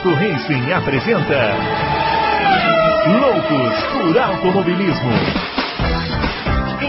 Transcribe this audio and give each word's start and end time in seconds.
Auto 0.00 0.14
Racing 0.14 0.72
apresenta 0.72 1.36
Loucos 3.20 3.74
por 3.92 4.18
Automobilismo. 4.18 5.10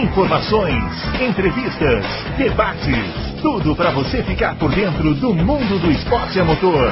Informações, 0.02 0.82
entrevistas, 1.20 2.06
debates, 2.38 3.42
tudo 3.42 3.76
para 3.76 3.90
você 3.90 4.22
ficar 4.22 4.58
por 4.58 4.74
dentro 4.74 5.14
do 5.16 5.34
mundo 5.34 5.78
do 5.78 5.90
esporte 5.90 6.40
a 6.40 6.44
motor. 6.46 6.90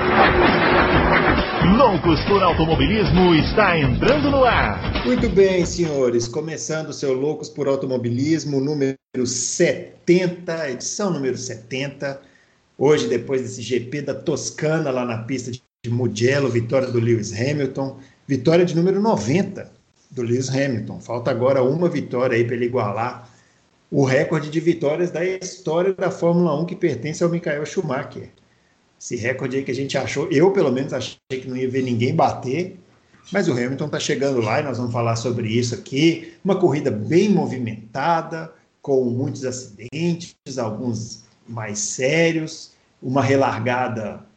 Loucos 1.79 2.23
por 2.27 2.43
Automobilismo 2.43 3.35
está 3.37 3.79
entrando 3.79 4.31
no 4.31 4.45
ar. 4.45 4.79
Muito 5.07 5.27
bem, 5.31 5.65
senhores, 5.65 6.29
começando 6.29 6.91
o 6.91 6.93
seu 6.93 7.15
Loucos 7.15 7.49
por 7.49 7.67
Automobilismo 7.67 8.61
número 8.61 8.99
70, 9.25 10.69
edição 10.69 11.11
número 11.11 11.39
70. 11.39 12.21
Hoje, 12.77 13.09
depois 13.09 13.41
desse 13.41 13.63
GP 13.63 14.03
da 14.03 14.15
Toscana 14.15 14.91
lá 14.91 15.07
na 15.07 15.23
pista 15.23 15.51
de 15.51 15.63
Mugello, 15.89 16.51
vitória 16.51 16.89
do 16.89 17.01
Lewis 17.01 17.33
Hamilton, 17.33 17.99
vitória 18.27 18.67
de 18.67 18.77
número 18.77 19.01
90 19.01 19.73
do 20.11 20.21
Lewis 20.21 20.51
Hamilton. 20.51 21.01
Falta 21.01 21.31
agora 21.31 21.63
uma 21.63 21.89
vitória 21.89 22.37
aí 22.37 22.45
para 22.45 22.55
ele 22.55 22.67
igualar 22.67 23.31
o 23.91 24.05
recorde 24.05 24.51
de 24.51 24.61
vitórias 24.61 25.11
da 25.11 25.25
história 25.25 25.95
da 25.95 26.11
Fórmula 26.11 26.55
1 26.61 26.67
que 26.67 26.77
pertence 26.77 27.25
ao 27.25 27.31
Michael 27.31 27.65
Schumacher. 27.65 28.29
Esse 29.01 29.17
recorde 29.17 29.57
aí 29.57 29.65
que 29.65 29.71
a 29.71 29.75
gente 29.75 29.97
achou, 29.97 30.29
eu 30.31 30.51
pelo 30.53 30.71
menos 30.71 30.93
achei 30.93 31.17
que 31.31 31.49
não 31.49 31.57
ia 31.57 31.69
ver 31.69 31.83
ninguém 31.83 32.15
bater, 32.15 32.79
mas 33.33 33.49
o 33.49 33.53
Hamilton 33.53 33.87
está 33.87 33.99
chegando 33.99 34.41
lá 34.41 34.61
e 34.61 34.63
nós 34.63 34.77
vamos 34.77 34.93
falar 34.93 35.17
sobre 35.17 35.49
isso 35.49 35.75
aqui. 35.75 36.35
Uma 36.45 36.57
corrida 36.57 36.91
bem 36.91 37.31
movimentada, 37.31 38.53
com 38.83 39.03
muitos 39.05 39.47
acidentes, 39.47 40.37
alguns 40.59 41.25
mais 41.49 41.79
sérios, 41.79 42.73
uma 43.03 43.23
relargada 43.23 44.29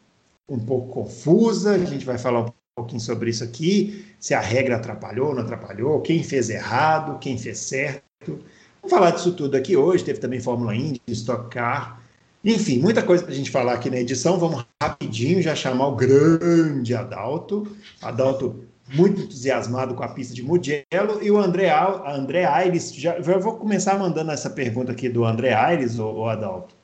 um 0.47 0.59
pouco 0.59 0.89
confusa. 0.93 1.71
A 1.71 1.85
gente 1.85 2.05
vai 2.05 2.17
falar 2.17 2.41
um 2.41 2.51
pouquinho 2.75 3.01
sobre 3.01 3.29
isso 3.29 3.43
aqui, 3.43 4.05
se 4.19 4.33
a 4.33 4.39
regra 4.39 4.77
atrapalhou, 4.77 5.33
não 5.33 5.43
atrapalhou, 5.43 6.01
quem 6.01 6.23
fez 6.23 6.49
errado, 6.49 7.19
quem 7.19 7.37
fez 7.37 7.59
certo. 7.59 8.39
Vamos 8.81 8.89
falar 8.89 9.11
disso 9.11 9.33
tudo 9.33 9.55
aqui 9.55 9.77
hoje. 9.77 10.03
Teve 10.03 10.19
também 10.19 10.39
Fórmula 10.39 10.75
Indy, 10.75 11.01
Stock 11.07 11.49
Car. 11.49 12.01
Enfim, 12.43 12.79
muita 12.79 13.01
coisa 13.01 13.23
para 13.23 13.31
a 13.31 13.35
gente 13.35 13.49
falar 13.49 13.73
aqui 13.73 13.89
na 13.89 13.97
edição. 13.97 14.37
Vamos 14.37 14.65
rapidinho 14.81 15.41
já 15.41 15.55
chamar 15.55 15.87
o 15.87 15.95
grande 15.95 16.93
Adalto. 16.93 17.65
Adalto 18.01 18.65
muito 18.93 19.21
entusiasmado 19.21 19.95
com 19.95 20.03
a 20.03 20.09
pista 20.09 20.33
de 20.33 20.43
Mugello 20.43 21.21
e 21.21 21.31
o 21.31 21.37
André, 21.37 21.71
André 22.05 22.43
Aires. 22.43 22.93
Já, 22.93 23.21
já 23.21 23.37
vou 23.37 23.55
começar 23.55 23.97
mandando 23.97 24.31
essa 24.31 24.49
pergunta 24.49 24.91
aqui 24.91 25.07
do 25.07 25.23
André 25.23 25.53
Aires, 25.53 25.97
o, 25.99 26.05
o 26.05 26.27
Adalto. 26.27 26.75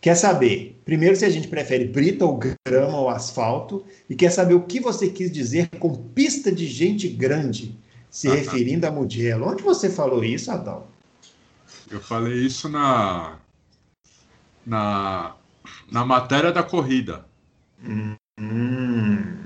Quer 0.00 0.14
saber, 0.14 0.80
primeiro, 0.84 1.14
se 1.14 1.26
a 1.26 1.30
gente 1.30 1.46
prefere 1.46 1.84
brita 1.84 2.24
ou 2.24 2.40
grama 2.66 2.98
ou 2.98 3.10
asfalto, 3.10 3.84
e 4.08 4.14
quer 4.14 4.30
saber 4.30 4.54
o 4.54 4.62
que 4.62 4.80
você 4.80 5.10
quis 5.10 5.30
dizer 5.30 5.68
com 5.78 5.94
pista 5.94 6.50
de 6.50 6.66
gente 6.66 7.06
grande, 7.06 7.78
se 8.10 8.28
ah, 8.28 8.30
tá. 8.30 8.36
referindo 8.38 8.86
a 8.86 8.90
Mugello. 8.90 9.46
Onde 9.46 9.62
você 9.62 9.90
falou 9.90 10.24
isso, 10.24 10.50
Adal? 10.50 10.90
Eu 11.90 12.00
falei 12.00 12.46
isso 12.46 12.68
na, 12.68 13.38
na, 14.64 15.34
na 15.90 16.04
matéria 16.06 16.50
da 16.50 16.62
corrida. 16.62 17.26
Hum, 17.82 18.16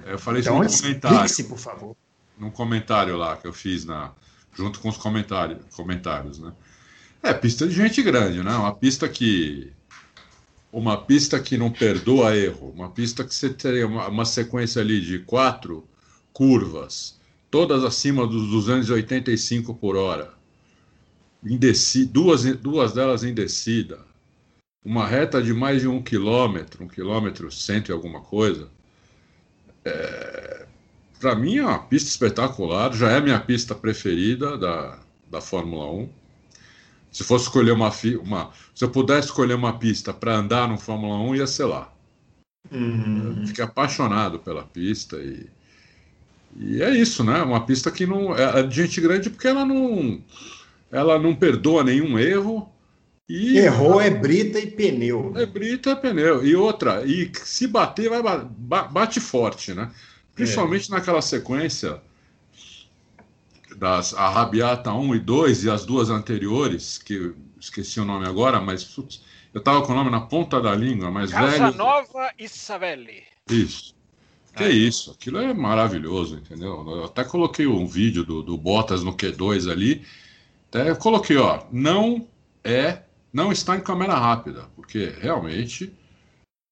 eu 0.07 0.19
falei 0.19 0.41
isso 0.41 0.51
então, 0.51 0.63
no 0.63 0.71
comentário. 0.71 1.45
por 1.49 1.59
favor. 1.59 1.97
Num 2.39 2.51
comentário 2.51 3.17
lá 3.17 3.37
que 3.37 3.47
eu 3.47 3.53
fiz 3.53 3.85
na, 3.85 4.13
junto 4.55 4.79
com 4.81 4.89
os 4.89 4.97
comentários, 4.97 5.65
comentários, 5.75 6.39
né? 6.39 6.53
É, 7.23 7.33
pista 7.33 7.67
de 7.67 7.75
gente 7.75 8.03
grande, 8.03 8.43
né? 8.43 8.55
Uma 8.55 8.75
pista 8.75 9.09
que 9.09 9.73
uma 10.75 10.97
pista 10.97 11.39
que 11.39 11.57
não 11.57 11.71
perdoa 11.71 12.37
erro, 12.37 12.73
uma 12.75 12.91
pista 12.91 13.23
que 13.23 13.33
você 13.33 13.49
teria 13.49 13.87
uma, 13.87 14.09
uma 14.09 14.25
sequência 14.25 14.83
ali 14.83 15.01
de 15.01 15.21
quatro 15.21 15.87
curvas, 16.33 17.17
todas 17.49 17.85
acima 17.85 18.27
dos 18.27 18.51
285 18.51 19.73
por 19.75 19.95
hora, 19.95 20.35
indeci, 21.45 22.05
duas, 22.05 22.43
duas 22.57 22.93
delas 22.93 23.23
em 23.23 23.33
descida, 23.33 24.01
uma 24.85 25.07
reta 25.07 25.41
de 25.41 25.55
mais 25.55 25.81
de 25.81 25.87
um 25.87 26.03
quilômetro, 26.03 26.83
um 26.83 26.89
quilômetro 26.89 27.53
cento 27.53 27.91
e 27.91 27.93
alguma 27.93 28.21
coisa, 28.21 28.69
é, 29.85 30.67
para 31.21 31.37
mim 31.37 31.59
é 31.59 31.65
uma 31.65 31.79
pista 31.79 32.11
espetacular, 32.11 32.93
já 32.93 33.13
é 33.13 33.21
minha 33.21 33.39
pista 33.39 33.77
preferida 33.77 34.59
da, 34.59 34.99
da 35.31 35.41
Fórmula 35.41 35.89
1 35.89 36.24
se 37.15 37.23
fosse 37.23 37.45
escolher 37.45 37.71
uma, 37.71 37.93
uma 38.21 38.51
se 38.75 38.85
eu 38.85 38.91
pudesse 38.91 39.29
escolher 39.29 39.55
uma 39.55 39.79
pista 39.79 40.13
para 40.13 40.35
andar 40.35 40.69
no 40.69 40.77
Fórmula 40.77 41.17
1, 41.31 41.37
ia 41.37 41.47
ser 41.47 41.65
lá. 41.65 41.93
Uhum. 42.73 43.47
Fiquei 43.47 43.63
apaixonado 43.63 44.41
pela 44.41 44.65
pista 44.65 45.17
e, 45.19 45.47
e 46.57 46.83
é 46.83 46.91
isso, 46.91 47.23
né? 47.23 47.41
Uma 47.43 47.65
pista 47.65 47.89
que 47.93 48.05
não 48.05 48.37
é, 48.37 48.59
é 48.59 48.63
de 48.65 48.75
gente 48.75 49.01
grande 49.01 49.31
porque 49.31 49.47
ela 49.47 49.65
não 49.65 50.21
ela 50.91 51.17
não 51.17 51.37
perdoa 51.37 51.85
nenhum 51.85 52.19
erro. 52.19 52.69
E 53.29 53.59
Errou 53.59 54.01
é 54.01 54.11
brita 54.11 54.59
e 54.59 54.67
pneu. 54.73 55.33
É 55.37 55.47
brita 55.47 55.93
e 55.93 55.97
pneu. 55.97 56.45
E 56.45 56.57
outra, 56.57 57.07
e 57.07 57.31
se 57.45 57.69
bater, 57.69 58.11
vai 58.11 58.23
bate 58.91 59.21
forte, 59.21 59.73
né? 59.73 59.89
Principalmente 60.35 60.91
é. 60.91 60.97
naquela 60.97 61.23
sequência 61.23 62.03
das 63.77 64.15
a 64.15 64.29
Rabiata 64.29 64.93
1 64.93 65.15
e 65.15 65.19
2 65.21 65.65
e 65.65 65.71
as 65.71 65.85
duas 65.85 66.11
anteriores, 66.11 66.99
que 66.99 67.35
esqueci 67.59 68.01
o 68.01 68.05
nome 68.05 68.27
agora, 68.27 68.61
mas 68.61 68.85
putz, 68.85 69.23
eu 69.53 69.59
estava 69.59 69.83
com 69.83 69.93
o 69.93 69.95
nome 69.95 70.11
na 70.11 70.21
ponta 70.21 70.61
da 70.61 70.75
língua, 70.75 71.11
mas 71.11 71.31
Casa 71.31 71.71
velho. 71.71 71.77
Nova 71.77 72.31
e 72.39 72.49
Savelli. 72.49 73.23
Isso. 73.49 73.95
Que 74.57 74.65
é. 74.65 74.71
isso, 74.71 75.11
aquilo 75.11 75.39
é 75.39 75.53
maravilhoso, 75.53 76.37
entendeu? 76.37 76.85
Eu 76.87 77.05
até 77.05 77.25
coloquei 77.25 77.67
um 77.67 77.87
vídeo 77.87 78.25
do, 78.25 78.43
do 78.43 78.57
Bottas 78.57 79.03
no 79.03 79.17
Q2 79.17 79.71
ali. 79.71 80.05
Até 80.69 80.91
eu 80.91 80.97
coloquei, 80.97 81.37
ó, 81.37 81.65
não 81.73 82.29
é, 82.63 83.03
não 83.33 83.51
está 83.51 83.77
em 83.77 83.81
câmera 83.81 84.15
rápida, 84.15 84.69
porque 84.77 85.13
realmente 85.21 85.93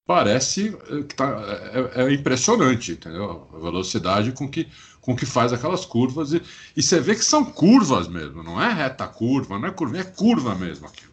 parece 0.06 0.76
eh, 0.90 1.02
que 1.02 1.14
tá, 1.14 1.90
é, 1.94 2.04
é 2.04 2.12
impressionante, 2.12 2.92
entendeu? 2.92 3.48
A 3.52 3.58
velocidade 3.58 4.32
com 4.32 4.48
que 4.48 4.68
com 5.02 5.14
que 5.14 5.26
faz 5.26 5.52
aquelas 5.52 5.84
curvas. 5.84 6.32
E, 6.32 6.42
e 6.74 6.82
você 6.82 6.98
vê 6.98 7.14
que 7.14 7.24
são 7.24 7.44
curvas 7.44 8.08
mesmo, 8.08 8.42
não 8.42 8.62
é 8.62 8.72
reta 8.72 9.06
curva, 9.06 9.58
não 9.58 9.68
é 9.68 9.70
curva, 9.70 9.98
é 9.98 10.04
curva 10.04 10.54
mesmo 10.54 10.86
aquilo. 10.86 11.12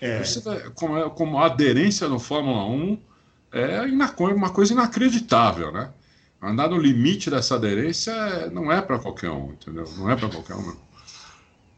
É. 0.00 0.20
Vê, 0.20 0.70
como, 0.74 0.96
é, 0.96 1.10
como 1.10 1.38
a 1.38 1.46
aderência 1.46 2.06
no 2.08 2.20
Fórmula 2.20 2.64
1 2.66 3.02
é 3.52 3.80
uma 4.34 4.50
coisa 4.50 4.72
inacreditável, 4.72 5.72
né? 5.72 5.90
Andar 6.40 6.68
no 6.68 6.76
limite 6.76 7.30
dessa 7.30 7.56
aderência 7.56 8.12
é, 8.12 8.50
não 8.50 8.70
é 8.70 8.80
para 8.82 8.98
qualquer 8.98 9.30
um, 9.30 9.52
entendeu? 9.52 9.90
Não 9.96 10.10
é 10.10 10.14
para 10.14 10.28
qualquer 10.28 10.54
um. 10.54 10.76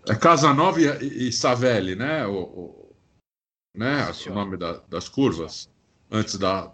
É 0.09 0.15
Casanova 0.17 0.81
e, 0.81 1.29
e 1.29 1.33
Savelli, 1.33 1.95
né? 1.95 2.27
O, 2.27 2.35
o 2.35 2.89
né? 3.75 4.11
o 4.27 4.35
nome 4.35 4.57
da, 4.57 4.81
das 4.89 5.09
curvas 5.09 5.71
antes 6.11 6.37
da, 6.37 6.73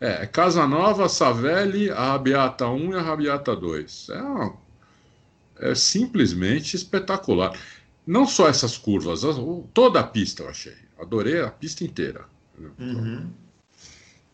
é, 0.00 0.26
Casa 0.26 0.66
Nova, 0.66 1.08
Savelli, 1.08 1.90
a 1.90 2.12
Rabiata 2.12 2.66
1 2.68 2.92
e 2.92 2.96
a 2.96 3.02
Rabiata 3.02 3.54
2. 3.54 4.08
É, 5.60 5.70
é 5.70 5.74
simplesmente 5.74 6.76
espetacular. 6.76 7.56
Não 8.06 8.26
só 8.26 8.48
essas 8.48 8.76
curvas, 8.76 9.22
toda 9.72 10.00
a 10.00 10.04
pista 10.04 10.42
eu 10.42 10.48
achei. 10.48 10.76
Adorei 10.98 11.40
a 11.40 11.50
pista 11.50 11.84
inteira. 11.84 12.24
Uhum. 12.78 13.30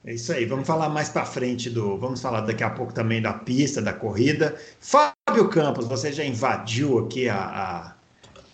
É 0.05 0.15
isso 0.15 0.33
aí. 0.33 0.47
Vamos 0.47 0.67
falar 0.67 0.89
mais 0.89 1.09
para 1.11 1.25
frente 1.25 1.69
do. 1.69 1.97
Vamos 1.99 2.21
falar 2.21 2.41
daqui 2.43 2.65
a 2.65 2.71
pouco 2.71 2.93
também 2.93 3.21
da 3.21 3.33
pista, 3.33 3.83
da 3.83 3.93
corrida. 3.93 4.57
Fábio 4.81 5.49
Campos, 5.51 5.87
você 5.87 6.13
já 6.13 6.25
invadiu 6.25 6.99
aqui 6.99 7.29
a, 7.29 7.37
a, 7.37 7.95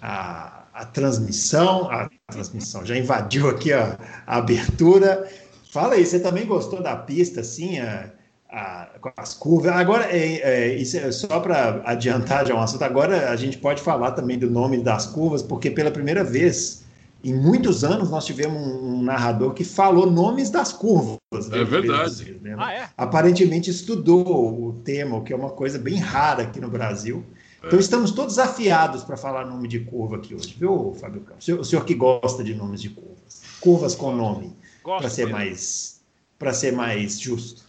a, 0.03 0.65
a 0.75 0.85
transmissão, 0.87 1.89
a 1.91 2.11
transmissão, 2.31 2.85
já 2.85 2.97
invadiu 2.97 3.49
aqui 3.49 3.73
a, 3.73 3.97
a 4.27 4.39
abertura. 4.39 5.29
Fala 5.71 5.95
aí, 5.95 6.07
você 6.07 6.21
também 6.21 6.47
gostou 6.47 6.83
da 6.83 6.97
pista, 6.97 7.41
assim, 7.41 7.79
a, 7.79 8.11
a, 8.51 8.89
com 9.01 9.11
as 9.17 9.35
curvas? 9.35 9.73
Agora, 9.73 10.05
é, 10.05 10.41
é, 10.41 10.75
isso 10.75 10.97
é 10.97 11.11
só 11.11 11.41
para 11.41 11.83
adiantar 11.85 12.47
já 12.47 12.55
um 12.55 12.61
assunto, 12.61 12.83
agora 12.83 13.31
a 13.31 13.37
gente 13.37 13.59
pode 13.59 13.83
falar 13.83 14.13
também 14.13 14.39
do 14.39 14.51
nome 14.51 14.79
das 14.79 15.07
curvas, 15.07 15.43
porque 15.43 15.71
pela 15.71 15.91
primeira 15.91 16.23
vez 16.23 16.85
em 17.25 17.35
muitos 17.35 17.83
anos 17.83 18.09
nós 18.09 18.25
tivemos 18.25 18.57
um, 18.57 19.03
narrador 19.03 19.53
que 19.53 19.65
falou 19.65 20.09
nomes 20.09 20.49
das 20.49 20.73
curvas. 20.73 21.19
É 21.51 21.65
verdade. 21.65 22.39
né? 22.41 22.55
ah, 22.57 22.73
é? 22.73 22.89
Aparentemente 22.97 23.69
estudou 23.69 24.69
o 24.69 24.73
tema, 24.85 25.17
o 25.17 25.23
que 25.25 25.33
é 25.33 25.37
uma 25.37 25.51
coisa 25.51 25.79
bem 25.79 25.97
rara 25.97 26.45
aqui 26.45 26.61
no 26.61 26.69
Brasil. 26.69 27.25
É. 27.63 27.67
Então 27.67 27.81
estamos 27.81 28.13
todos 28.13 28.39
afiados 28.39 29.03
para 29.03 29.17
falar 29.17 29.45
nome 29.45 29.67
de 29.67 29.81
curva 29.81 30.17
aqui 30.17 30.35
hoje, 30.35 30.55
viu, 30.57 30.95
Fábio 31.01 31.23
Campos? 31.23 31.49
O 31.49 31.65
senhor 31.65 31.85
que 31.85 31.95
gosta 31.95 32.45
de 32.45 32.55
nomes 32.55 32.81
de 32.81 32.91
curvas. 32.91 33.43
Curvas 33.61 33.95
com 33.97 34.15
nome 34.15 34.57
para 34.87 35.11
ser 35.11 35.27
mais 35.27 36.05
para 36.39 36.53
ser 36.53 36.73
mais 36.73 37.19
justo. 37.19 37.65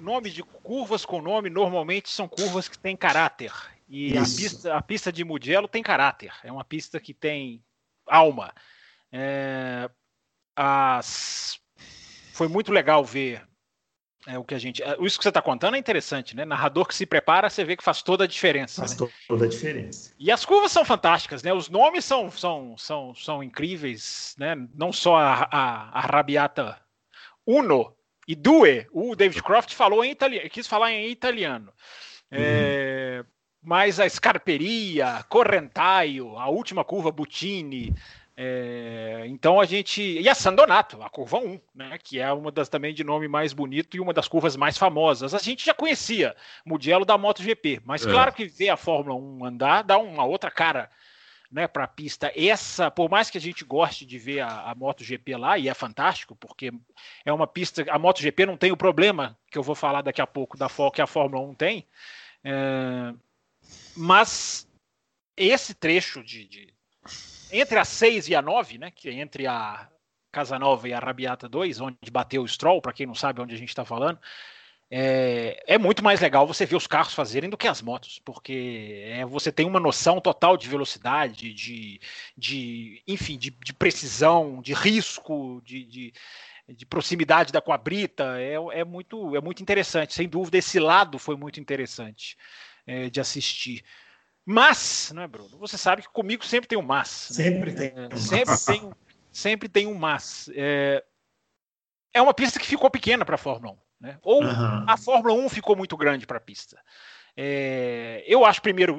Nome 0.00 0.30
de 0.30 0.42
curvas 0.42 1.04
com 1.04 1.22
nome 1.22 1.48
normalmente 1.48 2.08
são 2.08 2.26
curvas 2.26 2.68
que 2.68 2.78
têm 2.78 2.96
caráter. 2.96 3.52
E 3.88 4.16
a 4.16 4.22
pista, 4.22 4.74
a 4.74 4.82
pista 4.82 5.12
de 5.12 5.22
Mugello 5.22 5.68
tem 5.68 5.82
caráter. 5.82 6.32
É 6.42 6.50
uma 6.50 6.64
pista 6.64 6.98
que 6.98 7.12
tem 7.12 7.62
alma. 8.06 8.52
É, 9.12 9.90
as... 10.56 11.60
Foi 12.32 12.48
muito 12.48 12.72
legal 12.72 13.04
ver 13.04 13.46
É 14.26 14.38
o 14.38 14.44
que 14.44 14.54
a 14.54 14.58
gente. 14.58 14.82
É, 14.82 14.96
isso 15.00 15.18
que 15.18 15.24
você 15.24 15.30
está 15.30 15.42
contando 15.42 15.74
é 15.74 15.78
interessante, 15.78 16.36
né? 16.36 16.44
Narrador 16.44 16.86
que 16.86 16.94
se 16.94 17.04
prepara, 17.04 17.50
você 17.50 17.64
vê 17.64 17.76
que 17.76 17.82
faz 17.82 18.02
toda 18.02 18.24
a 18.24 18.26
diferença. 18.26 18.82
Faz 18.82 18.98
né? 18.98 19.08
toda 19.26 19.44
a 19.46 19.48
diferença. 19.48 20.14
E 20.18 20.30
as 20.30 20.44
curvas 20.44 20.70
são 20.70 20.84
fantásticas, 20.84 21.42
né? 21.42 21.52
Os 21.52 21.68
nomes 21.68 22.04
são, 22.04 22.30
são, 22.30 22.76
são, 22.78 23.14
são 23.14 23.42
incríveis, 23.42 24.36
né? 24.38 24.56
Não 24.74 24.92
só 24.92 25.16
a, 25.16 25.48
a, 25.50 25.98
a 25.98 26.00
Rabiata 26.00 26.78
Uno 27.44 27.94
e 28.26 28.36
Due, 28.36 28.86
o 28.92 29.16
David 29.16 29.42
Croft 29.42 29.74
falou 29.74 30.04
em 30.04 30.12
italiano, 30.12 30.48
quis 30.50 30.66
falar 30.68 30.92
em 30.92 31.10
italiano. 31.10 31.72
Uhum. 32.30 32.38
É, 32.38 33.24
mas 33.60 33.98
a 33.98 34.08
Scarperia, 34.08 35.24
Correntaio, 35.28 36.36
a 36.38 36.48
última 36.48 36.84
curva 36.84 37.10
Butini, 37.10 37.94
é, 38.44 39.22
então 39.28 39.60
a 39.60 39.64
gente. 39.64 40.02
E 40.02 40.28
a 40.28 40.34
Sandonato, 40.34 41.00
a 41.00 41.08
curva 41.08 41.38
1, 41.38 41.60
né, 41.72 41.96
que 42.02 42.18
é 42.18 42.32
uma 42.32 42.50
das 42.50 42.68
também 42.68 42.92
de 42.92 43.04
nome 43.04 43.28
mais 43.28 43.52
bonito 43.52 43.96
e 43.96 44.00
uma 44.00 44.12
das 44.12 44.26
curvas 44.26 44.56
mais 44.56 44.76
famosas. 44.76 45.32
A 45.32 45.38
gente 45.38 45.64
já 45.64 45.72
conhecia 45.72 46.34
Mugello 46.66 47.04
da 47.04 47.16
MotoGP, 47.16 47.82
mas 47.84 48.04
é. 48.04 48.10
claro 48.10 48.32
que 48.32 48.46
ver 48.46 48.70
a 48.70 48.76
Fórmula 48.76 49.14
1 49.14 49.44
andar 49.44 49.82
dá 49.82 49.96
uma 49.96 50.24
outra 50.24 50.50
cara 50.50 50.90
né, 51.52 51.68
para 51.68 51.84
a 51.84 51.88
pista. 51.88 52.32
Essa, 52.34 52.90
por 52.90 53.08
mais 53.08 53.30
que 53.30 53.38
a 53.38 53.40
gente 53.40 53.64
goste 53.64 54.04
de 54.04 54.18
ver 54.18 54.40
a, 54.40 54.72
a 54.72 54.74
MotoGP 54.74 55.36
lá, 55.36 55.56
e 55.56 55.68
é 55.68 55.74
fantástico, 55.74 56.34
porque 56.34 56.72
é 57.24 57.32
uma 57.32 57.46
pista. 57.46 57.84
A 57.88 57.98
MotoGP 57.98 58.44
não 58.44 58.56
tem 58.56 58.72
o 58.72 58.76
problema 58.76 59.38
que 59.52 59.58
eu 59.58 59.62
vou 59.62 59.76
falar 59.76 60.02
daqui 60.02 60.20
a 60.20 60.26
pouco 60.26 60.58
da 60.58 60.68
que 60.92 61.00
a 61.00 61.06
Fórmula 61.06 61.46
1 61.46 61.54
tem. 61.54 61.86
É, 62.42 63.14
mas 63.96 64.66
esse 65.36 65.74
trecho 65.74 66.24
de, 66.24 66.44
de 66.48 66.74
entre 67.52 67.78
a 67.78 67.84
6 67.84 68.28
e 68.28 68.34
a 68.34 68.42
9, 68.42 68.78
né, 68.78 68.90
que 68.90 69.08
é 69.08 69.12
entre 69.12 69.46
a 69.46 69.88
Casanova 70.32 70.88
e 70.88 70.94
a 70.94 70.98
Rabiata 70.98 71.48
2, 71.48 71.80
onde 71.80 72.10
bateu 72.10 72.42
o 72.42 72.48
Stroll, 72.48 72.80
para 72.80 72.92
quem 72.92 73.06
não 73.06 73.14
sabe 73.14 73.40
onde 73.40 73.54
a 73.54 73.58
gente 73.58 73.68
está 73.68 73.84
falando, 73.84 74.18
é, 74.94 75.62
é, 75.66 75.78
muito 75.78 76.04
mais 76.04 76.20
legal 76.20 76.46
você 76.46 76.66
ver 76.66 76.76
os 76.76 76.86
carros 76.86 77.14
fazerem 77.14 77.48
do 77.48 77.56
que 77.56 77.66
as 77.66 77.80
motos, 77.80 78.20
porque 78.22 79.04
é, 79.06 79.24
você 79.24 79.50
tem 79.50 79.64
uma 79.66 79.80
noção 79.80 80.20
total 80.20 80.54
de 80.54 80.68
velocidade, 80.68 81.54
de, 81.54 81.98
de 82.36 83.02
enfim, 83.08 83.38
de, 83.38 83.50
de 83.50 83.72
precisão, 83.72 84.60
de 84.60 84.74
risco, 84.74 85.62
de, 85.64 85.84
de, 85.84 86.12
de, 86.68 86.84
proximidade 86.84 87.52
da 87.52 87.62
quabrita, 87.62 88.38
é, 88.38 88.56
é, 88.80 88.84
muito, 88.84 89.34
é 89.34 89.40
muito 89.40 89.62
interessante, 89.62 90.12
sem 90.12 90.28
dúvida 90.28 90.58
esse 90.58 90.78
lado 90.78 91.18
foi 91.18 91.36
muito 91.36 91.58
interessante 91.58 92.36
é, 92.86 93.08
de 93.08 93.18
assistir. 93.18 93.82
Mas, 94.44 95.12
não 95.14 95.22
é, 95.22 95.28
Bruno? 95.28 95.56
Você 95.58 95.78
sabe 95.78 96.02
que 96.02 96.08
comigo 96.08 96.44
sempre 96.44 96.68
tem 96.68 96.78
um 96.78 96.82
mas. 96.82 97.28
Né? 97.30 97.44
Sempre 97.44 97.72
tem. 97.72 97.92
É, 97.94 98.16
sempre, 98.16 98.58
tem 98.58 98.92
sempre 99.30 99.68
tem 99.68 99.86
um 99.86 99.94
mas. 99.94 100.50
É, 100.54 101.04
é 102.12 102.20
uma 102.20 102.34
pista 102.34 102.58
que 102.58 102.66
ficou 102.66 102.90
pequena 102.90 103.24
para 103.24 103.36
a 103.36 103.38
Fórmula 103.38 103.74
1. 103.74 103.78
Né? 104.00 104.18
Ou 104.22 104.42
uhum. 104.42 104.84
a 104.86 104.96
Fórmula 104.96 105.34
1 105.34 105.48
ficou 105.48 105.76
muito 105.76 105.96
grande 105.96 106.26
para 106.26 106.38
a 106.38 106.40
pista. 106.40 106.80
É, 107.36 108.24
eu 108.26 108.44
acho, 108.44 108.60
primeiro, 108.60 108.98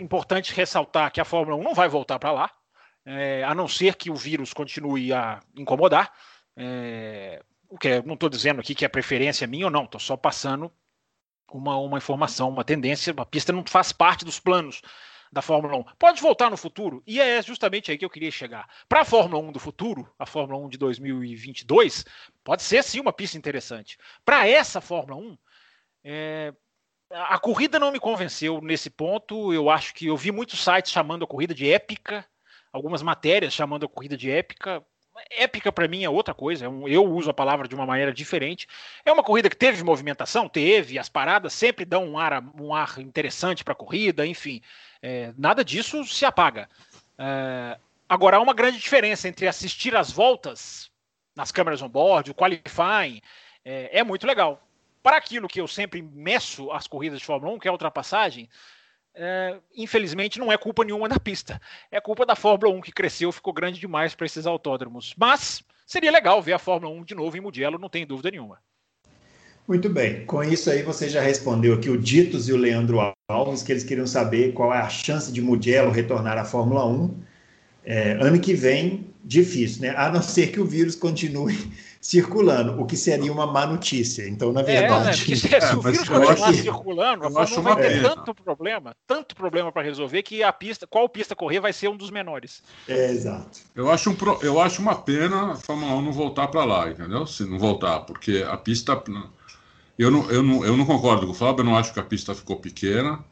importante 0.00 0.54
ressaltar 0.54 1.12
que 1.12 1.20
a 1.20 1.24
Fórmula 1.24 1.56
1 1.56 1.62
não 1.62 1.74
vai 1.74 1.88
voltar 1.88 2.18
para 2.18 2.32
lá, 2.32 2.50
é, 3.04 3.44
a 3.44 3.54
não 3.54 3.68
ser 3.68 3.94
que 3.94 4.10
o 4.10 4.16
vírus 4.16 4.52
continue 4.52 5.12
a 5.12 5.40
incomodar. 5.54 6.12
É, 6.56 7.42
o 7.68 7.78
que 7.78 8.02
não 8.02 8.14
estou 8.14 8.28
dizendo 8.28 8.60
aqui 8.60 8.74
que 8.74 8.84
é 8.84 8.88
preferência 8.88 9.46
minha 9.46 9.66
ou 9.66 9.70
não, 9.70 9.84
estou 9.84 10.00
só 10.00 10.16
passando 10.16 10.72
uma, 11.50 11.76
uma 11.76 11.98
informação, 11.98 12.48
uma 12.48 12.64
tendência. 12.64 13.14
A 13.16 13.26
pista 13.26 13.52
não 13.52 13.64
faz 13.66 13.92
parte 13.92 14.24
dos 14.24 14.38
planos 14.38 14.82
da 15.30 15.42
Fórmula 15.42 15.76
1. 15.76 15.84
Pode 15.98 16.20
voltar 16.20 16.50
no 16.50 16.56
futuro, 16.56 17.02
e 17.06 17.20
é 17.20 17.42
justamente 17.42 17.90
aí 17.90 17.98
que 17.98 18.04
eu 18.04 18.10
queria 18.10 18.30
chegar. 18.30 18.68
Para 18.88 19.02
a 19.02 19.04
Fórmula 19.04 19.42
1 19.42 19.52
do 19.52 19.60
futuro, 19.60 20.10
a 20.18 20.26
Fórmula 20.26 20.64
1 20.64 20.68
de 20.70 20.78
2022, 20.78 22.04
pode 22.42 22.62
ser 22.62 22.82
sim 22.82 23.00
uma 23.00 23.12
pista 23.12 23.36
interessante. 23.36 23.98
Para 24.24 24.48
essa 24.48 24.80
Fórmula 24.80 25.20
1, 25.20 25.38
é, 26.04 26.54
a 27.10 27.38
corrida 27.38 27.78
não 27.78 27.92
me 27.92 28.00
convenceu 28.00 28.60
nesse 28.60 28.90
ponto. 28.90 29.52
Eu 29.52 29.70
acho 29.70 29.94
que 29.94 30.06
eu 30.06 30.16
vi 30.16 30.32
muitos 30.32 30.62
sites 30.62 30.92
chamando 30.92 31.24
a 31.24 31.28
corrida 31.28 31.54
de 31.54 31.70
épica, 31.70 32.24
algumas 32.72 33.02
matérias 33.02 33.52
chamando 33.52 33.86
a 33.86 33.88
corrida 33.88 34.16
de 34.16 34.30
épica. 34.30 34.84
Épica 35.30 35.70
para 35.70 35.88
mim 35.88 36.04
é 36.04 36.10
outra 36.10 36.34
coisa, 36.34 36.66
é 36.66 36.68
eu 36.68 37.04
uso 37.04 37.30
a 37.30 37.34
palavra 37.34 37.68
de 37.68 37.74
uma 37.74 37.86
maneira 37.86 38.12
diferente. 38.12 38.66
É 39.04 39.12
uma 39.12 39.22
corrida 39.22 39.50
que 39.50 39.56
teve 39.56 39.82
movimentação, 39.82 40.48
teve, 40.48 40.98
as 40.98 41.08
paradas 41.08 41.52
sempre 41.52 41.84
dão 41.84 42.04
um 42.04 42.18
ar, 42.18 42.42
um 42.58 42.74
ar 42.74 42.98
interessante 42.98 43.64
para 43.64 43.72
a 43.72 43.76
corrida, 43.76 44.26
enfim, 44.26 44.60
é, 45.02 45.32
nada 45.36 45.64
disso 45.64 46.04
se 46.04 46.24
apaga. 46.24 46.68
É, 47.18 47.78
agora, 48.08 48.36
há 48.36 48.40
uma 48.40 48.54
grande 48.54 48.78
diferença 48.78 49.28
entre 49.28 49.46
assistir 49.46 49.96
as 49.96 50.10
voltas 50.10 50.90
nas 51.34 51.52
câmeras 51.52 51.82
on-board, 51.82 52.30
o 52.30 52.34
qualifying, 52.34 53.20
é, 53.64 53.98
é 53.98 54.04
muito 54.04 54.26
legal. 54.26 54.62
Para 55.02 55.16
aquilo 55.16 55.46
que 55.46 55.60
eu 55.60 55.68
sempre 55.68 56.02
meço 56.02 56.70
as 56.72 56.86
corridas 56.86 57.20
de 57.20 57.24
Fórmula 57.24 57.54
1, 57.54 57.58
que 57.60 57.68
é 57.68 57.70
a 57.70 57.72
ultrapassagem, 57.72 58.48
é, 59.18 59.56
infelizmente 59.74 60.38
não 60.38 60.52
é 60.52 60.56
culpa 60.56 60.84
nenhuma 60.84 61.08
da 61.08 61.18
pista. 61.18 61.60
É 61.90 62.00
culpa 62.00 62.24
da 62.24 62.36
Fórmula 62.36 62.72
1 62.76 62.80
que 62.80 62.92
cresceu, 62.92 63.32
ficou 63.32 63.52
grande 63.52 63.80
demais 63.80 64.14
para 64.14 64.26
esses 64.26 64.46
autódromos. 64.46 65.12
Mas 65.18 65.62
seria 65.84 66.12
legal 66.12 66.40
ver 66.40 66.52
a 66.52 66.58
Fórmula 66.58 66.94
1 66.94 67.04
de 67.04 67.14
novo 67.16 67.36
em 67.36 67.40
Mugello, 67.40 67.78
não 67.78 67.88
tem 67.88 68.06
dúvida 68.06 68.30
nenhuma. 68.30 68.58
Muito 69.66 69.90
bem, 69.90 70.24
com 70.24 70.42
isso 70.42 70.70
aí 70.70 70.82
você 70.82 71.10
já 71.10 71.20
respondeu 71.20 71.74
aqui 71.74 71.90
o 71.90 71.98
Ditos 71.98 72.48
e 72.48 72.52
o 72.52 72.56
Leandro 72.56 73.12
Alves, 73.28 73.62
que 73.62 73.72
eles 73.72 73.84
queriam 73.84 74.06
saber 74.06 74.52
qual 74.52 74.72
é 74.72 74.78
a 74.78 74.88
chance 74.88 75.30
de 75.30 75.42
Mugello 75.42 75.90
retornar 75.90 76.38
à 76.38 76.44
Fórmula 76.44 76.86
1. 76.86 77.22
É, 77.84 78.12
ano 78.12 78.40
que 78.40 78.54
vem, 78.54 79.12
difícil, 79.22 79.82
né? 79.82 79.94
A 79.96 80.10
não 80.10 80.22
ser 80.22 80.52
que 80.52 80.60
o 80.60 80.64
vírus 80.64 80.94
continue 80.94 81.54
circulando, 82.00 82.80
o 82.80 82.86
que 82.86 82.96
seria 82.96 83.32
uma 83.32 83.46
má 83.46 83.66
notícia. 83.66 84.28
Então, 84.28 84.52
na 84.52 84.62
verdade. 84.62 85.22
É, 85.24 85.50
né? 85.50 85.60
se 85.60 85.76
o 85.76 85.82
vírus 85.82 86.08
continuar 86.08 86.54
circulando, 86.54 87.26
a 87.26 87.30
Fórmula 87.30 87.74
vai 87.74 87.88
ter 87.88 88.02
tanto 88.02 88.34
problema, 88.34 88.96
tanto 89.06 89.34
problema 89.34 89.72
para 89.72 89.82
resolver, 89.82 90.22
que 90.22 90.42
a 90.42 90.52
pista, 90.52 90.86
qual 90.86 91.08
pista 91.08 91.34
correr 91.34 91.60
vai 91.60 91.72
ser 91.72 91.88
um 91.88 91.96
dos 91.96 92.10
menores. 92.10 92.62
É, 92.86 93.10
exato. 93.10 93.60
Eu 93.74 93.90
acho, 93.90 94.10
um, 94.10 94.16
eu 94.42 94.60
acho 94.60 94.80
uma 94.80 94.94
pena 94.94 95.52
a 95.52 95.56
Fórmula 95.56 95.94
1 95.94 96.02
não 96.02 96.12
voltar 96.12 96.48
para 96.48 96.64
lá, 96.64 96.88
entendeu? 96.88 97.26
Se 97.26 97.44
não 97.44 97.58
voltar, 97.58 98.00
porque 98.00 98.44
a 98.48 98.56
pista 98.56 99.02
eu 99.98 100.10
não, 100.10 100.30
eu, 100.30 100.42
não, 100.42 100.64
eu 100.64 100.76
não 100.76 100.86
concordo 100.86 101.26
com 101.26 101.32
o 101.32 101.34
Fábio, 101.34 101.62
eu 101.62 101.64
não 101.64 101.76
acho 101.76 101.92
que 101.92 101.98
a 101.98 102.04
pista 102.04 102.34
ficou 102.34 102.56
pequena. 102.56 103.24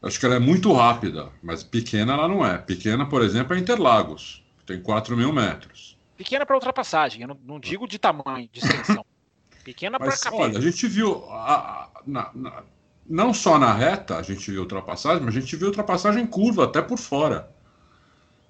Acho 0.00 0.18
que 0.18 0.24
ela 0.24 0.36
é 0.36 0.38
muito 0.38 0.72
rápida, 0.72 1.28
mas 1.42 1.62
pequena 1.62 2.14
ela 2.14 2.28
não 2.28 2.46
é. 2.46 2.56
Pequena, 2.56 3.04
por 3.04 3.22
exemplo, 3.22 3.54
é 3.54 3.58
Interlagos, 3.58 4.42
tem 4.64 4.80
4 4.80 5.16
mil 5.16 5.32
metros. 5.32 5.98
Pequena 6.20 6.44
para 6.44 6.54
ultrapassagem, 6.54 7.22
eu 7.22 7.28
não, 7.28 7.40
não, 7.42 7.58
digo 7.58 7.88
de 7.88 7.98
tamanho, 7.98 8.46
de 8.52 8.60
extensão. 8.60 9.02
Pequena 9.64 9.98
para 9.98 10.14
capeta. 10.14 10.36
Olha, 10.36 10.58
a 10.58 10.60
gente 10.60 10.86
viu, 10.86 11.24
a, 11.30 11.54
a, 11.54 11.90
na, 12.06 12.30
na, 12.34 12.62
não 13.08 13.32
só 13.32 13.58
na 13.58 13.72
reta 13.72 14.18
a 14.18 14.22
gente 14.22 14.50
viu 14.50 14.60
ultrapassagem, 14.60 15.24
mas 15.24 15.34
a 15.34 15.40
gente 15.40 15.56
viu 15.56 15.68
ultrapassagem 15.68 16.22
em 16.22 16.26
curva, 16.26 16.64
até 16.64 16.82
por 16.82 16.98
fora. 16.98 17.50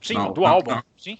Sim, 0.02 0.14
na, 0.14 0.30
do 0.30 0.44
álbum, 0.44 0.80
sim. 0.96 1.16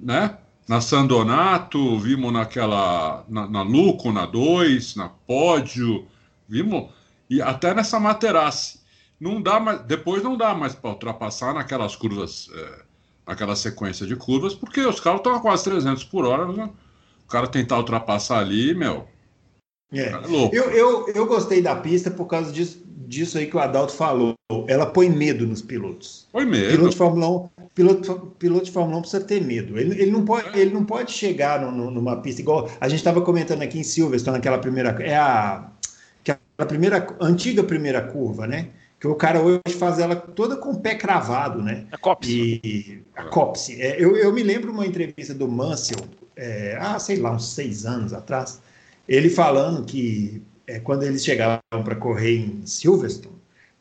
Né? 0.00 0.38
na 0.66 0.80
Sandonato, 0.80 1.98
vimos 1.98 2.32
naquela. 2.32 3.24
na, 3.28 3.46
na 3.46 3.60
Luco, 3.60 4.10
na 4.10 4.24
2, 4.24 4.96
na 4.96 5.10
Pódio, 5.10 6.08
vimos. 6.48 6.90
E 7.28 7.42
até 7.42 7.74
nessa 7.74 8.00
Materace. 8.00 8.78
Não 9.20 9.42
dá 9.42 9.60
mais, 9.60 9.82
depois 9.82 10.22
não 10.22 10.34
dá 10.34 10.54
mais 10.54 10.74
para 10.74 10.90
ultrapassar 10.90 11.52
naquelas 11.52 11.94
curvas, 11.94 12.48
é, 12.54 12.82
naquela 13.28 13.54
sequência 13.54 14.06
de 14.06 14.16
curvas, 14.16 14.54
porque 14.54 14.80
os 14.80 14.98
carros 14.98 15.20
estão 15.20 15.34
a 15.34 15.40
quase 15.40 15.62
300 15.64 16.02
por 16.04 16.24
hora. 16.24 16.50
Né? 16.50 16.70
O 17.26 17.28
cara 17.28 17.46
tentar 17.46 17.76
ultrapassar 17.76 18.38
ali, 18.38 18.74
meu. 18.74 19.06
É. 19.92 20.00
é 20.00 20.20
eu, 20.50 20.70
eu, 20.70 21.08
eu 21.08 21.26
gostei 21.26 21.60
da 21.60 21.76
pista 21.76 22.10
por 22.10 22.24
causa 22.24 22.50
disso, 22.50 22.82
disso 22.86 23.36
aí 23.36 23.46
que 23.46 23.54
o 23.54 23.60
Adalto 23.60 23.92
falou. 23.92 24.34
Ela 24.66 24.86
põe 24.86 25.10
medo 25.10 25.46
nos 25.46 25.60
pilotos. 25.60 26.26
Põe 26.32 26.46
medo. 26.46 26.70
Piloto 26.70 26.90
de 26.90 26.96
Fórmula 26.96 27.28
1, 27.28 27.48
piloto, 27.74 28.34
piloto 28.38 28.64
de 28.64 28.72
Fórmula 28.72 28.98
1 28.98 29.00
precisa 29.02 29.24
ter 29.24 29.44
medo. 29.44 29.78
Ele, 29.78 30.00
ele, 30.00 30.10
não, 30.10 30.24
pode, 30.24 30.48
é. 30.58 30.62
ele 30.62 30.72
não 30.72 30.84
pode 30.86 31.12
chegar 31.12 31.60
no, 31.60 31.70
no, 31.70 31.90
numa 31.90 32.16
pista 32.16 32.40
igual. 32.40 32.70
A 32.80 32.88
gente 32.88 33.00
estava 33.00 33.20
comentando 33.20 33.60
aqui 33.60 33.78
em 33.78 33.84
Silverstone, 33.84 34.38
naquela 34.38 34.58
primeira. 34.58 34.90
É 35.02 35.16
a, 35.16 35.70
a 36.56 36.64
primeira, 36.64 37.06
antiga 37.20 37.62
primeira 37.62 38.00
curva, 38.00 38.46
né? 38.46 38.70
Que 39.00 39.06
o 39.06 39.14
cara 39.14 39.40
hoje 39.40 39.76
faz 39.78 39.98
ela 39.98 40.16
toda 40.16 40.56
com 40.56 40.70
o 40.70 40.80
pé 40.80 40.94
cravado, 40.94 41.62
né? 41.62 41.86
A 41.92 41.98
copse. 41.98 42.60
E, 42.64 43.02
a 43.14 43.24
copse. 43.24 43.80
É, 43.80 44.02
eu, 44.02 44.16
eu 44.16 44.32
me 44.32 44.42
lembro 44.42 44.72
uma 44.72 44.86
entrevista 44.86 45.32
do 45.32 45.46
Mansell, 45.46 46.04
é, 46.36 46.76
ah, 46.80 46.98
sei 46.98 47.16
lá, 47.16 47.32
uns 47.32 47.52
seis 47.52 47.86
anos 47.86 48.12
atrás, 48.12 48.60
ele 49.08 49.30
falando 49.30 49.84
que 49.84 50.42
é, 50.66 50.80
quando 50.80 51.04
eles 51.04 51.24
chegavam 51.24 51.60
para 51.70 51.94
correr 51.94 52.38
em 52.38 52.66
Silverstone, 52.66 53.38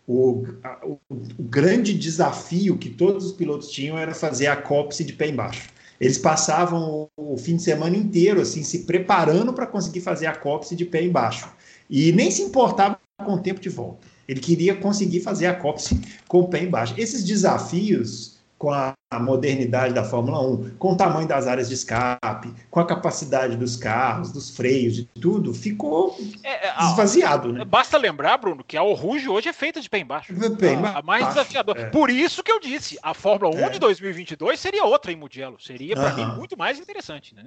o, 0.07 0.45
a, 0.63 0.85
o, 0.85 0.99
o, 1.09 1.43
grande 1.43 1.93
desafio 1.93 2.77
que 2.77 2.89
todos 2.89 3.25
os 3.25 3.31
pilotos 3.33 3.69
tinham 3.69 3.97
era 3.97 4.13
fazer 4.13 4.47
a 4.47 4.55
copse 4.55 5.03
de 5.03 5.13
pé 5.13 5.27
embaixo. 5.27 5.69
Eles 5.99 6.17
passavam 6.17 7.09
o, 7.17 7.33
o 7.33 7.37
fim 7.37 7.57
de 7.57 7.63
semana 7.63 7.97
inteiro 7.97 8.39
assim 8.39 8.63
se 8.63 8.85
preparando 8.85 9.51
para 9.51 9.67
conseguir 9.67 9.99
fazer 9.99 10.27
a 10.27 10.35
copse 10.35 10.75
de 10.75 10.85
pé 10.85 11.03
embaixo 11.03 11.49
e 11.89 12.11
nem 12.13 12.31
se 12.31 12.41
importava 12.41 12.97
com 13.17 13.33
o 13.33 13.41
tempo 13.41 13.59
de 13.59 13.67
volta. 13.67 14.07
Ele 14.27 14.39
queria 14.39 14.75
conseguir 14.75 15.21
fazer 15.21 15.47
a 15.47 15.55
copse 15.55 15.99
com 16.27 16.39
o 16.39 16.47
pé 16.47 16.63
embaixo. 16.63 16.93
Esses 16.97 17.23
desafios 17.23 18.37
com 18.57 18.71
a, 18.71 18.93
modernidade 19.21 19.93
da 19.93 20.03
Fórmula 20.03 20.41
1, 20.41 20.71
com 20.71 20.91
o 20.91 20.97
tamanho 20.97 21.25
das 21.25 21.47
áreas 21.47 21.69
de 21.69 21.75
escape, 21.75 22.53
com 22.69 22.79
a 22.81 22.85
capacidade 22.85 23.55
dos 23.55 23.77
carros, 23.77 24.33
dos 24.33 24.49
freios, 24.49 24.95
de 24.95 25.05
tudo, 25.05 25.53
ficou 25.53 26.17
é, 26.43 26.67
é, 26.67 26.83
esvaziado. 26.89 27.53
Né? 27.53 27.63
Basta 27.63 27.97
lembrar, 27.97 28.37
Bruno, 28.37 28.65
que 28.65 28.75
a 28.75 28.83
Oruge 28.83 29.29
hoje 29.29 29.47
é 29.47 29.53
feita 29.53 29.79
de 29.79 29.89
pé 29.89 29.99
embaixo. 29.99 30.33
Pé 30.57 30.75
a, 30.75 30.97
a 30.97 31.01
mais 31.01 31.25
desafiadora. 31.27 31.83
É. 31.83 31.85
Por 31.85 32.09
isso 32.09 32.43
que 32.43 32.51
eu 32.51 32.59
disse, 32.59 32.97
a 33.01 33.13
Fórmula 33.13 33.55
1 33.55 33.59
é. 33.59 33.69
de 33.69 33.79
2022 33.79 34.59
seria 34.59 34.83
outra 34.83 35.09
em 35.09 35.15
Mugello. 35.15 35.57
Seria, 35.57 35.95
para 35.95 36.13
mim, 36.13 36.25
muito 36.35 36.57
mais 36.57 36.77
interessante. 36.77 37.33
Né? 37.33 37.45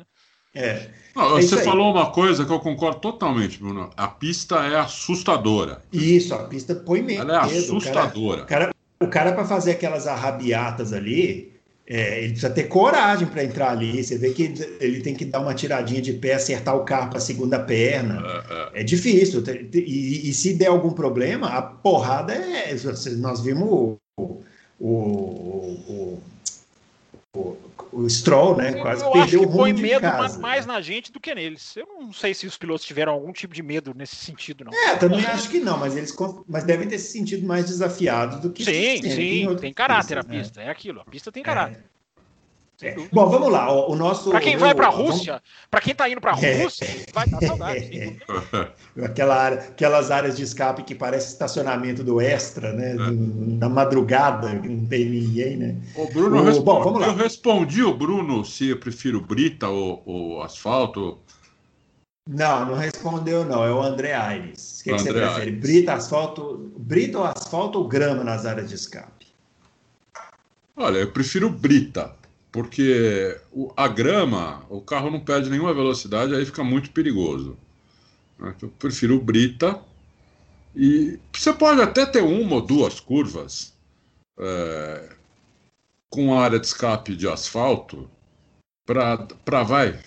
É. 0.55 0.89
Não, 1.15 1.39
é 1.39 1.43
você 1.43 1.59
falou 1.63 1.93
uma 1.93 2.11
coisa 2.11 2.45
que 2.45 2.53
eu 2.53 2.61
concordo 2.61 3.01
totalmente, 3.01 3.59
Bruno. 3.59 3.91
A 3.97 4.09
pista 4.09 4.57
é 4.67 4.79
assustadora. 4.79 5.83
Isso, 5.93 6.35
a 6.35 6.45
pista 6.45 6.75
põe 6.75 7.03
medo. 7.03 7.23
Ela 7.23 7.35
é 7.35 7.59
assustadora. 7.59 8.43
O 8.43 8.47
cara, 8.47 8.71
o 9.01 9.07
cara 9.07 9.33
para 9.33 9.45
fazer 9.45 9.73
aquelas 9.73 10.07
arrabiatas 10.07 10.93
ali, 10.93 11.53
é, 11.87 12.19
ele 12.19 12.29
precisa 12.29 12.51
ter 12.51 12.65
coragem 12.65 13.27
para 13.27 13.43
entrar 13.43 13.71
ali. 13.71 14.03
Você 14.03 14.17
vê 14.17 14.31
que 14.31 14.55
ele 14.81 15.01
tem 15.01 15.15
que 15.15 15.25
dar 15.25 15.41
uma 15.41 15.55
tiradinha 15.55 16.01
de 16.01 16.13
pé, 16.13 16.35
acertar 16.35 16.77
o 16.77 16.85
carro 16.85 17.11
para 17.11 17.19
a 17.19 17.21
segunda 17.21 17.59
perna. 17.59 18.23
É, 18.25 18.79
é. 18.79 18.81
é 18.81 18.85
difícil. 18.85 19.43
E, 19.75 20.31
e, 20.31 20.33
se 20.33 20.55
der 20.55 20.69
algum 20.69 20.91
problema, 20.91 21.49
a 21.49 21.63
porrada 21.63 22.33
é. 22.33 22.77
Nós 23.19 23.41
vimos 23.41 23.69
o, 23.69 23.99
o, 24.79 24.89
o, 24.89 26.23
o 27.35 27.57
o 27.93 28.09
Stroll, 28.09 28.57
né? 28.57 28.71
Eu, 28.71 28.83
quase 28.83 29.05
eu 29.05 29.11
perdeu 29.11 29.41
acho 29.41 29.51
que 29.51 29.57
põe 29.57 29.73
medo 29.73 30.01
casa, 30.01 30.39
mais 30.39 30.67
né? 30.67 30.73
na 30.73 30.81
gente 30.81 31.11
do 31.11 31.19
que 31.19 31.35
neles. 31.35 31.77
Eu 31.77 31.87
não 31.87 32.13
sei 32.13 32.33
se 32.35 32.47
os 32.47 32.57
pilotos 32.57 32.87
tiveram 32.87 33.13
algum 33.13 33.33
tipo 33.33 33.53
de 33.53 33.63
medo 33.63 33.93
nesse 33.95 34.17
sentido, 34.17 34.65
não. 34.65 34.73
É, 34.73 34.97
também 34.97 35.25
acho 35.27 35.49
que 35.49 35.61
não, 35.61 35.77
mas 35.77 35.97
eles 35.97 36.15
mas 36.49 36.65
devem 36.65 36.89
ter 36.89 36.99
se 36.99 37.13
sentido 37.13 37.47
mais 37.47 37.67
desafiados 37.67 38.41
do 38.41 38.51
que 38.51 38.65
Sim, 38.65 39.03
sim, 39.03 39.57
tem 39.57 39.73
caráter 39.73 40.17
pistas, 40.17 40.25
a 40.25 40.29
né? 40.29 40.41
pista, 40.41 40.61
né? 40.61 40.67
é 40.67 40.71
aquilo, 40.71 41.01
a 41.01 41.05
pista 41.05 41.33
tem 41.33 41.43
caráter. 41.43 41.79
É. 41.79 42.00
É. 42.83 42.97
Bom, 43.13 43.29
vamos 43.29 43.51
lá. 43.51 43.71
O, 43.71 43.95
nosso. 43.95 44.31
Para 44.31 44.41
quem 44.41 44.57
vai 44.57 44.75
para 44.75 44.87
a 44.87 44.91
Rússia, 44.91 45.33
vamos... 45.35 45.49
para 45.71 45.81
quem 45.81 45.93
está 45.93 46.09
indo 46.09 46.21
para 46.21 46.35
a 46.35 46.41
é. 46.41 46.63
Rússia, 46.63 46.85
é. 46.87 47.05
vai 47.13 47.29
dar 47.29 47.41
saudade. 47.41 48.19
Aquela 49.05 49.37
área, 49.37 49.59
aquelas 49.59 50.11
áreas 50.11 50.37
de 50.37 50.43
escape 50.43 50.83
que 50.83 50.95
parece 50.95 51.29
estacionamento 51.29 52.03
do 52.03 52.21
Extra, 52.21 52.73
né? 52.73 52.93
É. 52.93 52.97
na 53.59 53.69
madrugada, 53.69 54.53
não 54.53 54.87
tem 54.87 55.09
ninguém, 55.09 55.57
né? 55.57 55.77
O 55.95 56.07
Bruno 56.07 56.39
o... 56.39 56.45
Responde... 56.45 56.65
Bom, 56.65 56.83
vamos 56.83 57.01
lá. 57.01 57.07
Eu 57.09 57.15
respondi 57.15 57.83
o 57.83 57.95
Bruno 57.95 58.45
se 58.45 58.69
eu 58.69 58.79
prefiro 58.79 59.21
brita 59.21 59.69
ou, 59.69 60.03
ou 60.07 60.43
asfalto. 60.43 61.19
Não, 62.29 62.65
não 62.65 62.75
respondeu, 62.75 63.45
não. 63.45 63.65
É 63.65 63.73
o 63.73 63.83
André 63.83 64.15
Aires. 64.15 64.81
O 64.81 64.85
que, 64.85 64.93
que 64.93 64.99
você 64.99 65.13
prefere? 65.13 65.41
Aires. 65.41 65.61
Brita, 65.61 65.93
asfalto, 65.95 66.73
brita 66.79 67.19
ou 67.19 67.25
asfalto 67.25 67.79
ou 67.79 67.89
grama 67.89 68.25
nas 68.25 68.47
áreas 68.47 68.69
de 68.69 68.75
escape? 68.75 69.27
Olha, 70.77 70.99
eu 70.99 71.11
prefiro 71.11 71.51
brita 71.51 72.20
porque 72.53 73.41
a 73.77 73.87
grama, 73.87 74.65
o 74.69 74.81
carro 74.81 75.11
não 75.11 75.21
perde 75.21 75.49
nenhuma 75.49 75.73
velocidade, 75.73 76.35
aí 76.35 76.45
fica 76.45 76.65
muito 76.65 76.91
perigoso. 76.91 77.57
Né? 78.39 78.53
Então, 78.57 78.69
eu 78.69 78.75
prefiro 78.79 79.21
Brita. 79.21 79.81
E 80.75 81.19
você 81.33 81.53
pode 81.53 81.81
até 81.81 82.07
ter 82.07 82.23
uma 82.23 82.57
ou 82.57 82.61
duas 82.61 83.01
curvas 83.01 83.75
é, 84.39 85.17
com 86.09 86.39
área 86.39 86.59
de 86.59 86.67
escape 86.67 87.17
de 87.17 87.29
asfalto 87.29 88.09
para, 88.87 89.63
vai, 89.63 90.01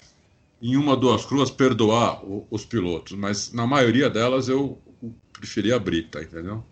em 0.62 0.75
uma 0.75 0.91
ou 0.91 0.97
duas 0.97 1.25
curvas, 1.25 1.50
perdoar 1.51 2.23
o, 2.25 2.47
os 2.50 2.65
pilotos. 2.65 3.13
Mas 3.13 3.51
na 3.51 3.67
maioria 3.67 4.09
delas 4.09 4.50
eu 4.50 4.77
preferia 5.33 5.75
a 5.75 5.79
Brita, 5.79 6.21
entendeu? 6.21 6.63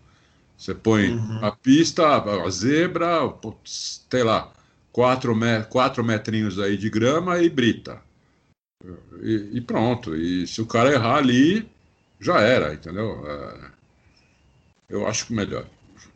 Você 0.56 0.74
põe 0.74 1.10
uhum. 1.10 1.44
a 1.44 1.50
pista, 1.50 2.06
a 2.06 2.50
zebra, 2.50 3.34
sei 3.64 4.22
lá, 4.22 4.52
quatro, 4.92 5.34
me 5.34 5.64
quatro 5.64 6.04
metrinhos 6.04 6.58
aí 6.58 6.76
de 6.76 6.90
grama 6.90 7.40
e 7.40 7.48
brita. 7.48 8.00
E, 9.20 9.50
e, 9.54 9.60
pronto. 9.60 10.14
E 10.14 10.46
se 10.46 10.60
o 10.60 10.66
cara 10.66 10.92
errar 10.92 11.16
ali, 11.16 11.68
já 12.20 12.40
era, 12.40 12.74
entendeu? 12.74 13.24
É, 13.26 13.70
eu 14.90 15.06
acho 15.06 15.26
que 15.26 15.32
melhor. 15.32 15.66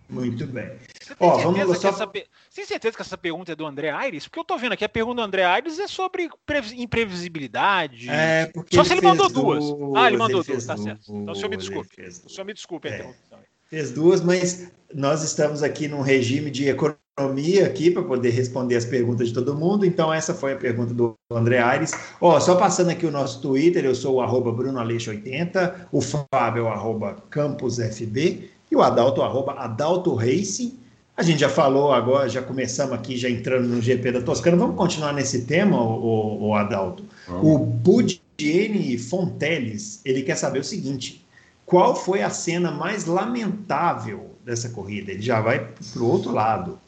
Muito 0.09 0.47
bem. 0.47 0.71
Você 1.00 1.14
tem, 1.14 1.28
Ó, 1.28 1.35
certeza 1.35 1.64
vamos... 1.64 1.78
que 1.78 1.87
essa, 1.87 2.06
tem 2.06 2.64
certeza 2.64 2.97
que 2.97 3.02
essa 3.02 3.18
pergunta 3.18 3.52
é 3.52 3.56
do 3.56 3.66
André 3.66 3.90
Aires? 3.90 4.28
Porque 4.28 4.38
eu 4.38 4.45
tô 4.45 4.56
vendo 4.56 4.73
aqui, 4.73 4.85
a 4.85 4.88
pergunta 4.88 5.16
do 5.16 5.23
André 5.23 5.45
Aires 5.45 5.78
é 5.80 5.88
sobre 5.88 6.28
imprevisibilidade. 6.76 8.09
É, 8.09 8.52
Só 8.73 8.85
se 8.85 8.92
ele 8.92 9.00
mandou 9.00 9.28
duas. 9.28 9.64
Ah, 9.97 10.06
ele 10.06 10.16
mandou 10.16 10.40
ele 10.40 10.52
duas, 10.52 10.66
tá 10.66 10.76
certo. 10.76 11.12
Então 11.12 11.33
o 11.33 11.35
senhor 11.35 11.49
me 11.49 11.56
desculpe. 11.56 12.02
O 12.02 12.30
senhor 12.30 12.45
me 12.45 12.54
desculpe 12.54 12.88
a 12.88 12.90
é. 12.90 12.95
interrupção. 12.95 13.38
Fez 13.68 13.90
duas, 13.90 14.21
mas 14.21 14.71
nós 14.95 15.25
estamos 15.25 15.61
aqui 15.61 15.88
num 15.88 16.00
regime 16.00 16.52
de 16.52 16.68
economia 16.68 17.05
economia 17.18 17.66
aqui 17.66 17.90
para 17.90 18.02
poder 18.02 18.28
responder 18.28 18.76
as 18.76 18.85
perguntas 18.85 19.28
de 19.28 19.35
todo 19.35 19.54
mundo. 19.54 19.87
Então, 19.87 20.12
essa 20.12 20.35
foi 20.35 20.52
a 20.52 20.56
pergunta 20.56 20.92
do 20.92 21.14
André 21.32 21.58
Aires. 21.58 21.92
Ó, 22.20 22.38
só 22.38 22.56
passando 22.56 22.90
aqui 22.90 23.06
o 23.06 23.11
nosso 23.11 23.40
Twitter, 23.40 23.87
eu 23.87 23.94
sou 23.94 24.16
o 24.16 24.20
arroba 24.20 24.52
BrunoAleixo80, 24.52 25.87
o 25.90 26.02
Fábio 26.02 26.66
é 26.66 26.78
o 26.78 27.14
CampusFB 27.30 28.50
e 28.70 28.76
o 28.76 28.82
Adalto, 28.82 29.23
arroba 29.23 29.52
Adalto 29.52 30.14
Racing. 30.14 30.78
A 31.16 31.23
gente 31.23 31.40
já 31.40 31.49
falou 31.49 31.90
agora, 31.90 32.28
já 32.28 32.42
começamos 32.42 32.92
aqui, 32.92 33.16
já 33.16 33.30
entrando 33.30 33.66
no 33.66 33.80
GP 33.80 34.12
da 34.12 34.20
Toscana. 34.20 34.58
Vamos 34.58 34.76
continuar 34.76 35.14
nesse 35.14 35.46
tema, 35.46 35.80
o, 35.80 36.49
o 36.49 36.54
Adalto. 36.54 37.02
O 37.42 37.56
Budiene 37.58 38.99
Fonteles, 38.99 40.02
ele 40.04 40.23
quer 40.23 40.37
saber 40.37 40.58
o 40.58 40.64
seguinte: 40.64 41.25
qual 41.64 41.96
foi 41.96 42.23
a 42.23 42.28
cena 42.28 42.70
mais 42.70 43.06
lamentável 43.06 44.32
dessa 44.44 44.68
corrida? 44.68 45.12
Ele 45.12 45.23
já 45.23 45.40
vai 45.40 45.66
para 45.94 46.02
o 46.02 46.11
outro 46.11 46.30
lado 46.30 46.78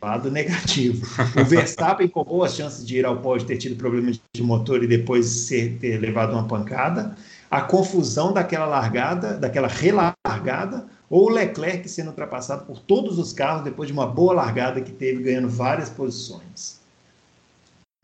lado 0.00 0.30
negativo. 0.30 1.06
O 1.40 1.44
Verstappen 1.44 2.08
com 2.08 2.24
boas 2.24 2.54
chances 2.54 2.86
de 2.86 2.98
ir 2.98 3.06
ao 3.06 3.18
pódio, 3.18 3.46
ter 3.46 3.56
tido 3.56 3.76
problemas 3.76 4.20
de 4.34 4.42
motor 4.42 4.82
e 4.82 4.86
depois 4.86 5.26
ser, 5.26 5.78
ter 5.78 5.98
levado 5.98 6.32
uma 6.32 6.46
pancada. 6.46 7.16
A 7.50 7.60
confusão 7.60 8.32
daquela 8.32 8.66
largada, 8.66 9.34
daquela 9.34 9.68
relargada, 9.68 10.86
ou 11.08 11.26
o 11.26 11.28
Leclerc 11.30 11.88
sendo 11.88 12.08
ultrapassado 12.08 12.64
por 12.66 12.80
todos 12.80 13.18
os 13.18 13.32
carros 13.32 13.62
depois 13.62 13.88
de 13.88 13.92
uma 13.92 14.06
boa 14.06 14.34
largada 14.34 14.80
que 14.80 14.92
teve, 14.92 15.22
ganhando 15.22 15.48
várias 15.48 15.88
posições. 15.88 16.80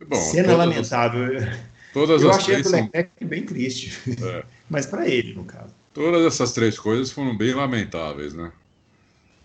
Bom, 0.06 0.16
Cena 0.16 0.56
lamentável. 0.56 1.28
todas 1.92 2.22
Eu 2.22 2.30
as 2.30 2.36
achei 2.36 2.54
o 2.54 2.58
Leclerc 2.58 3.10
são... 3.18 3.28
bem 3.28 3.44
triste. 3.44 3.98
É. 4.22 4.44
Mas 4.70 4.86
para 4.86 5.08
ele, 5.08 5.34
no 5.34 5.44
caso. 5.44 5.74
Todas 5.92 6.24
essas 6.24 6.52
três 6.52 6.78
coisas 6.78 7.10
foram 7.10 7.36
bem 7.36 7.52
lamentáveis, 7.52 8.32
né? 8.32 8.50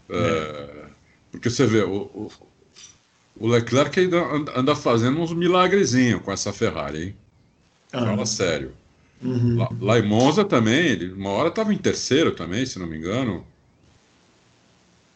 É. 0.10 0.84
É 0.84 0.87
porque 1.32 1.50
você 1.50 1.66
vê, 1.66 1.84
o, 1.84 2.04
o, 2.14 2.32
o 3.40 3.48
Leclerc 3.48 4.00
ainda 4.00 4.18
anda 4.56 4.76
fazendo 4.76 5.20
uns 5.20 5.34
milagrezinhos 5.34 6.22
com 6.22 6.32
essa 6.32 6.52
Ferrari, 6.54 7.04
hein? 7.04 7.16
Ah. 7.92 8.06
Fala 8.06 8.26
sério. 8.26 8.74
Uhum. 9.22 9.58
Lá, 9.58 9.70
lá, 9.80 10.00
em 10.00 10.08
Monza 10.08 10.46
também, 10.46 10.86
ele, 10.86 11.12
uma 11.12 11.32
hora 11.32 11.50
estava 11.50 11.74
em 11.74 11.78
terceiro 11.78 12.32
também, 12.32 12.66
se 12.66 12.78
não 12.78 12.86
me 12.86 12.98
engano. 12.98 13.46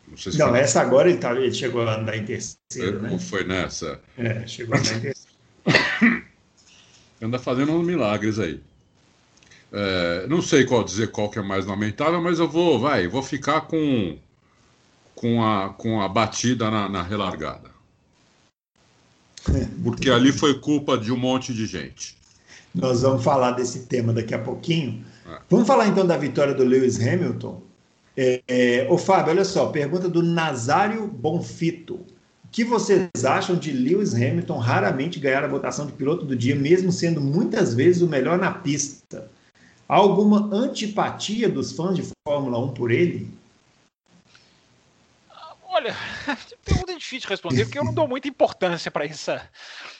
Não, 0.07 0.17
sei 0.17 0.31
se 0.31 0.39
não 0.39 0.55
essa 0.55 0.79
foi... 0.79 0.87
agora 0.87 1.09
ele, 1.09 1.19
tá, 1.19 1.33
ele 1.35 1.53
chegou 1.53 1.87
a 1.87 1.99
andar 1.99 2.17
em 2.17 2.25
terceiro, 2.25 3.01
né? 3.01 3.09
Não 3.09 3.19
foi 3.19 3.43
nessa? 3.43 3.99
É, 4.17 4.45
chegou 4.47 4.75
a 4.75 4.79
andar 4.79 4.95
em 4.95 5.01
terceiro. 5.01 5.31
anda 7.21 7.37
fazendo 7.37 7.71
uns 7.73 7.85
milagres 7.85 8.39
aí. 8.39 8.59
É, 9.71 10.25
não 10.27 10.41
sei 10.41 10.65
qual 10.65 10.83
dizer 10.83 11.11
qual 11.11 11.29
que 11.29 11.39
é 11.39 11.41
mais 11.41 11.65
lamentável, 11.65 12.19
mas 12.21 12.39
eu 12.39 12.47
vou, 12.47 12.79
vai, 12.79 13.07
vou 13.07 13.23
ficar 13.23 13.61
com 13.61 14.17
com 15.21 15.43
a, 15.43 15.69
com 15.69 16.01
a 16.01 16.09
batida 16.09 16.71
na, 16.71 16.89
na 16.89 17.03
relargada. 17.03 17.69
Porque 19.83 20.09
ali 20.09 20.31
foi 20.31 20.59
culpa 20.59 20.97
de 20.97 21.11
um 21.11 21.17
monte 21.17 21.53
de 21.53 21.67
gente. 21.67 22.17
Nós 22.73 23.03
vamos 23.03 23.23
falar 23.23 23.51
desse 23.51 23.85
tema 23.85 24.11
daqui 24.11 24.33
a 24.33 24.39
pouquinho. 24.39 25.05
É. 25.29 25.37
Vamos 25.47 25.67
falar 25.67 25.87
então 25.87 26.07
da 26.07 26.17
vitória 26.17 26.55
do 26.55 26.63
Lewis 26.63 26.99
Hamilton. 26.99 27.61
É, 28.17 28.41
é, 28.47 28.87
ô 28.89 28.97
Fábio, 28.97 29.31
olha 29.31 29.45
só, 29.45 29.67
pergunta 29.67 30.09
do 30.09 30.23
Nazário 30.23 31.05
Bonfito. 31.05 31.95
O 31.95 32.49
que 32.51 32.63
vocês 32.63 33.07
acham 33.23 33.55
de 33.55 33.71
Lewis 33.71 34.15
Hamilton 34.15 34.57
raramente 34.57 35.19
ganhar 35.19 35.43
a 35.43 35.47
votação 35.47 35.85
de 35.85 35.93
piloto 35.93 36.25
do 36.25 36.35
dia, 36.35 36.55
mesmo 36.55 36.91
sendo 36.91 37.21
muitas 37.21 37.75
vezes 37.75 38.01
o 38.01 38.07
melhor 38.07 38.39
na 38.39 38.51
pista? 38.51 39.29
Há 39.87 39.95
alguma 39.95 40.49
antipatia 40.53 41.47
dos 41.47 41.73
fãs 41.73 41.95
de 41.95 42.03
Fórmula 42.27 42.57
1 42.59 42.69
por 42.69 42.89
ele? 42.89 43.29
Olha, 45.71 45.95
pergunta 46.65 46.93
difícil 46.97 47.21
de 47.21 47.27
responder, 47.27 47.63
porque 47.63 47.79
eu 47.79 47.83
não 47.83 47.93
dou 47.93 48.07
muita 48.07 48.27
importância 48.27 48.91
para 48.91 49.05
essa. 49.05 49.49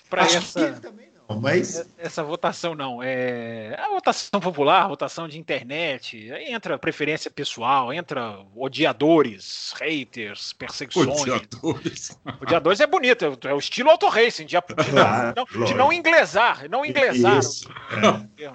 Para 0.10 0.24
essa. 0.24 0.74
também 0.74 1.10
não, 1.32 1.40
mas... 1.40 1.90
Essa 1.98 2.24
votação 2.24 2.76
não. 2.76 3.02
É 3.02 3.76
a 3.80 3.88
votação 3.88 4.40
popular, 4.42 4.84
a 4.84 4.88
votação 4.90 5.28
de 5.30 5.40
internet, 5.40 6.30
entra 6.46 6.78
preferência 6.78 7.32
pessoal, 7.32 7.94
entra 7.94 8.46
odiadores, 8.54 9.74
haters, 9.78 10.52
perseguições. 10.54 11.22
Odiadores. 11.22 12.20
Odiadores 12.42 12.80
é 12.82 12.88
bonito, 12.88 13.38
é 13.46 13.54
o 13.54 13.60
estilo 13.60 13.90
auto 13.90 14.10
racing, 14.10 14.46
de, 14.46 14.58
de, 14.60 14.92
não, 15.36 15.66
de 15.66 15.74
não 15.74 15.94
inglesar, 15.94 16.68
não 16.70 16.86
inglesar. 16.86 17.40
É. 17.40 18.52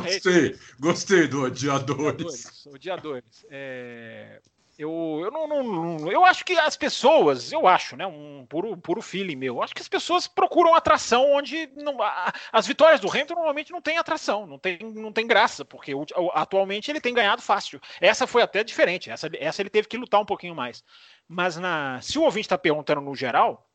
Gostei. 0.00 0.56
Gostei 0.80 1.28
do 1.28 1.44
odiadores. 1.44 2.00
Odiadores. 2.00 2.66
odiadores. 2.66 3.46
É... 3.50 4.40
Eu, 4.78 5.22
eu 5.24 5.30
não, 5.32 5.48
não, 5.48 6.08
eu 6.08 6.24
acho 6.24 6.44
que 6.44 6.56
as 6.56 6.76
pessoas, 6.76 7.50
eu 7.50 7.66
acho, 7.66 7.96
né, 7.96 8.06
um 8.06 8.46
puro, 8.48 8.76
puro 8.76 9.02
feeling 9.02 9.34
meu, 9.34 9.60
acho 9.60 9.74
que 9.74 9.82
as 9.82 9.88
pessoas 9.88 10.28
procuram 10.28 10.72
atração 10.72 11.32
onde 11.32 11.68
não, 11.74 12.00
a, 12.00 12.32
as 12.52 12.64
vitórias 12.64 13.00
do 13.00 13.10
Hamilton 13.10 13.34
normalmente 13.34 13.72
não 13.72 13.82
tem 13.82 13.98
atração, 13.98 14.46
não 14.46 14.56
tem, 14.56 14.78
não 14.78 15.12
tem 15.12 15.26
graça, 15.26 15.64
porque 15.64 15.92
atualmente 16.32 16.92
ele 16.92 17.00
tem 17.00 17.12
ganhado 17.12 17.42
fácil. 17.42 17.80
Essa 18.00 18.24
foi 18.24 18.40
até 18.40 18.62
diferente, 18.62 19.10
essa, 19.10 19.28
essa 19.40 19.60
ele 19.60 19.68
teve 19.68 19.88
que 19.88 19.96
lutar 19.96 20.20
um 20.20 20.24
pouquinho 20.24 20.54
mais. 20.54 20.84
Mas 21.26 21.56
na, 21.56 22.00
se 22.00 22.16
o 22.16 22.22
ouvinte 22.22 22.46
está 22.46 22.56
perguntando 22.56 23.00
no 23.00 23.16
geral, 23.16 23.68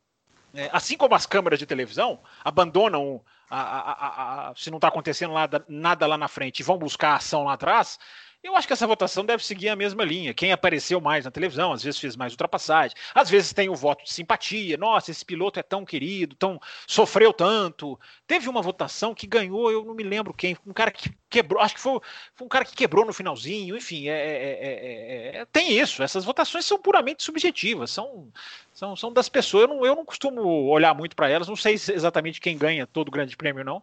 é, 0.53 0.69
assim 0.71 0.95
como 0.95 1.15
as 1.15 1.25
câmeras 1.25 1.59
de 1.59 1.65
televisão 1.65 2.21
abandonam 2.45 3.21
a, 3.49 3.61
a, 3.61 4.49
a, 4.51 4.55
se 4.55 4.71
não 4.71 4.77
está 4.77 4.87
acontecendo 4.87 5.33
nada, 5.33 5.65
nada 5.67 6.07
lá 6.07 6.17
na 6.17 6.29
frente 6.29 6.61
e 6.61 6.63
vão 6.63 6.77
buscar 6.77 7.15
ação 7.15 7.43
lá 7.43 7.53
atrás, 7.53 7.99
eu 8.43 8.57
acho 8.57 8.67
que 8.67 8.73
essa 8.73 8.85
votação 8.85 9.25
deve 9.25 9.43
seguir 9.43 9.69
a 9.69 9.75
mesma 9.75 10.03
linha. 10.03 10.33
Quem 10.33 10.51
apareceu 10.51 10.99
mais 10.99 11.23
na 11.23 11.31
televisão, 11.31 11.71
às 11.71 11.81
vezes 11.81 11.99
fez 11.99 12.15
mais 12.15 12.33
ultrapassagem, 12.33 12.95
às 13.15 13.29
vezes 13.29 13.53
tem 13.53 13.69
o 13.69 13.75
voto 13.75 14.03
de 14.03 14.11
simpatia. 14.11 14.75
Nossa, 14.75 15.11
esse 15.11 15.23
piloto 15.23 15.59
é 15.59 15.63
tão 15.63 15.85
querido, 15.85 16.35
tão 16.35 16.59
sofreu 16.85 17.31
tanto. 17.31 17.97
Teve 18.27 18.49
uma 18.49 18.61
votação 18.61 19.15
que 19.15 19.25
ganhou, 19.25 19.71
eu 19.71 19.85
não 19.85 19.93
me 19.95 20.03
lembro 20.03 20.33
quem, 20.33 20.57
um 20.67 20.73
cara 20.73 20.91
que 20.91 21.09
quebrou, 21.29 21.61
acho 21.61 21.75
que 21.75 21.81
foi, 21.81 21.99
foi 22.35 22.45
um 22.45 22.49
cara 22.49 22.65
que 22.65 22.75
quebrou 22.75 23.05
no 23.05 23.13
finalzinho. 23.13 23.77
Enfim, 23.77 24.09
é, 24.09 24.11
é, 24.11 25.37
é, 25.37 25.45
tem 25.45 25.71
isso. 25.79 26.03
Essas 26.03 26.25
votações 26.25 26.65
são 26.65 26.77
puramente 26.77 27.23
subjetivas, 27.23 27.91
são, 27.91 28.29
são, 28.73 28.95
são 28.95 29.13
das 29.13 29.29
pessoas. 29.29 29.63
Eu 29.63 29.67
não, 29.69 29.85
eu 29.85 29.95
não 29.95 30.05
costumo 30.05 30.41
olhar 30.67 30.93
muito 30.93 31.15
para 31.15 31.29
elas. 31.29 31.47
Não 31.47 31.55
sei 31.55 31.75
exatamente 31.75 32.41
quem 32.41 32.57
ganha 32.57 32.85
todo 32.85 33.07
o 33.07 33.11
Grande 33.11 33.37
Prêmio, 33.37 33.63
não. 33.63 33.81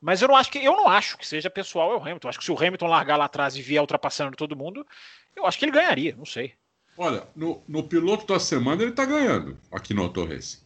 Mas 0.00 0.20
eu 0.20 0.28
não 0.28 0.36
acho 0.36 0.50
que 0.50 0.58
eu 0.58 0.72
não 0.72 0.88
acho 0.88 1.16
que 1.16 1.26
seja 1.26 1.48
pessoal 1.48 1.92
é 1.92 1.96
o 1.96 2.02
Hamilton. 2.02 2.28
Acho 2.28 2.38
que 2.38 2.44
se 2.44 2.52
o 2.52 2.56
Hamilton 2.56 2.86
largar 2.86 3.16
lá 3.16 3.24
atrás 3.24 3.56
e 3.56 3.62
vier 3.62 3.80
ultrapassando 3.80 4.36
todo 4.36 4.56
mundo, 4.56 4.86
eu 5.34 5.46
acho 5.46 5.58
que 5.58 5.64
ele 5.64 5.72
ganharia, 5.72 6.14
não 6.16 6.26
sei. 6.26 6.52
Olha, 6.98 7.24
no, 7.34 7.62
no 7.68 7.82
piloto 7.82 8.26
da 8.26 8.40
semana 8.40 8.82
ele 8.82 8.92
tá 8.92 9.04
ganhando 9.04 9.56
aqui 9.70 9.92
no 9.92 10.02
Auto 10.02 10.24
Race. 10.24 10.58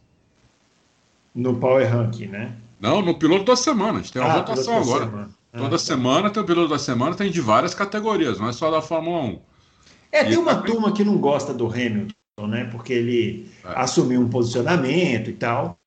No 1.35 1.57
Power 1.57 1.89
Rank, 1.89 2.21
né? 2.27 2.55
Não, 2.79 3.01
no 3.01 3.17
piloto 3.17 3.45
da 3.45 3.55
semana. 3.55 3.99
A 3.99 4.01
gente 4.01 4.13
tem 4.13 4.21
uma 4.21 4.31
ah, 4.33 4.37
votação 4.37 4.77
agora. 4.77 5.05
Semana. 5.05 5.29
Ah, 5.53 5.57
Toda 5.57 5.71
tá. 5.71 5.77
semana 5.77 6.29
tem 6.29 6.41
o 6.41 6.45
piloto 6.45 6.69
da 6.69 6.79
semana, 6.79 7.15
tem 7.15 7.29
de 7.29 7.41
várias 7.41 7.75
categorias, 7.75 8.39
não 8.39 8.49
é 8.49 8.53
só 8.53 8.71
da 8.71 8.81
Fórmula 8.81 9.21
1. 9.23 9.41
É, 10.11 10.21
e 10.23 10.29
tem 10.29 10.37
uma 10.37 10.55
tá... 10.55 10.61
turma 10.61 10.93
que 10.93 11.03
não 11.03 11.17
gosta 11.17 11.53
do 11.53 11.67
Hamilton, 11.67 12.47
né? 12.47 12.65
Porque 12.71 12.93
ele 12.93 13.51
é. 13.63 13.73
assumiu 13.75 14.21
um 14.21 14.29
posicionamento 14.29 15.29
e 15.29 15.33
tal. 15.33 15.77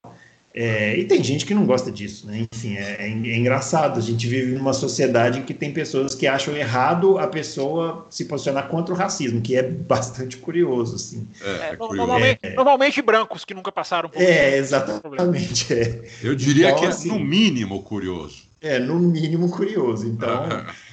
É, 0.56 0.96
e 0.96 1.04
tem 1.04 1.20
gente 1.20 1.44
que 1.44 1.52
não 1.52 1.66
gosta 1.66 1.90
disso, 1.90 2.28
né? 2.28 2.46
Enfim, 2.52 2.76
é, 2.76 2.96
é, 3.00 3.08
é, 3.08 3.36
engraçado. 3.36 3.98
A 3.98 4.00
gente 4.00 4.28
vive 4.28 4.52
numa 4.52 4.72
sociedade 4.72 5.40
em 5.40 5.42
que 5.42 5.52
tem 5.52 5.72
pessoas 5.72 6.14
que 6.14 6.28
acham 6.28 6.56
errado 6.56 7.18
a 7.18 7.26
pessoa 7.26 8.06
se 8.08 8.24
posicionar 8.26 8.68
contra 8.68 8.94
o 8.94 8.96
racismo, 8.96 9.40
que 9.40 9.56
é 9.56 9.64
bastante 9.64 10.36
curioso, 10.36 10.94
assim. 10.94 11.26
É, 11.42 11.50
é, 11.50 11.70
é 11.72 11.76
curioso. 11.76 11.96
Normalmente, 11.96 12.38
normalmente, 12.54 13.02
brancos 13.02 13.44
que 13.44 13.52
nunca 13.52 13.72
passaram 13.72 14.08
por 14.08 14.22
É, 14.22 14.56
exatamente. 14.56 15.74
Eu 16.22 16.36
diria 16.36 16.68
então, 16.68 16.78
que 16.78 16.84
é 16.84 16.88
assim, 16.88 17.08
no 17.08 17.18
mínimo 17.18 17.82
curioso. 17.82 18.44
É, 18.62 18.78
no 18.78 18.96
mínimo 19.00 19.50
curioso. 19.50 20.06
Então, 20.06 20.46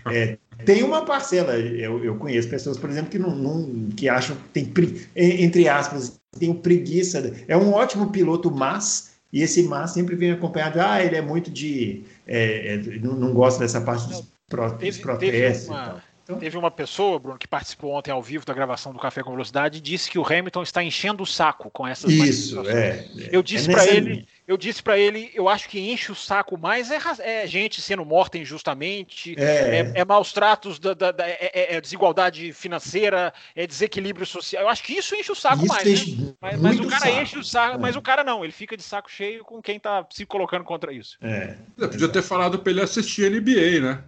tem 0.65 0.81
uma 0.81 1.05
parcela. 1.05 1.53
Eu, 1.53 2.03
eu 2.03 2.15
conheço 2.15 2.49
pessoas, 2.49 2.79
por 2.79 2.89
exemplo, 2.89 3.11
que 3.11 3.19
não, 3.19 3.35
não 3.35 3.89
que 3.95 4.09
acham 4.09 4.35
que 4.35 4.63
tem 4.63 4.73
entre 5.15 5.69
aspas 5.69 6.19
tem 6.39 6.53
preguiça. 6.53 7.35
É 7.47 7.55
um 7.57 7.73
ótimo 7.73 8.09
piloto, 8.09 8.49
mas 8.49 9.10
e 9.31 9.41
esse 9.41 9.63
mas 9.63 9.91
sempre 9.91 10.15
vem 10.15 10.31
acompanhado, 10.31 10.79
ah, 10.81 11.03
ele 11.03 11.15
é 11.15 11.21
muito 11.21 11.49
de. 11.49 12.03
É, 12.27 12.75
é, 12.75 12.77
não, 12.99 13.15
não, 13.15 13.33
gosta 13.33 13.59
dessa 13.61 13.79
parte 13.79 14.07
dos, 14.07 14.23
pro, 14.49 14.69
teve, 14.71 14.91
dos 14.91 14.99
protestos. 14.99 15.67
Teve 15.67 15.79
uma, 15.79 16.03
então... 16.23 16.37
teve 16.37 16.57
uma 16.57 16.71
pessoa, 16.71 17.19
Bruno, 17.19 17.37
que 17.37 17.47
participou 17.47 17.93
ontem 17.93 18.11
ao 18.11 18.21
vivo 18.21 18.45
da 18.45 18.53
gravação 18.53 18.93
do 18.93 18.99
Café 18.99 19.23
com 19.23 19.31
Velocidade 19.31 19.77
e 19.77 19.81
disse 19.81 20.09
que 20.09 20.19
o 20.19 20.25
Hamilton 20.25 20.63
está 20.63 20.83
enchendo 20.83 21.23
o 21.23 21.25
saco 21.25 21.69
com 21.69 21.87
essas 21.87 22.11
Isso, 22.11 22.61
é. 22.67 23.05
Eu 23.31 23.41
disse 23.41 23.69
é 23.69 23.73
para 23.73 23.87
ele, 23.87 24.27
eu 24.47 24.57
disse 24.57 24.83
para 24.83 24.97
ele, 24.97 25.31
eu 25.33 25.47
acho 25.47 25.69
que 25.69 25.79
enche 25.79 26.11
o 26.11 26.15
saco 26.15 26.57
mais 26.57 26.91
é, 26.91 26.99
é 27.19 27.47
gente 27.47 27.81
sendo 27.81 28.05
morta 28.05 28.37
injustamente, 28.37 29.35
é, 29.37 29.43
é, 29.43 29.91
é 29.95 30.05
maus 30.05 30.33
tratos, 30.33 30.79
da, 30.79 30.93
da, 30.93 31.11
da 31.11 31.27
é, 31.27 31.51
é, 31.53 31.75
é 31.75 31.81
desigualdade 31.81 32.51
financeira, 32.53 33.33
é 33.55 33.65
desequilíbrio 33.65 34.25
social. 34.25 34.63
Eu 34.63 34.69
acho 34.69 34.83
que 34.83 34.93
isso 34.93 35.15
enche 35.15 35.31
o 35.31 35.35
saco 35.35 35.65
isso 35.65 35.73
mais. 35.73 36.17
Né? 36.17 36.33
Mas, 36.41 36.59
mas, 36.59 36.79
o 36.79 36.87
cara 36.87 37.05
saco. 37.05 37.21
enche 37.21 37.39
o 37.39 37.43
saco, 37.43 37.79
mas 37.79 37.95
o 37.95 38.01
cara 38.01 38.23
não, 38.23 38.43
ele 38.43 38.53
fica 38.53 38.75
de 38.75 38.83
saco 38.83 39.09
cheio 39.09 39.43
com 39.43 39.61
quem 39.61 39.79
tá 39.79 40.05
se 40.09 40.25
colocando 40.25 40.63
contra 40.63 40.93
isso. 40.93 41.17
É. 41.21 41.55
Podia 41.77 42.09
ter 42.09 42.21
falado 42.21 42.59
para 42.59 42.71
ele 42.71 42.81
assistir 42.81 43.29
NBA, 43.29 43.79
né? 43.81 44.03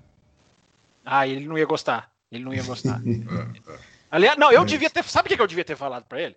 Ah, 1.04 1.28
ele 1.28 1.48
não 1.48 1.58
ia 1.58 1.66
gostar. 1.66 2.12
Ele 2.32 2.44
não 2.44 2.54
ia 2.54 2.64
gostar. 2.64 3.02
Aliás, 4.10 4.38
não, 4.38 4.52
eu 4.52 4.64
devia 4.64 4.90
ter. 4.90 5.04
Sabe 5.04 5.34
o 5.34 5.36
que 5.36 5.42
eu 5.42 5.48
devia 5.48 5.66
ter 5.66 5.76
falado 5.76 6.06
para 6.06 6.22
ele? 6.22 6.36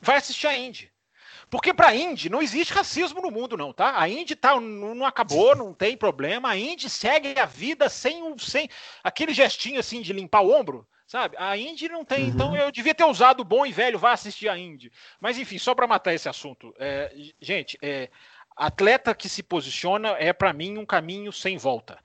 Vai 0.00 0.16
assistir 0.16 0.46
a 0.46 0.56
Indy. 0.56 0.90
Porque 1.50 1.74
para 1.74 1.88
a 1.88 1.96
Indy 1.96 2.30
não 2.30 2.40
existe 2.40 2.72
racismo 2.72 3.20
no 3.20 3.30
mundo, 3.30 3.56
não, 3.56 3.72
tá? 3.72 4.00
A 4.00 4.08
Indy 4.08 4.36
tá, 4.36 4.58
não, 4.60 4.94
não, 4.94 5.04
acabou, 5.04 5.56
não 5.56 5.74
tem 5.74 5.96
problema. 5.96 6.50
A 6.50 6.56
Indy 6.56 6.88
segue 6.88 7.38
a 7.38 7.44
vida 7.44 7.88
sem, 7.88 8.22
sem 8.38 8.68
aquele 9.02 9.34
gestinho 9.34 9.80
assim 9.80 10.00
de 10.00 10.12
limpar 10.12 10.42
o 10.42 10.52
ombro, 10.52 10.86
sabe? 11.06 11.36
A 11.38 11.56
Indy 11.56 11.88
não 11.88 12.04
tem. 12.04 12.28
Então 12.28 12.48
uhum. 12.48 12.54
Então 12.54 12.66
eu 12.66 12.70
devia 12.70 12.94
ter 12.94 13.04
usado 13.04 13.40
o 13.40 13.44
bom 13.44 13.66
e 13.66 13.72
velho, 13.72 13.98
vá 13.98 14.12
assistir 14.12 14.48
a 14.48 14.56
Indy. 14.56 14.92
Mas 15.20 15.38
enfim, 15.38 15.58
só 15.58 15.74
para 15.74 15.88
matar 15.88 16.14
esse 16.14 16.28
assunto. 16.28 16.72
É, 16.78 17.12
gente, 17.40 17.76
é, 17.82 18.08
atleta 18.56 19.14
que 19.14 19.28
se 19.28 19.42
posiciona 19.42 20.10
é 20.18 20.32
para 20.32 20.52
mim 20.52 20.78
um 20.78 20.86
caminho 20.86 21.32
sem 21.32 21.58
volta. 21.58 21.98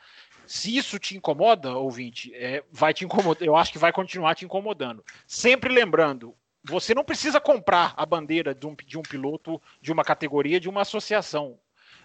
Se 0.48 0.76
isso 0.76 1.00
te 1.00 1.16
incomoda, 1.16 1.74
ouvinte, 1.76 2.34
é, 2.36 2.64
vai 2.72 2.94
te 2.94 3.06
incomodar. 3.06 3.46
Eu 3.46 3.56
acho 3.56 3.72
que 3.72 3.78
vai 3.78 3.92
continuar 3.92 4.36
te 4.36 4.46
incomodando. 4.46 5.04
Sempre 5.28 5.74
lembrando, 5.74 6.36
você 6.64 6.94
não 6.94 7.04
precisa 7.04 7.40
comprar 7.40 7.94
a 7.96 8.06
bandeira 8.06 8.54
de 8.54 8.66
um, 8.66 8.76
de 8.86 8.98
um 8.98 9.02
piloto, 9.02 9.62
de 9.82 9.92
uma 9.92 10.04
categoria, 10.04 10.60
de 10.60 10.68
uma 10.68 10.82
associação. 10.82 11.58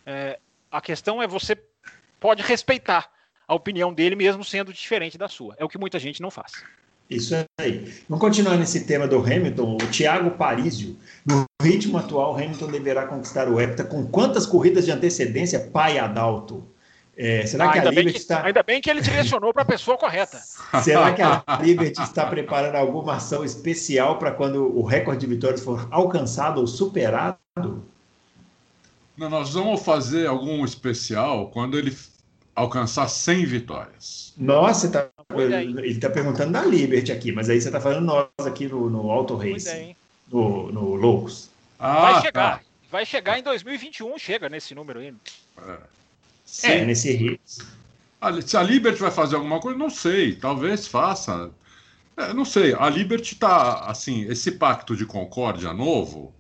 É, 0.05 0.39
a 0.71 0.81
questão 0.81 1.23
é 1.23 1.27
você 1.27 1.57
pode 2.19 2.43
respeitar 2.43 3.11
a 3.49 3.55
opinião 3.55 3.93
dele, 3.93 4.15
mesmo 4.15 4.45
sendo 4.45 4.73
diferente 4.73 5.19
da 5.19 5.29
sua. 5.29 5.57
É 5.59 5.65
o 5.65 5.69
que 5.69 5.79
muita 5.79 5.99
gente 5.99 6.23
não 6.23 6.31
faz. 6.31 6.53
Isso 7.11 7.35
aí. 7.61 7.93
Vamos 8.09 8.25
continuar 8.25 8.57
nesse 8.57 8.87
tema 8.87 9.09
do 9.09 9.19
Hamilton. 9.19 9.75
O 9.75 9.87
Thiago 9.91 10.31
Parísio. 10.33 10.97
No 11.27 11.45
ritmo 11.61 11.99
atual, 11.99 12.37
Hamilton 12.37 12.71
deverá 12.71 13.07
conquistar 13.07 13.49
o 13.49 13.61
hepta 13.61 13.83
com 13.83 14.07
quantas 14.07 14.47
corridas 14.47 14.85
de 14.85 14.93
antecedência, 14.93 15.59
pai 15.59 15.99
Adalto? 15.99 16.70
É, 17.23 17.45
será 17.45 17.69
ah, 17.69 17.73
que 17.73 17.79
a 17.81 17.91
Liberty 17.91 18.17
está. 18.17 18.47
Ainda 18.47 18.63
bem 18.63 18.81
que 18.81 18.89
ele 18.89 19.03
direcionou 19.03 19.53
para 19.53 19.61
a 19.61 19.67
pessoa 19.67 19.99
correta. 19.99 20.39
Será 20.83 21.13
que 21.13 21.21
a 21.21 21.45
Liberty 21.61 22.01
está 22.01 22.25
preparando 22.25 22.77
alguma 22.77 23.17
ação 23.17 23.45
especial 23.45 24.19
para 24.19 24.31
quando 24.31 24.75
o 24.75 24.83
recorde 24.83 25.21
de 25.21 25.27
vitórias 25.27 25.63
for 25.63 25.87
alcançado 25.91 26.63
ou 26.63 26.67
superado? 26.67 27.37
Não, 29.19 29.29
nós 29.29 29.53
vamos 29.53 29.83
fazer 29.83 30.27
algum 30.27 30.65
especial 30.65 31.51
quando 31.51 31.79
ele 31.79 31.95
alcançar 32.55 33.07
100 33.07 33.45
vitórias. 33.45 34.33
Nossa, 34.39 34.89
tá, 34.89 35.11
ele 35.37 35.89
está 35.89 36.09
perguntando 36.09 36.53
da 36.53 36.65
Liberty 36.65 37.13
aqui, 37.13 37.33
mas 37.33 37.51
aí 37.51 37.61
você 37.61 37.69
está 37.69 37.83
falando 37.83 38.07
nós 38.07 38.47
aqui 38.47 38.67
no, 38.67 38.89
no 38.89 39.11
Auto 39.11 39.37
Race, 39.37 39.95
no, 40.33 40.73
no 40.73 40.95
Loucos. 40.95 41.51
Ah, 41.79 42.13
vai 42.13 42.23
chegar, 42.23 42.33
tá. 42.33 42.61
vai 42.91 43.05
chegar 43.05 43.39
em 43.39 43.43
2021, 43.43 44.19
chega 44.19 44.49
nesse 44.49 44.75
número 44.75 45.01
aí. 45.01 45.15
É. 45.69 46.00
Sim. 46.51 46.67
É, 46.67 46.85
nesse 46.85 47.13
risco. 47.13 47.65
Se 48.45 48.57
a 48.57 48.63
Liberty 48.63 49.01
vai 49.01 49.11
fazer 49.11 49.37
alguma 49.37 49.61
coisa, 49.61 49.79
não 49.79 49.89
sei. 49.89 50.35
Talvez 50.35 50.87
faça. 50.89 51.51
É, 52.17 52.35
não 52.35 52.45
sei. 52.45 52.75
A 52.75 52.91
Liberty 52.91 53.35
está 53.35 53.85
assim, 53.87 54.27
esse 54.29 54.53
pacto 54.53 54.97
de 54.97 55.07
concórdia 55.07 55.73
novo, 55.73 56.35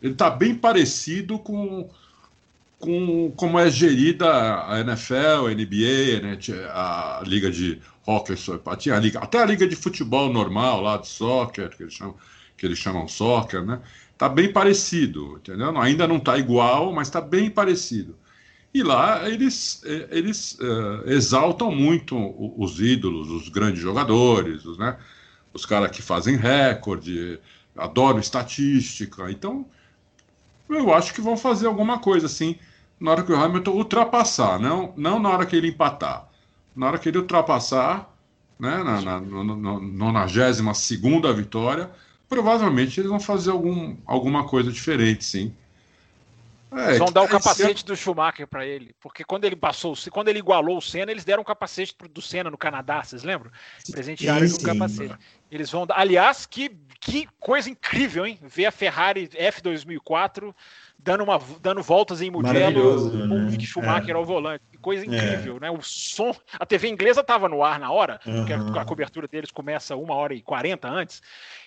ele 0.00 0.12
está 0.12 0.30
bem 0.30 0.54
parecido 0.54 1.38
com, 1.38 1.90
com 2.78 3.32
como 3.36 3.58
é 3.58 3.68
gerida 3.68 4.64
a 4.66 4.80
NFL, 4.80 5.48
a 5.48 5.50
NBA, 5.50 6.20
né, 6.22 6.38
a 6.72 7.22
liga 7.26 7.50
de 7.50 7.80
hockey, 8.06 8.34
a 8.90 8.98
liga, 8.98 9.18
até 9.18 9.42
a 9.42 9.44
liga 9.44 9.66
de 9.66 9.76
futebol 9.76 10.32
normal 10.32 10.80
lá 10.80 10.96
de 10.96 11.08
soccer 11.08 11.76
que 11.76 11.82
eles 11.82 11.92
chamam, 11.92 12.14
que 12.56 12.64
eles 12.64 12.78
chamam 12.78 13.08
soccer, 13.08 13.62
né? 13.64 13.80
Tá 14.16 14.28
bem 14.28 14.52
parecido, 14.52 15.38
entendeu? 15.38 15.76
Ainda 15.78 16.06
não 16.06 16.18
está 16.18 16.38
igual, 16.38 16.92
mas 16.92 17.08
está 17.08 17.20
bem 17.20 17.50
parecido. 17.50 18.16
E 18.72 18.82
lá 18.82 19.28
eles, 19.28 19.82
é, 19.84 20.08
eles 20.10 20.56
uh, 20.60 21.02
exaltam 21.06 21.74
muito 21.74 22.16
os 22.56 22.80
ídolos, 22.80 23.28
os 23.28 23.48
grandes 23.48 23.80
jogadores, 23.80 24.64
os, 24.64 24.78
né, 24.78 24.96
os 25.52 25.66
caras 25.66 25.90
que 25.90 26.00
fazem 26.00 26.36
recorde, 26.36 27.40
adoram 27.76 28.20
estatística. 28.20 29.30
Então, 29.30 29.66
eu 30.68 30.94
acho 30.94 31.12
que 31.12 31.20
vão 31.20 31.36
fazer 31.36 31.66
alguma 31.66 31.98
coisa 31.98 32.26
assim 32.26 32.56
na 33.00 33.12
hora 33.12 33.22
que 33.22 33.32
o 33.32 33.36
Hamilton 33.36 33.72
ultrapassar, 33.72 34.60
não, 34.60 34.92
não 34.96 35.18
na 35.18 35.30
hora 35.30 35.46
que 35.46 35.56
ele 35.56 35.68
empatar. 35.68 36.28
Na 36.76 36.86
hora 36.86 36.98
que 36.98 37.08
ele 37.08 37.18
ultrapassar, 37.18 38.14
né, 38.58 38.82
na 38.82 39.20
92 39.20 40.60
vitória, 41.34 41.90
provavelmente 42.28 43.00
eles 43.00 43.10
vão 43.10 43.18
fazer 43.18 43.50
algum, 43.50 43.96
alguma 44.04 44.44
coisa 44.44 44.70
diferente, 44.70 45.24
sim. 45.24 45.54
É, 46.72 46.88
eles 46.88 46.98
vão 46.98 47.10
dar 47.10 47.22
o 47.22 47.28
capacete 47.28 47.84
do 47.84 47.96
Schumacher 47.96 48.46
para 48.46 48.64
ele, 48.64 48.94
porque 49.00 49.24
quando 49.24 49.44
ele 49.44 49.56
passou, 49.56 49.94
quando 50.10 50.28
ele 50.28 50.38
igualou 50.38 50.78
o 50.78 50.82
Senna, 50.82 51.10
eles 51.10 51.24
deram 51.24 51.42
um 51.42 51.44
capacete 51.44 51.96
do 52.12 52.22
Senna 52.22 52.50
no 52.50 52.56
Canadá, 52.56 53.02
vocês 53.02 53.24
lembram? 53.24 53.50
Presentearam 53.90 54.46
um 54.46 54.62
capacete. 54.62 55.16
Eles 55.50 55.70
vão. 55.70 55.84
Aliás, 55.90 56.46
que, 56.46 56.70
que 57.00 57.28
coisa 57.40 57.68
incrível, 57.68 58.24
hein? 58.24 58.38
Ver 58.40 58.66
a 58.66 58.70
Ferrari 58.70 59.28
F2004 59.28 60.54
dando, 61.02 61.24
uma, 61.24 61.40
dando 61.60 61.82
voltas 61.82 62.20
em 62.20 62.30
Mugello 62.30 63.10
com 63.10 63.16
né? 63.16 63.34
o 63.34 63.38
Mick 63.50 63.66
Schumacher 63.66 64.10
é. 64.10 64.12
ao 64.12 64.24
volante. 64.24 64.64
Que 64.70 64.78
coisa 64.78 65.04
incrível, 65.04 65.56
é. 65.56 65.60
né? 65.60 65.70
O 65.70 65.80
som. 65.82 66.34
A 66.58 66.66
TV 66.66 66.88
inglesa 66.88 67.20
estava 67.20 67.48
no 67.48 67.62
ar 67.62 67.78
na 67.78 67.90
hora, 67.90 68.20
uhum. 68.26 68.36
porque 68.36 68.52
a, 68.52 68.82
a 68.82 68.84
cobertura 68.84 69.26
deles 69.26 69.50
começa 69.50 69.96
uma 69.96 70.14
hora 70.14 70.34
e 70.34 70.42
quarenta 70.42 70.88
antes. 70.88 71.22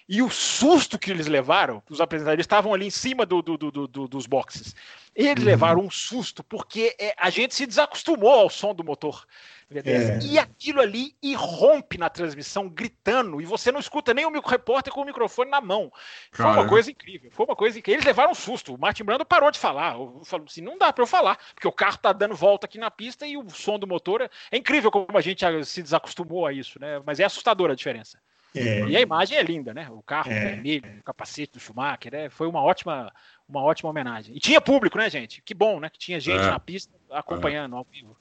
E 0.07 0.21
o 0.21 0.29
susto 0.29 0.99
que 0.99 1.11
eles 1.11 1.27
levaram, 1.27 1.81
os 1.89 2.01
apresentadores 2.01 2.43
estavam 2.43 2.73
ali 2.73 2.87
em 2.87 2.91
cima 2.91 3.25
do, 3.25 3.41
do, 3.41 3.57
do, 3.57 3.87
do 3.87 4.07
dos 4.07 4.27
boxes. 4.27 4.75
Eles 5.15 5.43
uhum. 5.43 5.49
levaram 5.49 5.81
um 5.81 5.89
susto, 5.89 6.43
porque 6.43 6.95
é, 6.99 7.13
a 7.17 7.29
gente 7.29 7.55
se 7.55 7.65
desacostumou 7.65 8.31
ao 8.31 8.49
som 8.49 8.73
do 8.73 8.83
motor. 8.83 9.25
É. 9.71 10.19
E 10.23 10.37
aquilo 10.37 10.81
ali 10.81 11.15
irrompe 11.21 11.97
na 11.97 12.09
transmissão, 12.09 12.69
gritando, 12.69 13.41
e 13.41 13.45
você 13.45 13.71
não 13.71 13.79
escuta 13.79 14.13
nem 14.13 14.25
o 14.25 14.41
repórter 14.41 14.93
com 14.93 15.01
o 15.01 15.05
microfone 15.05 15.49
na 15.49 15.61
mão. 15.61 15.91
Foi 16.31 16.45
uma 16.45 16.67
coisa 16.67 16.91
incrível. 16.91 17.31
Foi 17.31 17.45
uma 17.45 17.55
coisa 17.55 17.79
incrível. 17.79 17.97
Eles 17.97 18.05
levaram 18.05 18.31
um 18.31 18.35
susto. 18.35 18.75
O 18.75 18.79
Martin 18.79 19.03
Brando 19.03 19.25
parou 19.25 19.51
de 19.51 19.59
falar. 19.59 19.93
Falou 20.23 20.45
assim: 20.47 20.61
não 20.61 20.77
dá 20.77 20.91
para 20.91 21.03
eu 21.03 21.07
falar, 21.07 21.37
porque 21.53 21.67
o 21.67 21.71
carro 21.71 21.97
tá 21.97 22.13
dando 22.13 22.35
volta 22.35 22.65
aqui 22.65 22.77
na 22.77 22.91
pista 22.91 23.25
e 23.25 23.37
o 23.37 23.49
som 23.49 23.79
do 23.79 23.87
motor 23.87 24.21
é, 24.21 24.29
é 24.51 24.57
incrível 24.57 24.91
como 24.91 25.17
a 25.17 25.21
gente 25.21 25.43
se 25.65 25.81
desacostumou 25.81 26.45
a 26.45 26.53
isso, 26.53 26.79
né? 26.79 27.01
Mas 27.05 27.19
é 27.19 27.23
assustadora 27.23 27.73
a 27.73 27.75
diferença. 27.75 28.19
É. 28.55 28.85
E 28.85 28.95
a 28.95 29.01
imagem 29.01 29.37
é 29.37 29.41
linda, 29.41 29.73
né? 29.73 29.87
O 29.89 30.01
carro 30.03 30.31
é. 30.31 30.39
vermelho, 30.39 30.99
o 30.99 31.03
capacete 31.03 31.53
do 31.53 31.59
Schumacher, 31.59 32.11
né? 32.11 32.29
foi 32.29 32.47
uma 32.47 32.61
ótima, 32.61 33.11
uma 33.49 33.63
ótima 33.63 33.89
homenagem. 33.89 34.35
E 34.35 34.39
tinha 34.39 34.61
público, 34.61 34.97
né, 34.97 35.09
gente? 35.09 35.41
Que 35.41 35.55
bom, 35.55 35.79
né? 35.79 35.89
Que 35.89 35.97
tinha 35.97 36.19
gente 36.19 36.43
é. 36.43 36.51
na 36.51 36.59
pista 36.59 36.93
acompanhando 37.09 37.75
ao 37.75 37.83
vivo. 37.83 38.15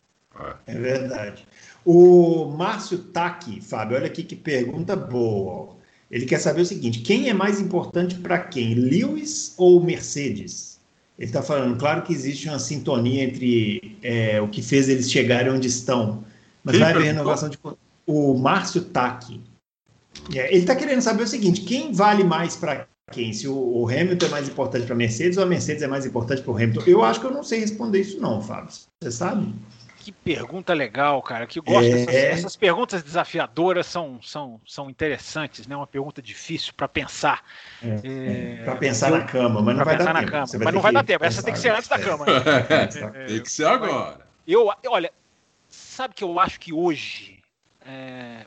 É 0.66 0.74
verdade. 0.74 1.46
O 1.84 2.46
Márcio 2.56 2.98
Taki, 2.98 3.60
Fábio, 3.60 3.96
olha 3.96 4.06
aqui 4.06 4.22
que 4.22 4.36
pergunta 4.36 4.94
boa. 4.94 5.76
Ele 6.10 6.26
quer 6.26 6.38
saber 6.38 6.60
o 6.60 6.66
seguinte: 6.66 7.00
quem 7.00 7.28
é 7.28 7.34
mais 7.34 7.60
importante 7.60 8.14
para 8.16 8.38
quem, 8.38 8.74
Lewis 8.74 9.54
ou 9.56 9.82
Mercedes? 9.82 10.80
Ele 11.18 11.28
está 11.28 11.42
falando, 11.42 11.76
claro 11.78 12.02
que 12.02 12.12
existe 12.12 12.48
uma 12.48 12.58
sintonia 12.58 13.24
entre 13.24 13.96
é, 14.02 14.40
o 14.40 14.48
que 14.48 14.62
fez 14.62 14.88
eles 14.88 15.10
chegarem 15.10 15.52
onde 15.52 15.68
estão, 15.68 16.24
mas 16.64 16.78
vai 16.78 16.92
haver 16.92 17.04
renovação 17.04 17.48
de. 17.48 17.58
O 18.06 18.34
Márcio 18.34 18.82
Taki. 18.82 19.40
É, 20.34 20.48
ele 20.48 20.60
está 20.60 20.74
querendo 20.74 21.00
saber 21.00 21.22
o 21.22 21.28
seguinte: 21.28 21.62
quem 21.62 21.92
vale 21.92 22.24
mais 22.24 22.56
para 22.56 22.86
quem? 23.10 23.32
Se 23.32 23.48
o, 23.48 23.54
o, 23.54 23.88
Hamilton 23.88 24.26
é 24.26 24.28
mais 24.28 24.48
importante 24.48 24.84
para 24.84 24.94
a 24.94 24.98
Mercedes 24.98 25.38
ou 25.38 25.44
a 25.44 25.46
Mercedes 25.46 25.82
é 25.82 25.86
mais 25.86 26.04
importante 26.04 26.42
para 26.42 26.52
o 26.52 26.56
Hamilton? 26.56 26.82
Eu 26.86 27.02
acho 27.02 27.20
que 27.20 27.26
eu 27.26 27.32
não 27.32 27.42
sei 27.42 27.60
responder 27.60 28.00
isso, 28.00 28.20
não, 28.20 28.40
Fábio. 28.40 28.72
Você 29.00 29.10
sabe? 29.10 29.52
Que 30.02 30.10
pergunta 30.10 30.74
legal, 30.74 31.22
cara. 31.22 31.46
Que 31.46 31.60
gosto 31.60 31.84
é... 31.84 31.90
dessas, 31.90 32.14
essas 32.14 32.56
perguntas 32.56 33.04
desafiadoras 33.04 33.86
são, 33.86 34.20
são, 34.20 34.60
são 34.66 34.90
interessantes, 34.90 35.64
né? 35.68 35.76
Uma 35.76 35.86
pergunta 35.86 36.20
difícil 36.20 36.74
para 36.76 36.88
pensar. 36.88 37.44
É, 37.80 38.00
é... 38.02 38.64
Para 38.64 38.74
pensar 38.74 39.10
eu, 39.10 39.18
na 39.18 39.24
cama, 39.24 39.62
mas 39.62 39.76
não 39.76 39.84
vai 39.84 39.96
dar 39.96 40.12
tempo. 40.12 40.30
Cama, 40.32 40.46
mas 40.64 40.74
não 40.74 40.80
vai 40.80 40.92
dar 40.92 41.04
tempo. 41.04 41.24
Essa 41.24 41.40
tem 41.40 41.54
que 41.54 41.60
ser 41.60 41.70
antes 41.70 41.88
da 41.88 42.00
cama. 42.00 42.26
Né? 42.26 42.32
É, 42.68 42.86
tem 43.28 43.42
que 43.42 43.50
ser 43.50 43.64
agora. 43.64 44.26
Eu, 44.44 44.72
olha, 44.88 45.12
sabe 45.68 46.14
que 46.14 46.24
eu 46.24 46.40
acho 46.40 46.58
que 46.58 46.72
hoje 46.72 47.40
é, 47.86 48.44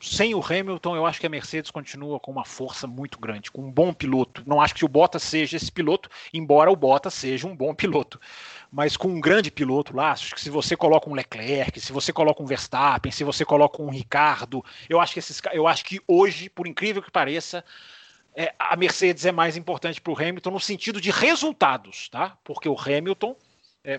sem 0.00 0.34
o 0.34 0.42
Hamilton, 0.42 0.96
eu 0.96 1.04
acho 1.04 1.20
que 1.20 1.26
a 1.26 1.30
Mercedes 1.30 1.70
continua 1.70 2.18
com 2.18 2.32
uma 2.32 2.44
força 2.44 2.86
muito 2.86 3.18
grande, 3.18 3.50
com 3.50 3.62
um 3.62 3.70
bom 3.70 3.92
piloto. 3.92 4.42
Não 4.46 4.60
acho 4.60 4.74
que 4.74 4.84
o 4.84 4.88
Bottas 4.88 5.22
seja 5.22 5.58
esse 5.58 5.70
piloto, 5.70 6.08
embora 6.32 6.70
o 6.70 6.76
Bottas 6.76 7.12
seja 7.12 7.46
um 7.46 7.54
bom 7.54 7.74
piloto. 7.74 8.18
Mas 8.72 8.96
com 8.96 9.08
um 9.08 9.20
grande 9.20 9.50
piloto 9.50 9.96
lá, 9.96 10.12
acho 10.12 10.34
que 10.34 10.40
se 10.40 10.48
você 10.48 10.76
coloca 10.76 11.10
um 11.10 11.14
Leclerc, 11.14 11.80
se 11.80 11.92
você 11.92 12.12
coloca 12.12 12.42
um 12.42 12.46
Verstappen, 12.46 13.10
se 13.10 13.24
você 13.24 13.44
coloca 13.44 13.82
um 13.82 13.90
Ricardo, 13.90 14.64
eu 14.88 15.00
acho 15.00 15.12
que 15.12 15.18
esses, 15.18 15.40
eu 15.52 15.66
acho 15.66 15.84
que 15.84 16.00
hoje, 16.06 16.48
por 16.48 16.68
incrível 16.68 17.02
que 17.02 17.10
pareça, 17.10 17.64
é, 18.34 18.54
a 18.58 18.76
Mercedes 18.76 19.26
é 19.26 19.32
mais 19.32 19.56
importante 19.56 20.00
para 20.00 20.12
o 20.12 20.16
Hamilton 20.16 20.50
no 20.52 20.60
sentido 20.60 21.00
de 21.00 21.10
resultados, 21.10 22.08
tá? 22.08 22.38
Porque 22.44 22.68
o 22.68 22.78
Hamilton 22.78 23.34
é, 23.82 23.98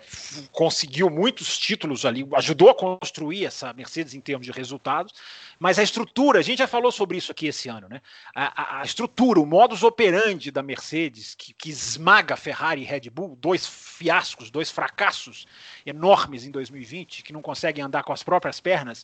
conseguiu 0.52 1.10
muitos 1.10 1.58
títulos 1.58 2.06
ali, 2.06 2.28
ajudou 2.36 2.70
a 2.70 2.76
construir 2.76 3.46
essa 3.46 3.74
Mercedes 3.74 4.14
em 4.14 4.22
termos 4.22 4.46
de 4.46 4.52
resultados, 4.52 5.14
mas 5.60 5.80
a 5.80 5.84
estrutura, 5.84 6.40
a 6.40 6.42
gente 6.44 6.60
já 6.60 6.68
falou 6.68 6.92
sobre 6.92 7.18
isso 7.18 7.32
aqui 7.32 7.48
esse 7.48 7.68
ano, 7.68 7.90
né? 7.90 8.02
A, 8.36 8.78
a, 8.78 8.82
a 8.82 8.84
estrutura, 8.84 9.40
o 9.40 9.46
modus 9.46 9.82
operandi 9.82 10.52
da 10.52 10.62
Mercedes, 10.62 11.34
que, 11.34 11.54
que 11.54 11.70
esmaga 11.70 12.36
Ferrari 12.36 12.82
e 12.82 12.86
Red 12.86 13.10
Bull, 13.10 13.36
dois 13.36 13.66
fiascos, 13.66 14.52
dois 14.52 14.70
fracassos 14.70 15.48
enormes 15.86 16.46
em 16.46 16.52
2020, 16.52 17.24
que 17.24 17.34
não 17.34 17.42
conseguem 17.42 17.84
andar 17.84 18.04
com 18.04 18.14
as 18.14 18.22
próprias 18.22 18.60
pernas, 18.60 19.04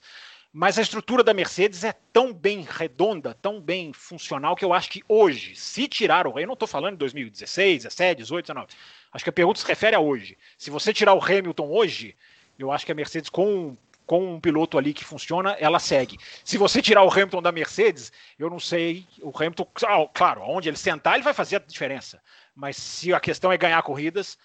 mas 0.54 0.80
a 0.80 0.82
estrutura 0.82 1.24
da 1.24 1.34
Mercedes 1.34 1.84
é 1.84 1.94
tão 2.14 2.34
bem 2.34 2.66
redonda, 2.68 3.34
tão 3.34 3.60
bem 3.62 3.94
funcional, 3.94 4.56
que 4.56 4.66
eu 4.66 4.74
acho 4.74 4.90
que 4.90 5.04
hoje, 5.08 5.56
se 5.56 5.88
tirar 5.88 6.26
o 6.26 6.40
eu 6.40 6.48
não 6.48 6.54
estou 6.54 6.68
falando 6.68 6.94
de 6.94 7.00
2016, 7.00 7.84
17, 7.84 8.18
18, 8.20 8.46
19, 8.48 8.68
Acho 9.18 9.24
que 9.24 9.32
a 9.32 9.34
pergunta 9.34 9.60
se 9.60 9.66
refere 9.66 9.96
a 9.96 10.00
hoje. 10.00 10.38
Se 10.60 10.70
você 10.70 10.94
tirar 10.94 11.16
o 11.16 11.20
Hamilton 11.20 11.68
hoje, 11.72 12.16
eu 12.60 12.72
acho 12.72 12.86
que 12.86 12.92
a 12.92 12.96
Mercedes, 12.96 13.32
com, 13.32 13.76
com 14.06 14.36
um 14.36 14.40
piloto 14.40 14.78
ali 14.78 14.94
que 14.94 15.04
funciona, 15.04 15.54
ela 15.60 15.80
segue. 15.80 16.20
Se 16.46 16.56
você 16.56 16.84
tirar 16.84 17.02
o 17.02 17.12
Hamilton 17.12 17.42
da 17.42 17.52
Mercedes, 17.52 18.12
eu 18.38 18.48
não 18.48 18.60
sei. 18.60 19.08
O 19.24 19.32
Hamilton, 19.36 19.68
ah, 19.88 20.08
claro, 20.14 20.44
onde 20.44 20.70
ele 20.70 20.78
sentar, 20.78 21.16
ele 21.16 21.24
vai 21.24 21.34
fazer 21.34 21.56
a 21.56 21.60
diferença. 21.60 22.22
Mas 22.56 22.78
se 22.78 23.12
a 23.12 23.20
questão 23.20 23.52
é 23.52 23.58
ganhar 23.58 23.82
corridas, 23.82 24.38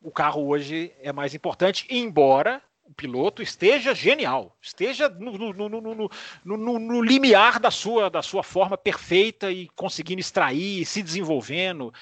o 0.00 0.12
carro 0.12 0.46
hoje 0.46 0.94
é 1.00 1.12
mais 1.12 1.34
importante, 1.34 1.84
embora 1.90 2.62
o 2.84 2.94
piloto 2.94 3.42
esteja 3.42 3.94
genial, 3.94 4.56
esteja 4.60 5.08
no, 5.08 5.52
no, 5.52 5.68
no, 5.68 6.78
no, 6.78 7.02
limiar 7.02 7.58
da 7.58 7.70
sua, 7.70 8.10
da 8.10 8.22
sua 8.22 8.42
forma 8.42 8.76
perfeita 8.76 9.50
e 9.50 9.68
conseguindo 9.70 10.20
extrair, 10.20 10.84
se 10.84 11.02
desenvolvendo. 11.02 11.92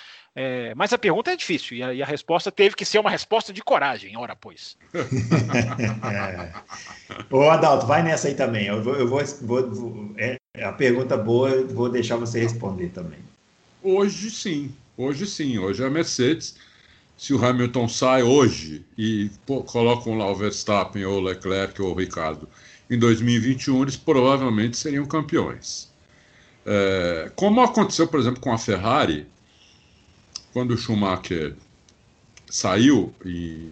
É, 0.42 0.74
mas 0.74 0.90
a 0.90 0.96
pergunta 0.96 1.31
é 1.31 1.37
difícil 1.37 1.76
e 1.76 1.83
a, 1.83 1.92
e 1.92 2.03
a, 2.03 2.07
resposta 2.07 2.50
teve 2.50 2.74
que 2.74 2.87
ser 2.87 2.98
uma 2.98 3.11
resposta 3.11 3.53
de 3.53 3.62
coragem, 3.62 4.16
ora 4.16 4.35
pois. 4.35 4.74
é. 4.94 6.50
Ô 7.31 7.50
Adalto, 7.50 7.87
vai 7.87 8.03
nessa 8.03 8.29
aí 8.29 8.35
também. 8.35 8.64
Eu 8.64 8.83
vou, 8.83 8.94
eu 8.94 9.07
vou, 9.07 9.22
vou, 9.42 9.70
vou 9.70 10.14
é, 10.16 10.38
a 10.62 10.72
pergunta 10.72 11.14
boa, 11.14 11.62
vou 11.66 11.90
deixar 11.90 12.16
você 12.16 12.40
responder 12.40 12.88
também. 12.88 13.18
Hoje 13.83 14.31
sim, 14.31 14.74
hoje 14.96 15.26
sim. 15.26 15.59
Hoje 15.59 15.85
a 15.85 15.90
Mercedes, 15.90 16.57
se 17.18 17.35
o 17.35 17.44
Hamilton 17.44 17.87
sai 17.87 18.22
hoje 18.22 18.83
e 18.96 19.31
pô, 19.44 19.62
colocam 19.62 20.16
lá 20.16 20.26
o 20.26 20.35
Verstappen 20.35 21.05
ou 21.05 21.18
o 21.18 21.20
Leclerc 21.20 21.83
ou 21.83 21.92
o 21.92 21.94
Ricardo 21.94 22.48
em 22.88 22.98
2021, 22.98 23.83
eles 23.83 23.96
provavelmente 23.98 24.79
seriam 24.79 25.05
campeões. 25.05 25.90
É, 26.64 27.31
como 27.37 27.61
aconteceu, 27.61 28.09
por 28.09 28.18
exemplo, 28.18 28.40
com 28.40 28.55
a 28.55 28.59
Ferrari 28.59 29.26
quando 30.52 30.72
o 30.72 30.76
Schumacher 30.76 31.54
saiu 32.48 33.14
em, 33.24 33.70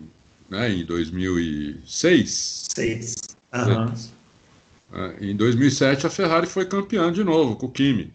né, 0.48 0.72
em 0.72 0.84
2006. 0.84 2.66
Seis. 2.74 3.16
Uhum. 3.52 5.18
Em 5.20 5.36
2007 5.36 6.06
a 6.06 6.10
Ferrari 6.10 6.46
foi 6.46 6.64
campeã 6.64 7.12
de 7.12 7.22
novo 7.22 7.56
com 7.56 7.66
o 7.66 7.70
Kimi. 7.70 8.12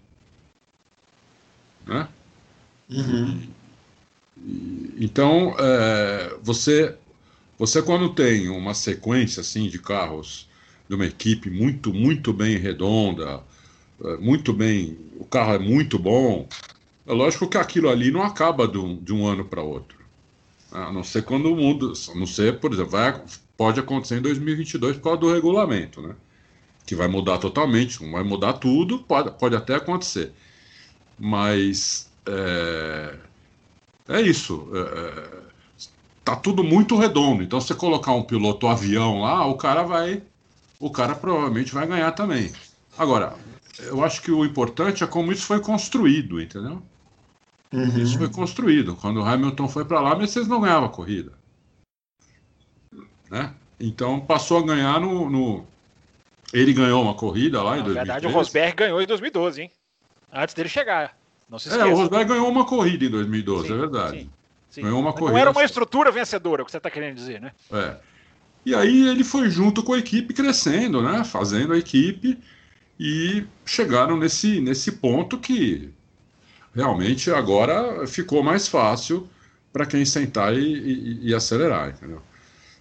Né? 1.86 2.08
Uhum. 2.90 3.42
E, 4.46 4.94
então 5.00 5.56
é, 5.60 6.36
você 6.42 6.96
você 7.58 7.82
quando 7.82 8.14
tem 8.14 8.50
uma 8.50 8.74
sequência 8.74 9.42
assim 9.42 9.70
de 9.70 9.78
carros 9.80 10.50
de 10.90 10.96
uma 10.96 11.06
equipe 11.06 11.50
muito 11.50 11.94
muito 11.94 12.34
bem 12.34 12.58
redonda, 12.58 13.42
é, 14.04 14.18
muito 14.18 14.54
bem, 14.54 14.98
o 15.18 15.26
carro 15.26 15.54
é 15.54 15.60
muito 15.60 15.98
bom, 15.98 16.48
é 17.06 17.14
lógico 17.14 17.48
que 17.48 17.58
aquilo 17.58 17.90
ali 17.90 18.12
não 18.12 18.24
acaba 18.24 18.68
de 18.68 18.78
um, 18.78 18.96
de 18.96 19.14
um 19.14 19.28
ano 19.28 19.46
para 19.46 19.62
outro. 19.62 19.98
A 20.72 20.92
não 20.92 21.04
ser 21.04 21.24
quando 21.24 21.52
o 21.52 21.56
mundo. 21.56 21.94
A 22.12 22.16
não 22.16 22.26
ser, 22.26 22.60
por 22.60 22.74
exemplo, 22.74 22.92
vai, 22.92 23.22
pode 23.58 23.80
acontecer 23.80 24.18
em 24.18 24.22
2022 24.22 24.98
por 24.98 25.04
causa 25.04 25.20
do 25.20 25.34
regulamento, 25.34 26.02
né? 26.02 26.16
Que 26.86 26.96
vai 26.96 27.08
mudar 27.08 27.38
totalmente, 27.38 28.00
vai 28.12 28.24
mudar 28.24 28.54
tudo, 28.54 29.00
pode, 29.00 29.32
pode 29.38 29.56
até 29.56 29.76
acontecer. 29.76 30.32
Mas. 31.20 32.10
É, 32.26 33.16
é 34.10 34.22
isso. 34.22 34.68
É, 34.74 34.80
é 34.80 35.44
tá 36.24 36.36
tudo 36.36 36.64
muito 36.64 36.98
redondo. 36.98 37.44
Então, 37.44 37.60
você 37.60 37.76
colocar 37.76 38.14
um 38.14 38.24
piloto 38.24 38.68
avião 38.68 39.22
lá, 39.22 39.46
o 39.46 39.56
cara 39.56 39.84
vai. 39.84 40.24
O 40.80 40.90
cara 40.90 41.16
provavelmente 41.16 41.74
vai 41.74 41.86
ganhar 41.86 42.12
também. 42.14 42.52
Agora, 42.98 43.36
eu 43.80 44.04
acho 44.04 44.22
que 44.22 44.32
o 44.32 44.46
importante 44.46 45.04
é 45.04 45.08
como 45.08 45.32
isso 45.32 45.46
foi 45.46 45.60
construído, 45.60 46.42
entendeu? 46.42 46.82
Uhum. 47.74 47.98
Isso 47.98 48.20
foi 48.20 48.30
construído. 48.30 48.96
Quando 48.96 49.20
o 49.20 49.26
Hamilton 49.26 49.68
foi 49.68 49.84
para 49.84 50.00
lá, 50.00 50.12
a 50.12 50.16
Mercedes 50.16 50.48
não 50.48 50.62
ganhava 50.62 50.86
a 50.86 50.90
corrida. 50.90 51.34
Né? 53.32 53.52
Então 53.80 54.20
passou 54.20 54.60
a 54.60 54.66
ganhar 54.66 55.02
no, 55.02 55.28
no, 55.28 55.66
Ele 56.54 56.72
ganhou 56.72 57.02
uma 57.02 57.16
corrida 57.16 57.64
lá 57.64 57.72
em 57.72 57.84
2013. 57.84 57.96
Na 57.96 58.14
verdade, 58.14 58.28
o 58.28 58.30
Rosberg 58.30 58.76
ganhou 58.76 59.02
em 59.02 59.08
2012, 59.08 59.62
hein? 59.64 59.72
Antes 60.32 60.54
dele 60.54 60.70
chegar. 60.70 61.18
Não 61.50 61.58
se 61.58 61.68
esqueça. 61.68 61.88
É, 61.88 61.92
o 61.92 61.96
Rosberg 61.96 62.26
ganhou 62.26 62.48
uma 62.48 62.64
corrida 62.64 63.06
em 63.06 63.10
2012, 63.10 63.68
sim, 63.68 63.74
é 63.74 63.78
verdade. 63.78 64.30
Sim. 64.70 64.82
Ganhou 64.84 65.00
uma 65.00 65.12
corrida. 65.12 65.32
Não 65.32 65.40
era 65.40 65.52
uma 65.52 65.64
estrutura 65.64 66.12
vencedora, 66.12 66.62
o 66.62 66.66
que 66.66 66.72
você 66.72 66.78
está 66.78 66.92
querendo 66.92 67.16
dizer, 67.16 67.42
né? 67.42 67.52
É. 67.72 67.98
E 68.64 68.76
aí 68.76 69.10
ele 69.10 69.24
foi 69.24 69.50
junto 69.50 69.82
com 69.82 69.94
a 69.94 69.98
equipe 69.98 70.32
crescendo, 70.32 71.02
né? 71.02 71.24
Fazendo 71.24 71.74
a 71.74 71.78
equipe 71.78 72.40
e 73.00 73.46
chegaram 73.66 74.16
nesse, 74.16 74.62
nesse 74.62 74.92
ponto 74.92 75.40
que 75.40 75.92
realmente 76.76 77.32
agora 77.32 78.06
ficou 78.08 78.44
mais 78.44 78.68
fácil 78.68 79.28
para 79.72 79.86
quem 79.86 80.06
sentar 80.06 80.54
e, 80.54 80.60
e, 80.60 81.30
e, 81.30 81.36
acelerar, 81.36 81.90
entendeu? 81.90 82.22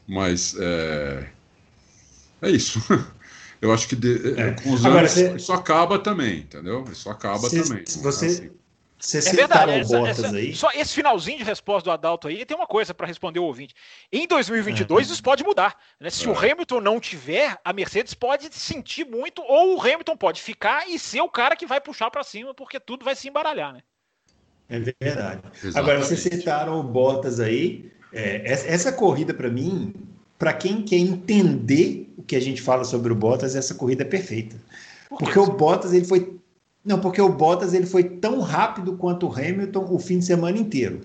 Mas 0.07 0.55
é, 0.59 1.27
é 2.43 2.51
isso. 2.51 2.81
Eu 3.61 3.73
acho 3.73 3.87
que 3.87 3.95
de, 3.95 4.35
é. 4.39 4.51
com 4.61 4.73
os 4.73 4.85
anos 4.85 5.13
você... 5.13 5.37
isso 5.37 5.53
acaba 5.53 5.97
também, 5.97 6.41
entendeu? 6.41 6.85
Isso 6.91 7.09
acaba 7.09 7.49
também. 7.49 7.85
Você, 7.87 8.27
é 8.27 8.29
assim. 8.29 8.51
Você 9.03 9.19
é 9.19 9.33
verdade, 9.33 9.73
essa, 9.73 9.99
Bottas 9.99 10.19
essa, 10.21 10.37
aí? 10.37 10.55
Só 10.55 10.71
esse 10.71 10.95
finalzinho 10.95 11.39
de 11.39 11.43
resposta 11.43 11.91
do 11.91 11.91
Adalto 11.91 12.29
aí 12.29 12.47
tem 12.47 12.57
uma 12.57 12.69
coisa 12.69 12.95
para 12.95 13.05
responder 13.05 13.41
o 13.41 13.45
ouvinte. 13.45 13.75
Em 14.13 14.29
2022 14.29 15.11
é. 15.11 15.13
isso 15.13 15.23
pode 15.23 15.43
mudar. 15.43 15.77
Né? 15.99 16.09
Se 16.09 16.25
é. 16.25 16.31
o 16.31 16.39
Hamilton 16.39 16.81
não 16.81 17.01
tiver, 17.01 17.59
a 17.65 17.73
Mercedes 17.73 18.15
pode 18.15 18.49
sentir 18.55 19.05
muito, 19.05 19.43
ou 19.43 19.77
o 19.77 19.81
Hamilton 19.81 20.17
pode 20.17 20.41
ficar 20.41 20.89
e 20.89 21.01
ser 21.01 21.21
o 21.21 21.29
cara 21.29 21.57
que 21.57 21.67
vai 21.67 21.81
puxar 21.81 22.13
para 22.13 22.23
cima, 22.23 22.55
porque 22.55 22.79
tudo 22.79 23.05
vai 23.05 23.17
se 23.17 23.29
embaralhar, 23.29 23.73
né? 23.73 23.81
É 24.69 24.79
verdade. 24.79 25.43
Exatamente. 25.53 25.79
Agora, 25.79 25.99
vocês 25.99 26.21
citaram 26.21 26.79
o 26.79 26.85
Bottas 26.85 27.41
aí. 27.41 27.91
É, 28.13 28.53
essa 28.53 28.93
corrida, 28.93 29.35
para 29.35 29.51
mim, 29.51 29.93
para 30.39 30.53
quem 30.53 30.81
quer 30.81 30.99
entender 30.99 32.09
o 32.17 32.23
que 32.23 32.37
a 32.37 32.41
gente 32.41 32.63
fala 32.63 32.85
sobre 32.85 33.13
o 33.13 33.17
Bottas, 33.17 33.57
essa 33.57 33.75
corrida 33.75 34.05
é 34.05 34.07
perfeita. 34.07 34.55
Por 35.09 35.19
porque 35.19 35.39
o 35.41 35.47
Bottas 35.47 35.93
ele 35.93 36.05
foi 36.05 36.41
não, 36.85 37.01
porque 37.01 37.21
o 37.21 37.29
Bottas 37.29 37.75
ele 37.75 37.87
foi 37.87 38.05
tão 38.05 38.41
rápido 38.41 38.97
quanto 38.97 39.27
o 39.27 39.33
Hamilton 39.33 39.87
o 39.89 39.99
fim 39.99 40.19
de 40.19 40.25
semana 40.25 40.59
inteiro. 40.59 41.01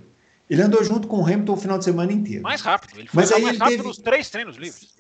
Ele 0.50 0.62
andou 0.62 0.84
junto 0.84 1.08
com 1.08 1.18
o 1.20 1.26
Hamilton 1.26 1.54
o 1.54 1.58
final 1.58 1.78
de 1.78 1.84
semana 1.84 2.12
inteiro. 2.12 2.42
Mais 2.42 2.62
rápido. 2.62 3.00
Ele 3.00 3.08
foi 3.08 3.22
Mas 3.22 3.32
aí 3.32 3.42
mais 3.44 3.58
rápido 3.58 3.78
teve... 3.78 3.88
nos 3.88 3.98
três 3.98 4.30
treinos 4.30 4.56
livres. 4.56 4.98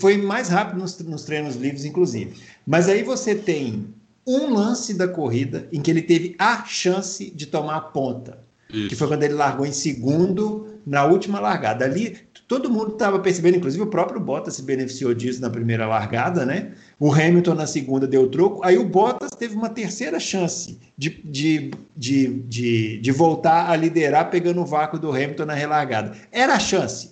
Foi 0.00 0.16
mais 0.16 0.48
rápido 0.48 0.78
nos, 0.78 0.98
nos 1.00 1.24
treinos 1.24 1.56
livres, 1.56 1.84
inclusive. 1.84 2.40
Mas 2.66 2.88
aí 2.88 3.02
você 3.02 3.34
tem 3.34 3.92
um 4.26 4.54
lance 4.54 4.94
da 4.94 5.06
corrida 5.06 5.68
em 5.70 5.82
que 5.82 5.90
ele 5.90 6.00
teve 6.00 6.34
a 6.38 6.64
chance 6.64 7.30
de 7.30 7.46
tomar 7.46 7.76
a 7.76 7.80
ponta. 7.80 8.42
Isso. 8.74 8.88
Que 8.88 8.96
foi 8.96 9.06
quando 9.06 9.22
ele 9.22 9.34
largou 9.34 9.64
em 9.64 9.72
segundo 9.72 10.66
na 10.86 11.04
última 11.04 11.40
largada. 11.40 11.84
Ali, 11.84 12.18
todo 12.48 12.70
mundo 12.70 12.92
estava 12.92 13.18
percebendo, 13.18 13.56
inclusive 13.56 13.82
o 13.82 13.86
próprio 13.86 14.20
Bottas 14.20 14.54
se 14.54 14.62
beneficiou 14.62 15.14
disso 15.14 15.40
na 15.40 15.48
primeira 15.48 15.86
largada, 15.86 16.44
né? 16.44 16.72
O 16.98 17.12
Hamilton 17.12 17.54
na 17.54 17.66
segunda 17.66 18.06
deu 18.06 18.28
troco. 18.28 18.64
Aí 18.64 18.76
o 18.76 18.84
Bottas 18.84 19.30
teve 19.30 19.54
uma 19.54 19.68
terceira 19.68 20.18
chance 20.18 20.78
de, 20.98 21.10
de, 21.24 21.70
de, 21.96 22.28
de, 22.40 22.98
de 22.98 23.12
voltar 23.12 23.70
a 23.70 23.76
liderar, 23.76 24.30
pegando 24.30 24.60
o 24.60 24.66
vácuo 24.66 24.98
do 24.98 25.10
Hamilton 25.10 25.46
na 25.46 25.54
relargada. 25.54 26.16
Era 26.30 26.54
a 26.54 26.58
chance, 26.58 27.10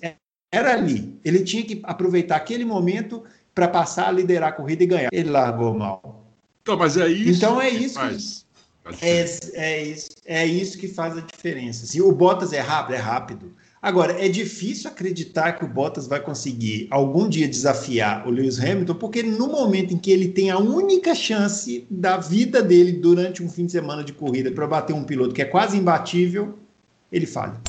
era 0.53 0.75
ali. 0.75 1.18
Ele 1.25 1.40
tinha 1.40 1.62
que 1.62 1.81
aproveitar 1.85 2.37
aquele 2.37 2.64
momento 2.64 3.22
para 3.55 3.68
passar 3.68 4.09
a 4.09 4.12
liderar 4.12 4.51
a 4.51 4.53
corrida 4.53 4.83
e 4.83 4.87
ganhar. 4.87 5.09
Ele 5.12 5.31
largou 5.31 5.75
mal. 5.75 6.27
Então, 6.62 6.77
mas 6.77 6.96
é 6.96 7.09
isso. 7.09 7.38
Então 7.38 7.61
é 7.61 7.68
isso. 7.68 7.98
Que 7.98 8.52
é, 9.01 9.25
é, 9.55 9.83
isso, 9.83 10.11
é 10.25 10.47
isso 10.47 10.79
que 10.79 10.88
faz 10.88 11.16
a 11.16 11.21
diferença. 11.21 11.87
Se 11.87 12.01
o 12.01 12.11
Bottas 12.12 12.53
é 12.53 12.61
rápido, 12.61 12.95
é 12.95 12.99
rápido. 12.99 13.53
Agora, 13.81 14.25
é 14.25 14.29
difícil 14.29 14.88
acreditar 14.88 15.53
que 15.53 15.64
o 15.64 15.68
Bottas 15.68 16.07
vai 16.07 16.21
conseguir 16.21 16.87
algum 16.90 17.29
dia 17.29 17.49
desafiar 17.49 18.27
o 18.27 18.31
Lewis 18.31 18.61
Hamilton, 18.61 18.95
porque 18.95 19.23
no 19.23 19.49
momento 19.49 19.92
em 19.92 19.99
que 19.99 20.11
ele 20.11 20.29
tem 20.29 20.51
a 20.51 20.59
única 20.59 21.14
chance 21.14 21.85
da 21.90 22.16
vida 22.16 22.62
dele 22.62 22.92
durante 22.92 23.42
um 23.42 23.49
fim 23.49 23.66
de 23.66 23.73
semana 23.73 24.05
de 24.05 24.12
corrida 24.12 24.53
para 24.53 24.66
bater 24.68 24.92
um 24.92 25.03
piloto 25.03 25.35
que 25.35 25.42
é 25.42 25.47
quase 25.47 25.77
imbatível, 25.77 26.59
ele 27.11 27.27
falha. 27.27 27.61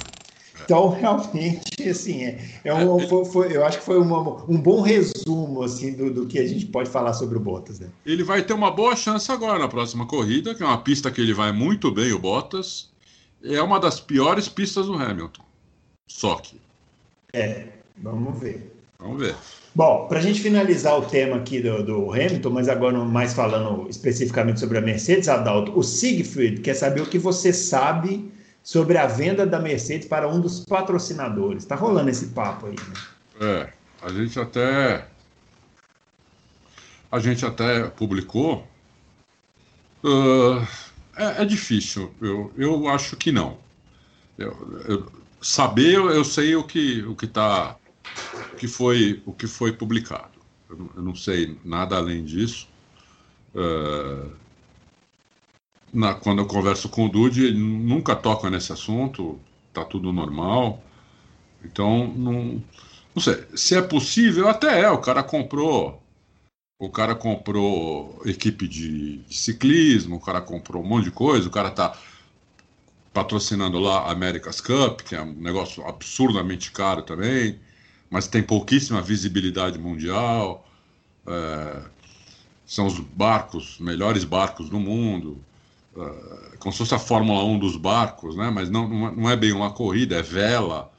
Então, 0.64 0.90
realmente, 0.96 1.90
assim, 1.90 2.24
é, 2.24 2.40
é 2.64 2.74
um, 2.74 3.00
foi, 3.08 3.26
foi, 3.26 3.56
eu 3.56 3.66
acho 3.66 3.80
que 3.80 3.86
foi 3.86 3.98
uma, 3.98 4.44
um 4.50 4.58
bom 4.58 4.82
resumo 4.82 5.64
assim, 5.64 5.94
do, 5.94 6.12
do, 6.12 6.26
que 6.26 6.40
a 6.40 6.48
gente 6.48 6.66
pode 6.66 6.90
falar 6.90 7.14
sobre 7.14 7.38
o 7.38 7.40
Bottas. 7.40 7.80
Né? 7.80 7.88
Ele 8.06 8.24
vai 8.24 8.42
ter 8.44 8.54
uma 8.54 8.72
boa 8.72 8.96
chance 8.96 9.32
agora 9.32 9.60
na 9.60 9.68
próxima 9.68 10.06
corrida, 10.06 10.56
que 10.56 10.64
é 10.64 10.66
uma 10.66 10.82
pista 10.82 11.12
que 11.12 11.22
ele 11.22 11.34
vai 11.34 11.52
muito 11.52 11.92
bem, 11.92 12.12
o 12.12 12.20
Bottas. 12.20 12.90
É 13.44 13.62
uma 13.62 13.80
das 13.80 14.00
piores 14.00 14.48
pistas 14.48 14.86
do 14.86 14.94
Hamilton. 14.94 15.44
Só 16.08 16.36
que. 16.36 16.62
É, 17.34 17.68
vamos 17.98 18.40
ver. 18.40 18.74
Vamos 19.00 19.22
ver. 19.22 19.36
Bom, 19.76 20.08
para 20.08 20.20
a 20.20 20.22
gente 20.22 20.40
finalizar 20.40 20.98
o 20.98 21.02
tema 21.02 21.38
aqui 21.38 21.60
do, 21.60 21.84
do, 21.84 22.12
Hamilton, 22.12 22.50
mas 22.52 22.70
agora 22.70 23.00
mais 23.00 23.34
falando 23.34 23.90
especificamente 23.90 24.60
sobre 24.60 24.78
a 24.78 24.82
Mercedes, 24.82 25.28
Adalto, 25.28 25.78
o 25.78 25.82
Siegfried 25.82 26.62
quer 26.62 26.76
saber 26.76 27.02
o 27.02 27.08
que 27.08 27.18
você 27.18 27.52
sabe 27.52 28.32
sobre 28.64 28.98
a 28.98 29.06
venda 29.06 29.46
da 29.46 29.60
Mercedes 29.60 30.08
para 30.08 30.28
um 30.28 30.40
dos 30.40 30.62
patrocinadores. 30.62 31.64
Está 31.64 31.76
rolando 31.76 32.10
esse 32.10 32.28
papo 32.28 32.68
aí, 32.68 32.76
né? 32.76 32.94
É, 33.42 33.74
a 34.02 34.10
gente 34.10 34.40
até. 34.40 35.08
A 37.12 37.20
gente 37.20 37.46
até 37.46 37.84
publicou. 37.90 38.66
Uh, 40.04 40.66
é, 41.16 41.42
é, 41.42 41.46
difícil. 41.46 42.14
Eu, 42.22 42.52
eu 42.58 42.88
acho 42.88 43.16
que 43.18 43.32
não. 43.32 43.58
Eu, 44.38 44.82
eu, 44.88 45.12
saber, 45.42 45.96
eu 45.96 46.24
sei 46.24 46.56
o 46.56 46.64
que 46.64 47.04
o 47.04 47.16
que 47.16 47.28
tá, 47.28 47.78
o 48.54 48.56
que 48.56 48.68
foi 48.68 49.22
o 49.26 49.34
que 49.34 49.46
foi 49.46 49.72
publicado. 49.72 50.40
Eu 50.70 50.78
não, 50.78 50.90
eu 50.96 51.02
não 51.04 51.16
sei 51.16 51.58
nada 51.64 51.98
além 51.98 52.24
disso. 52.24 52.68
Uh, 53.54 54.32
na, 55.94 56.16
quando 56.16 56.40
eu 56.40 56.48
converso 56.48 56.90
com 56.90 57.06
o 57.06 57.10
Dude, 57.10 57.46
ele 57.46 57.60
nunca 57.60 58.16
toca 58.16 58.50
nesse 58.50 58.74
assunto, 58.74 59.40
tá 59.72 59.86
tudo 59.86 60.12
normal. 60.12 60.82
Então, 61.64 62.08
não, 62.08 62.64
não 63.16 63.22
sei. 63.22 63.46
Se 63.56 63.76
é 63.76 63.82
possível, 63.82 64.50
até 64.50 64.82
é. 64.82 64.90
O 64.90 64.98
cara 64.98 65.24
comprou. 65.24 66.02
O 66.80 66.90
cara 66.90 67.16
comprou 67.16 68.22
equipe 68.26 68.68
de, 68.68 69.22
ciclismo, 69.30 70.18
o 70.18 70.20
cara 70.20 70.42
comprou 70.42 70.84
um 70.84 70.86
monte 70.86 71.06
de 71.06 71.12
coisa, 71.12 71.48
o 71.48 71.52
cara 71.52 71.72
tá 71.72 71.98
patrocinando 73.14 73.80
lá 73.80 74.00
a 74.02 74.12
America's 74.12 74.60
Cup, 74.60 75.02
que 75.02 75.16
é 75.16 75.22
um 75.22 75.34
negócio 75.34 75.86
absurdamente 75.88 76.72
caro 76.72 77.04
também, 77.04 77.60
mas 78.10 78.28
tem 78.28 78.44
pouquíssima 78.44 79.02
visibilidade 79.02 79.78
mundial. 79.78 80.68
É, 81.28 81.84
são 82.66 82.88
os 82.88 83.00
barcos, 83.00 83.78
melhores 83.80 84.24
barcos 84.24 84.68
do 84.68 84.80
mundo, 84.80 85.42
é, 85.96 86.58
como 86.58 86.72
se 86.72 86.80
fosse 86.80 86.96
a 86.96 87.00
Fórmula 87.00 87.44
1 87.44 87.60
dos 87.60 87.76
barcos, 87.76 88.36
né? 88.36 88.50
mas 88.50 88.70
não, 88.70 88.88
não 89.12 89.30
é 89.30 89.36
bem 89.36 89.52
uma 89.52 89.72
corrida, 89.72 90.16
é 90.16 90.22
vela. 90.22 90.92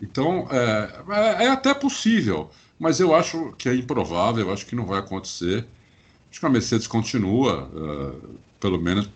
Então, 0.00 0.48
é, 0.50 1.40
é, 1.40 1.44
é 1.44 1.48
até 1.50 1.74
possível, 1.74 2.50
mas 2.78 3.00
eu 3.00 3.14
acho 3.14 3.52
que 3.58 3.68
é 3.68 3.74
improvável, 3.74 4.46
eu 4.46 4.52
acho 4.52 4.66
que 4.66 4.74
não 4.74 4.86
vai 4.86 4.98
acontecer. 4.98 5.66
Acho 6.30 6.40
que 6.40 6.46
a 6.46 6.50
Mercedes 6.50 6.86
continua, 6.86 7.64
uh, 7.64 8.38
pelo 8.60 8.80
menos, 8.80 9.08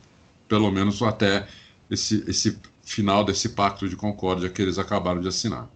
pelo 0.49 0.71
menos 0.71 1.03
até 1.03 1.47
esse, 1.91 2.25
esse 2.27 2.59
final 2.83 3.25
desse 3.25 3.51
pacto 3.51 3.88
de 3.88 3.97
concórdia 3.97 4.49
que 4.49 4.61
eles 4.61 4.79
acabaram 4.79 5.21
de 5.21 5.29
assinar. 5.29 5.69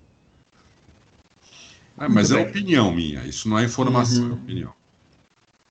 É, 1.99 2.09
mas 2.09 2.31
é 2.31 2.37
opinião 2.37 2.93
minha, 2.93 3.25
isso 3.25 3.49
não 3.49 3.59
é 3.59 3.65
informação, 3.65 4.25
é 4.25 4.27
uhum. 4.27 4.33
é 4.33 4.35
opinião. 4.35 4.73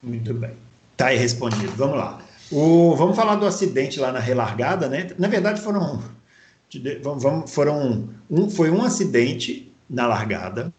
Muito 0.01 0.33
bem. 0.33 0.55
Tá 0.95 1.07
aí 1.07 1.17
respondido. 1.17 1.71
Vamos 1.75 1.97
lá. 1.97 2.24
O, 2.51 2.95
vamos 2.95 3.15
falar 3.15 3.35
do 3.35 3.45
acidente 3.45 3.99
lá 3.99 4.11
na 4.11 4.19
relargada, 4.19 4.87
né? 4.87 5.09
Na 5.17 5.27
verdade, 5.27 5.61
foram. 5.61 6.01
Vamos, 7.01 7.51
foram 7.51 8.09
um, 8.29 8.49
foi 8.49 8.69
um 8.69 8.83
acidente 8.83 9.71
na 9.89 10.07
largada, 10.07 10.73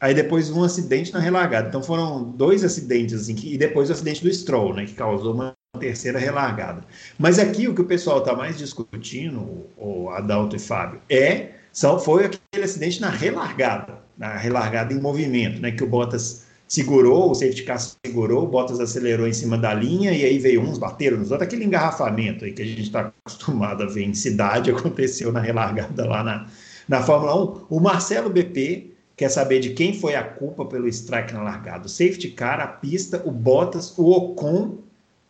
aí 0.00 0.12
depois 0.12 0.50
um 0.50 0.62
acidente 0.62 1.12
na 1.12 1.20
relargada. 1.20 1.68
Então 1.68 1.82
foram 1.82 2.22
dois 2.22 2.64
acidentes, 2.64 3.14
assim, 3.14 3.36
e 3.44 3.56
depois 3.56 3.88
o 3.88 3.92
acidente 3.92 4.22
do 4.22 4.32
Stroll, 4.32 4.74
né? 4.74 4.84
Que 4.84 4.94
causou 4.94 5.34
uma 5.34 5.54
terceira 5.78 6.18
relargada. 6.18 6.84
Mas 7.18 7.38
aqui 7.38 7.68
o 7.68 7.74
que 7.74 7.80
o 7.80 7.86
pessoal 7.86 8.18
está 8.18 8.34
mais 8.34 8.58
discutindo, 8.58 9.66
o 9.76 10.10
Adalto 10.10 10.56
e 10.56 10.58
Fábio, 10.58 11.00
é 11.08 11.52
só 11.72 11.98
foi 11.98 12.24
aquele 12.24 12.64
acidente 12.64 13.00
na 13.00 13.10
relargada, 13.10 13.98
na 14.16 14.36
relargada 14.36 14.92
em 14.92 15.00
movimento, 15.00 15.60
né? 15.60 15.70
Que 15.70 15.84
o 15.84 15.86
Bottas 15.86 16.47
segurou, 16.68 17.30
o 17.30 17.34
safety 17.34 17.62
car 17.62 17.78
segurou, 17.80 18.44
o 18.44 18.46
Bottas 18.46 18.78
acelerou 18.78 19.26
em 19.26 19.32
cima 19.32 19.56
da 19.56 19.72
linha 19.72 20.12
e 20.12 20.22
aí 20.22 20.38
veio 20.38 20.60
uns, 20.60 20.76
bateram 20.76 21.16
nos 21.16 21.30
outros, 21.30 21.48
aquele 21.48 21.64
engarrafamento 21.64 22.44
aí 22.44 22.52
que 22.52 22.60
a 22.60 22.66
gente 22.66 22.82
está 22.82 23.10
acostumado 23.24 23.82
a 23.82 23.86
ver 23.86 24.04
em 24.04 24.12
cidade, 24.12 24.70
aconteceu 24.70 25.32
na 25.32 25.40
relargada 25.40 26.06
lá 26.06 26.22
na, 26.22 26.46
na 26.86 27.02
Fórmula 27.02 27.34
1. 27.34 27.66
O 27.70 27.80
Marcelo 27.80 28.28
BP 28.28 28.92
quer 29.16 29.30
saber 29.30 29.60
de 29.60 29.70
quem 29.70 29.98
foi 29.98 30.14
a 30.14 30.22
culpa 30.22 30.66
pelo 30.66 30.86
strike 30.86 31.32
na 31.32 31.42
largada. 31.42 31.86
O 31.86 31.88
safety 31.88 32.28
car, 32.28 32.60
a 32.60 32.66
pista, 32.66 33.22
o 33.24 33.32
Bottas, 33.32 33.96
o 33.96 34.10
Ocon 34.10 34.78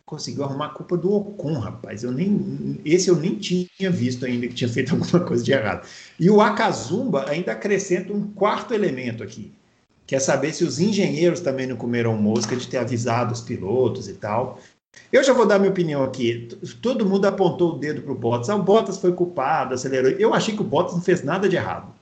conseguiu 0.05 0.43
arrumar 0.43 0.65
a 0.65 0.69
culpa 0.69 0.97
do 0.97 1.13
Ocon, 1.13 1.53
rapaz. 1.53 2.03
Eu 2.03 2.11
nem, 2.11 2.81
esse 2.83 3.09
eu 3.09 3.15
nem 3.15 3.35
tinha 3.35 3.91
visto 3.91 4.25
ainda 4.25 4.47
que 4.47 4.55
tinha 4.55 4.69
feito 4.69 4.91
alguma 4.95 5.21
coisa 5.21 5.43
de 5.43 5.51
errado. 5.53 5.87
E 6.19 6.29
o 6.29 6.41
Akazumba 6.41 7.29
ainda 7.29 7.53
acrescenta 7.53 8.11
um 8.11 8.27
quarto 8.31 8.73
elemento 8.73 9.23
aqui. 9.23 9.53
Quer 10.09 10.19
saber 10.19 10.51
se 10.55 10.63
os 10.63 10.79
engenheiros 10.79 11.39
também 11.39 11.67
não 11.67 11.75
comeram 11.75 12.17
mosca 12.17 12.55
de 12.55 12.67
ter 12.67 12.77
avisado 12.77 13.31
os 13.31 13.41
pilotos 13.41 14.07
e 14.07 14.13
tal. 14.13 14.59
Eu 15.13 15.23
já 15.23 15.33
vou 15.33 15.45
dar 15.45 15.59
minha 15.59 15.69
opinião 15.69 16.03
aqui. 16.03 16.49
Todo 16.81 17.05
mundo 17.05 17.25
apontou 17.25 17.75
o 17.75 17.77
dedo 17.77 18.01
para 18.01 18.11
o 18.11 18.15
Bottas. 18.15 18.49
Ah, 18.49 18.55
o 18.55 18.63
Bottas 18.63 18.97
foi 18.97 19.13
culpado, 19.13 19.75
acelerou. 19.75 20.09
Eu 20.13 20.33
achei 20.33 20.55
que 20.55 20.61
o 20.61 20.65
Bottas 20.65 20.95
não 20.95 21.01
fez 21.03 21.21
nada 21.23 21.47
de 21.47 21.57
errado. 21.57 21.93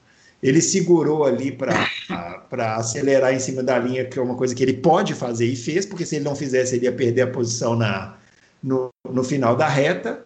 Ele 0.42 0.62
segurou 0.62 1.26
ali 1.26 1.52
para 1.52 2.78
acelerar 2.78 3.34
em 3.34 3.40
cima 3.40 3.62
da 3.62 3.78
linha, 3.78 4.06
que 4.06 4.18
é 4.18 4.22
uma 4.22 4.38
coisa 4.38 4.56
que 4.56 4.64
ele 4.64 4.76
pode 4.76 5.14
fazer 5.14 5.46
e 5.46 5.58
fez, 5.58 5.86
porque 5.86 6.06
se 6.06 6.16
ele 6.16 6.24
não 6.24 6.34
fizesse, 6.34 6.78
ele 6.78 6.86
ia 6.86 6.94
perder 6.94 7.24
a 7.24 7.28
posição 7.28 7.76
na, 7.76 8.16
no, 8.64 8.88
no 9.12 9.22
final 9.22 9.54
da 9.54 9.68
reta. 9.68 10.26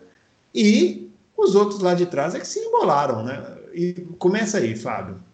E 0.54 1.10
os 1.36 1.56
outros 1.56 1.80
lá 1.80 1.96
de 1.96 2.06
trás 2.06 2.36
é 2.36 2.40
que 2.40 2.48
se 2.48 2.60
embolaram, 2.60 3.24
né? 3.24 3.44
E 3.74 3.94
começa 4.20 4.60
aí, 4.60 4.76
Fábio. 4.76 5.31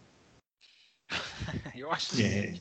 Eu 1.76 1.92
acho 1.92 2.16
que. 2.16 2.24
É. 2.24 2.54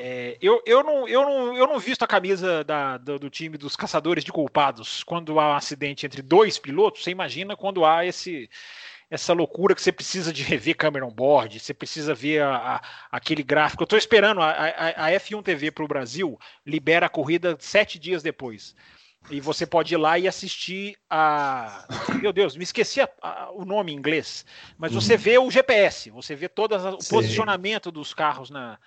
É, 0.00 0.38
eu, 0.40 0.62
eu, 0.64 0.84
não, 0.84 1.08
eu, 1.08 1.22
não, 1.22 1.56
eu 1.56 1.66
não 1.66 1.78
visto 1.78 2.04
a 2.04 2.06
camisa 2.06 2.62
da, 2.62 2.98
do, 2.98 3.18
do, 3.18 3.28
time 3.28 3.58
dos 3.58 3.74
caçadores 3.74 4.22
de 4.22 4.30
culpados 4.30 5.02
quando 5.02 5.40
há 5.40 5.48
um 5.48 5.56
acidente 5.56 6.06
entre 6.06 6.22
dois 6.22 6.56
pilotos. 6.56 7.02
Você 7.02 7.10
imagina 7.10 7.56
quando 7.56 7.84
há 7.84 8.06
esse, 8.06 8.48
essa 9.10 9.32
loucura 9.32 9.74
que 9.74 9.82
você 9.82 9.90
precisa 9.90 10.32
de 10.32 10.42
rever 10.42 10.76
câmera 10.76 11.06
on 11.06 11.10
board, 11.10 11.58
você 11.58 11.72
precisa 11.72 12.14
ver 12.14 12.42
a, 12.42 12.76
a, 12.76 12.82
aquele 13.10 13.42
gráfico. 13.42 13.82
Eu 13.82 13.86
estou 13.86 13.98
esperando, 13.98 14.40
a, 14.40 14.50
a, 14.50 15.10
F1 15.12 15.42
TV 15.42 15.70
para 15.70 15.84
o 15.84 15.88
Brasil 15.88 16.38
libera 16.64 17.06
a 17.06 17.10
corrida 17.10 17.56
sete 17.58 17.98
dias 17.98 18.22
depois. 18.22 18.76
E 19.30 19.40
você 19.40 19.66
pode 19.66 19.94
ir 19.94 19.96
lá 19.96 20.18
e 20.18 20.26
assistir 20.26 20.96
a. 21.08 21.86
Meu 22.20 22.32
Deus, 22.32 22.56
me 22.56 22.64
esqueci 22.64 23.00
a, 23.00 23.08
a, 23.22 23.50
o 23.52 23.64
nome 23.64 23.92
em 23.92 23.96
inglês. 23.96 24.44
Mas 24.78 24.92
você 24.92 25.14
uhum. 25.14 25.18
vê 25.18 25.38
o 25.38 25.50
GPS, 25.50 26.10
você 26.10 26.34
vê 26.34 26.48
todo 26.48 26.74
o 26.74 26.98
posicionamento 27.08 27.90
dos 27.90 28.14
carros 28.14 28.48
na, 28.48 28.78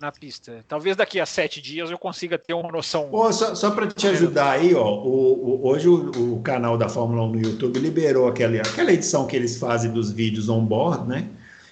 na 0.00 0.10
pista. 0.10 0.64
Talvez 0.66 0.96
daqui 0.96 1.20
a 1.20 1.26
sete 1.26 1.60
dias 1.60 1.90
eu 1.90 1.98
consiga 1.98 2.38
ter 2.38 2.54
uma 2.54 2.70
noção. 2.70 3.08
Pô, 3.08 3.32
só, 3.32 3.54
só 3.54 3.70
para 3.70 3.86
te 3.86 4.06
ajudar 4.08 4.52
aí, 4.52 4.74
ó, 4.74 4.86
o, 4.86 5.60
o, 5.62 5.66
hoje 5.66 5.88
o, 5.88 6.34
o, 6.34 6.40
canal 6.42 6.76
da 6.78 6.88
Fórmula 6.88 7.22
1 7.24 7.30
no 7.30 7.40
YouTube 7.40 7.78
liberou 7.78 8.28
aquela, 8.28 8.56
aquela 8.58 8.92
edição 8.92 9.26
que 9.26 9.36
eles 9.36 9.58
fazem 9.58 9.92
dos 9.92 10.10
vídeos 10.10 10.48
on-board, 10.48 11.06
né? 11.08 11.28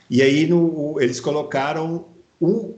E 0.09 0.23
aí 0.23 0.47
no, 0.47 1.01
eles 1.01 1.21
colocaram 1.21 2.07
um, 2.41 2.75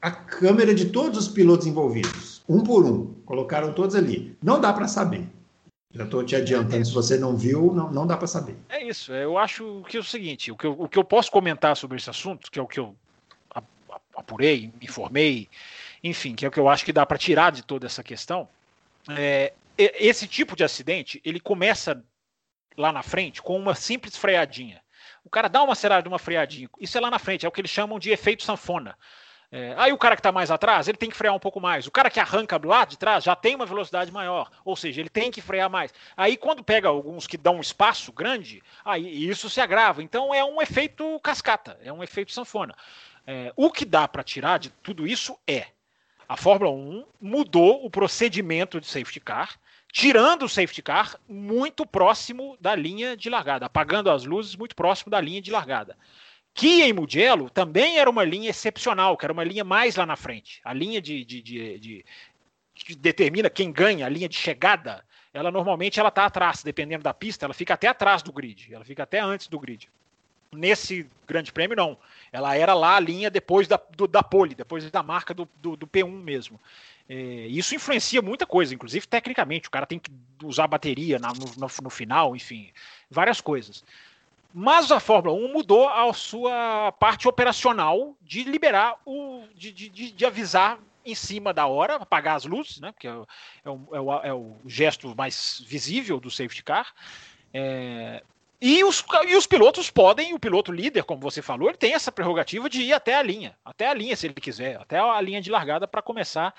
a 0.00 0.10
câmera 0.10 0.74
de 0.74 0.86
todos 0.86 1.18
os 1.18 1.28
pilotos 1.28 1.66
envolvidos, 1.66 2.42
um 2.48 2.62
por 2.62 2.84
um. 2.84 3.13
Colocaram 3.24 3.72
todos 3.72 3.94
ali. 3.94 4.36
Não 4.42 4.60
dá 4.60 4.72
para 4.72 4.88
saber. 4.88 5.26
Já 5.94 6.04
estou 6.04 6.24
te 6.24 6.34
adiantando, 6.34 6.82
é 6.82 6.84
se 6.84 6.92
você 6.92 7.16
não 7.16 7.36
viu, 7.36 7.72
não, 7.72 7.90
não 7.90 8.06
dá 8.06 8.16
para 8.16 8.26
saber. 8.26 8.56
É 8.68 8.82
isso. 8.82 9.12
Eu 9.12 9.38
acho 9.38 9.84
que 9.88 9.96
é 9.96 10.00
o 10.00 10.04
seguinte: 10.04 10.50
o 10.50 10.56
que 10.56 10.66
eu, 10.66 10.72
o 10.72 10.88
que 10.88 10.98
eu 10.98 11.04
posso 11.04 11.30
comentar 11.30 11.76
sobre 11.76 11.96
esse 11.96 12.10
assunto, 12.10 12.50
que 12.50 12.58
é 12.58 12.62
o 12.62 12.66
que 12.66 12.80
eu 12.80 12.96
apurei, 14.16 14.72
me 14.80 14.86
informei, 14.86 15.48
enfim, 16.02 16.34
que 16.34 16.44
é 16.44 16.48
o 16.48 16.50
que 16.50 16.58
eu 16.58 16.68
acho 16.68 16.84
que 16.84 16.92
dá 16.92 17.06
para 17.06 17.18
tirar 17.18 17.52
de 17.52 17.62
toda 17.62 17.86
essa 17.86 18.02
questão. 18.02 18.48
É, 19.10 19.52
esse 19.76 20.26
tipo 20.26 20.56
de 20.56 20.64
acidente, 20.64 21.20
ele 21.24 21.38
começa 21.38 22.02
lá 22.76 22.92
na 22.92 23.02
frente 23.02 23.40
com 23.42 23.56
uma 23.56 23.74
simples 23.74 24.16
freadinha. 24.16 24.82
O 25.24 25.30
cara 25.30 25.48
dá 25.48 25.62
uma 25.62 25.72
acelerada, 25.72 26.08
uma 26.08 26.18
freadinha. 26.18 26.68
Isso 26.80 26.98
é 26.98 27.00
lá 27.00 27.10
na 27.10 27.18
frente, 27.18 27.46
é 27.46 27.48
o 27.48 27.52
que 27.52 27.60
eles 27.60 27.70
chamam 27.70 27.98
de 27.98 28.10
efeito 28.10 28.42
sanfona. 28.42 28.96
É, 29.56 29.72
aí 29.78 29.92
o 29.92 29.96
cara 29.96 30.16
que 30.16 30.20
está 30.20 30.32
mais 30.32 30.50
atrás, 30.50 30.88
ele 30.88 30.98
tem 30.98 31.08
que 31.08 31.16
frear 31.16 31.32
um 31.32 31.38
pouco 31.38 31.60
mais. 31.60 31.86
O 31.86 31.90
cara 31.92 32.10
que 32.10 32.18
arranca 32.18 32.58
do 32.58 32.66
lado 32.66 32.88
de 32.88 32.98
trás 32.98 33.22
já 33.22 33.36
tem 33.36 33.54
uma 33.54 33.64
velocidade 33.64 34.10
maior, 34.10 34.50
ou 34.64 34.74
seja, 34.74 35.00
ele 35.00 35.08
tem 35.08 35.30
que 35.30 35.40
frear 35.40 35.70
mais. 35.70 35.94
Aí 36.16 36.36
quando 36.36 36.64
pega 36.64 36.88
alguns 36.88 37.28
que 37.28 37.36
dão 37.36 37.58
um 37.58 37.60
espaço 37.60 38.10
grande, 38.10 38.60
aí 38.84 39.28
isso 39.28 39.48
se 39.48 39.60
agrava. 39.60 40.02
Então 40.02 40.34
é 40.34 40.44
um 40.44 40.60
efeito 40.60 41.20
cascata, 41.20 41.78
é 41.84 41.92
um 41.92 42.02
efeito 42.02 42.32
sanfona. 42.32 42.74
É, 43.24 43.52
o 43.54 43.70
que 43.70 43.84
dá 43.84 44.08
para 44.08 44.24
tirar 44.24 44.58
de 44.58 44.70
tudo 44.70 45.06
isso 45.06 45.38
é 45.46 45.68
a 46.28 46.36
Fórmula 46.36 46.72
1 46.72 47.04
mudou 47.20 47.86
o 47.86 47.88
procedimento 47.88 48.80
de 48.80 48.88
safety 48.88 49.20
car, 49.20 49.56
tirando 49.92 50.46
o 50.46 50.48
safety 50.48 50.82
car 50.82 51.16
muito 51.28 51.86
próximo 51.86 52.56
da 52.60 52.74
linha 52.74 53.16
de 53.16 53.30
largada, 53.30 53.66
apagando 53.66 54.10
as 54.10 54.24
luzes 54.24 54.56
muito 54.56 54.74
próximo 54.74 55.12
da 55.12 55.20
linha 55.20 55.40
de 55.40 55.52
largada. 55.52 55.96
Que 56.54 56.82
em 56.82 56.92
Mugello 56.92 57.50
também 57.50 57.98
era 57.98 58.08
uma 58.08 58.22
linha 58.22 58.48
excepcional, 58.48 59.16
que 59.16 59.26
era 59.26 59.32
uma 59.32 59.42
linha 59.42 59.64
mais 59.64 59.96
lá 59.96 60.06
na 60.06 60.14
frente. 60.14 60.60
A 60.64 60.72
linha 60.72 61.02
de, 61.02 61.24
de, 61.24 61.42
de, 61.42 61.78
de 61.80 62.04
que 62.74 62.94
determina 62.94 63.50
quem 63.50 63.72
ganha, 63.72 64.06
a 64.06 64.08
linha 64.08 64.28
de 64.28 64.36
chegada, 64.36 65.04
ela 65.32 65.50
normalmente 65.50 65.98
ela 65.98 66.10
está 66.10 66.26
atrás, 66.26 66.62
dependendo 66.62 67.02
da 67.02 67.12
pista, 67.12 67.44
ela 67.44 67.52
fica 67.52 67.74
até 67.74 67.88
atrás 67.88 68.22
do 68.22 68.32
grid, 68.32 68.72
ela 68.72 68.84
fica 68.84 69.02
até 69.02 69.18
antes 69.18 69.48
do 69.48 69.58
grid. 69.58 69.90
Nesse 70.52 71.10
grande 71.26 71.52
prêmio, 71.52 71.76
não. 71.76 71.98
Ela 72.30 72.56
era 72.56 72.72
lá 72.72 72.94
a 72.96 73.00
linha 73.00 73.28
depois 73.28 73.66
da, 73.66 73.80
do, 73.96 74.06
da 74.06 74.22
pole, 74.22 74.54
depois 74.54 74.88
da 74.88 75.02
marca 75.02 75.34
do, 75.34 75.48
do, 75.60 75.76
do 75.76 75.86
P1 75.88 76.08
mesmo. 76.08 76.60
É, 77.08 77.14
isso 77.48 77.74
influencia 77.74 78.22
muita 78.22 78.46
coisa, 78.46 78.72
inclusive 78.72 79.08
tecnicamente. 79.08 79.66
O 79.66 79.70
cara 79.72 79.86
tem 79.86 79.98
que 79.98 80.12
usar 80.44 80.68
bateria 80.68 81.18
na, 81.18 81.32
no, 81.32 81.68
no, 81.82 81.90
final, 81.90 82.36
enfim, 82.36 82.70
várias 83.10 83.40
coisas. 83.40 83.84
Mas 84.56 84.92
a 84.92 85.00
Fórmula 85.00 85.34
1 85.36 85.52
mudou 85.52 85.88
a 85.88 86.12
sua 86.12 86.92
parte 86.92 87.26
operacional 87.26 88.16
de 88.22 88.44
liberar 88.44 88.96
o. 89.04 89.42
de, 89.52 89.72
de, 89.72 90.12
de 90.12 90.24
avisar 90.24 90.78
em 91.04 91.14
cima 91.14 91.52
da 91.52 91.66
hora, 91.66 91.96
apagar 91.96 92.36
as 92.36 92.44
luzes, 92.44 92.78
né? 92.80 92.94
Que 92.96 93.08
é, 93.08 93.10
é, 93.64 93.68
o, 93.68 93.88
é, 93.92 94.00
o, 94.00 94.12
é 94.26 94.32
o 94.32 94.56
gesto 94.64 95.12
mais 95.16 95.60
visível 95.66 96.20
do 96.20 96.30
safety 96.30 96.62
car. 96.62 96.94
É, 97.52 98.22
e 98.60 98.84
os, 98.84 99.04
e 99.26 99.34
os 99.34 99.46
pilotos 99.46 99.90
podem, 99.90 100.32
o 100.32 100.38
piloto 100.38 100.70
líder, 100.70 101.02
como 101.02 101.20
você 101.20 101.42
falou, 101.42 101.68
ele 101.68 101.76
tem 101.76 101.92
essa 101.92 102.12
prerrogativa 102.12 102.70
de 102.70 102.80
ir 102.80 102.92
até 102.92 103.16
a 103.16 103.22
linha, 103.22 103.58
até 103.64 103.88
a 103.88 103.94
linha 103.94 104.14
se 104.14 104.26
ele 104.26 104.34
quiser, 104.34 104.80
até 104.80 104.98
a 104.98 105.20
linha 105.20 105.42
de 105.42 105.50
largada 105.50 105.88
para 105.88 106.00
começar 106.00 106.54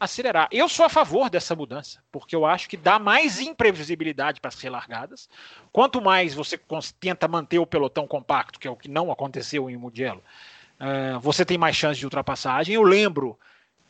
acelerar. 0.00 0.48
Eu 0.50 0.66
sou 0.66 0.86
a 0.86 0.88
favor 0.88 1.28
dessa 1.28 1.54
mudança, 1.54 2.02
porque 2.10 2.34
eu 2.34 2.46
acho 2.46 2.68
que 2.68 2.76
dá 2.76 2.98
mais 2.98 3.38
imprevisibilidade 3.38 4.40
para 4.40 4.48
as 4.48 4.58
relargadas. 4.58 5.28
Quanto 5.70 6.00
mais 6.00 6.32
você 6.32 6.58
tenta 6.98 7.28
manter 7.28 7.58
o 7.58 7.66
pelotão 7.66 8.06
compacto, 8.06 8.58
que 8.58 8.66
é 8.66 8.70
o 8.70 8.76
que 8.76 8.88
não 8.88 9.12
aconteceu 9.12 9.68
em 9.68 9.76
Mugello, 9.76 10.22
uh, 10.80 11.20
você 11.20 11.44
tem 11.44 11.58
mais 11.58 11.76
chance 11.76 12.00
de 12.00 12.06
ultrapassagem. 12.06 12.74
Eu 12.74 12.82
lembro 12.82 13.38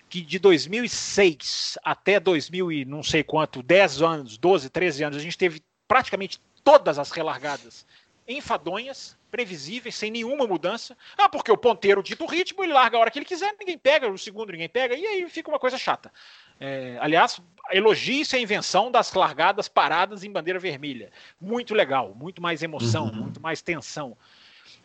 que 0.08 0.20
de 0.20 0.40
2006 0.40 1.78
até 1.84 2.18
2000 2.18 2.72
e 2.72 2.84
não 2.84 3.04
sei 3.04 3.22
quanto, 3.22 3.62
10 3.62 4.02
anos, 4.02 4.36
12, 4.36 4.68
13 4.68 5.04
anos, 5.04 5.16
a 5.16 5.20
gente 5.20 5.38
teve 5.38 5.62
praticamente 5.86 6.40
todas 6.64 6.98
as 6.98 7.12
relargadas 7.12 7.86
enfadonhas, 8.26 9.16
previsíveis, 9.30 9.94
sem 9.94 10.10
nenhuma 10.10 10.46
mudança. 10.46 10.96
Ah, 11.16 11.28
porque 11.28 11.50
o 11.50 11.56
ponteiro 11.56 12.02
dita 12.02 12.24
o 12.24 12.26
ritmo, 12.26 12.62
ele 12.62 12.72
larga 12.72 12.96
a 12.96 13.00
hora 13.00 13.10
que 13.10 13.18
ele 13.18 13.26
quiser, 13.26 13.54
ninguém 13.58 13.78
pega, 13.78 14.10
o 14.10 14.18
segundo 14.18 14.52
ninguém 14.52 14.68
pega, 14.68 14.94
e 14.94 15.06
aí 15.06 15.28
fica 15.30 15.48
uma 15.48 15.58
coisa 15.58 15.78
chata. 15.78 16.12
É, 16.58 16.98
aliás, 17.00 17.40
elogie-se 17.70 18.36
a 18.36 18.38
invenção 18.38 18.90
das 18.90 19.12
largadas 19.14 19.68
paradas 19.68 20.24
em 20.24 20.30
bandeira 20.30 20.58
vermelha. 20.58 21.10
Muito 21.40 21.74
legal, 21.74 22.14
muito 22.14 22.42
mais 22.42 22.62
emoção, 22.62 23.06
uhum. 23.06 23.14
muito 23.14 23.40
mais 23.40 23.62
tensão. 23.62 24.16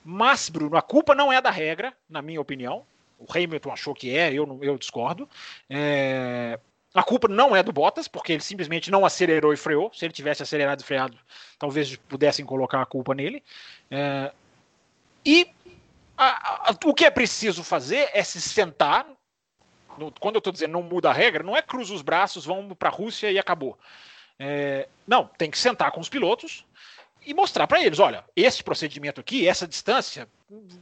Mas, 0.04 0.50
Bruno, 0.50 0.78
a 0.78 0.82
culpa 0.82 1.14
não 1.14 1.34
é 1.34 1.42
da 1.42 1.52
regra, 1.52 1.94
na 2.10 2.22
minha 2.22 2.40
opinião. 2.40 2.86
O 3.18 3.26
Hamilton 3.30 3.72
achou 3.72 3.94
que 3.94 4.16
é, 4.16 4.32
eu, 4.32 4.60
eu 4.62 4.78
discordo. 4.78 5.28
É, 5.70 6.60
a 6.96 7.04
culpa 7.04 7.28
não 7.28 7.54
é 7.54 7.62
do 7.62 7.74
Bottas, 7.74 8.08
porque 8.08 8.32
ele 8.32 8.42
simplesmente 8.42 8.90
não 8.90 9.06
acelerou 9.06 9.52
e 9.52 9.58
freou. 9.58 9.92
Se 9.94 10.06
ele 10.06 10.14
tivesse 10.14 10.42
acelerado 10.42 10.80
e 10.80 10.84
freado, 10.84 11.18
talvez 11.60 11.94
pudessem 11.98 12.46
colocar 12.46 12.82
a 12.82 12.86
culpa 12.86 13.14
nele. 13.14 13.44
É... 13.92 14.32
E 15.26 15.50
a, 16.18 16.70
a, 16.70 16.76
o 16.86 16.94
que 16.94 17.04
é 17.04 17.12
preciso 17.12 17.66
fazer 17.66 18.10
é 18.14 18.24
se 18.24 18.40
sentar. 18.40 19.06
No, 19.98 20.10
quando 20.20 20.36
eu 20.36 20.40
estou 20.40 20.54
dizendo 20.54 20.72
não 20.72 20.84
muda 20.84 21.10
a 21.10 21.14
regra, 21.14 21.44
não 21.44 21.56
é 21.56 21.62
cruza 21.62 21.94
os 21.94 22.02
braços, 22.02 22.46
vamos 22.46 22.78
para 22.78 22.88
a 22.88 22.94
Rússia 22.94 23.30
e 23.30 23.38
acabou. 23.38 23.78
É... 24.40 24.88
não, 25.06 25.28
tem 25.38 25.52
que 25.52 25.58
sentar 25.58 25.92
com 25.92 26.00
os 26.00 26.10
pilotos 26.10 26.66
e 27.26 27.34
mostrar 27.34 27.68
para 27.68 27.82
eles: 27.84 28.00
olha, 28.00 28.24
esse 28.38 28.64
procedimento 28.64 29.20
aqui, 29.20 29.46
essa 29.46 29.68
distância, 29.68 30.30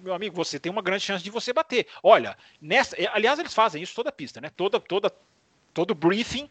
meu 0.03 0.13
amigo, 0.13 0.35
você 0.35 0.59
tem 0.59 0.71
uma 0.71 0.81
grande 0.83 1.03
chance 1.03 1.23
de 1.23 1.31
você 1.31 1.51
bater. 1.51 1.87
Olha, 2.03 2.37
nessa, 2.61 2.95
aliás, 3.11 3.39
eles 3.39 3.53
fazem 3.53 3.81
isso 3.81 3.95
toda 3.95 4.11
pista, 4.11 4.39
né? 4.39 4.51
Toda, 4.55 4.79
toda 4.79 5.11
todo 5.73 5.95
briefing 5.95 6.49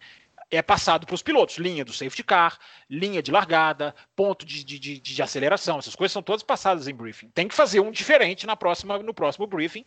é 0.50 0.60
passado 0.60 1.06
para 1.06 1.14
os 1.14 1.22
pilotos. 1.22 1.56
Linha 1.56 1.84
do 1.84 1.92
safety 1.92 2.22
car, 2.22 2.58
linha 2.88 3.22
de 3.22 3.32
largada, 3.32 3.94
ponto 4.14 4.44
de, 4.44 4.62
de, 4.62 4.78
de, 4.78 4.98
de, 4.98 5.22
aceleração, 5.22 5.78
essas 5.78 5.96
coisas 5.96 6.12
são 6.12 6.22
todas 6.22 6.42
passadas 6.42 6.86
em 6.86 6.94
briefing. 6.94 7.30
Tem 7.30 7.48
que 7.48 7.54
fazer 7.54 7.80
um 7.80 7.90
diferente 7.90 8.46
na 8.46 8.54
próxima, 8.54 8.98
no 8.98 9.14
próximo 9.14 9.46
briefing 9.46 9.84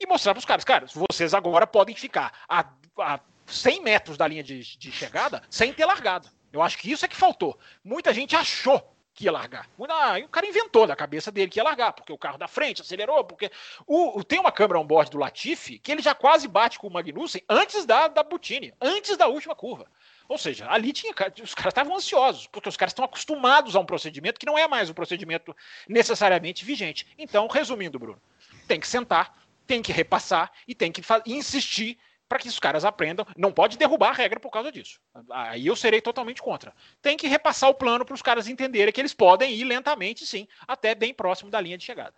e 0.00 0.06
mostrar 0.06 0.32
para 0.32 0.38
os 0.38 0.46
caras, 0.46 0.64
cara, 0.64 0.86
vocês 1.10 1.34
agora 1.34 1.66
podem 1.66 1.94
ficar 1.94 2.32
a, 2.48 2.64
a 2.98 3.20
100 3.44 3.82
metros 3.82 4.16
da 4.16 4.26
linha 4.26 4.42
de, 4.42 4.60
de 4.78 4.90
chegada 4.90 5.42
sem 5.50 5.72
ter 5.72 5.84
largada. 5.84 6.30
Eu 6.50 6.62
acho 6.62 6.78
que 6.78 6.90
isso 6.90 7.04
é 7.04 7.08
que 7.08 7.16
faltou. 7.16 7.58
Muita 7.84 8.14
gente 8.14 8.34
achou 8.34 8.95
que 9.16 9.24
ia 9.24 9.32
largar. 9.32 9.66
Ah, 9.88 10.18
o 10.22 10.28
cara 10.28 10.46
inventou 10.46 10.86
da 10.86 10.94
cabeça 10.94 11.32
dele 11.32 11.50
que 11.50 11.58
ia 11.58 11.64
largar, 11.64 11.94
porque 11.94 12.12
o 12.12 12.18
carro 12.18 12.36
da 12.36 12.46
frente 12.46 12.82
acelerou, 12.82 13.24
porque 13.24 13.50
o, 13.86 14.18
o 14.18 14.22
tem 14.22 14.38
uma 14.38 14.52
câmera 14.52 14.78
on 14.78 14.86
board 14.86 15.10
do 15.10 15.18
Latifi 15.18 15.78
que 15.78 15.90
ele 15.90 16.02
já 16.02 16.14
quase 16.14 16.46
bate 16.46 16.78
com 16.78 16.86
o 16.86 16.92
Magnussen 16.92 17.42
antes 17.48 17.86
da, 17.86 18.08
da 18.08 18.22
Butini, 18.22 18.74
antes 18.80 19.16
da 19.16 19.26
última 19.26 19.54
curva. 19.54 19.86
Ou 20.28 20.36
seja, 20.36 20.70
ali 20.70 20.92
tinha 20.92 21.14
os 21.42 21.54
caras 21.54 21.70
estavam 21.70 21.96
ansiosos, 21.96 22.46
porque 22.46 22.68
os 22.68 22.76
caras 22.76 22.90
estão 22.90 23.04
acostumados 23.04 23.74
a 23.74 23.80
um 23.80 23.86
procedimento 23.86 24.38
que 24.38 24.46
não 24.46 24.58
é 24.58 24.68
mais 24.68 24.90
um 24.90 24.94
procedimento 24.94 25.56
necessariamente 25.88 26.64
vigente. 26.64 27.06
Então, 27.16 27.46
resumindo, 27.46 27.98
Bruno, 27.98 28.20
tem 28.68 28.78
que 28.78 28.86
sentar, 28.86 29.34
tem 29.66 29.80
que 29.80 29.92
repassar 29.92 30.52
e 30.68 30.74
tem 30.74 30.92
que 30.92 31.00
insistir 31.24 31.98
para 32.28 32.38
que 32.38 32.48
os 32.48 32.58
caras 32.58 32.84
aprendam. 32.84 33.26
Não 33.36 33.52
pode 33.52 33.78
derrubar 33.78 34.10
a 34.10 34.14
regra 34.14 34.40
por 34.40 34.50
causa 34.50 34.70
disso. 34.70 34.98
Aí 35.30 35.66
eu 35.66 35.76
serei 35.76 36.00
totalmente 36.00 36.42
contra. 36.42 36.72
Tem 37.00 37.16
que 37.16 37.26
repassar 37.26 37.70
o 37.70 37.74
plano 37.74 38.04
para 38.04 38.14
os 38.14 38.22
caras 38.22 38.48
entenderem 38.48 38.92
que 38.92 39.00
eles 39.00 39.14
podem 39.14 39.52
ir 39.52 39.64
lentamente, 39.64 40.26
sim, 40.26 40.46
até 40.66 40.94
bem 40.94 41.14
próximo 41.14 41.50
da 41.50 41.60
linha 41.60 41.78
de 41.78 41.84
chegada. 41.84 42.14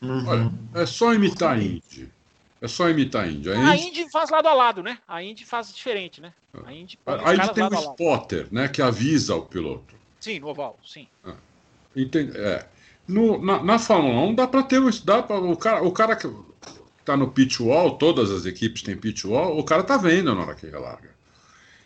Uhum. 0.00 0.26
Olha, 0.26 0.52
é 0.74 0.86
só 0.86 1.12
imitar 1.12 1.56
a 1.56 1.58
Indy. 1.58 2.10
É 2.60 2.68
só 2.68 2.88
imitar 2.88 3.24
a 3.24 3.28
Indy. 3.28 3.50
A 3.50 3.54
Indy... 3.54 3.68
a 3.68 3.76
Indy 3.76 4.10
faz 4.10 4.30
lado 4.30 4.48
a 4.48 4.54
lado, 4.54 4.82
né? 4.82 4.98
A 5.06 5.22
Indy 5.22 5.44
faz 5.44 5.74
diferente, 5.74 6.20
né? 6.20 6.32
A 6.64 6.72
Indy, 6.72 6.98
a 7.06 7.34
Indy 7.34 7.54
tem 7.54 7.64
um 7.64 7.74
spotter, 7.74 8.48
né? 8.50 8.68
Que 8.68 8.82
avisa 8.82 9.36
o 9.36 9.42
piloto. 9.42 9.94
Sim, 10.18 10.40
no 10.40 10.48
oval, 10.48 10.78
sim. 10.84 11.06
Ah. 11.24 11.34
Entende? 11.94 12.38
É. 12.38 12.66
No, 13.08 13.42
na, 13.42 13.62
na 13.62 13.78
Fórmula 13.78 14.20
1 14.20 14.34
dá 14.34 14.46
para 14.46 14.62
ter 14.62 14.80
dá 15.04 15.22
pra, 15.22 15.36
o 15.36 15.56
cara 15.56 15.82
o 15.82 15.90
cara 15.90 16.14
que 16.14 16.28
está 17.00 17.16
no 17.16 17.30
pit 17.30 17.62
wall, 17.62 17.96
todas 17.98 18.30
as 18.30 18.46
equipes 18.46 18.82
têm 18.82 18.96
pit 18.96 19.26
wall, 19.26 19.58
o 19.58 19.64
cara 19.64 19.82
tá 19.82 19.96
vendo 19.96 20.34
na 20.34 20.42
hora 20.42 20.54
que 20.54 20.66
relarga. 20.66 21.10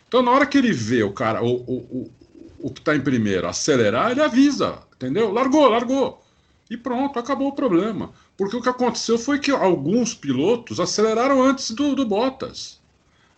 Então 0.07 0.21
na 0.21 0.31
hora 0.31 0.45
que 0.45 0.57
ele 0.57 0.71
vê 0.71 1.03
o 1.03 1.11
cara 1.11 1.43
o, 1.43 1.55
o, 1.55 1.73
o, 1.73 2.11
o 2.59 2.69
que 2.69 2.79
está 2.79 2.95
em 2.95 3.01
primeiro 3.01 3.47
acelerar, 3.47 4.11
ele 4.11 4.21
avisa, 4.21 4.79
entendeu? 4.95 5.31
Largou, 5.31 5.67
largou. 5.67 6.23
E 6.69 6.75
pronto, 6.75 7.19
acabou 7.19 7.49
o 7.49 7.55
problema. 7.55 8.11
Porque 8.37 8.55
o 8.55 8.61
que 8.61 8.69
aconteceu 8.69 9.17
foi 9.17 9.39
que 9.39 9.51
alguns 9.51 10.13
pilotos 10.13 10.79
aceleraram 10.79 11.41
antes 11.41 11.71
do, 11.71 11.95
do 11.95 12.05
Bottas. 12.05 12.79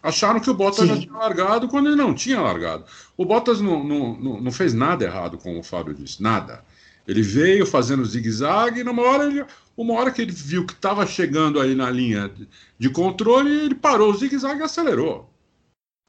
Acharam 0.02 0.40
que 0.40 0.50
o 0.50 0.54
Bottas 0.54 0.88
Sim. 0.88 0.96
já 0.96 1.02
tinha 1.02 1.18
largado 1.18 1.68
quando 1.68 1.88
ele 1.88 1.96
não 1.96 2.14
tinha 2.14 2.40
largado. 2.40 2.86
O 3.18 3.26
Bottas 3.26 3.60
não, 3.60 3.84
não, 3.84 4.42
não, 4.42 4.52
fez 4.52 4.74
nada 4.74 5.04
errado, 5.04 5.38
como 5.38 5.60
o 5.60 5.64
Fábio 5.64 5.94
disse, 5.94 6.22
nada. 6.22 6.64
Ele 7.08 7.22
veio 7.22 7.66
fazendo 7.66 8.06
zigue-zague 8.06 8.82
e 8.82 8.84
numa 8.84 9.02
hora, 9.02 9.26
ele, 9.26 9.46
uma 9.78 9.94
hora 9.94 10.12
que 10.12 10.22
ele 10.22 10.32
viu 10.32 10.66
que 10.66 10.74
estava 10.74 11.08
chegando 11.08 11.60
aí 11.60 11.74
na 11.74 11.90
linha 11.90 12.30
de 12.78 12.90
controle, 12.90 13.50
ele 13.50 13.76
parou 13.76 14.12
o 14.12 14.18
zigue-zague 14.18 14.60
e 14.60 14.64
acelerou. 14.64 15.30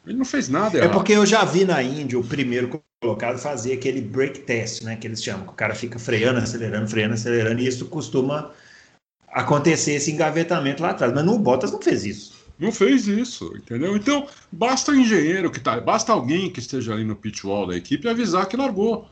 Ele 0.05 0.18
não 0.18 0.24
fez 0.24 0.49
nada 0.49 0.76
é 0.76 0.80
errado. 0.80 0.90
É 0.90 0.92
porque 0.92 1.12
eu 1.12 1.24
já 1.24 1.44
vi 1.44 1.64
na 1.64 1.82
Índia 1.82 2.18
o 2.18 2.24
primeiro 2.24 2.82
colocado 3.01 3.38
fazer 3.38 3.74
aquele 3.74 4.01
break 4.01 4.40
test, 4.40 4.82
né, 4.82 4.96
que 4.96 5.07
eles 5.07 5.22
chamam, 5.22 5.46
que 5.46 5.53
o 5.53 5.57
cara 5.57 5.74
fica 5.74 5.99
freando, 5.99 6.40
acelerando, 6.40 6.88
freando, 6.88 7.14
acelerando, 7.14 7.61
e 7.61 7.66
isso 7.66 7.86
costuma 7.86 8.51
acontecer 9.28 9.92
esse 9.92 10.11
engavetamento 10.11 10.82
lá 10.82 10.90
atrás. 10.90 11.12
Mas 11.12 11.24
no 11.24 11.38
Bottas 11.38 11.70
não 11.70 11.80
fez 11.80 12.05
isso. 12.05 12.32
Não 12.59 12.72
fez 12.72 13.07
isso, 13.07 13.55
entendeu? 13.57 13.96
Então, 13.96 14.26
basta 14.51 14.90
o 14.90 14.96
engenheiro 14.96 15.49
que 15.49 15.61
tá, 15.61 15.80
basta 15.80 16.12
alguém 16.12 16.51
que 16.51 16.59
esteja 16.59 16.92
ali 16.92 17.05
no 17.05 17.14
pit 17.14 17.46
wall 17.46 17.68
da 17.68 17.76
equipe 17.76 18.09
avisar 18.09 18.49
que 18.49 18.57
largou. 18.57 19.09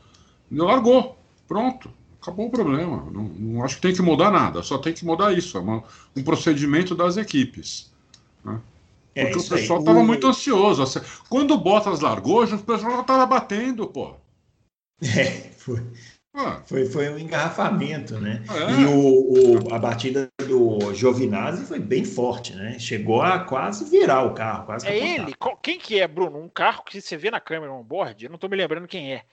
Não 0.51 0.65
largou. 0.65 1.16
Pronto. 1.47 1.91
Acabou 2.21 2.47
o 2.47 2.51
problema. 2.51 3.09
Não, 3.11 3.23
não, 3.23 3.63
acho 3.63 3.75
que 3.75 3.81
tem 3.81 3.93
que 3.93 4.01
mudar 4.01 4.31
nada, 4.31 4.61
só 4.61 4.77
tem 4.77 4.93
que 4.93 5.05
mudar 5.05 5.31
isso. 5.31 5.57
É 5.57 5.61
uma, 5.61 5.83
um 6.15 6.23
procedimento 6.23 6.93
das 6.93 7.15
equipes. 7.15 7.91
Né? 8.43 8.59
É 9.15 9.25
Porque 9.25 9.39
o 9.39 9.49
pessoal 9.49 9.79
estava 9.79 10.03
muito 10.03 10.27
ansioso. 10.27 10.83
Quando 11.29 11.53
o 11.53 11.57
Bottas 11.57 12.01
largou, 12.01 12.43
o 12.43 12.59
pessoal 12.59 12.91
já 12.91 13.01
estava 13.01 13.25
batendo, 13.25 13.87
pô. 13.87 14.15
É, 14.99 15.51
foi. 15.55 15.83
Ah. 16.33 16.61
Foi, 16.65 16.85
foi 16.85 17.09
um 17.09 17.17
engarrafamento, 17.17 18.19
né? 18.19 18.43
É. 18.47 18.81
E 18.81 18.85
o, 18.85 19.69
o, 19.69 19.73
a 19.73 19.79
batida 19.79 20.29
do 20.47 20.93
Giovinazzi 20.93 21.65
foi 21.65 21.79
bem 21.79 22.03
forte, 22.03 22.53
né? 22.53 22.77
Chegou 22.77 23.23
a 23.23 23.39
quase 23.39 23.89
virar 23.89 24.23
o 24.23 24.35
carro. 24.35 24.65
Quase 24.67 24.87
é 24.87 25.15
ele? 25.15 25.33
Quem 25.63 25.79
que 25.79 25.99
é, 25.99 26.07
Bruno? 26.07 26.39
Um 26.39 26.49
carro 26.49 26.83
que 26.83 27.01
você 27.01 27.17
vê 27.17 27.31
na 27.31 27.39
câmera 27.39 27.73
on 27.73 27.83
board, 27.83 28.23
eu 28.23 28.29
não 28.29 28.35
estou 28.35 28.49
me 28.49 28.55
lembrando 28.55 28.87
quem 28.87 29.13
é. 29.13 29.23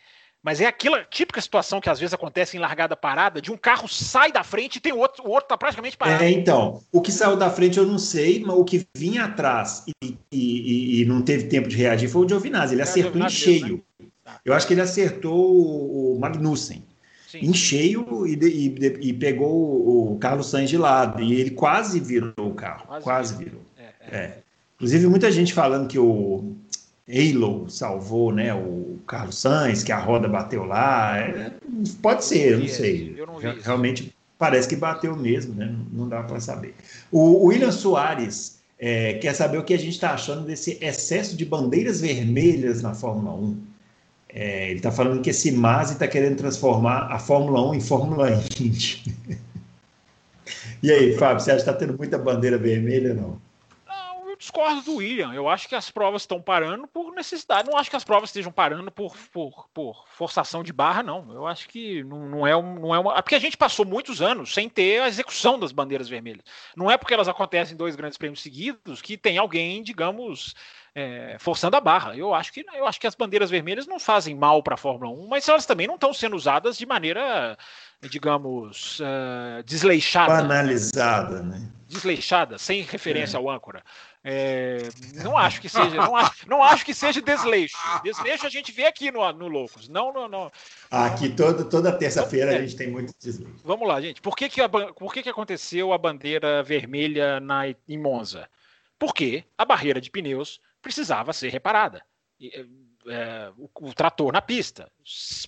Mas 0.44 0.60
é 0.60 0.66
aquela 0.66 1.02
típica 1.02 1.40
situação 1.40 1.80
que 1.80 1.88
às 1.88 1.98
vezes 1.98 2.12
acontece 2.12 2.54
em 2.54 2.60
largada 2.60 2.94
parada, 2.94 3.40
de 3.40 3.50
um 3.50 3.56
carro 3.56 3.88
sai 3.88 4.30
da 4.30 4.44
frente 4.44 4.76
e 4.76 4.80
tem 4.80 4.92
outro, 4.92 5.24
o 5.26 5.30
outro 5.30 5.48
tá 5.48 5.56
praticamente 5.56 5.96
parado. 5.96 6.22
É, 6.22 6.30
então, 6.30 6.82
o 6.92 7.00
que 7.00 7.10
saiu 7.10 7.34
da 7.34 7.48
frente 7.48 7.78
eu 7.78 7.86
não 7.86 7.98
sei, 7.98 8.44
mas 8.44 8.54
o 8.54 8.62
que 8.62 8.86
vinha 8.94 9.24
atrás 9.24 9.84
e, 10.04 10.18
e, 10.30 11.00
e 11.00 11.04
não 11.06 11.22
teve 11.22 11.44
tempo 11.44 11.66
de 11.66 11.76
reagir 11.76 12.10
foi 12.10 12.26
o 12.26 12.28
Giovinazzi, 12.28 12.74
ele 12.74 12.82
é 12.82 12.84
acertou 12.84 13.22
em 13.22 13.28
cheio. 13.30 13.82
Né? 13.98 14.06
Eu 14.44 14.52
acho 14.52 14.66
que 14.66 14.74
ele 14.74 14.82
acertou 14.82 15.34
o 15.34 16.18
Magnussen. 16.20 16.84
Sim. 17.26 17.38
em 17.38 17.52
cheio 17.52 18.26
e, 18.28 18.34
e, 19.00 19.12
pegou 19.12 20.12
o 20.12 20.18
Carlos 20.18 20.50
Sainz 20.50 20.70
de 20.70 20.78
lado. 20.78 21.20
E 21.20 21.34
ele 21.34 21.50
quase 21.50 21.98
virou 21.98 22.32
o 22.38 22.54
carro. 22.54 22.86
Quase, 22.86 23.04
quase 23.04 23.36
virou. 23.36 23.60
É, 23.76 23.82
é. 23.82 24.16
É. 24.16 24.38
Inclusive, 24.76 25.08
muita 25.08 25.32
gente 25.32 25.52
falando 25.52 25.88
que 25.88 25.98
o 25.98 26.54
Halo 27.08 27.68
salvou 27.68 28.32
né, 28.32 28.54
o 28.54 28.98
Carlos 29.06 29.38
Sainz, 29.38 29.82
que 29.82 29.92
a 29.92 29.98
roda 29.98 30.26
bateu 30.26 30.64
lá. 30.64 31.18
É, 31.18 31.52
pode 32.00 32.24
ser, 32.24 32.52
eu 32.52 32.58
não 32.60 32.68
sei. 32.68 33.14
Eu 33.16 33.26
não 33.26 33.36
Realmente 33.36 34.14
parece 34.38 34.68
que 34.68 34.76
bateu 34.76 35.14
mesmo, 35.14 35.54
né? 35.54 35.74
Não 35.92 36.08
dá 36.08 36.22
para 36.22 36.40
saber. 36.40 36.74
O, 37.12 37.46
William 37.46 37.70
Soares 37.70 38.58
é, 38.78 39.14
quer 39.14 39.34
saber 39.34 39.58
o 39.58 39.64
que 39.64 39.74
a 39.74 39.78
gente 39.78 39.90
está 39.90 40.12
achando 40.12 40.46
desse 40.46 40.78
excesso 40.80 41.36
de 41.36 41.44
bandeiras 41.44 42.00
vermelhas 42.00 42.80
na 42.80 42.94
Fórmula 42.94 43.34
1. 43.34 43.58
É, 44.30 44.70
ele 44.70 44.78
está 44.78 44.90
falando 44.90 45.20
que 45.20 45.30
esse 45.30 45.52
Masi 45.52 45.92
está 45.92 46.08
querendo 46.08 46.36
transformar 46.36 47.12
a 47.12 47.18
Fórmula 47.18 47.70
1 47.70 47.74
em 47.74 47.80
Fórmula 47.80 48.30
Indy. 48.58 49.14
e 50.82 50.90
aí, 50.90 51.16
Fábio, 51.18 51.44
você 51.44 51.50
acha 51.50 51.62
que 51.62 51.70
está 51.70 51.72
tendo 51.72 51.96
muita 51.96 52.18
bandeira 52.18 52.58
vermelha 52.58 53.10
ou 53.10 53.16
não? 53.16 53.43
Eu 54.54 54.64
discordo 54.64 54.82
do 54.82 54.96
William. 54.96 55.32
Eu 55.32 55.48
acho 55.48 55.68
que 55.68 55.74
as 55.74 55.90
provas 55.90 56.22
estão 56.22 56.40
parando 56.40 56.86
por 56.86 57.12
necessidade. 57.12 57.68
Não 57.68 57.76
acho 57.76 57.90
que 57.90 57.96
as 57.96 58.04
provas 58.04 58.30
estejam 58.30 58.52
parando 58.52 58.90
por, 58.90 59.16
por, 59.32 59.68
por 59.72 60.04
forçação 60.08 60.62
de 60.62 60.72
barra, 60.72 61.02
não. 61.02 61.32
Eu 61.32 61.46
acho 61.46 61.68
que 61.68 62.04
não, 62.04 62.28
não, 62.28 62.46
é, 62.46 62.56
um, 62.56 62.78
não 62.78 62.94
é 62.94 62.98
uma. 62.98 63.18
É 63.18 63.22
porque 63.22 63.34
a 63.34 63.40
gente 63.40 63.56
passou 63.56 63.84
muitos 63.84 64.22
anos 64.22 64.54
sem 64.54 64.68
ter 64.68 65.02
a 65.02 65.08
execução 65.08 65.58
das 65.58 65.72
bandeiras 65.72 66.08
vermelhas. 66.08 66.44
Não 66.76 66.90
é 66.90 66.96
porque 66.96 67.14
elas 67.14 67.28
acontecem 67.28 67.74
em 67.74 67.78
dois 67.78 67.96
grandes 67.96 68.16
prêmios 68.18 68.42
seguidos 68.42 69.02
que 69.02 69.16
tem 69.16 69.38
alguém, 69.38 69.82
digamos, 69.82 70.54
é, 70.94 71.36
forçando 71.40 71.76
a 71.76 71.80
barra. 71.80 72.16
Eu 72.16 72.32
acho 72.32 72.52
que 72.52 72.64
eu 72.74 72.86
acho 72.86 73.00
que 73.00 73.06
as 73.06 73.14
bandeiras 73.14 73.50
vermelhas 73.50 73.86
não 73.86 73.98
fazem 73.98 74.34
mal 74.34 74.62
para 74.62 74.74
a 74.74 74.78
Fórmula 74.78 75.10
1, 75.10 75.28
mas 75.28 75.48
elas 75.48 75.66
também 75.66 75.86
não 75.86 75.94
estão 75.94 76.14
sendo 76.14 76.36
usadas 76.36 76.78
de 76.78 76.86
maneira, 76.86 77.58
digamos, 78.08 79.00
uh, 79.00 79.62
desleixada. 79.64 80.42
Banalizada, 80.42 81.42
né? 81.42 81.68
Desleixada, 81.88 82.58
sem 82.58 82.82
referência 82.82 83.36
é. 83.36 83.38
ao 83.38 83.50
âncora. 83.50 83.82
É, 84.26 84.78
não 85.22 85.36
acho 85.36 85.60
que 85.60 85.68
seja, 85.68 85.96
não 85.96 86.16
acho, 86.16 86.48
não 86.48 86.62
acho 86.62 86.82
que 86.82 86.94
seja 86.94 87.20
desleixo. 87.20 87.76
Desleixo 88.02 88.46
a 88.46 88.48
gente 88.48 88.72
vê 88.72 88.86
aqui 88.86 89.10
no, 89.10 89.30
no 89.34 89.48
Loucos. 89.48 89.86
Não, 89.86 90.14
não, 90.14 90.26
não. 90.26 90.50
Aqui 90.90 91.28
todo, 91.28 91.68
toda 91.68 91.92
terça-feira 91.92 92.52
a 92.52 92.54
é. 92.54 92.62
gente 92.62 92.74
tem 92.74 92.90
muito 92.90 93.12
desleixo. 93.20 93.60
Vamos 93.62 93.86
lá, 93.86 94.00
gente. 94.00 94.22
Por 94.22 94.34
que, 94.34 94.48
que, 94.48 94.62
a, 94.62 94.68
por 94.68 95.12
que, 95.12 95.22
que 95.22 95.28
aconteceu 95.28 95.92
a 95.92 95.98
bandeira 95.98 96.62
vermelha 96.62 97.38
na, 97.38 97.68
em 97.68 97.98
Monza? 97.98 98.48
Porque 98.98 99.44
a 99.58 99.64
barreira 99.66 100.00
de 100.00 100.10
pneus 100.10 100.58
precisava 100.80 101.34
ser 101.34 101.50
reparada. 101.50 102.02
É, 102.40 102.64
é, 103.06 103.52
o, 103.58 103.68
o, 103.82 103.92
trator 103.92 104.32
na 104.32 104.40
pista. 104.40 104.90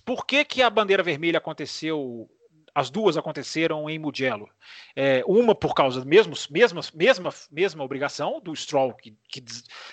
Por 0.05 0.23
que, 0.23 0.45
que 0.45 0.61
a 0.61 0.69
bandeira 0.69 1.01
vermelha 1.01 1.39
aconteceu 1.39 2.29
as 2.77 2.91
duas 2.91 3.17
aconteceram 3.17 3.89
em 3.89 3.97
Mugello. 3.97 4.47
É, 4.95 5.23
uma 5.25 5.55
por 5.55 5.73
causa 5.73 6.01
da 6.01 6.05
mesma, 6.05 6.35
mesma, 6.93 7.33
mesma, 7.51 7.83
obrigação 7.83 8.39
do 8.39 8.55
Stroll, 8.55 8.93
que, 8.93 9.17
que 9.27 9.43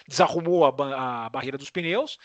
desarrumou 0.06 0.66
a, 0.66 1.24
a, 1.24 1.30
barreira 1.30 1.56
dos 1.56 1.70
pneus, 1.70 2.18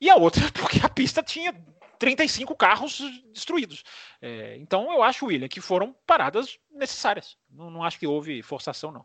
e 0.00 0.08
a 0.08 0.16
outra 0.16 0.50
porque 0.58 0.80
a 0.82 0.88
pista 0.88 1.22
tinha 1.22 1.54
35 1.98 2.56
carros 2.56 3.02
destruídos. 3.34 3.84
É, 4.22 4.56
então 4.56 4.90
eu 4.90 5.02
acho, 5.02 5.26
William, 5.26 5.48
que 5.48 5.60
foram 5.60 5.94
paradas 6.06 6.58
necessárias. 6.72 7.36
Não, 7.50 7.70
não 7.70 7.84
acho 7.84 7.98
que 7.98 8.06
houve 8.06 8.40
forçação, 8.40 8.90
não. 8.90 9.04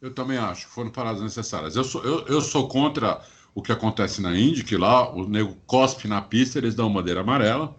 Eu 0.00 0.14
também 0.14 0.38
acho, 0.38 0.68
foram 0.68 0.92
paradas 0.92 1.20
necessárias. 1.20 1.74
Eu 1.74 1.82
sou, 1.82 2.04
eu, 2.04 2.26
eu 2.28 2.40
sou 2.40 2.68
contra 2.68 3.20
o 3.52 3.60
que 3.60 3.72
acontece 3.72 4.22
na 4.22 4.38
Indy, 4.38 4.62
que 4.62 4.76
lá 4.76 5.10
o 5.10 5.28
nego 5.28 5.56
cospe 5.66 6.06
na 6.06 6.22
pista, 6.22 6.58
eles 6.58 6.76
dão 6.76 6.92
bandeira 6.92 7.22
amarela 7.22 7.76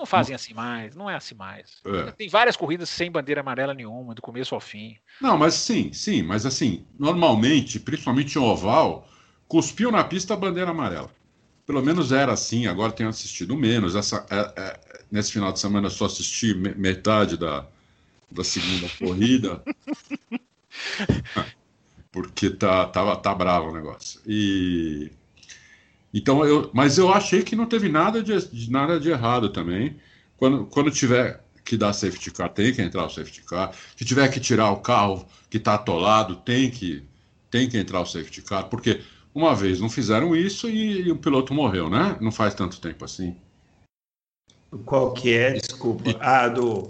não 0.00 0.06
fazem 0.06 0.34
assim 0.34 0.54
mais, 0.54 0.96
não 0.96 1.10
é 1.10 1.14
assim 1.14 1.34
mais. 1.34 1.82
É. 1.84 2.10
Tem 2.12 2.28
várias 2.28 2.56
corridas 2.56 2.88
sem 2.88 3.10
bandeira 3.10 3.42
amarela 3.42 3.74
nenhuma, 3.74 4.14
do 4.14 4.22
começo 4.22 4.54
ao 4.54 4.60
fim. 4.60 4.96
Não, 5.20 5.36
mas 5.36 5.52
sim, 5.54 5.92
sim, 5.92 6.22
mas 6.22 6.46
assim, 6.46 6.86
normalmente, 6.98 7.78
principalmente 7.78 8.36
em 8.36 8.40
oval, 8.40 9.06
cuspiu 9.46 9.92
na 9.92 10.02
pista 10.02 10.32
a 10.32 10.36
bandeira 10.38 10.70
amarela. 10.70 11.10
Pelo 11.66 11.82
menos 11.82 12.12
era 12.12 12.32
assim, 12.32 12.66
agora 12.66 12.92
tenho 12.92 13.10
assistido 13.10 13.54
menos. 13.54 13.94
Essa, 13.94 14.26
é, 14.30 14.52
é, 14.56 14.80
nesse 15.10 15.32
final 15.32 15.52
de 15.52 15.60
semana 15.60 15.86
eu 15.86 15.90
só 15.90 16.06
assisti 16.06 16.54
metade 16.54 17.36
da, 17.36 17.66
da 18.30 18.42
segunda 18.42 18.88
corrida. 18.98 19.62
porque 22.10 22.48
tá, 22.48 22.86
tá, 22.86 23.16
tá 23.16 23.34
bravo 23.34 23.68
o 23.68 23.74
negócio. 23.74 24.18
E 24.26 25.12
então, 26.12 26.44
eu, 26.44 26.70
mas 26.72 26.98
eu 26.98 27.12
achei 27.12 27.42
que 27.42 27.54
não 27.54 27.66
teve 27.66 27.88
nada 27.88 28.22
de, 28.22 28.36
de, 28.48 28.70
nada 28.70 28.98
de 28.98 29.10
errado 29.10 29.48
também. 29.50 29.96
Quando, 30.36 30.66
quando 30.66 30.90
tiver 30.90 31.42
que 31.64 31.76
dar 31.76 31.92
safety 31.92 32.32
car, 32.32 32.48
tem 32.48 32.74
que 32.74 32.82
entrar 32.82 33.06
o 33.06 33.10
safety 33.10 33.42
car. 33.42 33.72
Se 33.96 34.04
tiver 34.04 34.28
que 34.28 34.40
tirar 34.40 34.70
o 34.72 34.80
carro 34.80 35.24
que 35.48 35.56
está 35.56 35.74
atolado, 35.74 36.36
tem 36.36 36.70
que, 36.70 37.04
tem 37.50 37.68
que 37.68 37.78
entrar 37.78 38.00
o 38.00 38.06
safety 38.06 38.42
car. 38.42 38.64
Porque 38.64 39.02
uma 39.32 39.54
vez 39.54 39.80
não 39.80 39.88
fizeram 39.88 40.34
isso 40.34 40.68
e, 40.68 41.02
e 41.02 41.12
o 41.12 41.16
piloto 41.16 41.54
morreu, 41.54 41.88
né? 41.88 42.16
Não 42.20 42.32
faz 42.32 42.54
tanto 42.54 42.80
tempo 42.80 43.04
assim. 43.04 43.36
Qual 44.84 45.12
que 45.12 45.32
é? 45.32 45.52
Desculpa. 45.52 46.10
E, 46.10 46.16
ah, 46.18 46.48
do. 46.48 46.88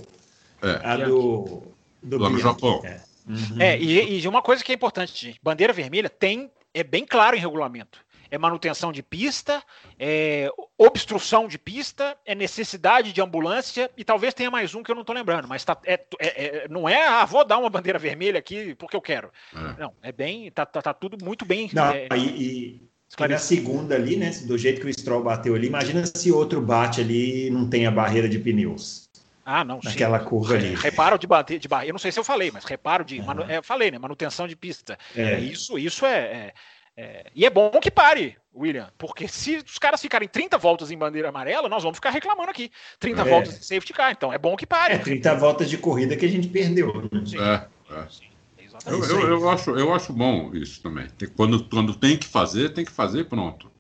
É. 0.63 0.81
A 0.83 0.97
do. 0.97 1.63
do 2.03 2.19
Lá 2.19 2.31
no 2.31 2.39
Japão. 2.39 2.81
É. 2.85 3.03
Uhum. 3.29 3.61
É, 3.61 3.79
e, 3.79 4.21
e 4.21 4.29
uma 4.29 4.41
coisa 4.41 4.65
que 4.65 4.73
é 4.73 4.75
importante, 4.75 5.27
gente, 5.27 5.39
bandeira 5.43 5.73
vermelha 5.73 6.09
tem, 6.09 6.51
é 6.73 6.83
bem 6.83 7.05
claro 7.05 7.37
em 7.37 7.41
regulamento 7.41 8.01
é 8.31 8.39
manutenção 8.39 8.93
de 8.93 9.03
pista, 9.03 9.63
é 9.99 10.49
obstrução 10.79 11.49
de 11.49 11.59
pista, 11.59 12.17
é 12.25 12.35
necessidade 12.35 13.13
de 13.13 13.21
ambulância 13.21 13.91
e 13.97 14.05
talvez 14.05 14.33
tenha 14.33 14.51
mais 14.51 14.75
um 14.75 14.83
que 14.83 14.91
eu 14.91 14.95
não 14.95 15.03
estou 15.03 15.15
lembrando, 15.15 15.49
mas 15.49 15.65
tá, 15.65 15.77
é, 15.85 15.95
é, 16.19 16.27
é, 16.29 16.69
não 16.69 16.89
é, 16.89 17.07
ah, 17.07 17.25
vou 17.25 17.45
dar 17.45 17.59
uma 17.59 17.71
bandeira 17.71 17.99
vermelha 17.99 18.39
aqui 18.39 18.75
porque 18.77 18.97
eu 18.97 19.01
quero. 19.03 19.31
É. 19.55 19.81
Não, 19.81 19.93
é 20.03 20.13
bem, 20.13 20.51
tá, 20.51 20.65
tá, 20.65 20.81
tá, 20.81 20.95
tudo 20.95 21.23
muito 21.25 21.45
bem. 21.45 21.69
Não, 21.73 21.91
é, 21.91 22.09
e, 22.17 22.81
e 23.19 23.29
na 23.29 23.39
segunda 23.39 23.97
ali, 23.97 24.17
né, 24.17 24.31
do 24.45 24.57
jeito 24.57 24.81
que 24.81 24.87
o 24.87 24.93
Stroll 24.93 25.23
bateu 25.23 25.55
ali, 25.55 25.67
imagina 25.67 26.05
se 26.07 26.31
outro 26.31 26.61
bate 26.61 27.01
ali 27.01 27.47
e 27.47 27.51
não 27.51 27.69
tem 27.69 27.87
a 27.87 27.91
barreira 27.91 28.29
de 28.29 28.39
pneus. 28.39 29.11
Ah, 29.45 29.65
não. 29.65 29.81
Naquela 29.83 30.21
sim. 30.21 30.27
curva 30.27 30.55
ali. 30.55 30.75
Reparo 30.77 31.19
de 31.19 31.27
bater 31.27 31.59
de 31.59 31.67
barreira. 31.67 31.91
Eu 31.91 31.95
não 31.95 31.99
sei 31.99 32.13
se 32.13 32.21
eu 32.21 32.25
falei, 32.25 32.53
mas 32.53 32.65
reparo 32.65 33.05
de. 33.05 33.19
Uhum. 33.19 33.27
Manu, 33.27 33.43
é, 33.49 33.61
falei, 33.63 33.91
né? 33.91 33.99
Manutenção 33.99 34.47
de 34.47 34.55
pista. 34.55 34.97
É. 35.17 35.41
Isso, 35.41 35.77
isso 35.77 36.07
é, 36.07 36.19
é, 36.19 36.55
e 37.35 37.45
é 37.45 37.51
bom 37.51 37.71
que 37.81 37.91
pare, 37.91 38.37
William, 38.55 38.91
porque 38.99 39.29
se 39.29 39.57
os 39.57 39.79
caras 39.79 40.01
ficarem 40.01 40.29
30 40.29 40.59
voltas 40.59 40.91
em 40.91 40.99
bandeira 40.99 41.29
amarela, 41.29 41.69
nós 41.69 41.83
vamos 41.83 41.99
ficar 41.99 42.11
reclamando 42.11 42.51
aqui. 42.51 42.71
30 42.99 43.21
é. 43.21 43.25
voltas 43.25 43.59
de 43.59 43.65
safety 43.65 43.93
car, 43.93 44.13
então 44.13 44.33
é 44.33 44.39
bom 44.39 44.57
que 44.57 44.67
pare. 44.67 44.95
É 44.95 44.99
30 44.99 45.35
voltas 45.37 45.71
de 45.71 45.79
corrida 45.79 46.17
que 46.17 46.27
a 46.27 46.29
gente 46.29 46.49
perdeu. 46.49 46.93
Né? 47.03 47.23
Sim. 47.25 47.39
É, 47.39 47.67
é. 47.91 48.07
Sim, 48.09 48.31
eu, 48.87 49.05
eu, 49.05 49.29
eu, 49.29 49.51
acho, 49.51 49.71
eu 49.79 49.95
acho 49.95 50.13
bom 50.13 50.51
isso 50.55 50.83
também. 50.83 51.07
Quando, 51.37 51.65
quando 51.65 51.95
tem 51.95 52.17
que 52.17 52.27
fazer, 52.27 52.71
tem 52.71 52.85
que 52.85 52.93
fazer 52.93 53.25
pronto. 53.25 53.71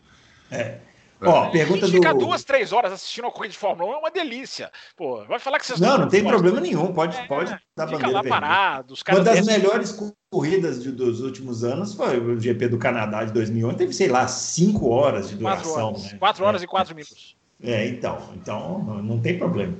É. 0.50 0.78
Ó, 1.22 1.46
é. 1.46 1.50
pergunta 1.50 1.86
do... 1.86 1.92
Ficar 1.92 2.14
duas, 2.14 2.44
três 2.44 2.72
horas 2.72 2.92
assistindo 2.92 3.26
a 3.26 3.30
corrida 3.30 3.52
de 3.52 3.58
Fórmula 3.58 3.90
1 3.90 3.94
é 3.94 3.98
uma 3.98 4.10
delícia. 4.10 4.70
Pô, 4.96 5.24
vai 5.24 5.38
falar 5.38 5.58
que 5.58 5.66
vocês 5.66 5.80
não. 5.80 5.90
Não, 5.90 5.98
não 5.98 6.08
tem 6.08 6.24
problema 6.24 6.60
nenhum. 6.60 6.92
Pode, 6.92 7.16
é, 7.16 7.26
pode 7.26 7.56
dar 7.76 7.88
fica 7.88 8.08
lá 8.08 8.22
parado. 8.22 8.94
Os 8.94 9.02
uma 9.06 9.20
das 9.20 9.36
descem... 9.36 9.58
melhores 9.58 9.98
corridas 10.30 10.82
de, 10.82 10.90
dos 10.90 11.20
últimos 11.20 11.62
anos 11.64 11.94
foi 11.94 12.18
o 12.18 12.40
GP 12.40 12.68
do 12.68 12.78
Canadá 12.78 13.24
de 13.24 13.32
2011. 13.32 13.76
Teve, 13.76 13.92
sei 13.92 14.08
lá, 14.08 14.26
cinco 14.28 14.88
horas 14.88 15.28
de 15.28 15.36
duração. 15.36 15.72
Quatro 15.72 15.84
horas, 15.84 16.12
né? 16.12 16.18
quatro 16.18 16.44
horas 16.44 16.60
é. 16.62 16.64
e 16.64 16.68
quatro 16.68 16.94
minutos. 16.94 17.36
É, 17.62 17.86
então. 17.88 18.18
Então, 18.34 18.78
não 19.02 19.20
tem 19.20 19.38
problema. 19.38 19.76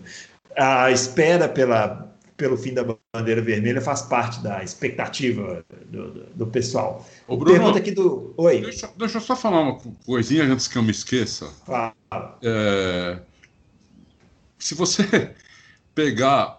A 0.57 0.91
espera 0.91 1.49
pela 1.49 2.10
pelo 2.41 2.57
fim 2.57 2.73
da 2.73 2.83
bandeira 3.15 3.43
vermelha 3.43 3.83
faz 3.83 4.01
parte 4.01 4.43
da 4.43 4.65
expectativa 4.65 5.63
do, 5.91 6.11
do, 6.11 6.27
do 6.35 6.47
pessoal. 6.47 7.07
Ô, 7.29 7.37
Bruno, 7.37 7.53
Pergunta 7.59 7.79
aqui 7.79 7.91
do. 7.91 8.33
Oi. 8.39 8.63
Deixa, 8.63 8.91
deixa, 8.97 9.19
eu 9.19 9.21
só 9.21 9.37
falar 9.37 9.61
uma 9.61 9.79
coisinha 10.07 10.45
antes 10.45 10.67
que 10.67 10.79
eu 10.79 10.83
me 10.83 10.91
esqueça. 10.91 11.49
Fala. 11.67 11.95
É, 12.43 13.21
se 14.59 14.75
você 14.75 15.35
pegar. 15.95 16.59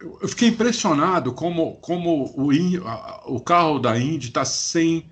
Eu 0.00 0.28
fiquei 0.28 0.48
impressionado 0.48 1.32
como, 1.32 1.76
como 1.76 2.32
o, 2.36 2.50
o 3.26 3.40
carro 3.40 3.78
da 3.78 3.98
Indy 3.98 4.28
está 4.28 4.44
sem 4.44 5.08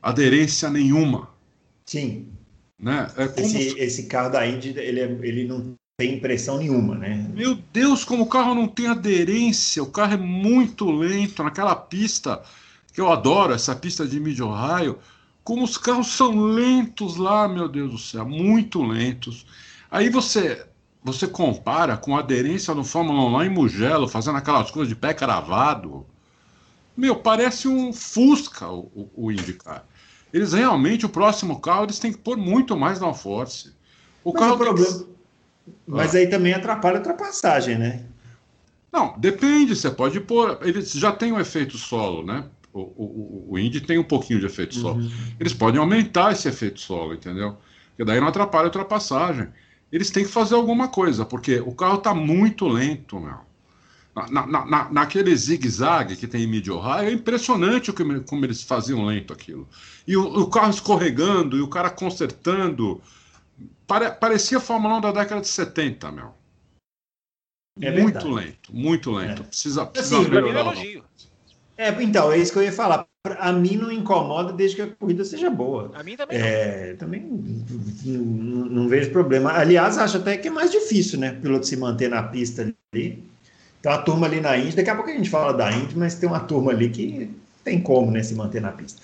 aderência 0.00 0.68
nenhuma. 0.70 1.30
Sim. 1.84 2.28
Né? 2.78 3.08
É 3.16 3.28
como... 3.28 3.46
esse, 3.46 3.78
esse 3.78 4.06
carro 4.06 4.30
da 4.30 4.46
Indy 4.46 4.76
ele, 4.76 5.00
é, 5.00 5.04
ele 5.04 5.46
não 5.46 5.76
tem 6.02 6.14
impressão 6.14 6.58
nenhuma, 6.58 6.96
né? 6.96 7.30
Meu 7.32 7.56
Deus, 7.72 8.04
como 8.04 8.24
o 8.24 8.28
carro 8.28 8.56
não 8.56 8.66
tem 8.66 8.88
aderência, 8.88 9.80
o 9.80 9.90
carro 9.90 10.14
é 10.14 10.16
muito 10.16 10.90
lento 10.90 11.44
naquela 11.44 11.76
pista 11.76 12.42
que 12.92 13.00
eu 13.00 13.10
adoro, 13.10 13.54
essa 13.54 13.74
pista 13.76 14.04
de 14.04 14.18
Mid 14.18 14.40
Ohio, 14.40 14.98
como 15.44 15.62
os 15.62 15.78
carros 15.78 16.08
são 16.08 16.44
lentos 16.44 17.16
lá, 17.16 17.46
meu 17.46 17.68
Deus 17.68 17.92
do 17.92 17.98
céu, 17.98 18.26
muito 18.26 18.82
lentos. 18.82 19.46
Aí 19.88 20.08
você 20.10 20.66
você 21.04 21.26
compara 21.26 21.96
com 21.96 22.16
a 22.16 22.20
aderência 22.20 22.74
no 22.74 22.84
Fórmula 22.84 23.24
1 23.24 23.32
lá 23.32 23.46
em 23.46 23.48
Mugello, 23.48 24.06
fazendo 24.06 24.38
aquelas 24.38 24.70
coisas 24.70 24.88
de 24.88 24.94
pé 24.94 25.12
cravado. 25.12 26.06
Meu, 26.96 27.16
parece 27.16 27.66
um 27.66 27.92
Fusca 27.92 28.68
o, 28.68 28.90
o, 28.94 29.10
o 29.26 29.32
IndyCar. 29.32 29.84
Eles 30.32 30.52
realmente, 30.52 31.04
o 31.04 31.08
próximo 31.08 31.60
carro, 31.60 31.84
eles 31.84 31.98
têm 31.98 32.12
que 32.12 32.18
pôr 32.18 32.36
muito 32.36 32.76
mais 32.76 33.00
downforce. 33.00 33.72
O 34.22 34.32
Mas 34.32 34.40
carro 34.40 34.54
o 34.54 34.58
problema. 34.58 35.11
Mas 35.86 36.14
ah. 36.14 36.18
aí 36.18 36.26
também 36.26 36.52
atrapalha 36.52 36.96
a 36.96 36.98
ultrapassagem, 36.98 37.78
né? 37.78 38.04
Não, 38.92 39.14
depende. 39.18 39.74
Você 39.74 39.90
pode 39.90 40.20
pôr. 40.20 40.58
Eles 40.62 40.92
já 40.92 41.12
têm 41.12 41.32
um 41.32 41.40
efeito 41.40 41.78
solo, 41.78 42.24
né? 42.24 42.44
O, 42.72 42.80
o, 42.80 43.46
o 43.50 43.58
Indy 43.58 43.80
tem 43.80 43.98
um 43.98 44.04
pouquinho 44.04 44.40
de 44.40 44.46
efeito 44.46 44.74
solo. 44.74 45.00
Uhum. 45.00 45.10
Eles 45.38 45.52
podem 45.52 45.80
aumentar 45.80 46.32
esse 46.32 46.48
efeito 46.48 46.80
solo, 46.80 47.14
entendeu? 47.14 47.56
Porque 47.88 48.04
daí 48.04 48.20
não 48.20 48.28
atrapalha 48.28 48.64
a 48.64 48.66
ultrapassagem. 48.66 49.48
Eles 49.90 50.10
têm 50.10 50.24
que 50.24 50.30
fazer 50.30 50.54
alguma 50.54 50.88
coisa, 50.88 51.24
porque 51.24 51.60
o 51.60 51.72
carro 51.72 51.98
está 51.98 52.14
muito 52.14 52.66
lento, 52.66 53.20
meu. 53.20 53.40
Na, 54.14 54.46
na, 54.46 54.66
na, 54.66 54.92
naquele 54.92 55.34
zigue-zague 55.34 56.16
que 56.16 56.26
tem 56.26 56.42
em 56.42 56.46
Mid 56.46 56.68
Ohio, 56.68 57.08
é 57.08 57.12
impressionante 57.12 57.90
o 57.90 57.94
que, 57.94 58.04
como 58.20 58.44
eles 58.44 58.62
faziam 58.62 59.04
lento 59.04 59.32
aquilo. 59.32 59.68
E 60.06 60.16
o, 60.16 60.22
o 60.22 60.46
carro 60.48 60.70
escorregando, 60.70 61.56
e 61.56 61.60
o 61.60 61.68
cara 61.68 61.90
consertando. 61.90 63.00
Pare, 63.92 64.10
parecia 64.12 64.58
Fórmula 64.58 64.96
1 64.96 65.00
da 65.02 65.12
década 65.12 65.42
de 65.42 65.48
70, 65.48 66.10
meu. 66.12 66.32
É 67.78 67.90
muito 67.90 68.04
verdade. 68.14 68.34
lento, 68.34 68.74
muito 68.74 69.10
lento. 69.10 69.42
É. 69.42 69.44
Precisa, 69.44 69.84
precisa 69.84 70.18
assim, 70.18 70.30
melhorar. 70.30 70.74
É, 71.76 72.02
então, 72.02 72.32
é 72.32 72.38
isso 72.38 72.54
que 72.54 72.58
eu 72.58 72.62
ia 72.62 72.72
falar. 72.72 73.06
A 73.38 73.52
mim 73.52 73.76
não 73.76 73.92
incomoda 73.92 74.50
desde 74.50 74.76
que 74.76 74.82
a 74.82 74.86
corrida 74.86 75.26
seja 75.26 75.50
boa. 75.50 75.90
A 75.94 76.02
mim 76.02 76.16
também. 76.16 76.38
É, 76.38 76.94
também 76.94 77.20
não, 78.06 78.64
não, 78.64 78.88
vejo 78.88 79.10
problema. 79.10 79.52
Aliás, 79.52 79.98
acho 79.98 80.16
até 80.16 80.38
que 80.38 80.48
é 80.48 80.50
mais 80.50 80.70
difícil, 80.70 81.18
né? 81.18 81.32
O 81.32 81.42
piloto 81.42 81.66
se 81.66 81.76
manter 81.76 82.08
na 82.08 82.22
pista 82.22 82.62
ali. 82.62 83.22
Tem 83.82 83.92
uma 83.92 83.98
turma 83.98 84.26
ali 84.26 84.40
na 84.40 84.56
Indy, 84.56 84.74
daqui 84.74 84.88
a 84.88 84.94
pouco 84.94 85.10
a 85.10 85.14
gente 85.14 85.28
fala 85.28 85.52
da 85.52 85.70
Indy, 85.70 85.98
mas 85.98 86.14
tem 86.14 86.26
uma 86.26 86.40
turma 86.40 86.72
ali 86.72 86.88
que 86.88 87.30
tem 87.62 87.78
como 87.78 88.10
né, 88.10 88.22
se 88.22 88.34
manter 88.34 88.62
na 88.62 88.72
pista. 88.72 89.02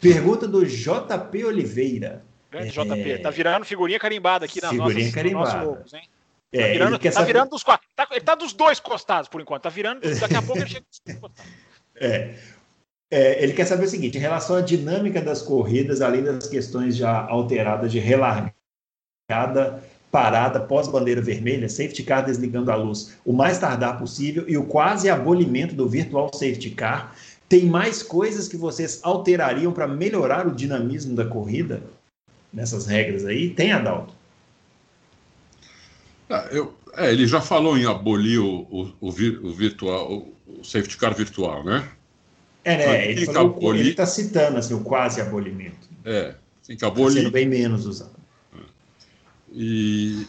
Pergunta 0.00 0.48
do 0.48 0.64
JP 0.64 1.44
Oliveira. 1.44 2.24
Grande 2.50 2.70
JP. 2.70 3.18
Tá 3.18 3.30
virando 3.30 3.64
figurinha 3.64 3.98
carimbada 3.98 4.44
aqui 4.44 4.60
na 4.60 4.70
figurinha 4.70 5.04
nossa, 5.04 5.14
carimbada. 5.14 5.62
Logos, 5.62 5.94
hein? 5.94 6.02
É, 6.52 6.60
tá 6.60 6.72
virando, 6.72 6.98
tá 6.98 7.12
saber... 7.12 7.26
virando 7.26 7.50
dos 7.50 7.62
quatro. 7.62 7.86
Tá, 7.94 8.08
ele 8.10 8.20
tá 8.20 8.34
dos 8.34 8.52
dois 8.52 8.80
costados 8.80 9.28
por 9.28 9.40
enquanto. 9.40 9.62
Tá 9.62 9.68
virando. 9.68 10.00
Daqui 10.18 10.34
a 10.34 10.42
pouco 10.42 10.60
ele 10.60 10.68
chega 10.68 10.84
dos 10.88 11.20
costados. 11.20 11.52
É. 11.96 12.34
é. 13.10 13.42
ele 13.42 13.52
quer 13.52 13.66
saber 13.66 13.84
o 13.84 13.88
seguinte: 13.88 14.18
em 14.18 14.20
relação 14.20 14.56
à 14.56 14.60
dinâmica 14.60 15.20
das 15.20 15.42
corridas, 15.42 16.00
além 16.00 16.24
das 16.24 16.48
questões 16.48 16.96
já 16.96 17.24
alteradas 17.28 17.92
de 17.92 18.00
relargada, 18.00 18.52
parada 20.10 20.58
pós-bandeira 20.58 21.20
vermelha, 21.20 21.68
safety 21.68 22.02
car 22.02 22.24
desligando 22.24 22.72
a 22.72 22.74
luz 22.74 23.16
o 23.24 23.32
mais 23.32 23.58
tardar 23.58 23.96
possível 23.96 24.44
e 24.48 24.56
o 24.56 24.64
quase 24.64 25.08
abolimento 25.08 25.74
do 25.74 25.88
virtual 25.88 26.32
safety 26.34 26.70
car, 26.70 27.14
tem 27.48 27.66
mais 27.66 28.02
coisas 28.02 28.48
que 28.48 28.56
vocês 28.56 28.98
alterariam 29.04 29.72
para 29.72 29.86
melhorar 29.86 30.48
o 30.48 30.54
dinamismo 30.54 31.14
da 31.14 31.24
corrida? 31.24 31.80
Nessas 32.52 32.86
regras 32.86 33.24
aí? 33.24 33.50
Tem, 33.50 33.72
Adalto? 33.72 34.14
Ah, 36.28 36.48
eu, 36.50 36.74
é, 36.94 37.12
ele 37.12 37.26
já 37.26 37.40
falou 37.40 37.76
em 37.76 37.86
abolir 37.86 38.40
o, 38.40 38.60
o, 38.70 38.92
o, 39.00 39.12
vir, 39.12 39.38
o 39.44 39.52
virtual, 39.52 40.28
o, 40.46 40.64
safety 40.64 40.96
car 40.96 41.14
virtual, 41.14 41.64
né? 41.64 41.88
É, 42.64 42.76
né? 42.76 43.10
Ele, 43.10 43.26
falou, 43.26 43.56
abolir... 43.56 43.80
ele 43.80 43.90
está 43.90 44.06
citando 44.06 44.58
assim, 44.58 44.74
o 44.74 44.80
quase 44.80 45.20
abolimento. 45.20 45.88
É, 46.04 46.34
tem 46.66 46.76
que 46.76 46.84
abolir. 46.84 47.16
Tá 47.16 47.20
sendo 47.20 47.30
bem 47.30 47.48
menos 47.48 47.86
usado. 47.86 48.20
E 49.52 50.26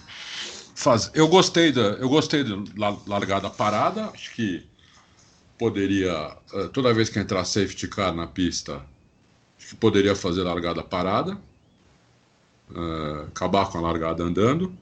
faz... 0.74 1.12
eu 1.14 1.28
gostei 1.28 1.72
da, 1.72 1.82
eu 1.82 2.10
gostei 2.10 2.44
da 2.44 2.98
largada 3.06 3.50
parada. 3.50 4.06
Acho 4.06 4.34
que 4.34 4.66
poderia 5.60 6.36
eh, 6.54 6.70
toda 6.74 6.92
vez 6.92 7.10
que 7.10 7.20
entrar 7.20 7.46
safety 7.46 7.88
car 7.88 8.16
na 8.16 8.26
pista, 8.26 8.82
acho 9.60 9.70
que 9.70 9.76
poderia 9.76 10.16
fazer 10.16 10.42
largada 10.42 10.82
parada 10.82 11.38
uh, 12.76 13.28
acabar 13.28 13.70
com 13.70 13.78
a 13.78 13.82
largada 13.82 14.24
andando, 14.24 14.74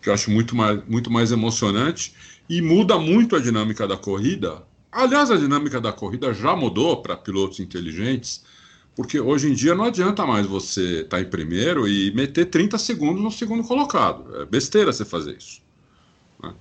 que 0.00 0.08
eu 0.08 0.14
acho 0.14 0.30
muito 0.30 0.54
mais, 0.54 0.80
muito 0.86 1.10
mais 1.10 1.32
emocionante 1.32 2.14
e 2.48 2.62
muda 2.62 2.98
muito 2.98 3.34
a 3.36 3.40
dinâmica 3.40 3.86
da 3.86 3.96
corrida. 3.96 4.62
Aliás, 4.90 5.30
a 5.30 5.36
dinâmica 5.36 5.80
da 5.80 5.92
corrida 5.92 6.32
já 6.32 6.54
mudou 6.54 7.02
para 7.02 7.16
pilotos 7.16 7.60
inteligentes, 7.60 8.42
porque 8.94 9.20
hoje 9.20 9.50
em 9.50 9.54
dia 9.54 9.74
não 9.74 9.84
adianta 9.84 10.24
mais 10.24 10.46
você 10.46 11.00
estar 11.00 11.18
tá 11.18 11.20
em 11.20 11.26
primeiro 11.28 11.86
e 11.86 12.10
meter 12.12 12.46
30 12.46 12.78
segundos 12.78 13.22
no 13.22 13.30
segundo 13.30 13.62
colocado. 13.64 14.40
É 14.40 14.46
besteira 14.46 14.92
você 14.92 15.04
fazer 15.04 15.36
isso. 15.36 15.60
Né? 16.42 16.54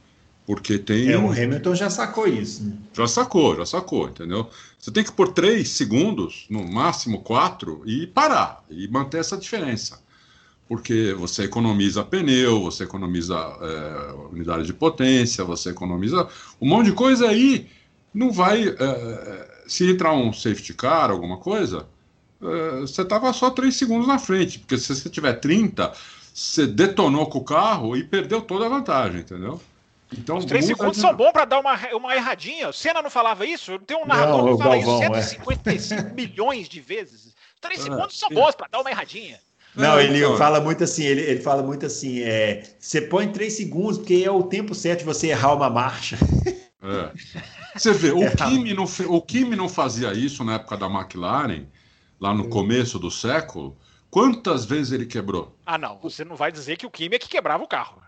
Porque 0.46 0.78
tem. 0.78 1.10
É, 1.10 1.18
o 1.18 1.32
Hamilton 1.32 1.76
já 1.76 1.90
sacou 1.90 2.28
isso. 2.28 2.64
Né? 2.64 2.78
Já 2.94 3.08
sacou, 3.08 3.56
já 3.56 3.66
sacou, 3.66 4.10
entendeu? 4.10 4.50
Você 4.78 4.92
tem 4.92 5.04
que 5.04 5.12
pôr 5.12 5.32
3 5.32 5.68
segundos, 5.68 6.46
no 6.50 6.68
máximo 6.68 7.22
4, 7.22 7.84
e 7.86 8.08
parar, 8.08 8.66
e 8.70 8.88
manter 8.88 9.20
essa 9.20 9.38
diferença 9.38 10.04
porque 10.68 11.14
você 11.14 11.44
economiza 11.44 12.04
pneu, 12.04 12.64
você 12.64 12.84
economiza 12.84 13.36
é, 13.36 14.14
unidade 14.32 14.66
de 14.66 14.74
potência, 14.74 15.44
você 15.44 15.70
economiza 15.70 16.28
um 16.60 16.68
monte 16.68 16.88
de 16.88 16.94
coisa 16.94 17.28
aí. 17.30 17.68
Não 18.14 18.32
vai. 18.32 18.68
É, 18.68 19.56
se 19.68 19.90
entrar 19.90 20.14
um 20.14 20.32
safety 20.32 20.74
car, 20.74 21.10
alguma 21.12 21.38
coisa, 21.38 21.88
é, 22.42 22.82
você 22.82 23.02
estava 23.02 23.32
só 23.34 23.50
3 23.50 23.76
segundos 23.76 24.08
na 24.08 24.20
frente, 24.20 24.60
porque 24.60 24.78
se 24.78 24.96
você 24.96 25.10
tiver 25.10 25.34
30, 25.34 25.92
você 26.34 26.68
detonou 26.68 27.28
com 27.28 27.40
o 27.40 27.44
carro 27.44 27.96
e 27.96 28.04
perdeu 28.04 28.42
toda 28.42 28.66
a 28.66 28.70
vantagem, 28.70 29.22
entendeu? 29.22 29.62
Então, 30.14 30.38
Os 30.38 30.46
três 30.46 30.66
segundos 30.66 30.96
de... 30.96 31.02
são 31.02 31.14
bons 31.16 31.32
para 31.32 31.46
dar 31.46 31.60
uma, 31.60 31.76
uma 31.94 32.16
erradinha. 32.16 32.70
O 32.70 32.74
Senna 32.74 33.02
não 33.02 33.10
falava 33.10 33.46
isso? 33.46 33.78
Tem 33.80 33.98
um 33.98 34.06
narrador 34.06 34.46
não, 34.46 34.56
que 34.56 34.64
fala 34.64 34.78
Galvão, 34.78 35.20
isso 35.20 35.30
155 35.36 36.02
é. 36.02 36.14
milhões 36.14 36.70
de 36.70 36.80
vezes. 36.80 37.36
Três 37.60 37.80
ah, 37.82 37.84
segundos 37.84 38.20
são 38.20 38.30
bons 38.30 38.56
para 38.56 38.68
dar 38.68 38.82
uma 38.82 38.90
erradinha. 38.90 39.40
Não, 39.76 40.00
ele 40.00 40.38
fala 40.38 40.62
muito 40.62 40.84
assim, 40.84 41.04
ele, 41.04 41.22
ele 41.22 41.42
fala 41.42 41.62
muito 41.62 41.86
assim, 41.86 42.22
é, 42.22 42.64
você 42.80 43.02
põe 43.02 43.28
três 43.32 43.54
segundos, 43.54 43.98
porque 43.98 44.24
é 44.26 44.32
o 44.32 44.44
tempo 44.44 44.74
certo 44.74 45.00
de 45.00 45.06
você 45.06 45.28
errar 45.28 45.54
uma 45.54 45.70
marcha. 45.70 46.18
É. 46.82 47.12
Você 47.76 47.92
vê, 47.92 48.12
o, 48.12 48.22
é 48.24 48.36
Kimi 48.36 48.74
não, 48.74 48.86
o 49.10 49.22
Kimi 49.22 49.56
não 49.56 49.68
fazia 49.68 50.14
isso 50.14 50.44
na 50.44 50.56
época 50.56 50.78
da 50.78 50.88
McLaren, 50.88 51.66
lá 52.20 52.34
no 52.34 52.48
começo 52.48 52.98
do 52.98 53.12
século. 53.12 53.78
Quantas 54.10 54.64
vezes 54.64 54.94
ele 54.94 55.06
quebrou? 55.06 55.58
Ah, 55.66 55.78
não, 55.78 56.00
você 56.00 56.24
não 56.24 56.36
vai 56.36 56.52
dizer 56.52 56.78
que 56.78 56.86
o 56.86 56.92
Kimi 56.92 57.16
é 57.16 57.20
que 57.20 57.28
quebrava 57.28 57.64
o 57.64 57.68
carro. 57.68 58.02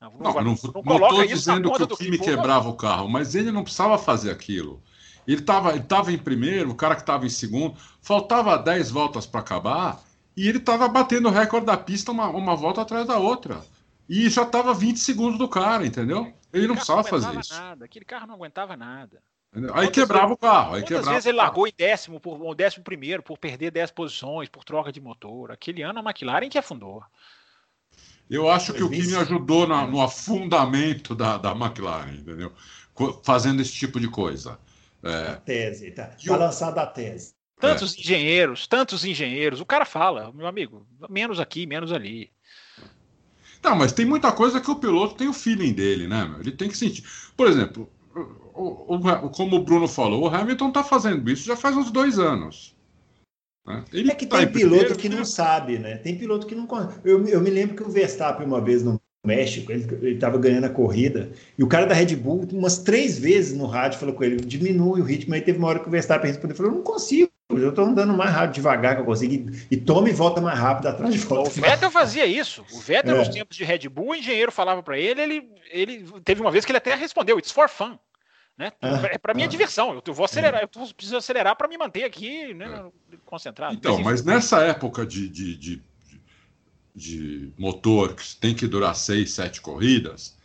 Não, 0.00 0.12
não, 0.12 0.32
não, 0.34 0.42
não 0.44 0.52
estou 0.52 1.26
dizendo 1.26 1.72
que 1.72 1.82
o 1.82 1.88
Kimi 1.88 2.18
quebrava 2.18 2.68
o 2.68 2.76
carro, 2.76 3.08
mas 3.08 3.34
ele 3.34 3.50
não 3.50 3.64
precisava 3.64 3.98
fazer 3.98 4.30
aquilo. 4.30 4.80
Ele 5.26 5.40
estava 5.40 5.72
ele 5.72 5.82
tava 5.82 6.12
em 6.12 6.18
primeiro, 6.18 6.70
o 6.70 6.74
cara 6.74 6.94
que 6.94 7.02
estava 7.02 7.26
em 7.26 7.30
segundo, 7.30 7.76
faltava 8.00 8.56
10 8.56 8.92
voltas 8.92 9.26
para 9.26 9.40
acabar, 9.40 10.00
e 10.38 10.48
ele 10.48 10.58
estava 10.58 10.86
batendo 10.86 11.28
o 11.28 11.32
recorde 11.32 11.66
da 11.66 11.76
pista 11.76 12.12
uma, 12.12 12.28
uma 12.28 12.54
volta 12.54 12.82
atrás 12.82 13.04
da 13.04 13.18
outra. 13.18 13.60
E 14.08 14.30
já 14.30 14.44
estava 14.44 14.72
20 14.72 14.96
segundos 14.96 15.36
do 15.36 15.48
cara, 15.48 15.84
entendeu? 15.84 16.32
Ele 16.52 16.68
não 16.68 16.76
precisava 16.76 17.02
fazer 17.02 17.36
isso. 17.40 17.52
Nada. 17.52 17.84
Aquele 17.84 18.04
carro 18.04 18.28
não 18.28 18.36
aguentava 18.36 18.76
nada. 18.76 19.20
Aí 19.74 19.90
quebrava 19.90 20.32
o 20.32 20.36
carro. 20.36 20.76
Aí 20.76 20.84
quebrava 20.84 21.10
vezes 21.10 21.26
ele 21.26 21.38
largou 21.38 21.66
em 21.66 21.72
décimo, 21.76 22.20
por, 22.20 22.54
décimo 22.54 22.84
primeiro, 22.84 23.20
por 23.20 23.36
perder 23.36 23.72
10 23.72 23.90
posições, 23.90 24.48
por 24.48 24.62
troca 24.62 24.92
de 24.92 25.00
motor. 25.00 25.50
Aquele 25.50 25.82
ano 25.82 25.98
a 25.98 26.02
McLaren 26.02 26.48
que 26.48 26.56
afundou. 26.56 27.02
Eu 28.30 28.48
acho 28.48 28.72
que 28.72 28.82
o 28.82 28.88
que 28.88 29.02
me 29.02 29.16
ajudou 29.16 29.66
na, 29.66 29.88
no 29.88 30.00
afundamento 30.00 31.16
da, 31.16 31.36
da 31.36 31.50
McLaren, 31.50 32.12
entendeu? 32.12 32.52
Fazendo 33.24 33.60
esse 33.60 33.72
tipo 33.72 33.98
de 33.98 34.08
coisa. 34.08 34.56
É... 35.02 35.30
A 35.30 35.36
tese, 35.36 35.90
tá. 35.90 36.14
Tá 36.24 36.36
lançada 36.36 36.82
a 36.82 36.86
tese. 36.86 37.37
Tantos 37.60 37.96
é. 37.96 38.00
engenheiros, 38.00 38.66
tantos 38.66 39.04
engenheiros. 39.04 39.60
O 39.60 39.66
cara 39.66 39.84
fala, 39.84 40.32
meu 40.32 40.46
amigo, 40.46 40.86
menos 41.08 41.40
aqui, 41.40 41.66
menos 41.66 41.92
ali. 41.92 42.30
Não, 43.62 43.74
mas 43.74 43.92
tem 43.92 44.06
muita 44.06 44.30
coisa 44.32 44.60
que 44.60 44.70
o 44.70 44.76
piloto 44.76 45.16
tem 45.16 45.28
o 45.28 45.32
feeling 45.32 45.72
dele, 45.72 46.06
né? 46.06 46.24
Meu? 46.24 46.40
Ele 46.40 46.52
tem 46.52 46.68
que 46.68 46.76
sentir. 46.76 47.04
Por 47.36 47.48
exemplo, 47.48 47.90
o, 48.54 48.94
o, 48.94 49.30
como 49.30 49.56
o 49.56 49.64
Bruno 49.64 49.88
falou, 49.88 50.24
o 50.24 50.28
Hamilton 50.28 50.68
está 50.68 50.84
fazendo 50.84 51.28
isso 51.30 51.44
já 51.44 51.56
faz 51.56 51.76
uns 51.76 51.90
dois 51.90 52.18
anos. 52.18 52.76
Né? 53.66 53.84
Ele 53.92 54.10
é 54.10 54.14
que 54.14 54.26
tá 54.26 54.38
tem 54.38 54.48
piloto 54.48 54.96
que 54.96 55.08
não 55.08 55.24
sabe, 55.24 55.78
né? 55.78 55.96
Tem 55.96 56.16
piloto 56.16 56.46
que 56.46 56.54
não. 56.54 56.66
Eu, 57.04 57.26
eu 57.26 57.40
me 57.40 57.50
lembro 57.50 57.76
que 57.76 57.82
o 57.82 57.90
Verstappen, 57.90 58.46
uma 58.46 58.60
vez 58.60 58.82
no 58.82 59.00
México, 59.26 59.72
ele 59.72 60.14
estava 60.14 60.38
ganhando 60.38 60.64
a 60.64 60.70
corrida, 60.70 61.30
e 61.58 61.62
o 61.62 61.68
cara 61.68 61.86
da 61.86 61.94
Red 61.94 62.16
Bull, 62.16 62.48
umas 62.52 62.78
três 62.78 63.18
vezes 63.18 63.56
no 63.56 63.66
rádio, 63.66 63.98
falou 63.98 64.14
com 64.14 64.24
ele: 64.24 64.36
diminui 64.36 65.00
o 65.00 65.04
ritmo. 65.04 65.34
Aí 65.34 65.40
teve 65.40 65.58
uma 65.58 65.68
hora 65.68 65.80
que 65.80 65.88
o 65.88 65.90
Verstappen 65.90 66.30
respondeu: 66.30 66.56
falou, 66.56 66.72
não 66.72 66.82
consigo, 66.82 67.30
eu 67.50 67.70
estou 67.70 67.86
andando 67.86 68.12
mais 68.12 68.30
rápido, 68.30 68.54
devagar 68.56 68.94
que 68.94 69.00
eu 69.00 69.06
consigo, 69.06 69.50
e, 69.70 69.76
toma 69.76 70.10
e 70.10 70.12
volta 70.12 70.38
mais 70.38 70.58
rápido 70.58 70.88
atrás 70.88 71.14
de 71.14 71.20
volta. 71.20 71.48
O 71.48 71.62
Vettel 71.62 71.90
fazia 71.90 72.26
isso. 72.26 72.62
O 72.72 72.80
Vettel, 72.80 73.16
é. 73.16 73.18
nos 73.18 73.28
tempos 73.28 73.56
de 73.56 73.64
Red 73.64 73.88
Bull, 73.88 74.10
o 74.10 74.14
engenheiro 74.14 74.52
falava 74.52 74.82
para 74.82 74.98
ele, 74.98 75.22
ele, 75.22 75.50
ele 75.70 76.06
teve 76.22 76.42
uma 76.42 76.50
vez 76.50 76.66
que 76.66 76.70
ele 76.70 76.76
até 76.78 76.94
respondeu: 76.94 77.38
It's 77.38 77.50
for 77.50 77.68
fun. 77.68 77.98
Né? 78.56 78.72
Ah, 78.82 79.00
é 79.10 79.18
para 79.18 79.32
mim 79.32 79.44
é 79.44 79.46
diversão. 79.46 80.02
Eu 80.04 80.12
vou 80.12 80.24
acelerar, 80.24 80.60
eu 80.60 80.68
preciso 80.68 81.16
acelerar 81.16 81.56
para 81.56 81.68
me 81.68 81.78
manter 81.78 82.04
aqui 82.04 82.52
né, 82.52 82.90
é. 83.12 83.16
concentrado. 83.24 83.74
Então, 83.74 83.94
mas, 83.98 84.20
mas 84.20 84.24
nessa 84.24 84.60
época 84.62 85.06
de, 85.06 85.28
de, 85.28 85.56
de, 85.56 85.82
de, 86.94 87.52
motor 87.56 88.14
que 88.14 88.36
tem 88.36 88.54
que 88.54 88.66
durar 88.66 88.94
seis, 88.96 89.32
sete 89.32 89.60
corridas, 89.60 90.36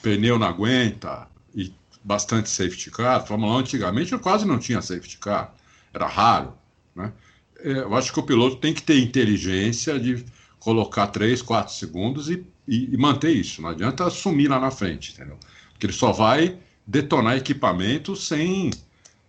pneu 0.00 0.38
não 0.38 0.46
aguenta 0.46 1.28
e 1.54 1.74
bastante 2.02 2.48
safety 2.48 2.90
car. 2.90 3.26
Fórmula 3.26 3.56
1 3.56 3.58
antigamente 3.58 4.16
quase 4.18 4.46
não 4.46 4.58
tinha 4.58 4.80
safety 4.80 5.18
car 5.18 5.52
era 5.94 6.06
raro. 6.06 6.54
Né? 6.94 7.12
É, 7.60 7.70
eu 7.78 7.94
acho 7.94 8.12
que 8.12 8.20
o 8.20 8.22
piloto 8.22 8.56
tem 8.56 8.74
que 8.74 8.82
ter 8.82 8.98
inteligência 8.98 9.98
de 9.98 10.24
colocar 10.58 11.06
3, 11.06 11.40
4 11.40 11.72
segundos 11.72 12.28
e, 12.28 12.44
e, 12.66 12.94
e 12.94 12.96
manter 12.96 13.30
isso. 13.30 13.62
Não 13.62 13.70
adianta 13.70 14.08
sumir 14.10 14.50
lá 14.50 14.58
na 14.58 14.70
frente, 14.70 15.12
entendeu? 15.12 15.38
Porque 15.70 15.86
ele 15.86 15.92
só 15.92 16.12
vai 16.12 16.58
detonar 16.86 17.36
equipamento 17.36 18.16
sem. 18.16 18.70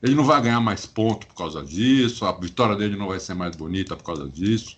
Ele 0.01 0.16
não 0.16 0.24
vai 0.24 0.41
ganhar 0.41 0.59
mais 0.59 0.86
ponto 0.86 1.26
por 1.28 1.36
causa 1.36 1.63
disso, 1.63 2.26
a 2.26 2.32
vitória 2.32 2.76
dele 2.76 2.95
não 2.95 3.07
vai 3.07 3.20
ser 3.20 3.34
mais 3.34 3.55
bonita 3.55 3.95
por 3.95 4.03
causa 4.03 4.28
disso. 4.30 4.78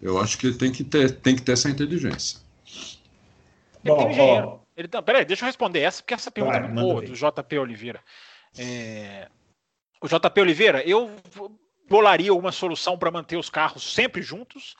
Eu 0.00 0.18
acho 0.20 0.36
que 0.38 0.46
ele 0.46 0.56
tem 0.56 0.72
que 0.72 0.84
ter, 0.84 1.10
tem 1.10 1.36
que 1.36 1.42
ter 1.42 1.52
essa 1.52 1.70
inteligência. 1.70 2.40
Bom, 3.84 4.10
ó, 4.18 4.58
ele 4.76 4.88
tá, 4.88 5.00
peraí, 5.00 5.24
deixa 5.24 5.44
eu 5.44 5.46
responder 5.46 5.80
essa, 5.80 6.02
porque 6.02 6.14
essa 6.14 6.30
pergunta 6.30 6.60
vai, 6.60 6.70
é 6.70 6.72
boa, 6.72 7.00
do 7.00 7.12
JP 7.12 7.58
Oliveira. 7.58 8.00
É, 8.58 9.28
o 10.00 10.08
JP 10.08 10.40
Oliveira, 10.40 10.82
eu 10.88 11.10
bolaria 11.88 12.34
uma 12.34 12.52
solução 12.52 12.98
para 12.98 13.10
manter 13.10 13.36
os 13.36 13.50
carros 13.50 13.94
sempre 13.94 14.22
juntos. 14.22 14.74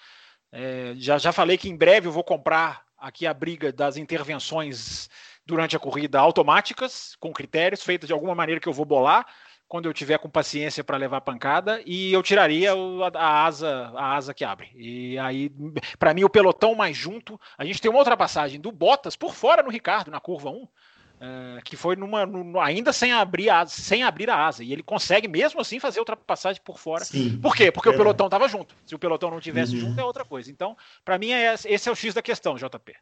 É, 0.52 0.94
já, 0.96 1.18
já 1.18 1.32
falei 1.32 1.56
que 1.56 1.68
em 1.68 1.76
breve 1.76 2.08
eu 2.08 2.12
vou 2.12 2.24
comprar 2.24 2.84
aqui 2.98 3.26
a 3.26 3.34
briga 3.34 3.72
das 3.72 3.96
intervenções 3.96 5.08
durante 5.44 5.76
a 5.76 5.78
corrida 5.78 6.18
automáticas, 6.18 7.14
com 7.20 7.32
critérios, 7.32 7.82
feitas 7.82 8.08
de 8.08 8.12
alguma 8.12 8.34
maneira 8.34 8.60
que 8.60 8.68
eu 8.68 8.72
vou 8.72 8.84
bolar 8.84 9.26
quando 9.68 9.86
eu 9.86 9.92
tiver 9.92 10.18
com 10.18 10.30
paciência 10.30 10.84
para 10.84 10.96
levar 10.96 11.20
pancada 11.20 11.82
e 11.84 12.12
eu 12.12 12.22
tiraria 12.22 12.72
a, 13.14 13.44
asa 13.44 13.92
a 13.96 14.14
asa 14.14 14.32
que 14.32 14.44
abre 14.44 14.70
e 14.76 15.18
aí 15.18 15.50
para 15.98 16.14
mim 16.14 16.24
o 16.24 16.30
pelotão 16.30 16.74
mais 16.74 16.96
junto 16.96 17.40
a 17.58 17.64
gente 17.64 17.80
tem 17.80 17.90
uma 17.90 17.98
outra 17.98 18.16
passagem 18.16 18.60
do 18.60 18.70
Bottas 18.70 19.16
por 19.16 19.34
fora 19.34 19.62
no 19.62 19.70
Ricardo 19.70 20.10
na 20.10 20.20
curva 20.20 20.50
1 20.50 20.68
Uh, 21.16 21.62
que 21.64 21.76
foi 21.76 21.96
numa, 21.96 22.26
no, 22.26 22.60
ainda 22.60 22.92
sem 22.92 23.10
abrir, 23.10 23.48
a, 23.48 23.64
sem 23.66 24.02
abrir 24.02 24.28
a 24.28 24.46
asa. 24.46 24.62
E 24.62 24.70
ele 24.70 24.82
consegue, 24.82 25.26
mesmo 25.26 25.60
assim, 25.60 25.80
fazer 25.80 25.98
ultrapassagem 25.98 26.60
por 26.62 26.78
fora. 26.78 27.06
Sim, 27.06 27.38
por 27.40 27.56
quê? 27.56 27.72
Porque 27.72 27.88
é. 27.88 27.92
o 27.92 27.96
pelotão 27.96 28.26
estava 28.26 28.46
junto. 28.48 28.74
Se 28.84 28.94
o 28.94 28.98
pelotão 28.98 29.30
não 29.30 29.40
tivesse 29.40 29.74
uhum. 29.74 29.80
junto, 29.80 30.00
é 30.00 30.04
outra 30.04 30.26
coisa. 30.26 30.50
Então, 30.50 30.76
para 31.02 31.18
mim, 31.18 31.30
é, 31.30 31.54
esse 31.54 31.88
é 31.88 31.92
o 31.92 31.94
X 31.94 32.12
da 32.12 32.20
questão, 32.20 32.56
JP. 32.56 32.94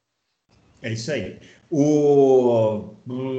É 0.80 0.92
isso 0.92 1.10
aí. 1.10 1.40
O, 1.70 2.94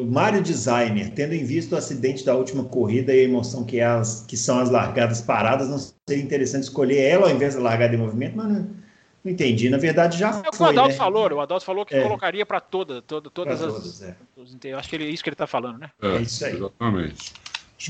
Mário 0.08 0.42
Designer, 0.42 1.12
tendo 1.12 1.34
em 1.34 1.46
vista 1.46 1.76
o 1.76 1.78
acidente 1.78 2.26
da 2.26 2.36
última 2.36 2.66
corrida 2.66 3.14
e 3.14 3.20
a 3.20 3.24
emoção 3.24 3.64
que, 3.64 3.80
é 3.80 3.86
as, 3.86 4.26
que 4.28 4.36
são 4.36 4.60
as 4.60 4.70
largadas 4.70 5.22
paradas, 5.22 5.70
não 5.70 5.78
seria 5.78 6.24
interessante 6.24 6.64
escolher 6.64 7.00
ela 7.02 7.30
ao 7.30 7.36
invés 7.36 7.56
da 7.56 7.62
largada 7.62 7.94
em 7.96 8.00
movimento, 8.00 8.36
mas 8.36 8.48
não 8.48 8.56
não 8.56 8.85
entendi. 9.26 9.70
Na 9.70 9.78
verdade, 9.78 10.18
já 10.18 10.30
é 10.46 10.56
foi. 10.56 10.68
O 10.68 10.70
Adalto 10.70 10.92
né? 10.92 10.98
falou, 10.98 11.32
o 11.32 11.40
Adalto 11.40 11.66
falou 11.66 11.86
que 11.86 11.96
é. 11.96 12.04
colocaria 12.04 12.46
para 12.46 12.60
toda, 12.60 13.02
toda, 13.02 13.30
todas 13.30 13.60
pra 13.60 13.68
as. 13.68 13.74
Todas, 13.74 14.02
é. 14.04 14.16
Eu 14.64 14.78
acho 14.78 14.90
que 14.90 14.96
ele, 14.96 15.06
é 15.06 15.10
isso 15.10 15.24
que 15.24 15.30
ele 15.30 15.36
está 15.36 15.48
falando, 15.48 15.80
né? 15.80 15.90
É, 16.02 16.08
é, 16.18 16.22
isso 16.22 16.46
aí. 16.46 16.56
Exatamente. 16.56 17.34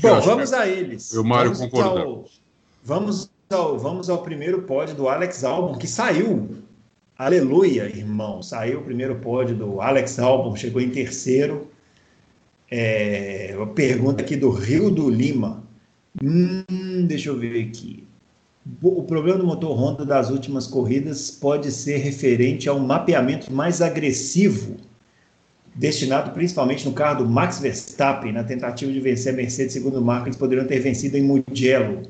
Bom, 0.00 0.20
vamos 0.20 0.52
a 0.52 0.66
eles. 0.66 1.12
Eu, 1.12 1.24
Mário, 1.24 1.56
concordo. 1.56 2.24
Vamos 2.82 3.30
ao, 3.50 3.78
vamos 3.78 4.10
ao 4.10 4.22
primeiro 4.22 4.62
pódio 4.62 4.94
do 4.94 5.08
Alex 5.08 5.44
Albon, 5.44 5.78
que 5.78 5.86
saiu. 5.86 6.56
Aleluia, 7.18 7.84
irmão. 7.84 8.42
Saiu 8.42 8.80
o 8.80 8.82
primeiro 8.82 9.16
pódio 9.16 9.56
do 9.56 9.80
Alex 9.80 10.18
Albon, 10.18 10.54
chegou 10.54 10.80
em 10.80 10.90
terceiro. 10.90 11.70
É, 12.70 13.56
pergunta 13.74 14.22
aqui 14.22 14.36
do 14.36 14.50
Rio 14.50 14.90
do 14.90 15.08
Lima. 15.08 15.64
Hum, 16.22 17.06
deixa 17.06 17.30
eu 17.30 17.38
ver 17.38 17.68
aqui. 17.68 18.05
O 18.82 19.04
problema 19.04 19.38
do 19.38 19.46
motor 19.46 19.78
Honda 19.78 20.04
das 20.04 20.28
últimas 20.28 20.66
corridas 20.66 21.30
pode 21.30 21.70
ser 21.70 21.98
referente 21.98 22.68
a 22.68 22.74
um 22.74 22.80
mapeamento 22.80 23.52
mais 23.52 23.80
agressivo, 23.80 24.76
destinado 25.74 26.32
principalmente 26.32 26.84
no 26.84 26.92
carro 26.92 27.22
do 27.22 27.30
Max 27.30 27.60
Verstappen, 27.60 28.32
na 28.32 28.42
tentativa 28.42 28.92
de 28.92 28.98
vencer 28.98 29.32
a 29.32 29.36
Mercedes, 29.36 29.72
segundo 29.72 29.98
o 29.98 30.02
Marco, 30.02 30.26
eles 30.26 30.36
poderiam 30.36 30.66
ter 30.66 30.80
vencido 30.80 31.16
em 31.16 31.22
Mugello. 31.22 32.02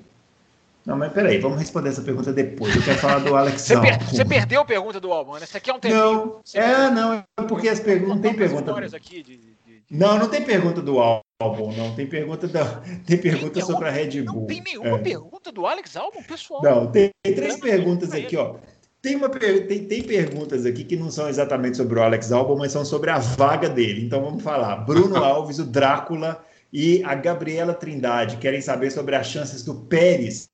Não, 0.87 0.97
mas 0.97 1.13
peraí, 1.13 1.39
vamos 1.39 1.59
responder 1.59 1.91
essa 1.91 2.01
pergunta 2.01 2.33
depois. 2.33 2.75
Eu 2.75 2.83
quero 2.83 2.99
falar 2.99 3.19
do 3.19 3.35
Alex 3.37 3.63
Você, 3.63 3.81
per 3.81 4.03
você 4.05 4.25
perdeu 4.25 4.61
a 4.61 4.65
pergunta 4.65 5.01
do 5.01 5.13
Albano. 5.13 5.43
Essa 5.43 5.59
aqui 5.59 5.69
é 5.69 5.75
um 5.75 5.81
tempinho. 5.81 6.01
Não, 6.01 6.41
é, 6.55 6.91
não, 6.91 7.13
é 7.15 7.25
porque 7.49 7.69
as 7.69 7.81
perguntas 7.81 8.15
não 8.15 8.23
tem 8.23 8.35
pergunta. 8.35 8.97
Aqui 8.97 9.23
de, 9.23 9.37
de... 9.37 9.57
Não, 9.91 10.17
não 10.17 10.29
tem 10.29 10.43
pergunta 10.43 10.81
do 10.81 11.01
Albon, 11.01 11.26
não. 11.41 11.95
Tem 11.95 12.07
pergunta, 12.07 12.49
da, 12.49 12.65
tem 13.07 13.19
pergunta 13.19 13.55
tem 13.55 13.63
sobre 13.63 13.89
a 13.89 13.91
Red 13.91 14.23
Bull. 14.23 14.41
Não 14.41 14.47
tem 14.47 14.63
nenhuma 14.63 14.99
é. 14.99 15.03
pergunta 15.03 15.53
do 15.53 15.67
Alex 15.67 15.97
Albon, 15.97 16.23
pessoal. 16.23 16.63
Não, 16.63 16.91
tem, 16.91 17.11
tem 17.23 17.35
três 17.35 17.61
perguntas 17.61 18.13
aqui, 18.13 18.37
ó. 18.37 18.57
Tem, 19.03 19.15
uma, 19.15 19.29
tem, 19.29 19.85
tem 19.85 20.03
perguntas 20.03 20.65
aqui 20.65 20.83
que 20.83 20.97
não 20.97 21.11
são 21.11 21.29
exatamente 21.29 21.77
sobre 21.77 21.99
o 21.99 22.03
Alex 22.03 22.33
Albon, 22.33 22.57
mas 22.57 22.73
são 22.73 22.85
sobre 22.85 23.11
a 23.11 23.19
vaga 23.19 23.69
dele. 23.69 24.05
Então 24.05 24.23
vamos 24.23 24.43
falar. 24.43 24.77
Bruno 24.77 25.17
Alves, 25.23 25.59
o 25.59 25.65
Drácula 25.65 26.43
e 26.73 27.05
a 27.05 27.15
Gabriela 27.15 27.75
Trindade 27.75 28.39
querem 28.39 28.61
saber 28.61 28.91
sobre 28.91 29.15
as 29.15 29.27
chances 29.27 29.63
do 29.63 29.75
Pérez 29.75 30.49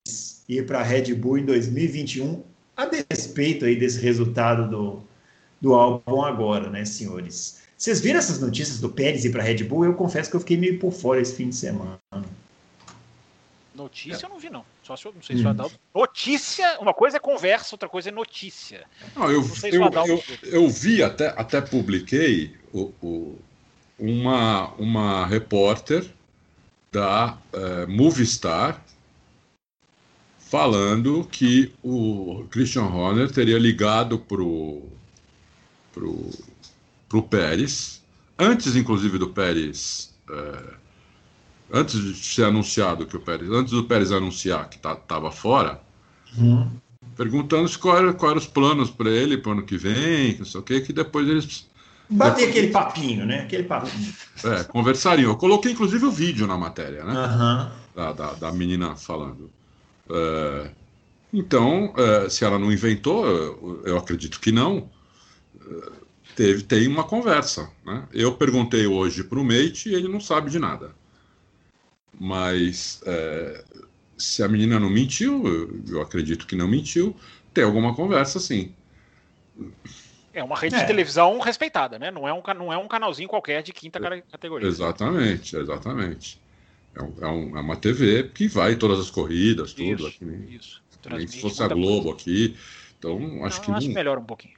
ir 0.49 0.67
para 0.67 0.81
a 0.81 0.83
Red 0.83 1.15
Bull 1.15 1.39
em 1.39 1.47
2021, 1.47 2.43
a 2.77 2.87
despeito 2.87 3.65
aí 3.65 3.77
desse 3.77 4.01
resultado 4.01 4.69
do, 4.69 5.03
do 5.61 5.75
Albon 5.75 6.25
agora, 6.25 6.69
né, 6.69 6.85
senhores? 6.85 7.62
Vocês 7.83 8.01
viram 8.01 8.21
essas 8.21 8.39
notícias 8.39 8.79
do 8.79 8.89
Pérez 8.89 9.25
ir 9.25 9.33
para 9.33 9.43
a 9.43 9.45
Red 9.45 9.65
Bull? 9.65 9.85
Eu 9.85 9.95
confesso 9.95 10.31
que 10.31 10.37
eu 10.37 10.41
fiquei 10.41 10.57
meio 10.57 10.79
por 10.79 10.93
fora 10.93 11.21
esse 11.21 11.35
fim 11.35 11.49
de 11.49 11.57
semana. 11.57 11.99
Notícia 13.75 14.25
é. 14.25 14.25
eu 14.25 14.31
não 14.31 14.39
vi, 14.39 14.51
não. 14.51 14.65
Só 14.85 14.95
se 14.95 15.05
eu 15.05 15.13
não 15.13 15.21
sei 15.21 15.37
se 15.37 15.43
o 15.43 15.47
hum. 15.47 15.51
Adalto. 15.51 15.75
Notícia, 15.93 16.79
uma 16.79 16.95
coisa 16.95 17.17
é 17.17 17.21
conversa, 17.21 17.75
outra 17.75 17.89
coisa 17.89 18.11
é 18.11 18.13
notícia. 18.13 18.85
Não, 19.17 19.29
eu, 19.29 19.41
não 19.41 20.07
eu, 20.07 20.07
eu, 20.07 20.23
eu, 20.45 20.69
vi, 20.71 21.03
até, 21.03 21.35
até 21.37 21.61
publiquei 21.61 22.55
o, 22.73 22.93
o, 23.03 23.39
uma, 23.99 24.69
uma 24.75 25.27
repórter 25.27 26.09
da 26.93 27.37
uh, 27.53 27.91
Movistar 27.91 28.81
falando 30.39 31.25
que 31.25 31.75
o 31.83 32.47
Christian 32.49 32.85
Horner 32.85 33.29
teria 33.33 33.59
ligado 33.59 34.21
pro 34.21 34.85
pro, 35.93 36.31
pro 37.13 37.23
Pérez 37.23 38.03
antes 38.39 38.75
inclusive 38.75 39.19
do 39.19 39.29
Pérez 39.29 40.15
uh, 40.31 40.73
antes 41.71 42.03
de 42.03 42.15
ser 42.15 42.45
anunciado 42.45 43.05
que 43.05 43.17
o 43.17 43.21
Pérez 43.21 43.51
antes 43.51 43.73
do 43.73 43.85
Pérez 43.85 44.11
anunciar 44.11 44.71
que 44.71 44.77
estava 44.77 45.01
tá, 45.07 45.31
fora 45.31 45.79
uhum. 46.39 46.71
perguntando 47.15 47.79
qual 47.79 47.99
era, 47.99 48.13
qual 48.15 48.31
eram 48.31 48.41
os 48.41 48.47
planos 48.47 48.91
para 48.91 49.11
ele 49.11 49.37
para 49.37 49.51
o 49.51 49.53
ano 49.53 49.63
que 49.63 49.77
vem 49.77 50.39
não 50.39 50.47
sei 50.47 50.61
o 50.61 50.65
que 50.65 50.81
que 50.81 50.93
depois 50.93 51.29
eles 51.29 51.71
Bater 52.11 52.51
aquele 52.51 52.69
papinho, 52.69 53.25
né? 53.25 53.41
Aquele 53.41 53.63
papinho. 53.63 54.13
É, 54.45 54.65
conversariam. 54.65 55.31
Eu 55.31 55.37
coloquei 55.37 55.73
inclusive 55.73 56.05
o 56.05 56.11
vídeo 56.11 56.47
na 56.47 56.59
matéria, 56.59 57.05
né? 57.05 57.15
Uhum. 57.15 57.71
Da, 57.95 58.13
da, 58.13 58.33
da, 58.35 58.53
menina 58.53 58.97
falando. 58.97 59.51
É, 60.11 60.71
então, 61.33 61.95
é, 61.97 62.29
se 62.29 62.45
ela 62.45 62.59
não 62.59 62.71
inventou, 62.71 63.25
eu 63.87 63.97
acredito 63.97 64.41
que 64.41 64.53
não, 64.53 64.91
é, 65.59 66.02
teve, 66.37 66.63
tem 66.63 66.87
uma 66.89 67.05
conversa. 67.05 67.71
Né? 67.85 68.07
Eu 68.13 68.35
perguntei 68.35 68.87
hoje 68.87 69.25
para 69.25 69.39
o 69.39 69.45
Mate 69.45 69.89
e 69.89 69.95
ele 69.95 70.09
não 70.09 70.21
sabe 70.21 70.51
de 70.51 70.59
nada. 70.59 70.95
Mas 72.19 73.03
é, 73.07 73.65
se 74.17 74.43
a 74.43 74.49
menina 74.49 74.79
não 74.79 74.91
mentiu, 74.91 75.47
eu, 75.47 75.83
eu 75.97 76.01
acredito 76.03 76.47
que 76.47 76.55
não 76.55 76.69
mentiu, 76.69 77.17
tem 77.53 77.65
alguma 77.65 77.95
conversa 77.95 78.39
sim. 78.39 78.75
É 80.33 80.43
uma 80.43 80.57
rede 80.57 80.77
é. 80.77 80.79
de 80.79 80.87
televisão 80.87 81.39
respeitada, 81.41 81.99
né? 81.99 82.11
Não 82.11 82.27
é, 82.27 82.33
um, 82.33 82.43
não 82.57 82.73
é 82.73 82.77
um 82.77 82.89
canalzinho 82.89 83.29
qualquer 83.29 83.63
de 83.63 83.73
quinta 83.73 84.01
categoria. 84.31 84.67
Exatamente, 84.67 85.57
exatamente. 85.57 86.41
É, 86.95 87.03
um, 87.03 87.15
é, 87.21 87.27
um, 87.27 87.59
é 87.59 87.61
uma 87.61 87.77
TV 87.77 88.31
que 88.35 88.49
vai 88.49 88.77
todas 88.77 88.99
as 88.99 89.11
corridas, 89.11 89.73
tudo. 89.73 89.95
Isso, 89.95 90.07
aqui, 90.07 90.25
nem, 90.25 90.55
isso. 90.55 90.83
Nem 91.11 91.27
se 91.27 91.41
fosse 91.41 91.63
a 91.63 91.69
Globo 91.69 92.05
coisa. 92.05 92.17
aqui. 92.17 92.57
Então, 92.99 93.45
acho 93.45 93.59
não, 93.59 93.65
que. 93.65 93.71
Acho 93.73 93.87
não... 93.89 93.95
melhor 93.95 94.19
um 94.19 94.25
pouquinho. 94.25 94.55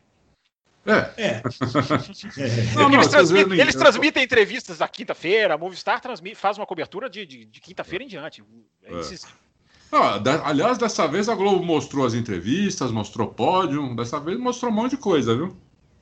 É. 0.87 1.23
é. 1.23 1.43
não, 2.77 2.89
não, 2.89 2.95
eles, 2.95 3.09
transmitem, 3.09 3.59
eles 3.59 3.75
transmitem 3.75 4.23
entrevistas 4.23 4.79
da 4.79 4.89
quinta-feira, 4.89 5.55
a 5.55 5.59
Movistar 5.59 6.01
transmite, 6.01 6.37
faz 6.37 6.59
uma 6.59 6.67
cobertura 6.67 7.09
de, 7.09 7.25
de, 7.25 7.45
de 7.45 7.61
quinta-feira 7.61 8.05
em 8.05 8.09
diante. 8.09 8.45
É, 8.83 8.93
é. 8.93 9.45
Ah, 9.91 10.19
da, 10.19 10.47
aliás, 10.47 10.77
dessa 10.77 11.07
vez 11.07 11.29
a 11.29 11.35
Globo 11.35 11.65
mostrou 11.65 12.05
as 12.05 12.15
entrevistas, 12.15 12.91
mostrou 12.91 13.29
pódio, 13.29 13.95
dessa 13.95 14.19
vez 14.19 14.39
mostrou 14.39 14.71
um 14.71 14.75
monte 14.75 14.93
de 14.93 14.97
coisa, 14.97 15.35
viu? 15.35 15.57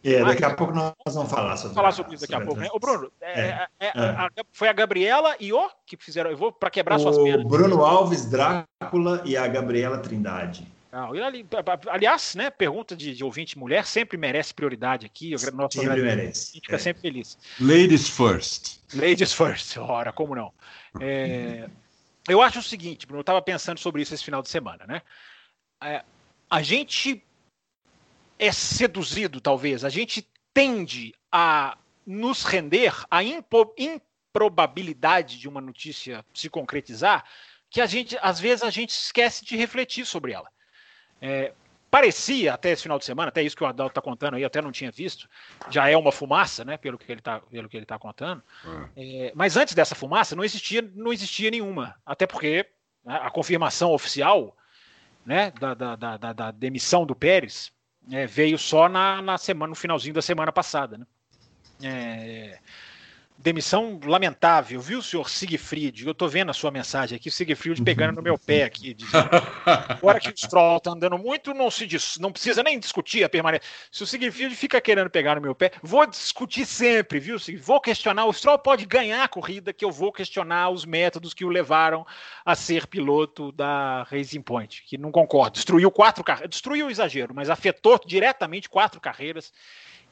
É, 0.04 0.24
daqui 0.24 0.44
a 0.44 0.52
pouco 0.54 0.72
nós 0.74 1.14
vamos 1.14 1.30
falar 1.30 1.56
sobre, 1.56 1.74
falar 1.76 1.92
sobre 1.92 2.14
isso 2.14 2.22
daqui 2.22 2.34
a 2.34 2.44
pouco. 2.44 2.60
Né? 2.60 2.68
Ô, 2.72 2.78
Bruno, 2.80 3.12
é, 3.20 3.40
é, 3.40 3.66
é, 3.78 3.86
é, 3.86 3.90
a, 3.94 4.28
foi 4.50 4.68
a 4.68 4.72
Gabriela 4.72 5.36
e 5.38 5.52
o 5.52 5.70
que 5.86 5.96
fizeram. 5.96 6.30
Eu 6.30 6.36
vou 6.36 6.50
para 6.50 6.70
quebrar 6.70 6.96
o 6.96 6.98
suas 6.98 7.18
pernas. 7.18 7.46
Bruno 7.46 7.84
Alves, 7.84 8.26
Drácula 8.26 9.22
e 9.24 9.36
a 9.36 9.46
Gabriela 9.46 9.98
Trindade. 9.98 10.66
Não, 10.92 11.10
aliás, 11.90 12.34
né, 12.34 12.50
pergunta 12.50 12.94
de, 12.94 13.14
de, 13.14 13.24
ouvinte 13.24 13.58
mulher 13.58 13.86
sempre 13.86 14.18
merece 14.18 14.52
prioridade 14.52 15.06
aqui. 15.06 15.30
Nosso 15.54 15.80
sempre 15.80 16.02
merece. 16.02 16.50
A 16.50 16.54
gente 16.54 16.66
fica 16.66 16.78
sempre 16.78 17.00
feliz. 17.00 17.38
Ladies 17.58 18.10
first. 18.10 18.78
Ladies 18.94 19.32
first, 19.32 19.78
ora, 19.80 20.12
como 20.12 20.34
não? 20.34 20.52
eu 22.28 22.42
acho 22.42 22.58
o 22.58 22.62
seguinte, 22.62 23.06
Bruno, 23.06 23.20
eu 23.20 23.22
estava 23.22 23.40
pensando 23.40 23.80
sobre 23.80 24.02
isso 24.02 24.12
esse 24.12 24.22
final 24.22 24.42
de 24.42 24.50
semana, 24.50 24.84
né? 24.86 25.00
a 26.50 26.62
gente 26.62 27.24
é 28.38 28.52
seduzido, 28.52 29.40
talvez, 29.40 29.86
a 29.86 29.88
gente 29.88 30.28
tende 30.52 31.14
a 31.32 31.78
nos 32.06 32.44
render 32.44 32.92
à 33.10 33.22
improbabilidade 33.24 35.38
de 35.38 35.48
uma 35.48 35.62
notícia 35.62 36.22
se 36.34 36.50
concretizar, 36.50 37.24
que 37.70 37.80
a 37.80 37.86
gente, 37.86 38.18
às 38.20 38.38
vezes, 38.38 38.62
a 38.62 38.68
gente 38.68 38.90
esquece 38.90 39.42
de 39.42 39.56
refletir 39.56 40.04
sobre 40.04 40.32
ela. 40.32 40.52
É, 41.22 41.52
parecia 41.88 42.52
até 42.52 42.70
esse 42.70 42.82
final 42.82 42.98
de 42.98 43.04
semana, 43.04 43.28
até 43.28 43.42
isso 43.42 43.56
que 43.56 43.62
o 43.62 43.66
Adalto 43.66 43.92
está 43.92 44.02
contando 44.02 44.34
aí, 44.34 44.44
até 44.44 44.60
não 44.60 44.72
tinha 44.72 44.90
visto, 44.90 45.28
já 45.70 45.88
é 45.88 45.96
uma 45.96 46.10
fumaça, 46.10 46.64
né, 46.64 46.76
pelo 46.76 46.98
que 46.98 47.10
ele 47.10 47.20
está 47.20 47.38
pelo 47.40 47.68
que 47.68 47.76
ele 47.76 47.86
tá 47.86 47.98
contando. 47.98 48.42
É. 48.96 49.26
É, 49.26 49.32
mas 49.34 49.56
antes 49.56 49.72
dessa 49.72 49.94
fumaça 49.94 50.34
não 50.34 50.42
existia 50.42 50.82
não 50.94 51.12
existia 51.12 51.50
nenhuma, 51.50 51.94
até 52.04 52.26
porque 52.26 52.66
né, 53.04 53.20
a 53.22 53.30
confirmação 53.30 53.92
oficial, 53.92 54.56
né, 55.24 55.52
da, 55.52 55.74
da, 55.74 55.96
da, 55.96 56.32
da 56.32 56.50
demissão 56.50 57.06
do 57.06 57.14
Pérez 57.14 57.72
é, 58.10 58.26
veio 58.26 58.58
só 58.58 58.88
na, 58.88 59.22
na 59.22 59.38
semana, 59.38 59.70
no 59.70 59.76
finalzinho 59.76 60.14
da 60.14 60.22
semana 60.22 60.50
passada. 60.50 60.98
Né? 60.98 61.06
Demissão 63.42 63.98
lamentável, 64.04 64.80
viu, 64.80 65.02
senhor 65.02 65.28
Siegfried? 65.28 66.06
Eu 66.06 66.14
tô 66.14 66.28
vendo 66.28 66.50
a 66.50 66.52
sua 66.52 66.70
mensagem 66.70 67.16
aqui, 67.16 67.28
Siegfried 67.28 67.82
pegando 67.82 68.14
no 68.14 68.22
meu 68.22 68.38
pé 68.38 68.62
aqui. 68.62 68.96
Agora 69.88 70.20
que 70.20 70.28
o 70.28 70.36
Stroll 70.36 70.78
tá 70.78 70.92
andando 70.92 71.18
muito, 71.18 71.52
não 71.52 71.68
se 71.68 71.84
diz, 71.84 72.18
não 72.18 72.30
precisa 72.30 72.62
nem 72.62 72.78
discutir 72.78 73.24
a 73.24 73.28
permanência. 73.28 73.68
Se 73.90 74.04
o 74.04 74.06
Siegfried 74.06 74.54
fica 74.54 74.80
querendo 74.80 75.10
pegar 75.10 75.34
no 75.34 75.40
meu 75.40 75.56
pé, 75.56 75.72
vou 75.82 76.06
discutir 76.06 76.64
sempre, 76.64 77.18
viu? 77.18 77.36
Vou 77.60 77.80
questionar. 77.80 78.26
O 78.26 78.32
Stroll 78.32 78.60
pode 78.60 78.86
ganhar 78.86 79.24
a 79.24 79.28
corrida, 79.28 79.72
que 79.72 79.84
eu 79.84 79.90
vou 79.90 80.12
questionar 80.12 80.70
os 80.70 80.84
métodos 80.84 81.34
que 81.34 81.44
o 81.44 81.48
levaram 81.48 82.06
a 82.44 82.54
ser 82.54 82.86
piloto 82.86 83.50
da 83.50 84.04
Racing 84.04 84.42
Point, 84.42 84.84
que 84.86 84.96
não 84.96 85.10
concordo. 85.10 85.54
Destruiu 85.54 85.90
quatro 85.90 86.22
carreiras, 86.22 86.50
destruiu 86.50 86.86
o 86.86 86.90
exagero, 86.90 87.34
mas 87.34 87.50
afetou 87.50 87.98
diretamente 88.06 88.68
quatro 88.68 89.00
carreiras 89.00 89.52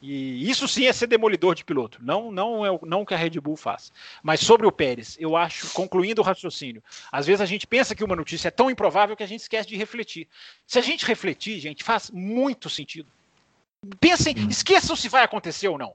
e 0.02 0.50
isso 0.50 0.66
sim 0.66 0.86
é 0.86 0.92
ser 0.92 1.06
demolidor 1.06 1.54
de 1.54 1.64
piloto, 1.64 1.98
não 2.02 2.30
não 2.30 2.64
é 2.64 2.78
não 2.82 3.04
que 3.04 3.12
a 3.12 3.16
Red 3.16 3.38
Bull 3.40 3.56
faz. 3.56 3.92
Mas 4.22 4.40
sobre 4.40 4.66
o 4.66 4.72
Pérez, 4.72 5.16
eu 5.20 5.36
acho, 5.36 5.72
concluindo 5.72 6.22
o 6.22 6.24
raciocínio, 6.24 6.82
às 7.12 7.26
vezes 7.26 7.40
a 7.40 7.46
gente 7.46 7.66
pensa 7.66 7.94
que 7.94 8.04
uma 8.04 8.16
notícia 8.16 8.48
é 8.48 8.50
tão 8.50 8.70
improvável 8.70 9.16
que 9.16 9.22
a 9.22 9.26
gente 9.26 9.40
esquece 9.40 9.68
de 9.68 9.76
refletir. 9.76 10.26
Se 10.66 10.78
a 10.78 10.82
gente 10.82 11.04
refletir, 11.04 11.60
gente, 11.60 11.84
faz 11.84 12.10
muito 12.10 12.70
sentido. 12.70 13.10
Pensem, 13.98 14.34
esqueçam 14.48 14.94
se 14.94 15.08
vai 15.08 15.22
acontecer 15.22 15.68
ou 15.68 15.78
não. 15.78 15.94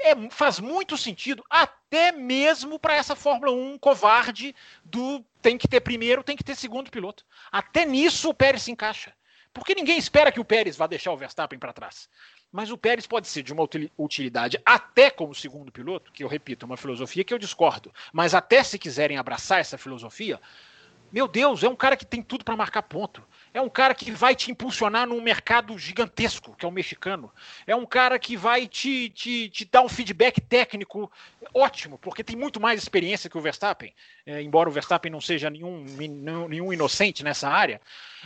É, 0.00 0.14
faz 0.30 0.58
muito 0.58 0.96
sentido, 0.96 1.44
até 1.48 2.10
mesmo 2.10 2.78
para 2.78 2.96
essa 2.96 3.14
Fórmula 3.14 3.52
1 3.52 3.78
covarde 3.78 4.54
do 4.84 5.24
tem 5.40 5.56
que 5.56 5.68
ter 5.68 5.80
primeiro, 5.80 6.24
tem 6.24 6.36
que 6.36 6.42
ter 6.42 6.56
segundo 6.56 6.90
piloto. 6.90 7.24
Até 7.52 7.84
nisso 7.84 8.28
o 8.28 8.34
Pérez 8.34 8.62
se 8.62 8.72
encaixa. 8.72 9.12
Porque 9.52 9.74
ninguém 9.74 9.96
espera 9.96 10.30
que 10.30 10.40
o 10.40 10.44
Pérez 10.44 10.76
vá 10.76 10.86
deixar 10.86 11.12
o 11.12 11.16
Verstappen 11.16 11.58
para 11.58 11.72
trás. 11.72 12.10
Mas 12.56 12.70
o 12.70 12.78
Pérez 12.78 13.06
pode 13.06 13.28
ser 13.28 13.42
de 13.42 13.52
uma 13.52 13.68
utilidade 13.98 14.58
até 14.64 15.10
como 15.10 15.34
segundo 15.34 15.70
piloto, 15.70 16.10
que 16.10 16.24
eu 16.24 16.28
repito, 16.28 16.64
é 16.64 16.66
uma 16.66 16.78
filosofia 16.78 17.22
que 17.22 17.34
eu 17.34 17.38
discordo, 17.38 17.92
mas 18.14 18.34
até 18.34 18.62
se 18.62 18.78
quiserem 18.78 19.18
abraçar 19.18 19.60
essa 19.60 19.76
filosofia, 19.76 20.40
meu 21.12 21.28
Deus, 21.28 21.62
é 21.62 21.68
um 21.68 21.76
cara 21.76 21.98
que 21.98 22.06
tem 22.06 22.22
tudo 22.22 22.46
para 22.46 22.56
marcar 22.56 22.82
ponto. 22.82 23.22
É 23.52 23.60
um 23.60 23.68
cara 23.68 23.94
que 23.94 24.10
vai 24.10 24.34
te 24.34 24.50
impulsionar 24.50 25.06
num 25.06 25.20
mercado 25.20 25.78
gigantesco, 25.78 26.56
que 26.56 26.64
é 26.64 26.68
o 26.68 26.72
mexicano. 26.72 27.30
É 27.66 27.76
um 27.76 27.84
cara 27.84 28.18
que 28.18 28.38
vai 28.38 28.66
te, 28.66 29.10
te, 29.10 29.50
te 29.50 29.66
dar 29.66 29.82
um 29.82 29.88
feedback 29.88 30.40
técnico 30.40 31.12
ótimo, 31.52 31.98
porque 31.98 32.24
tem 32.24 32.36
muito 32.36 32.58
mais 32.58 32.82
experiência 32.82 33.28
que 33.28 33.36
o 33.36 33.40
Verstappen, 33.40 33.94
é, 34.24 34.40
embora 34.40 34.68
o 34.68 34.72
Verstappen 34.72 35.12
não 35.12 35.20
seja 35.20 35.50
nenhum, 35.50 35.84
nenhum 36.48 36.72
inocente 36.72 37.22
nessa 37.22 37.50
área. 37.50 37.82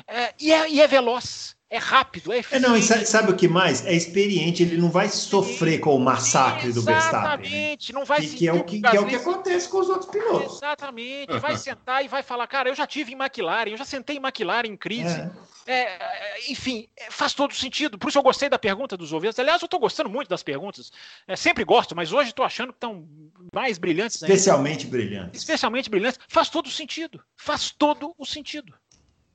É, 0.07 0.35
e, 0.39 0.53
é, 0.53 0.71
e 0.71 0.81
é 0.81 0.87
veloz 0.87 1.59
é 1.71 1.79
rápido, 1.79 2.33
é 2.33 2.43
É, 2.51 2.59
não, 2.59 2.83
sabe, 2.83 3.05
sabe, 3.07 3.31
o 3.31 3.37
que 3.37 3.47
mais? 3.47 3.87
É 3.87 3.95
experiente, 3.95 4.65
ele 4.65 4.77
não 4.77 4.91
vai 4.91 5.09
sofrer 5.09 5.79
com 5.79 5.95
o 5.95 6.01
massacre 6.01 6.73
do 6.73 6.83
Verstappen. 6.83 7.47
Exatamente, 7.47 7.93
não 7.93 8.05
vai 8.05 8.21
que, 8.23 8.29
que, 8.37 8.49
é 8.49 8.53
o 8.53 8.65
que, 8.65 8.81
que, 8.81 8.97
é 8.97 9.01
o 9.01 9.07
que 9.07 9.15
acontece 9.15 9.69
com 9.69 9.79
os 9.79 9.89
outros 9.89 10.11
pilotos. 10.11 10.57
Exatamente, 10.57 11.39
vai 11.39 11.57
sentar 11.57 12.05
e 12.05 12.09
vai 12.09 12.25
falar, 12.25 12.49
cara, 12.49 12.69
eu 12.69 12.75
já 12.75 12.89
tive 12.89 13.13
em 13.13 13.17
McLaren, 13.17 13.71
eu 13.71 13.77
já 13.77 13.85
sentei 13.85 14.17
em 14.17 14.19
McLaren 14.19 14.67
em 14.67 14.77
crise. 14.77 15.15
É. 15.15 15.31
É, 15.67 15.83
é 15.83 16.51
enfim, 16.51 16.89
é, 16.97 17.09
faz 17.09 17.35
todo 17.35 17.55
sentido. 17.55 17.97
Por 17.97 18.09
isso 18.09 18.19
eu 18.19 18.23
gostei 18.23 18.49
da 18.49 18.59
pergunta 18.59 18.97
dos 18.97 19.13
ouvintes. 19.13 19.39
Aliás, 19.39 19.63
eu 19.63 19.67
estou 19.67 19.79
gostando 19.79 20.11
muito 20.11 20.29
das 20.29 20.43
perguntas. 20.43 20.91
É, 21.29 21.37
sempre 21.37 21.63
gosto, 21.63 21.95
mas 21.95 22.13
hoje 22.13 22.31
estou 22.31 22.45
achando 22.45 22.73
que 22.73 22.79
estão 22.79 23.07
mais 23.55 23.79
brilhantes. 23.79 24.21
Especialmente 24.21 24.87
ainda. 24.87 24.97
brilhantes. 24.97 25.41
Especialmente 25.41 25.89
brilhantes. 25.89 26.19
Faz 26.27 26.49
todo 26.49 26.67
o 26.67 26.71
sentido. 26.71 27.23
Faz 27.37 27.71
todo 27.71 28.13
o 28.19 28.27
sentido. 28.27 28.75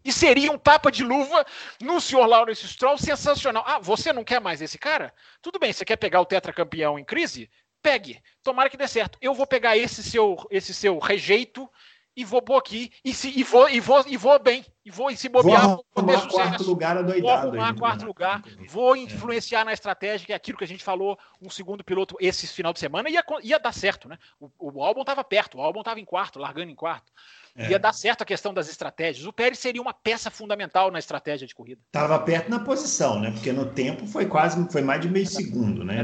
E 0.05 0.13
seria 0.13 0.51
um 0.51 0.57
tapa 0.57 0.91
de 0.91 1.03
luva 1.03 1.43
no 1.81 1.99
senhor 1.99 2.27
Lawrence 2.27 2.67
Stroll 2.67 2.95
sensacional. 2.95 3.63
Ah, 3.65 3.79
você 3.79 4.13
não 4.13 4.23
quer 4.23 4.39
mais 4.39 4.61
esse 4.61 4.77
cara? 4.77 5.11
Tudo 5.41 5.57
bem, 5.57 5.73
você 5.73 5.83
quer 5.83 5.95
pegar 5.95 6.21
o 6.21 6.25
tetracampeão 6.25 6.99
em 6.99 7.03
crise? 7.03 7.49
Pegue. 7.81 8.21
Tomara 8.43 8.69
que 8.69 8.77
dê 8.77 8.87
certo. 8.87 9.17
Eu 9.19 9.33
vou 9.33 9.47
pegar 9.47 9.75
esse 9.75 10.03
seu, 10.03 10.37
esse 10.51 10.75
seu 10.75 10.99
rejeito 10.99 11.67
e 12.15 12.23
vou 12.23 12.41
pôr 12.41 12.57
aqui 12.57 12.91
e, 13.03 13.13
se, 13.13 13.29
e, 13.29 13.43
vou, 13.43 13.69
e, 13.69 13.79
vou, 13.79 14.03
e 14.07 14.17
vou 14.17 14.39
bem. 14.39 14.65
e 14.85 14.91
vou 14.91 15.13
se 15.15 15.27
bobear. 15.27 15.67
Vou 15.67 15.85
arrumar 15.95 16.27
quarto 16.27 16.63
lugar 16.63 16.97
adoidado. 16.97 17.21
Vou 17.21 17.31
arrumar 17.31 17.75
quarto 17.75 18.05
lugar, 18.05 18.41
vou 18.69 18.95
influenciar 18.95 19.61
é. 19.61 19.63
na 19.65 19.73
estratégia, 19.73 20.25
que 20.25 20.33
é 20.33 20.35
aquilo 20.35 20.57
que 20.57 20.63
a 20.63 20.67
gente 20.67 20.83
falou, 20.83 21.17
um 21.41 21.49
segundo 21.49 21.83
piloto 21.83 22.15
esse 22.19 22.47
final 22.47 22.71
de 22.71 22.79
semana 22.79 23.09
ia, 23.09 23.23
ia 23.43 23.59
dar 23.59 23.73
certo, 23.73 24.07
né? 24.07 24.17
O, 24.39 24.49
o 24.59 24.83
álbum 24.83 25.01
estava 25.01 25.23
perto, 25.23 25.57
o 25.57 25.61
álbum 25.61 25.79
estava 25.81 25.99
em 25.99 26.05
quarto, 26.05 26.39
largando 26.39 26.71
em 26.71 26.75
quarto. 26.75 27.11
É. 27.57 27.69
Ia 27.69 27.79
dar 27.79 27.93
certo 27.93 28.21
a 28.21 28.25
questão 28.25 28.53
das 28.53 28.69
estratégias. 28.69 29.25
O 29.25 29.31
Pérez 29.31 29.59
seria 29.59 29.81
uma 29.81 29.93
peça 29.93 30.29
fundamental 30.29 30.91
na 30.91 30.99
estratégia 30.99 31.47
de 31.47 31.55
corrida. 31.55 31.79
Estava 31.87 32.19
perto 32.19 32.49
na 32.49 32.59
posição, 32.59 33.19
né? 33.19 33.31
Porque 33.31 33.53
no 33.53 33.65
tempo 33.65 34.05
foi 34.05 34.25
quase, 34.25 34.69
foi 34.69 34.81
mais 34.81 34.99
de 34.99 35.09
meio 35.09 35.25
segundo, 35.25 35.83
né? 35.83 36.03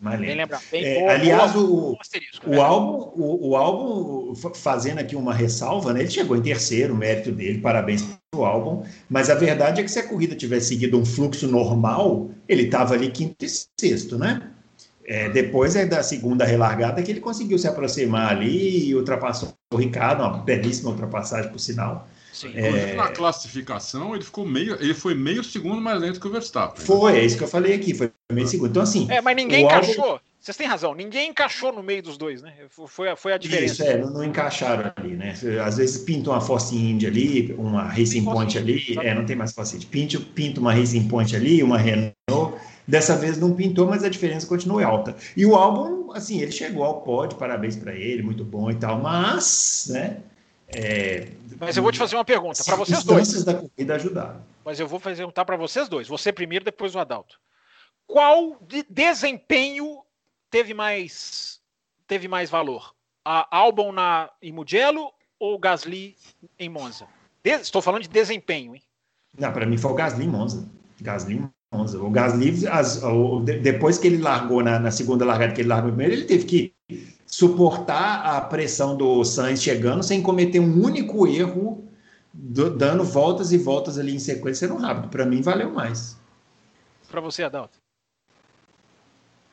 Mais 0.00 0.18
lembrar. 0.18 0.62
É, 0.72 1.08
aliás, 1.10 1.54
o, 1.54 1.92
o, 1.92 2.50
né? 2.50 2.58
álbum, 2.58 3.12
o, 3.14 3.50
o, 3.50 3.56
álbum, 3.56 4.34
fazendo 4.54 4.98
aqui 4.98 5.14
uma 5.14 5.34
ressalva, 5.34 5.92
né? 5.92 6.00
Ele 6.00 6.10
chegou 6.10 6.36
em 6.36 6.40
terceiro, 6.40 6.96
mérito 6.96 7.30
dele, 7.30 7.60
parabéns 7.60 8.02
pelo 8.30 8.44
álbum. 8.44 8.82
Mas 9.10 9.28
a 9.28 9.34
verdade 9.34 9.80
é 9.80 9.84
que 9.84 9.90
se 9.90 9.98
a 9.98 10.08
corrida 10.08 10.34
tivesse 10.34 10.68
seguido 10.68 10.98
um 10.98 11.04
fluxo 11.04 11.46
normal, 11.46 12.30
ele 12.48 12.62
estava 12.62 12.94
ali 12.94 13.10
quinto 13.10 13.44
e 13.44 13.48
sexto, 13.48 14.16
né? 14.16 14.50
É, 15.04 15.28
depois 15.28 15.76
é 15.76 15.84
da 15.84 16.02
segunda 16.02 16.44
relargada 16.46 17.02
que 17.02 17.10
ele 17.10 17.20
conseguiu 17.20 17.58
se 17.58 17.68
aproximar 17.68 18.30
ali 18.30 18.88
e 18.88 18.94
ultrapassou 18.94 19.52
o 19.74 19.76
Ricardo, 19.76 20.22
uma 20.22 20.38
belíssima 20.38 20.90
ultrapassagem 20.90 21.50
por 21.50 21.58
sinal. 21.58 22.08
Sim. 22.32 22.52
É... 22.54 22.94
Na 22.94 23.08
classificação, 23.08 24.14
ele 24.14 24.24
ficou 24.24 24.46
meio, 24.46 24.74
ele 24.80 24.94
foi 24.94 25.14
meio 25.14 25.42
segundo 25.42 25.80
mais 25.80 26.00
lento 26.00 26.20
que 26.20 26.26
o 26.26 26.30
Verstappen. 26.30 26.80
Né? 26.80 26.86
Foi, 26.86 27.18
é 27.18 27.24
isso 27.24 27.36
que 27.36 27.44
eu 27.44 27.48
falei 27.48 27.74
aqui, 27.74 27.94
foi 27.94 28.10
meio 28.32 28.46
segundo. 28.46 28.70
Então, 28.70 28.82
assim. 28.82 29.06
É, 29.10 29.20
mas 29.20 29.36
ninguém 29.36 29.64
encaixou. 29.64 30.04
Álbum... 30.04 30.20
Vocês 30.40 30.56
têm 30.56 30.66
razão, 30.66 30.94
ninguém 30.94 31.28
encaixou 31.28 31.70
no 31.70 31.82
meio 31.82 32.02
dos 32.02 32.16
dois, 32.16 32.40
né? 32.40 32.54
Foi, 32.70 33.14
foi 33.14 33.32
a 33.34 33.36
diferença. 33.36 33.74
Isso, 33.74 33.82
é, 33.82 33.98
não, 33.98 34.10
não 34.10 34.24
encaixaram 34.24 34.90
ali, 34.96 35.14
né? 35.14 35.34
Às 35.62 35.76
vezes 35.76 35.98
pinta 35.98 36.30
uma 36.30 36.40
Force 36.40 36.74
India 36.74 37.10
ali, 37.10 37.54
uma 37.58 37.82
Racing 37.82 38.24
Point 38.24 38.56
ali, 38.56 38.96
é, 39.02 39.14
não 39.14 39.26
tem 39.26 39.36
mais 39.36 39.52
Force 39.52 39.76
India. 39.76 39.88
Pinta, 39.90 40.18
pinta 40.34 40.58
uma 40.58 40.72
Racing 40.72 41.08
Point 41.08 41.36
ali, 41.36 41.62
uma 41.62 41.76
Renault 41.76 42.58
Dessa 42.90 43.16
vez 43.16 43.38
não 43.38 43.54
pintou, 43.54 43.86
mas 43.86 44.02
a 44.02 44.08
diferença 44.08 44.46
continua 44.48 44.84
alta. 44.84 45.14
E 45.36 45.46
o 45.46 45.54
álbum, 45.54 46.10
assim, 46.12 46.40
ele 46.40 46.50
chegou 46.50 46.82
ao 46.82 47.02
pódio, 47.02 47.38
parabéns 47.38 47.76
para 47.76 47.94
ele, 47.94 48.20
muito 48.20 48.44
bom 48.44 48.68
e 48.68 48.74
tal, 48.74 48.98
mas, 48.98 49.86
né? 49.90 50.16
É, 50.74 51.28
mas 51.58 51.76
eu 51.76 51.82
vou 51.82 51.92
te 51.92 51.98
fazer 51.98 52.16
uma 52.16 52.24
pergunta 52.24 52.64
para 52.64 52.76
vocês 52.76 53.04
dois. 53.04 53.44
da 53.44 53.54
corrida 53.54 53.94
ajudaram. 53.94 54.40
Mas 54.64 54.80
eu 54.80 54.88
vou 54.88 55.00
perguntar 55.00 55.44
para 55.44 55.56
vocês 55.56 55.88
dois. 55.88 56.08
Você 56.08 56.32
primeiro, 56.32 56.64
depois 56.64 56.94
o 56.94 56.98
Adalto. 56.98 57.38
Qual 58.06 58.56
de 58.66 58.84
desempenho 58.88 60.00
teve 60.50 60.72
mais 60.72 61.60
teve 62.06 62.26
mais 62.26 62.48
valor? 62.50 62.94
A 63.24 63.46
Albon 63.54 63.92
na 63.92 64.30
em 64.42 64.52
Mugello 64.52 65.12
ou 65.38 65.58
Gasly 65.58 66.16
em 66.58 66.68
Monza? 66.68 67.06
De, 67.42 67.50
estou 67.52 67.82
falando 67.82 68.02
de 68.02 68.08
desempenho, 68.08 68.74
hein? 68.74 68.82
Não, 69.38 69.52
para 69.52 69.66
mim 69.66 69.76
foi 69.76 69.90
o 69.90 69.94
Gasly 69.94 70.24
em 70.24 70.28
Monza. 70.28 70.68
Gasly 71.00 71.42
o 71.72 72.10
Gasly, 72.10 72.66
as, 72.66 73.00
o, 73.04 73.40
depois 73.40 73.96
que 73.96 74.08
ele 74.08 74.18
largou 74.20 74.62
na, 74.62 74.80
na, 74.80 74.90
segunda 74.90 75.24
largada, 75.24 75.52
que 75.52 75.60
ele 75.60 75.68
largou 75.68 75.90
primeiro, 75.90 76.14
ele 76.14 76.24
teve 76.24 76.44
que 76.44 76.74
suportar 77.30 78.26
a 78.26 78.40
pressão 78.40 78.96
do 78.96 79.24
Sainz 79.24 79.62
chegando 79.62 80.02
sem 80.02 80.20
cometer 80.20 80.58
um 80.58 80.84
único 80.84 81.26
erro, 81.28 81.88
do, 82.32 82.68
dando 82.76 83.04
voltas 83.04 83.52
e 83.52 83.58
voltas 83.58 83.98
ali 83.98 84.14
em 84.14 84.18
sequência, 84.18 84.66
sendo 84.66 84.80
rápido. 84.80 85.08
Para 85.08 85.24
mim, 85.24 85.40
valeu 85.40 85.72
mais. 85.72 86.18
Para 87.08 87.20
você, 87.20 87.44
Adalto? 87.44 87.78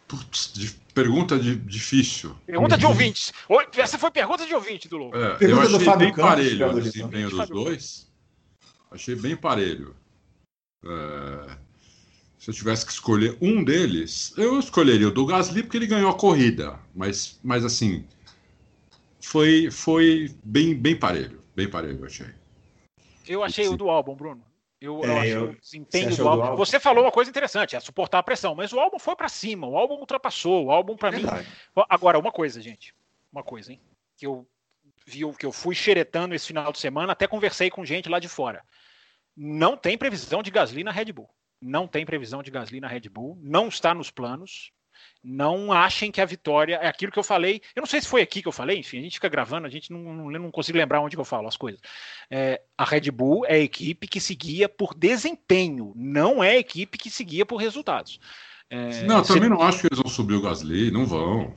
Putz, 0.07 0.51
de, 0.53 0.71
pergunta 0.93 1.37
de, 1.37 1.55
difícil. 1.55 2.35
Pergunta 2.45 2.77
de 2.77 2.85
ouvintes. 2.85 3.31
Essa 3.75 3.99
foi 3.99 4.09
pergunta 4.09 4.45
de 4.45 4.55
ouvinte 4.55 4.87
do 4.87 4.97
Louco. 4.97 5.17
É, 5.17 5.37
eu 5.41 5.61
achei 5.61 5.97
bem 5.97 6.13
Campos, 6.13 6.23
parelho 6.23 6.71
o 6.71 6.81
desempenho 6.81 7.29
dos 7.29 7.49
dois. 7.49 8.11
Achei 8.89 9.15
bem 9.15 9.35
parelho. 9.35 9.95
É, 10.83 11.57
se 12.47 12.51
eu 12.51 12.55
tivesse 12.55 12.85
que 12.85 12.93
escolher 12.93 13.37
um 13.41 13.61
deles, 13.61 14.33
eu 14.37 14.57
escolheria 14.57 15.09
o 15.09 15.11
do 15.11 15.25
Gasly 15.25 15.63
porque 15.63 15.75
ele 15.75 15.85
ganhou 15.85 16.09
a 16.09 16.17
corrida. 16.17 16.79
Mas, 16.95 17.37
mas 17.43 17.65
assim, 17.65 18.07
foi, 19.19 19.69
foi 19.69 20.33
bem, 20.45 20.73
bem 20.73 20.97
parelho. 20.97 21.43
Bem 21.53 21.69
parelho, 21.69 21.99
eu 21.99 22.05
achei. 22.05 22.33
Eu 23.27 23.43
achei 23.43 23.67
o 23.67 23.75
do 23.75 23.89
álbum, 23.89 24.15
Bruno. 24.15 24.41
Eu, 24.79 25.03
é, 25.03 25.07
eu 25.07 25.17
acho 25.17 25.27
eu, 25.27 25.49
o 25.49 25.55
desempenho 25.59 26.15
do 26.15 26.25
álbum. 26.25 26.41
do 26.41 26.47
álbum. 26.51 26.57
Você 26.57 26.79
falou 26.79 27.03
uma 27.03 27.11
coisa 27.11 27.29
interessante, 27.29 27.75
é 27.75 27.81
suportar 27.81 28.19
a 28.19 28.23
pressão, 28.23 28.55
mas 28.55 28.71
o 28.71 28.79
álbum 28.79 28.97
foi 28.97 29.17
para 29.17 29.27
cima, 29.27 29.67
o 29.67 29.75
álbum 29.75 29.95
ultrapassou, 29.95 30.67
o 30.67 30.71
álbum 30.71 30.95
para 30.95 31.11
mim. 31.11 31.23
Agora, 31.89 32.17
uma 32.17 32.31
coisa, 32.31 32.61
gente. 32.61 32.95
Uma 33.29 33.43
coisa, 33.43 33.73
hein? 33.73 33.81
Que 34.15 34.25
eu 34.25 34.47
vi, 35.05 35.29
que 35.37 35.45
eu 35.45 35.51
fui 35.51 35.75
xeretando 35.75 36.33
esse 36.33 36.47
final 36.47 36.71
de 36.71 36.79
semana, 36.79 37.11
até 37.11 37.27
conversei 37.27 37.69
com 37.69 37.83
gente 37.83 38.07
lá 38.07 38.19
de 38.19 38.29
fora. 38.29 38.63
Não 39.35 39.75
tem 39.75 39.97
previsão 39.97 40.41
de 40.41 40.49
Gasly 40.49 40.85
na 40.85 40.91
Red 40.91 41.11
Bull 41.11 41.29
não 41.61 41.87
tem 41.87 42.05
previsão 42.05 42.43
de 42.43 42.51
Gasly 42.51 42.79
na 42.79 42.87
Red 42.87 43.09
Bull, 43.09 43.37
não 43.41 43.67
está 43.67 43.93
nos 43.93 44.11
planos. 44.11 44.71
Não 45.23 45.71
achem 45.71 46.11
que 46.11 46.21
a 46.21 46.25
vitória 46.25 46.75
é 46.75 46.87
aquilo 46.87 47.11
que 47.11 47.19
eu 47.19 47.23
falei. 47.23 47.61
Eu 47.75 47.81
não 47.81 47.87
sei 47.87 48.01
se 48.01 48.07
foi 48.07 48.21
aqui 48.21 48.41
que 48.41 48.47
eu 48.47 48.51
falei, 48.51 48.79
enfim, 48.79 48.99
a 48.99 49.01
gente 49.01 49.15
fica 49.15 49.29
gravando, 49.29 49.67
a 49.67 49.69
gente 49.69 49.91
não, 49.91 49.99
não, 49.99 50.31
não 50.31 50.51
consigo 50.51 50.77
lembrar 50.77 51.01
onde 51.01 51.17
eu 51.17 51.25
falo 51.25 51.47
as 51.47 51.57
coisas. 51.57 51.79
É, 52.31 52.61
a 52.77 52.83
Red 52.83 53.11
Bull 53.11 53.45
é 53.45 53.55
a 53.55 53.59
equipe 53.59 54.07
que 54.07 54.19
seguia 54.19 54.67
por 54.67 54.95
desempenho, 54.95 55.93
não 55.95 56.43
é 56.43 56.51
a 56.51 56.59
equipe 56.59 56.97
que 56.97 57.11
seguia 57.11 57.45
por 57.45 57.57
resultados. 57.57 58.19
É, 58.69 59.03
não, 59.03 59.21
também 59.21 59.49
não 59.49 59.61
acho 59.61 59.81
que 59.81 59.87
eles 59.87 59.99
vão 59.99 60.09
subir 60.09 60.35
o 60.35 60.41
Gasly, 60.41 60.91
não 60.91 61.05
vão. 61.05 61.53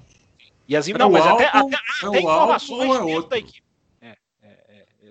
E 0.68 0.76
as, 0.76 0.88
é 0.88 0.92
não, 0.92 1.11
mas 1.11 1.26
até, 1.26 1.46
até, 1.46 1.76
até 2.03 2.18
é 2.18 2.20
informações 2.20 2.94
é 2.94 3.05
dentro 3.05 3.28
da 3.28 3.38
equipe. 3.38 3.70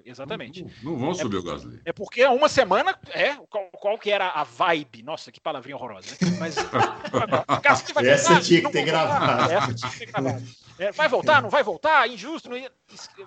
Exatamente. 0.10 0.64
Não, 0.84 0.92
não 0.92 0.98
vão 0.98 1.14
subir 1.14 1.38
é, 1.38 1.40
o 1.40 1.44
Gasly. 1.44 1.82
É 1.86 1.94
porque 1.94 2.24
há 2.24 2.32
uma 2.32 2.50
semana, 2.50 2.98
é, 3.12 3.36
qual, 3.36 3.70
qual, 3.72 3.98
que 3.98 4.10
era 4.10 4.30
a 4.30 4.44
vibe? 4.44 5.04
Nossa, 5.04 5.32
que 5.32 5.40
palavrinha 5.40 5.76
horrorosa. 5.76 6.18
Né? 6.22 6.38
Mas, 6.40 6.56
vai 7.94 8.08
essa 8.08 8.30
voltar, 8.30 8.44
tinha 8.44 8.62
que 8.62 8.72
ter 8.72 8.86
gravado. 8.86 9.52
Essa 9.52 9.74
tinha 9.74 9.92
que 9.92 10.00
ter 10.00 10.06
gravado. 10.08 10.44
É, 10.80 10.92
vai 10.92 11.08
voltar, 11.08 11.42
não 11.42 11.50
vai 11.50 11.62
voltar? 11.62 12.10
Injusto. 12.10 12.50
Não... 12.50 12.58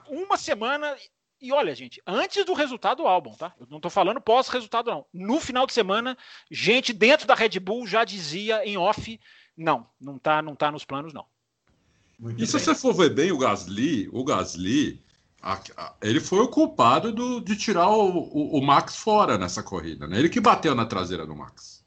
Uma 0.09 0.37
semana 0.37 0.97
e 1.41 1.53
olha, 1.53 1.75
gente, 1.75 2.01
antes 2.07 2.45
do 2.45 2.55
resultado 2.55 2.99
do 2.99 3.07
álbum, 3.07 3.35
tá? 3.35 3.53
Eu 3.59 3.67
não 3.69 3.81
tô 3.81 3.91
falando 3.91 4.21
pós-resultado, 4.21 4.91
não. 4.91 5.05
No 5.13 5.41
final 5.41 5.67
de 5.67 5.73
semana, 5.73 6.17
gente 6.49 6.93
dentro 6.93 7.27
da 7.27 7.35
Red 7.35 7.59
Bull 7.59 7.85
já 7.85 8.05
dizia 8.05 8.65
em 8.65 8.77
off: 8.77 9.21
não, 9.57 9.87
não 10.01 10.19
tá, 10.19 10.41
não 10.41 10.55
tá 10.55 10.71
nos 10.71 10.85
planos, 10.85 11.13
não. 11.13 11.27
Muito 12.19 12.37
e 12.37 12.39
bem. 12.39 12.47
se 12.47 12.53
você 12.53 12.75
for 12.75 12.95
ver 12.95 13.13
bem 13.13 13.33
o 13.33 13.39
Gasly, 13.39 14.09
o 14.13 14.23
Gasly, 14.23 15.03
ele 16.01 16.21
foi 16.21 16.39
o 16.39 16.49
culpado 16.49 17.13
do, 17.13 17.41
de 17.41 17.57
tirar 17.57 17.89
o, 17.89 18.11
o, 18.17 18.59
o, 18.59 18.63
Max 18.63 18.97
fora 18.97 19.37
nessa 19.37 19.63
corrida, 19.63 20.07
né? 20.07 20.19
Ele 20.19 20.29
que 20.29 20.41
bateu 20.41 20.75
na 20.75 20.87
traseira 20.87 21.27
do 21.27 21.35
Max. 21.35 21.82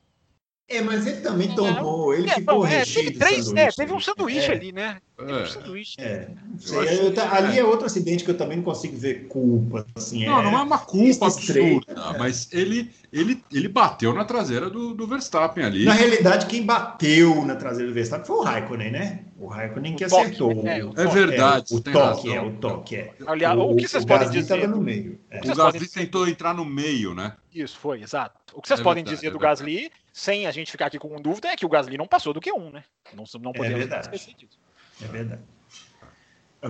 É, 0.68 0.82
mas 0.82 1.06
ele 1.06 1.22
também 1.22 1.54
tomou, 1.54 2.12
ele 2.12 2.28
é, 2.28 2.34
ficou 2.34 2.62
bom, 2.62 2.66
é, 2.66 2.84
teve 2.84 3.12
três, 3.12 3.54
é, 3.54 3.70
teve 3.70 3.94
um 3.94 4.00
sanduíche 4.00 4.52
é, 4.52 4.56
ali, 4.56 4.72
né? 4.72 4.98
Teve 5.16 5.34
um 5.34 5.46
sanduíche. 5.46 5.96
É, 6.00 6.28
eu, 6.72 6.84
eu, 6.84 7.24
ali 7.32 7.60
é 7.60 7.64
outro 7.64 7.86
acidente 7.86 8.24
que 8.24 8.32
eu 8.32 8.38
também 8.38 8.58
não 8.58 8.64
consigo 8.64 8.98
ver 8.98 9.28
culpa. 9.28 9.86
Assim, 9.94 10.26
não, 10.26 10.42
não 10.42 10.58
é 10.58 10.64
uma 10.64 10.80
culpa 10.80 11.28
absurda, 11.28 12.16
mas 12.18 12.50
ele, 12.52 12.90
ele, 13.14 13.44
ele 13.54 13.68
bateu 13.68 14.12
na 14.12 14.26
traseira 14.26 14.68
do, 14.68 14.96
do 14.96 15.06
Verstappen 15.06 15.64
ali. 15.64 15.86
Na 15.86 15.94
realidade, 15.94 16.48
quem 16.48 16.66
bateu 16.66 17.46
na 17.46 17.56
traseira 17.56 17.88
do 17.88 17.94
Verstappen 17.94 18.26
foi 18.26 18.36
o 18.38 18.42
Raikkonen, 18.42 18.92
né? 18.92 19.20
O 19.38 19.46
Raikkonen 19.46 19.96
que 19.96 20.04
o 20.04 20.08
acertou. 20.08 20.56
Toque, 20.56 20.68
é, 20.68 20.80
é, 20.80 21.08
verdade. 21.08 21.74
É, 21.74 21.76
o 21.76 21.82
toque, 21.82 22.34
é, 22.34 22.42
o 22.42 22.52
toque, 22.54 22.96
é. 22.96 23.14
Aliás, 23.28 23.56
o, 23.56 23.70
o 23.70 23.76
que 23.76 23.88
vocês 23.88 24.04
o 24.04 24.08
podem 24.08 24.32
dizer? 24.32 24.68
no 24.68 24.82
meio. 24.82 25.20
É. 25.30 25.42
O, 25.48 25.52
o 25.52 25.56
Gasly 25.56 25.88
tentou 25.88 26.28
entrar 26.28 26.56
no 26.56 26.66
meio, 26.66 27.14
né? 27.14 27.34
Isso, 27.54 27.78
foi, 27.78 28.02
exato. 28.02 28.36
O 28.52 28.62
que 28.64 28.68
vocês 28.68 28.80
é 28.80 28.84
podem 28.84 29.04
verdade, 29.04 29.22
dizer 29.22 29.32
do 29.32 29.38
Gasly, 29.38 29.92
sem 30.16 30.48
a 30.48 30.52
gente 30.52 30.72
ficar 30.72 30.86
aqui 30.86 30.98
com 30.98 31.22
dúvida, 31.22 31.50
é 31.50 31.58
que 31.58 31.66
o 31.66 31.70
Gasly 31.70 31.98
não 31.98 32.08
passou 32.08 32.34
do 32.34 32.40
que 32.40 32.50
um, 32.50 32.70
né? 32.72 32.86
Não, 33.14 33.26
não 33.42 33.52
podemos 33.52 33.76
é 33.76 33.80
verdade. 33.80 34.06
esquecer 34.06 34.34
disso. 34.34 34.58
É 35.02 35.08
verdade. 35.08 35.42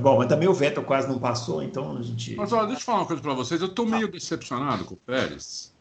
Bom, 0.02 0.18
mas 0.18 0.28
também 0.28 0.48
o 0.48 0.54
Vettel 0.54 0.84
quase 0.84 1.08
não 1.08 1.20
passou, 1.20 1.62
então 1.62 1.96
a 1.96 2.02
gente. 2.02 2.36
Mas 2.36 2.52
olha, 2.52 2.66
deixa 2.66 2.82
eu 2.82 2.86
falar 2.86 2.98
uma 2.98 3.06
coisa 3.06 3.22
para 3.22 3.36
vocês. 3.36 3.62
Eu 3.62 3.68
estou 3.68 3.86
meio 3.86 4.08
decepcionado 4.08 4.84
com 4.84 4.96
o 4.96 4.98
Pérez. 4.98 5.72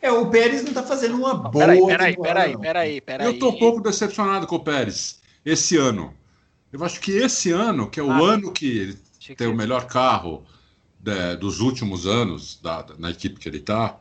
É, 0.00 0.12
o 0.12 0.30
Pérez 0.30 0.62
não 0.62 0.68
está 0.68 0.84
fazendo 0.84 1.16
uma 1.16 1.34
boa. 1.34 1.66
Peraí, 1.66 1.84
peraí, 1.84 2.16
peraí, 2.16 2.56
peraí, 2.56 3.00
peraí. 3.00 3.26
Eu 3.26 3.32
estou 3.32 3.50
um 3.50 3.58
pouco 3.58 3.80
decepcionado 3.80 4.46
com 4.46 4.54
o 4.54 4.60
Pérez 4.62 5.20
esse 5.44 5.76
ano. 5.76 6.14
Eu 6.72 6.84
acho 6.84 7.00
que 7.00 7.10
esse 7.10 7.50
ano, 7.50 7.90
que 7.90 7.98
é 7.98 8.04
o 8.04 8.12
ah, 8.12 8.34
ano 8.34 8.52
que 8.52 8.78
ele 8.78 8.98
tem 9.26 9.36
que... 9.36 9.46
o 9.46 9.54
melhor 9.54 9.86
carro 9.86 10.46
de, 11.00 11.34
dos 11.36 11.58
últimos 11.58 12.06
anos 12.06 12.60
da, 12.62 12.86
na 12.98 13.10
equipe 13.10 13.40
que 13.40 13.48
ele 13.48 13.58
está, 13.58 13.98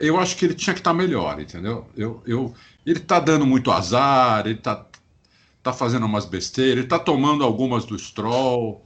eu 0.00 0.18
acho 0.18 0.36
que 0.36 0.44
ele 0.44 0.54
tinha 0.54 0.74
que 0.74 0.80
estar 0.80 0.90
tá 0.90 0.96
melhor, 0.96 1.40
entendeu? 1.40 1.86
Eu, 1.96 2.22
eu, 2.26 2.54
ele 2.84 2.98
está 2.98 3.20
dando 3.20 3.46
muito 3.46 3.70
azar, 3.70 4.46
ele 4.46 4.58
está 4.58 4.86
tá 5.62 5.72
fazendo 5.72 6.06
umas 6.06 6.24
besteiras, 6.24 6.78
ele 6.78 6.86
está 6.86 6.98
tomando 6.98 7.44
algumas 7.44 7.84
do 7.84 7.98
Stroll. 7.98 8.84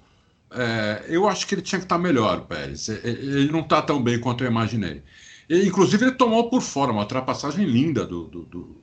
É, 0.50 1.04
eu 1.08 1.28
acho 1.28 1.46
que 1.46 1.54
ele 1.54 1.62
tinha 1.62 1.78
que 1.78 1.86
estar 1.86 1.96
tá 1.96 2.02
melhor, 2.02 2.42
Pérez. 2.42 2.88
Ele 2.88 3.50
não 3.50 3.60
está 3.60 3.80
tão 3.80 4.02
bem 4.02 4.20
quanto 4.20 4.44
eu 4.44 4.50
imaginei. 4.50 5.02
E, 5.48 5.66
inclusive, 5.66 6.04
ele 6.04 6.12
tomou 6.12 6.50
por 6.50 6.60
fora 6.60 6.92
uma 6.92 7.02
ultrapassagem 7.02 7.64
linda 7.64 8.06
do, 8.06 8.24
do, 8.24 8.42
do, 8.44 8.76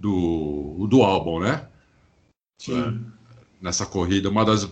do, 0.00 0.86
do 0.88 1.02
álbum, 1.02 1.40
né? 1.40 1.68
Sim. 2.60 3.06
nessa 3.60 3.86
corrida. 3.86 4.30
Uma 4.30 4.44
das 4.44 4.68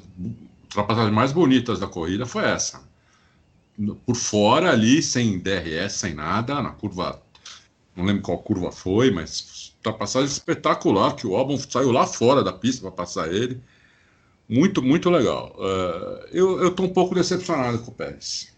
ultrapassagens 0.64 1.14
mais 1.14 1.32
bonitas 1.32 1.78
da 1.78 1.86
corrida 1.86 2.26
foi 2.26 2.44
essa. 2.44 2.82
Por 4.06 4.16
fora 4.16 4.70
ali, 4.70 5.02
sem 5.02 5.38
DRS, 5.38 5.94
sem 5.94 6.14
nada, 6.14 6.60
na 6.60 6.70
curva. 6.70 7.22
Não 7.94 8.04
lembro 8.04 8.22
qual 8.22 8.38
curva 8.38 8.72
foi, 8.72 9.10
mas 9.10 9.74
ultrapassagem 9.76 10.28
espetacular, 10.28 11.14
que 11.16 11.26
o 11.26 11.36
Albon 11.36 11.58
saiu 11.58 11.90
lá 11.90 12.06
fora 12.06 12.42
da 12.42 12.52
pista 12.52 12.82
para 12.82 12.92
passar 12.92 13.32
ele. 13.32 13.60
Muito, 14.48 14.82
muito 14.82 15.10
legal. 15.10 15.54
Uh, 15.56 16.26
eu 16.32 16.68
estou 16.68 16.86
um 16.86 16.92
pouco 16.92 17.14
decepcionado 17.14 17.78
com 17.80 17.90
o 17.90 17.94
Pérez. 17.94 18.52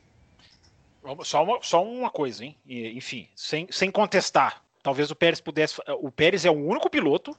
Só 1.22 1.44
uma, 1.44 1.58
só 1.62 1.84
uma 1.84 2.10
coisa, 2.10 2.44
hein? 2.44 2.56
Enfim, 2.66 3.28
sem, 3.36 3.66
sem 3.70 3.90
contestar. 3.90 4.62
Talvez 4.82 5.10
o 5.10 5.16
Pérez 5.16 5.40
pudesse. 5.40 5.80
O 6.00 6.10
Pérez 6.10 6.44
é 6.44 6.50
o 6.50 6.54
único 6.54 6.88
piloto, 6.88 7.36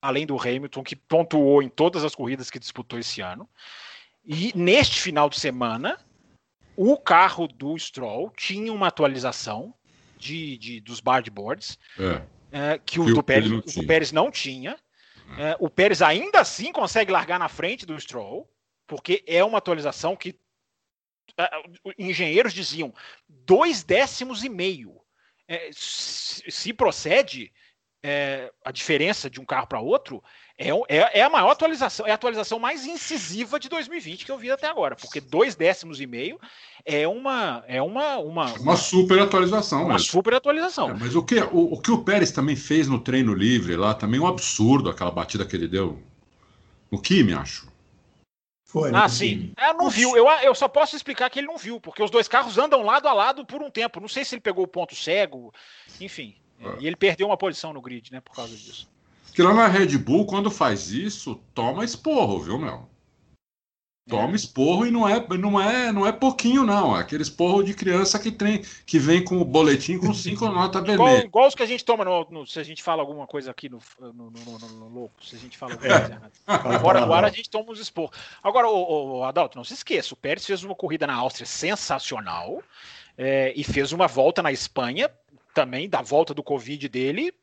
além 0.00 0.24
do 0.24 0.40
Hamilton, 0.40 0.82
que 0.82 0.94
pontuou 0.94 1.62
em 1.62 1.68
todas 1.68 2.04
as 2.04 2.14
corridas 2.14 2.50
que 2.50 2.58
disputou 2.58 2.98
esse 2.98 3.20
ano. 3.20 3.48
E 4.24 4.52
neste 4.56 5.00
final 5.00 5.28
de 5.28 5.38
semana, 5.38 5.98
o 6.76 6.96
carro 6.98 7.48
do 7.48 7.76
Stroll 7.78 8.30
tinha 8.36 8.72
uma 8.72 8.88
atualização 8.88 9.74
de, 10.18 10.58
de 10.58 10.80
dos 10.80 11.00
boards 11.00 11.78
é. 11.98 12.72
é, 12.72 12.78
que, 12.78 13.00
o, 13.00 13.06
do 13.06 13.22
Pérez, 13.22 13.50
não 13.50 13.58
o 13.58 13.86
Pérez 13.86 14.12
não 14.12 14.30
tinha. 14.30 14.78
É. 15.38 15.50
é, 15.50 15.56
o 15.58 15.68
Pérez 15.68 16.02
ainda 16.02 16.40
assim 16.40 16.72
consegue 16.72 17.10
largar 17.10 17.38
na 17.38 17.48
frente 17.48 17.86
do 17.86 17.98
Stroll, 17.98 18.48
porque 18.86 19.24
é 19.26 19.42
uma 19.42 19.58
atualização 19.58 20.14
que 20.14 20.38
é, 21.38 21.50
engenheiros 21.98 22.52
diziam 22.52 22.94
dois 23.28 23.82
décimos 23.82 24.44
e 24.44 24.48
meio. 24.48 25.00
É, 25.48 25.70
se, 25.72 26.50
se, 26.50 26.72
procede, 26.72 27.52
é, 28.02 28.52
a 28.64 28.72
diferença 28.72 29.30
de 29.30 29.40
um 29.40 29.44
carro 29.44 29.66
para 29.66 29.80
outro 29.80 30.22
é, 30.58 30.70
é, 30.88 31.20
é, 31.20 31.22
a 31.22 31.28
maior 31.28 31.50
atualização, 31.50 32.06
é 32.06 32.12
a 32.12 32.14
atualização 32.14 32.58
mais 32.58 32.86
incisiva 32.86 33.60
de 33.60 33.68
2020 33.68 34.24
que 34.24 34.32
eu 34.32 34.38
vi 34.38 34.50
até 34.50 34.66
agora, 34.66 34.96
porque 34.96 35.20
dois 35.20 35.54
décimos 35.54 36.00
e 36.00 36.06
meio 36.06 36.40
é 36.84 37.06
uma 37.06 37.62
é 37.68 37.82
uma 37.82 38.16
uma, 38.16 38.52
uma 38.54 38.76
super 38.76 39.18
atualização, 39.18 39.82
uma 39.82 39.94
mesmo. 39.94 40.08
super 40.08 40.34
atualização. 40.34 40.90
É, 40.90 40.94
mas 40.94 41.14
o 41.14 41.22
que 41.22 41.38
o, 41.40 41.74
o, 41.74 41.80
que 41.80 41.90
o 41.90 42.02
Pérez 42.02 42.30
também 42.30 42.56
fez 42.56 42.88
no 42.88 42.98
treino 42.98 43.34
livre 43.34 43.76
lá 43.76 43.92
também 43.92 44.18
é 44.18 44.22
um 44.22 44.26
absurdo 44.26 44.88
aquela 44.88 45.10
batida 45.10 45.44
que 45.44 45.54
ele 45.54 45.68
deu 45.68 46.00
no 46.90 47.00
Kimi, 47.02 47.34
acho. 47.34 47.68
Foi, 48.64 48.90
ah, 48.94 49.08
sim. 49.08 49.52
É, 49.56 49.72
não 49.72 49.88
viu. 49.88 50.16
Eu, 50.16 50.26
eu 50.42 50.54
só 50.54 50.68
posso 50.68 50.96
explicar 50.96 51.30
que 51.30 51.38
ele 51.38 51.46
não 51.46 51.56
viu, 51.56 51.80
porque 51.80 52.02
os 52.02 52.10
dois 52.10 52.26
carros 52.26 52.58
andam 52.58 52.82
lado 52.82 53.06
a 53.06 53.12
lado 53.12 53.44
por 53.44 53.62
um 53.62 53.70
tempo. 53.70 54.00
Não 54.00 54.08
sei 54.08 54.24
se 54.24 54.34
ele 54.34 54.42
pegou 54.42 54.64
o 54.64 54.68
ponto 54.68 54.94
cego, 54.94 55.52
enfim. 56.00 56.34
É. 56.60 56.80
E 56.80 56.86
ele 56.86 56.96
perdeu 56.96 57.26
uma 57.28 57.36
posição 57.36 57.72
no 57.72 57.80
grid, 57.80 58.10
né, 58.10 58.20
por 58.20 58.34
causa 58.34 58.54
disso. 58.56 58.88
Que 59.36 59.42
lá 59.42 59.52
na 59.52 59.66
Red 59.66 59.98
Bull, 59.98 60.24
quando 60.24 60.50
faz 60.50 60.90
isso, 60.90 61.38
toma 61.52 61.84
esporro, 61.84 62.40
viu, 62.40 62.58
meu? 62.58 62.88
Toma 64.08 64.32
é. 64.32 64.34
esporro 64.34 64.86
e 64.86 64.90
não 64.90 65.06
é, 65.06 65.22
não 65.36 65.60
é, 65.60 65.92
não 65.92 66.06
é 66.06 66.10
pouquinho, 66.10 66.64
não. 66.64 66.96
É 66.96 67.00
aquele 67.00 67.22
esporro 67.22 67.62
de 67.62 67.74
criança 67.74 68.18
que 68.18 68.32
tem, 68.32 68.62
que 68.86 68.98
vem 68.98 69.22
com 69.22 69.36
o 69.36 69.44
boletim 69.44 69.98
com 69.98 70.14
cinco 70.14 70.46
notas 70.48 70.82
vermelhas. 70.82 71.18
Igual, 71.18 71.26
igual 71.26 71.48
os 71.48 71.54
que 71.54 71.62
a 71.62 71.66
gente 71.66 71.84
toma 71.84 72.02
no, 72.02 72.26
no, 72.30 72.46
se 72.46 72.58
a 72.58 72.62
gente 72.62 72.82
fala 72.82 73.02
alguma 73.02 73.26
coisa 73.26 73.50
aqui 73.50 73.68
no, 73.68 73.78
no, 74.00 74.30
no, 74.30 74.58
no 74.58 74.88
louco, 74.88 75.22
se 75.22 75.36
a 75.36 75.38
gente 75.38 75.58
fala 75.58 75.74
alguma 75.74 75.90
coisa 75.90 76.14
errada. 76.48 76.80
Fora 76.80 77.04
do 77.04 77.12
ar 77.12 77.26
a 77.26 77.28
gente 77.28 77.50
toma 77.50 77.72
os 77.72 77.78
esporros. 77.78 78.16
Agora, 78.42 78.68
o, 78.70 79.18
o, 79.18 79.22
Adalto, 79.24 79.58
não 79.58 79.64
se 79.64 79.74
esqueça, 79.74 80.14
o 80.14 80.16
Pérez 80.16 80.46
fez 80.46 80.64
uma 80.64 80.74
corrida 80.74 81.06
na 81.06 81.14
Áustria 81.14 81.44
sensacional 81.44 82.62
é, 83.18 83.52
e 83.54 83.62
fez 83.62 83.92
uma 83.92 84.06
volta 84.06 84.42
na 84.42 84.50
Espanha 84.50 85.10
também, 85.52 85.90
da 85.90 86.00
volta 86.00 86.32
do 86.32 86.42
Covid 86.42 86.88
dele, 86.88 87.34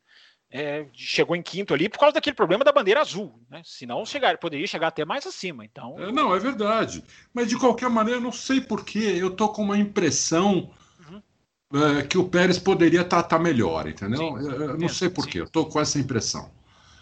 é, 0.54 0.86
chegou 0.93 1.36
em 1.36 1.41
quinto 1.41 1.74
ali 1.74 1.89
por 1.89 1.97
causa 1.97 2.14
daquele 2.14 2.36
problema 2.36 2.64
da 2.64 2.72
bandeira 2.72 3.01
azul, 3.01 3.34
né? 3.49 3.64
Senão 3.66 4.06
chegar, 4.06 4.38
poderia 4.38 4.68
chegar 4.68 4.89
até 4.89 5.04
mais 5.04 5.26
acima. 5.26 5.66
Então. 5.66 5.95
É, 5.97 6.12
não, 6.12 6.34
é 6.34 6.38
verdade. 6.38 7.04
Mas 7.34 7.49
de 7.49 7.58
qualquer 7.58 7.89
maneira, 7.89 8.22
não 8.22 8.32
sei 8.32 8.62
porquê, 8.62 9.16
eu 9.18 9.32
tô 9.32 9.49
com 9.49 9.64
uma 9.64 9.80
impressão 9.80 10.70
uhum. 11.10 11.97
é, 11.97 12.04
que 12.04 12.20
o 12.20 12.30
Pérez 12.30 12.60
poderia 12.60 13.01
estar 13.01 13.24
tá, 13.24 13.30
tá 13.30 13.39
melhor, 13.39 13.88
entendeu? 13.88 14.20
Sim, 14.20 14.45
eu, 14.45 14.62
eu 14.62 14.78
não 14.78 14.88
sei 14.88 15.10
porquê, 15.10 15.41
eu 15.41 15.49
tô 15.49 15.66
com 15.66 15.82
essa 15.82 15.97
impressão. 15.97 16.51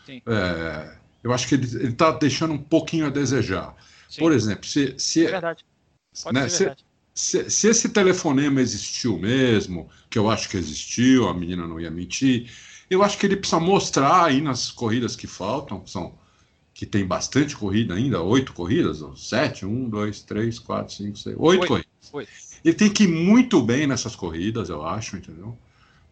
É, 0.08 0.95
eu 1.22 1.34
acho 1.34 1.45
que 1.45 1.56
ele 1.56 1.89
está 1.89 2.10
deixando 2.12 2.54
um 2.54 2.58
pouquinho 2.58 3.06
a 3.06 3.10
desejar. 3.10 3.76
Sim. 4.08 4.22
Por 4.22 4.32
exemplo, 4.32 4.66
se. 4.66 4.95
se 4.97 5.26
é 5.26 5.32
verdade. 5.32 5.66
Né, 6.32 6.47
verdade. 6.47 6.86
Se, 7.14 7.49
se, 7.49 7.68
esse 7.68 7.89
telefonema 7.89 8.62
existiu 8.62 9.18
mesmo, 9.18 9.89
que 10.10 10.18
eu 10.18 10.30
acho 10.30 10.47
que 10.47 10.56
existiu, 10.56 11.28
a 11.28 11.34
menina 11.34 11.68
não 11.68 11.78
ia 11.78 11.91
mentir, 11.91 12.49
eu 12.91 13.01
acho 13.01 13.17
que 13.17 13.25
ele 13.25 13.37
precisa 13.37 13.59
mostrar 13.59 14.25
aí 14.25 14.41
nas 14.41 14.69
corridas 14.69 15.15
que 15.15 15.25
faltam, 15.25 15.87
são 15.87 16.13
que 16.73 16.85
tem 16.85 17.05
bastante 17.05 17.55
corrida 17.55 17.93
ainda, 17.93 18.21
oito 18.21 18.53
corridas, 18.53 19.01
ou 19.01 19.15
sete, 19.15 19.65
um, 19.65 19.89
dois, 19.89 20.21
três, 20.21 20.59
quatro, 20.59 20.93
cinco, 20.93 21.17
seis, 21.17 21.35
oito, 21.39 21.67
corridas. 21.67 21.89
Oito. 22.11 22.29
Ele 22.63 22.73
tem 22.75 22.89
que 22.89 23.03
ir 23.03 23.07
muito 23.07 23.61
bem 23.61 23.87
nessas 23.87 24.15
corridas, 24.15 24.69
eu 24.69 24.85
acho, 24.85 25.15
entendeu? 25.15 25.57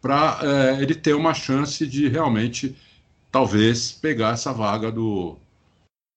Para 0.00 0.38
é, 0.42 0.82
ele 0.82 0.94
ter 0.94 1.14
uma 1.14 1.34
chance 1.34 1.86
de 1.86 2.08
realmente, 2.08 2.74
talvez, 3.30 3.92
pegar 3.92 4.34
essa 4.34 4.52
vaga 4.52 4.90
do, 4.90 5.36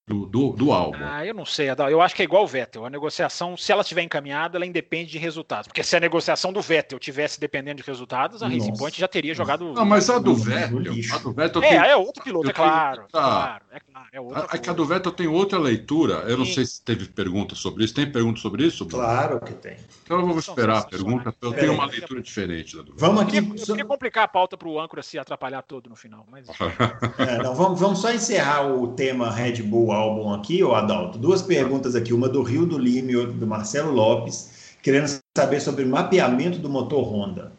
do, 0.06 0.26
do, 0.26 0.50
do, 0.52 0.72
álbum. 0.74 1.00
Ah, 1.02 1.26
eu 1.26 1.34
não 1.34 1.46
sei, 1.46 1.70
Adal. 1.70 1.90
Eu 1.90 2.02
acho 2.02 2.14
que 2.14 2.22
é 2.22 2.26
igual 2.26 2.44
o 2.44 2.48
Vettel. 2.48 2.86
A 2.86 2.90
negociação, 2.90 3.56
se 3.56 3.72
ela 3.72 3.82
estiver 3.82 4.02
encaminhada, 4.02 4.58
ela 4.58 4.66
independe 4.66 5.12
de 5.12 5.18
resultados. 5.18 5.68
Porque 5.68 5.82
se 5.82 5.96
a 5.96 6.00
negociação 6.00 6.52
do 6.52 6.62
Vettel 6.62 7.00
tivesse 7.00 7.40
dependendo 7.40 7.82
de 7.82 7.88
resultados, 7.88 8.44
a 8.44 8.50
Nossa. 8.50 8.60
Racing 8.60 8.78
Point 8.78 9.00
já 9.00 9.08
teria 9.08 9.34
jogado. 9.34 9.72
Não, 9.74 9.86
mas 9.86 10.10
a 10.10 10.20
do 10.20 10.36
Vettel. 10.36 10.80
A 11.14 11.18
do 11.20 11.32
Vettel 11.32 11.64
é, 11.64 11.70
tem... 11.70 11.78
é 11.78 11.96
outro 11.96 12.22
piloto, 12.22 12.50
é 12.50 12.54
claro, 12.54 13.04
outra... 13.04 13.22
claro. 13.22 13.64
É 13.72 13.80
claro, 13.80 14.08
é 14.12 14.20
outra. 14.20 14.42
A, 14.42 14.72
a 14.72 14.74
do 14.74 14.86
Vettel 14.86 15.12
tem 15.14 15.28
outra 15.28 15.58
leitura. 15.58 16.16
Eu 16.28 16.32
Sim. 16.32 16.38
não 16.38 16.46
sei 16.46 16.66
se 16.66 16.82
teve 16.82 17.08
pergunta 17.08 17.56
sobre 17.56 17.86
isso. 17.86 17.94
Tem 17.94 18.12
pergunta 18.12 18.42
sobre 18.42 18.66
isso? 18.66 18.86
Claro 18.86 19.40
que 19.40 19.54
tem. 19.54 19.78
Então 20.04 20.20
eu 20.20 20.28
vou 20.28 20.38
esperar 20.38 20.80
a 20.80 20.84
pergunta. 20.84 21.34
Eu 21.42 21.54
tenho 21.54 21.74
uma 21.74 21.86
leitura 21.86 22.22
diferente 22.22 22.76
da 22.76 22.84
do 22.84 22.92
Vettel. 22.92 23.08
Vamos 23.08 23.24
aqui. 23.24 23.38
Eu 23.38 23.44
queria, 23.44 23.62
eu 23.62 23.68
queria 23.68 23.86
complicar 23.86 24.26
a 24.26 24.28
pauta 24.28 24.58
para 24.58 24.68
o 24.68 24.82
âncora 24.82 25.02
se 25.02 25.18
atrapalhar 25.18 25.62
todo 25.62 25.90
no 25.90 25.96
final. 25.96 26.26
Mas... 26.30 26.46
é, 27.20 27.38
não, 27.42 27.56
vamos, 27.56 27.80
vamos 27.80 28.00
só 28.00 28.12
encerrar 28.12 28.68
o 28.68 28.90
tema 28.90 29.32
Red 29.32 29.62
Bull 29.62 29.93
álbum 29.94 30.34
aqui, 30.34 30.62
Adalto, 30.64 31.18
duas 31.18 31.42
perguntas 31.42 31.96
aqui, 31.96 32.14
uma 32.14 32.28
do 32.28 32.42
Rio 32.42 32.66
do 32.66 32.78
Lima 32.78 33.12
e 33.12 33.16
outra 33.16 33.34
do 33.34 33.48
Marcelo 33.48 33.92
Lopes, 33.92 34.76
querendo 34.82 35.08
saber 35.38 35.62
sobre 35.62 35.86
mapeamento 35.86 36.60
do 36.60 36.70
motor 36.70 37.04
Honda. 37.04 37.52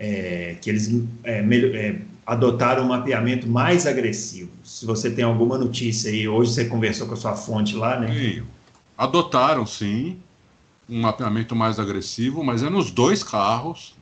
É, 0.00 0.56
que 0.60 0.70
eles 0.70 0.88
é, 1.24 1.40
é, 1.40 2.00
adotaram 2.24 2.84
um 2.84 2.88
mapeamento 2.88 3.48
mais 3.48 3.84
agressivo. 3.84 4.50
Se 4.62 4.86
você 4.86 5.10
tem 5.10 5.24
alguma 5.24 5.58
notícia 5.58 6.08
aí, 6.08 6.28
hoje 6.28 6.52
você 6.52 6.66
conversou 6.66 7.08
com 7.08 7.14
a 7.14 7.16
sua 7.16 7.34
fonte 7.34 7.74
lá, 7.74 7.98
né? 7.98 8.14
Sim. 8.14 8.42
Adotaram, 8.96 9.66
sim, 9.66 10.20
um 10.88 11.00
mapeamento 11.00 11.56
mais 11.56 11.78
agressivo, 11.78 12.44
mas 12.44 12.62
é 12.62 12.70
nos 12.70 12.90
dois 12.90 13.22
carros. 13.22 13.96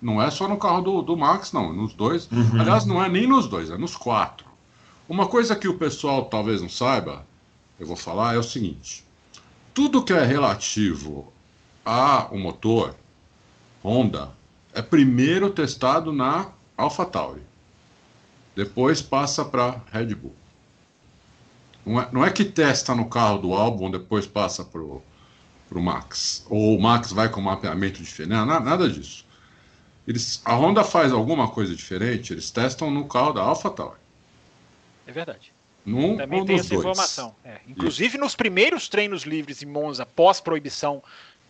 Não 0.00 0.22
é 0.22 0.30
só 0.30 0.46
no 0.46 0.56
carro 0.56 0.82
do, 0.82 1.02
do 1.02 1.16
Max, 1.16 1.52
não. 1.52 1.72
Nos 1.72 1.94
dois. 1.94 2.30
Uhum. 2.30 2.60
Aliás, 2.60 2.84
não 2.84 3.02
é 3.02 3.08
nem 3.08 3.26
nos 3.26 3.46
dois, 3.46 3.70
é 3.70 3.78
nos 3.78 3.96
quatro. 3.96 4.45
Uma 5.08 5.26
coisa 5.28 5.54
que 5.54 5.68
o 5.68 5.78
pessoal 5.78 6.24
talvez 6.24 6.60
não 6.60 6.68
saiba 6.68 7.24
eu 7.78 7.86
vou 7.86 7.96
falar 7.96 8.34
é 8.34 8.38
o 8.38 8.42
seguinte: 8.42 9.04
tudo 9.74 10.02
que 10.02 10.12
é 10.12 10.24
relativo 10.24 11.32
ao 11.84 12.36
motor 12.36 12.94
Honda 13.84 14.30
é 14.72 14.82
primeiro 14.82 15.50
testado 15.50 16.12
na 16.12 16.50
AlphaTauri, 16.76 17.42
depois 18.54 19.00
passa 19.00 19.44
para 19.44 19.80
Red 19.92 20.14
Bull. 20.14 20.34
Não 21.84 22.00
é, 22.00 22.08
não 22.10 22.24
é, 22.24 22.30
que 22.30 22.44
testa 22.44 22.94
no 22.94 23.08
carro 23.08 23.38
do 23.38 23.54
álbum, 23.54 23.90
depois 23.90 24.26
passa 24.26 24.64
para 24.64 24.80
o 24.80 25.02
Max. 25.70 26.44
Ou 26.50 26.76
o 26.76 26.82
Max 26.82 27.12
vai 27.12 27.28
com 27.28 27.40
mapeamento 27.40 28.02
diferente. 28.02 28.30
Não, 28.30 28.44
nada 28.44 28.90
disso. 28.90 29.24
Eles, 30.06 30.42
a 30.44 30.54
Honda 30.54 30.82
faz 30.82 31.12
alguma 31.12 31.48
coisa 31.48 31.76
diferente, 31.76 32.32
eles 32.32 32.50
testam 32.50 32.90
no 32.90 33.06
carro 33.06 33.34
da 33.34 33.42
AlphaTauri. 33.42 34.05
É 35.06 35.12
verdade. 35.12 35.52
Num 35.84 36.16
Também 36.16 36.44
tem 36.44 36.56
essa 36.56 36.70
dois. 36.70 36.80
informação. 36.80 37.34
É. 37.44 37.60
Inclusive, 37.68 38.08
Isso. 38.08 38.18
nos 38.18 38.34
primeiros 38.34 38.88
treinos 38.88 39.22
livres 39.22 39.62
em 39.62 39.66
Monza, 39.66 40.04
pós-proibição 40.04 41.02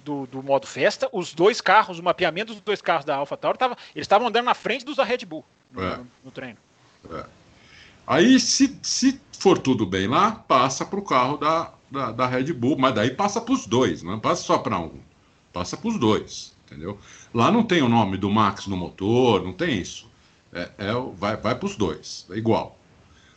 do, 0.04 0.26
do, 0.26 0.42
modo 0.42 0.66
festa, 0.66 1.08
os 1.10 1.32
dois 1.32 1.60
carros, 1.60 1.98
o 1.98 2.02
mapeamento 2.02 2.52
dos 2.52 2.62
dois 2.62 2.82
carros 2.82 3.04
da 3.04 3.16
AlphaTauri, 3.16 3.58
tava, 3.58 3.76
eles 3.94 4.04
estavam 4.04 4.28
andando 4.28 4.44
na 4.44 4.54
frente 4.54 4.84
dos 4.84 4.96
da 4.96 5.04
Red 5.04 5.24
Bull 5.24 5.44
no, 5.72 5.82
é. 5.82 5.96
no, 5.96 6.06
no 6.26 6.30
treino. 6.30 6.58
É. 7.10 7.24
Aí, 8.06 8.38
se, 8.38 8.78
se 8.82 9.20
for 9.32 9.58
tudo 9.58 9.84
bem 9.84 10.06
lá, 10.06 10.32
passa 10.32 10.84
para 10.84 10.98
o 10.98 11.02
carro 11.02 11.38
da, 11.38 11.72
da, 11.90 12.12
da, 12.12 12.26
Red 12.26 12.52
Bull, 12.52 12.76
mas 12.78 12.94
daí 12.94 13.10
passa 13.10 13.40
para 13.40 13.54
os 13.54 13.66
dois, 13.66 14.02
não 14.02 14.20
passa 14.20 14.42
só 14.42 14.58
para 14.58 14.78
um, 14.78 15.00
passa 15.52 15.76
para 15.76 15.88
os 15.88 15.98
dois, 15.98 16.54
entendeu? 16.66 16.98
Lá 17.34 17.50
não 17.50 17.64
tem 17.64 17.82
o 17.82 17.88
nome 17.88 18.16
do 18.16 18.30
Max 18.30 18.66
no 18.66 18.76
motor, 18.76 19.42
não 19.42 19.52
tem 19.52 19.80
isso. 19.80 20.08
É, 20.52 20.70
é 20.78 20.92
vai 21.16 21.36
vai 21.36 21.54
para 21.56 21.66
os 21.66 21.74
dois, 21.74 22.26
é 22.30 22.36
igual. 22.36 22.75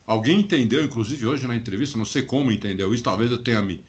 Alguém 0.10 0.39
entendeu, 0.39 0.84
inclusive 0.84 1.28
hoje 1.28 1.45
na 1.45 1.55
entrevista, 1.55 1.95
não 1.95 2.03
sei 2.03 2.24
como 2.24 2.51
entendeu 2.51 2.91
isso, 2.95 3.03
talvez 3.03 3.30
eu 3.30 3.38
tenha 3.38 3.62
me. 3.62 3.86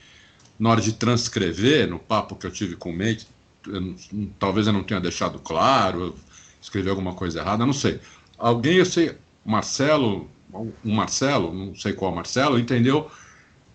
Na 0.58 0.68
hora 0.68 0.80
de 0.82 0.92
transcrever, 0.92 1.88
no 1.88 1.98
papo 1.98 2.36
que 2.36 2.46
eu 2.46 2.50
tive 2.50 2.76
com 2.76 2.92
o 2.92 3.02
eu 3.02 3.94
talvez 4.38 4.66
eu 4.66 4.72
não 4.74 4.82
tenha 4.82 5.00
deixado 5.00 5.38
claro, 5.38 6.14
escrevi 6.60 6.90
alguma 6.90 7.14
coisa 7.14 7.40
errada, 7.40 7.64
não 7.64 7.72
sei. 7.72 8.00
Alguém, 8.36 8.76
eu 8.76 8.84
sei, 8.84 9.16
Marcelo, 9.42 10.30
um 10.84 10.94
Marcelo, 10.94 11.54
não 11.54 11.74
sei 11.74 11.94
qual 11.94 12.14
Marcelo, 12.14 12.58
entendeu 12.58 13.10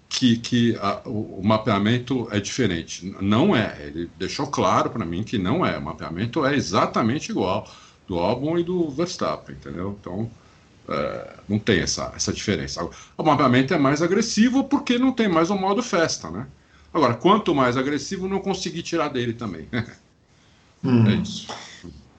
que, 0.08 0.38
que 0.38 0.76
a, 0.76 1.02
o, 1.04 1.40
o, 1.40 1.42
mapeamento 1.44 2.28
é 2.30 2.40
diferente. 2.40 3.12
Não 3.22 3.56
é. 3.56 3.76
Ele 3.88 4.08
deixou 4.20 4.46
claro 4.46 4.92
para 4.92 5.04
mim 5.04 5.24
que 5.24 5.40
não 5.40 5.66
é. 5.66 5.80
O 5.80 5.82
mapeamento 5.82 6.46
é 6.46 6.54
exatamente 6.54 7.32
igual 7.32 7.68
do 8.08 8.20
Albon 8.20 8.60
e 8.60 8.64
do 8.64 8.88
Verstappen, 8.92 9.56
entendeu? 9.56 9.98
Então, 10.00 10.30
é, 10.90 11.34
não 11.48 11.60
tem 11.60 11.80
essa, 11.80 12.12
essa 12.16 12.32
diferença. 12.32 12.88
O 13.18 13.24
mapeamento 13.24 13.74
é 13.74 13.78
mais 13.78 14.02
agressivo 14.02 14.64
porque 14.64 14.98
não 14.98 15.12
tem 15.12 15.28
mais 15.28 15.50
o 15.50 15.56
modo 15.56 15.82
festa, 15.82 16.30
né? 16.30 16.48
Agora, 16.94 17.14
quanto 17.14 17.54
mais 17.54 17.76
agressivo, 17.76 18.28
não 18.28 18.40
consegui 18.40 18.82
tirar 18.82 19.10
dele 19.10 19.34
também. 19.34 19.68
hum. 20.84 21.08
É 21.08 21.16
isso. 21.16 21.48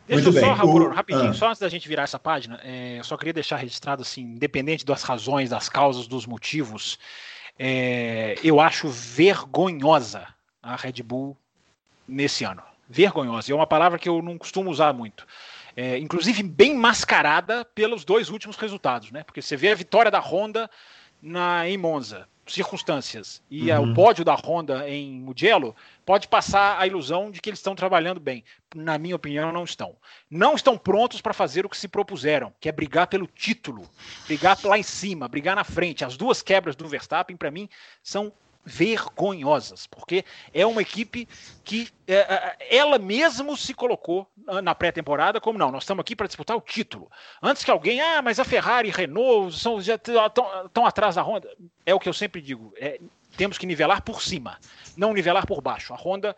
Deixa 0.06 0.30
Muito 0.30 0.38
eu 0.38 0.44
só, 0.44 0.52
Raul, 0.52 0.90
rapidinho, 0.90 1.30
ah. 1.30 1.34
só 1.34 1.48
antes 1.48 1.58
da 1.58 1.68
gente 1.68 1.88
virar 1.88 2.04
essa 2.04 2.18
página, 2.18 2.60
é, 2.62 2.98
eu 2.98 3.04
só 3.04 3.16
queria 3.16 3.32
deixar 3.32 3.56
registrado 3.56 4.02
assim, 4.02 4.22
independente 4.22 4.86
das 4.86 5.02
razões, 5.02 5.50
das 5.50 5.68
causas, 5.68 6.06
dos 6.06 6.26
motivos, 6.26 6.96
é, 7.58 8.36
eu 8.44 8.60
acho 8.60 8.88
vergonhosa 8.88 10.26
a 10.62 10.76
Red 10.76 11.02
Bull 11.02 11.36
nesse 12.06 12.44
ano. 12.44 12.62
Vergonhosa. 12.88 13.50
É 13.50 13.54
uma 13.54 13.66
palavra 13.66 13.98
que 13.98 14.08
eu 14.08 14.22
não 14.22 14.38
costumo 14.38 14.70
usar 14.70 14.92
muito. 14.92 15.26
É, 15.76 15.98
inclusive 15.98 16.42
bem 16.42 16.74
mascarada 16.74 17.62
pelos 17.62 18.02
dois 18.02 18.30
últimos 18.30 18.56
resultados, 18.56 19.10
né? 19.10 19.22
Porque 19.22 19.42
você 19.42 19.56
vê 19.56 19.70
a 19.70 19.74
vitória 19.74 20.10
da 20.10 20.18
Honda 20.18 20.70
na, 21.20 21.68
em 21.68 21.76
Monza, 21.76 22.26
circunstâncias, 22.46 23.42
e 23.50 23.70
uhum. 23.70 23.90
o 23.90 23.94
pódio 23.94 24.24
da 24.24 24.34
Honda 24.34 24.88
em 24.88 25.20
Mugello, 25.20 25.74
pode 26.04 26.28
passar 26.28 26.80
a 26.80 26.86
ilusão 26.86 27.30
de 27.30 27.40
que 27.40 27.50
eles 27.50 27.58
estão 27.58 27.74
trabalhando 27.74 28.20
bem. 28.20 28.44
Na 28.74 28.96
minha 28.98 29.16
opinião, 29.16 29.52
não 29.52 29.64
estão. 29.64 29.96
Não 30.30 30.54
estão 30.54 30.78
prontos 30.78 31.20
para 31.20 31.34
fazer 31.34 31.66
o 31.66 31.68
que 31.68 31.76
se 31.76 31.88
propuseram, 31.88 32.54
que 32.60 32.68
é 32.68 32.72
brigar 32.72 33.08
pelo 33.08 33.26
título, 33.26 33.88
brigar 34.26 34.58
lá 34.64 34.78
em 34.78 34.82
cima, 34.82 35.28
brigar 35.28 35.56
na 35.56 35.64
frente. 35.64 36.04
As 36.04 36.16
duas 36.16 36.40
quebras 36.40 36.76
do 36.76 36.88
Verstappen, 36.88 37.36
para 37.36 37.50
mim, 37.50 37.68
são 38.02 38.32
vergonhosas, 38.66 39.86
porque 39.86 40.24
é 40.52 40.66
uma 40.66 40.82
equipe 40.82 41.28
que 41.62 41.88
é, 42.06 42.56
é 42.58 42.76
ela 42.76 42.98
mesmo 42.98 43.56
se 43.56 43.72
colocou 43.72 44.28
na 44.62 44.74
pré-temporada 44.74 45.40
como 45.40 45.56
não, 45.56 45.70
nós 45.70 45.84
estamos 45.84 46.02
aqui 46.02 46.16
para 46.16 46.26
disputar 46.26 46.56
o 46.56 46.60
título. 46.60 47.08
Antes 47.40 47.62
que 47.62 47.70
alguém, 47.70 48.00
ah, 48.00 48.20
mas 48.20 48.40
a 48.40 48.44
Ferrari 48.44 48.90
Renault 48.90 49.56
são, 49.56 49.80
já 49.80 49.94
estão 49.94 50.84
atrás 50.84 51.14
da 51.14 51.22
Honda. 51.22 51.48
É 51.86 51.94
o 51.94 52.00
que 52.00 52.08
eu 52.08 52.12
sempre 52.12 52.40
digo, 52.42 52.74
é, 52.76 53.00
temos 53.36 53.56
que 53.56 53.66
nivelar 53.66 54.02
por 54.02 54.20
cima, 54.20 54.58
não 54.96 55.12
nivelar 55.12 55.46
por 55.46 55.60
baixo. 55.60 55.94
A 55.94 55.96
Honda 55.96 56.36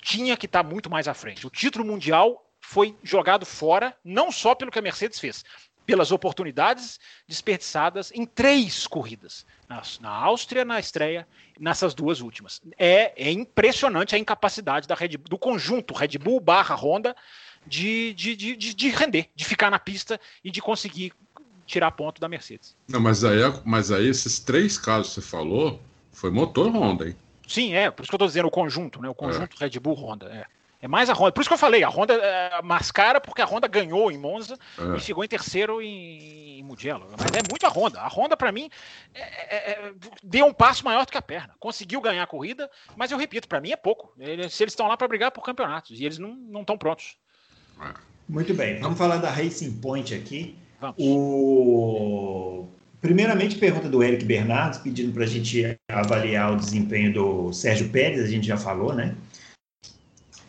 tinha 0.00 0.36
que 0.36 0.46
estar 0.46 0.62
tá 0.62 0.68
muito 0.68 0.88
mais 0.88 1.08
à 1.08 1.14
frente. 1.14 1.46
O 1.48 1.50
título 1.50 1.84
mundial 1.84 2.44
foi 2.60 2.96
jogado 3.02 3.44
fora, 3.44 3.96
não 4.04 4.30
só 4.30 4.54
pelo 4.54 4.70
que 4.70 4.78
a 4.78 4.82
Mercedes 4.82 5.18
fez, 5.18 5.44
pelas 5.86 6.10
oportunidades 6.10 6.98
desperdiçadas 7.28 8.10
em 8.12 8.26
três 8.26 8.86
corridas. 8.86 9.46
Na, 9.68 9.82
na 10.00 10.10
Áustria, 10.10 10.64
na 10.64 10.80
estreia, 10.80 11.26
nessas 11.58 11.94
duas 11.94 12.20
últimas. 12.20 12.60
É, 12.76 13.12
é 13.16 13.30
impressionante 13.30 14.14
a 14.14 14.18
incapacidade 14.18 14.88
da 14.88 14.94
Red, 14.94 15.16
do 15.16 15.38
conjunto 15.38 15.94
Red 15.94 16.18
Bull 16.18 16.40
barra 16.40 16.74
Honda 16.74 17.14
de, 17.66 18.12
de, 18.14 18.36
de, 18.36 18.56
de, 18.56 18.88
render, 18.90 19.28
de 19.34 19.44
ficar 19.44 19.70
na 19.70 19.78
pista 19.78 20.20
e 20.44 20.50
de 20.50 20.60
conseguir 20.60 21.12
tirar 21.66 21.90
ponto 21.92 22.20
da 22.20 22.28
Mercedes. 22.28 22.76
Não, 22.88 23.00
mas 23.00 23.24
aí, 23.24 23.40
mas 23.64 23.90
aí 23.90 24.06
esses 24.06 24.38
três 24.38 24.78
casos 24.78 25.14
que 25.14 25.20
você 25.20 25.22
falou 25.22 25.80
foi 26.12 26.30
motor 26.30 26.68
Honda, 26.68 27.08
hein? 27.08 27.16
Sim, 27.46 27.74
é, 27.74 27.90
por 27.90 28.02
isso 28.02 28.10
que 28.10 28.14
eu 28.14 28.18
estou 28.18 28.28
dizendo 28.28 28.48
o 28.48 28.50
conjunto, 28.50 29.00
né? 29.00 29.08
O 29.08 29.14
conjunto 29.14 29.56
é. 29.60 29.64
Red 29.64 29.78
Bull 29.78 29.94
Honda. 29.94 30.26
É. 30.26 30.46
É 30.80 30.88
mais 30.88 31.08
a 31.08 31.14
Honda. 31.14 31.32
Por 31.32 31.40
isso 31.40 31.48
que 31.48 31.54
eu 31.54 31.58
falei, 31.58 31.82
a 31.82 31.88
Honda 31.88 32.14
é 32.14 32.62
mascara 32.62 33.20
porque 33.20 33.42
a 33.42 33.46
Honda 33.46 33.66
ganhou 33.66 34.10
em 34.10 34.18
Monza 34.18 34.58
é. 34.78 34.96
e 34.96 35.00
chegou 35.00 35.24
em 35.24 35.28
terceiro 35.28 35.80
em, 35.80 36.58
em 36.58 36.62
Mugello. 36.62 37.08
Mas 37.12 37.26
é 37.32 37.42
muito 37.48 37.66
a 37.66 37.70
Honda. 37.70 38.00
A 38.00 38.08
Honda, 38.08 38.36
para 38.36 38.52
mim, 38.52 38.68
é, 39.14 39.20
é, 39.20 39.70
é, 39.72 39.92
deu 40.22 40.46
um 40.46 40.52
passo 40.52 40.84
maior 40.84 41.04
do 41.06 41.12
que 41.12 41.18
a 41.18 41.22
perna. 41.22 41.54
Conseguiu 41.58 42.00
ganhar 42.00 42.22
a 42.22 42.26
corrida, 42.26 42.70
mas 42.96 43.10
eu 43.10 43.18
repito, 43.18 43.48
para 43.48 43.60
mim 43.60 43.72
é 43.72 43.76
pouco. 43.76 44.12
Eles, 44.18 44.52
se 44.54 44.62
eles 44.62 44.72
estão 44.72 44.86
lá 44.86 44.96
para 44.96 45.08
brigar 45.08 45.30
por 45.30 45.42
campeonatos 45.42 45.98
e 45.98 46.04
eles 46.04 46.18
não 46.18 46.60
estão 46.60 46.76
prontos. 46.76 47.16
É. 47.80 48.16
Muito 48.28 48.52
bem, 48.54 48.80
vamos 48.80 48.98
falar 48.98 49.18
da 49.18 49.30
Racing 49.30 49.74
Point 49.80 50.12
aqui. 50.12 50.56
Vamos. 50.80 50.96
O... 50.98 52.66
Primeiramente, 53.00 53.56
pergunta 53.56 53.88
do 53.88 54.02
Eric 54.02 54.24
Bernardes, 54.24 54.80
pedindo 54.80 55.12
para 55.12 55.22
a 55.22 55.28
gente 55.28 55.78
avaliar 55.88 56.52
o 56.52 56.56
desempenho 56.56 57.12
do 57.12 57.52
Sérgio 57.52 57.88
Pérez, 57.90 58.24
a 58.24 58.26
gente 58.26 58.46
já 58.46 58.56
falou, 58.56 58.92
né? 58.92 59.14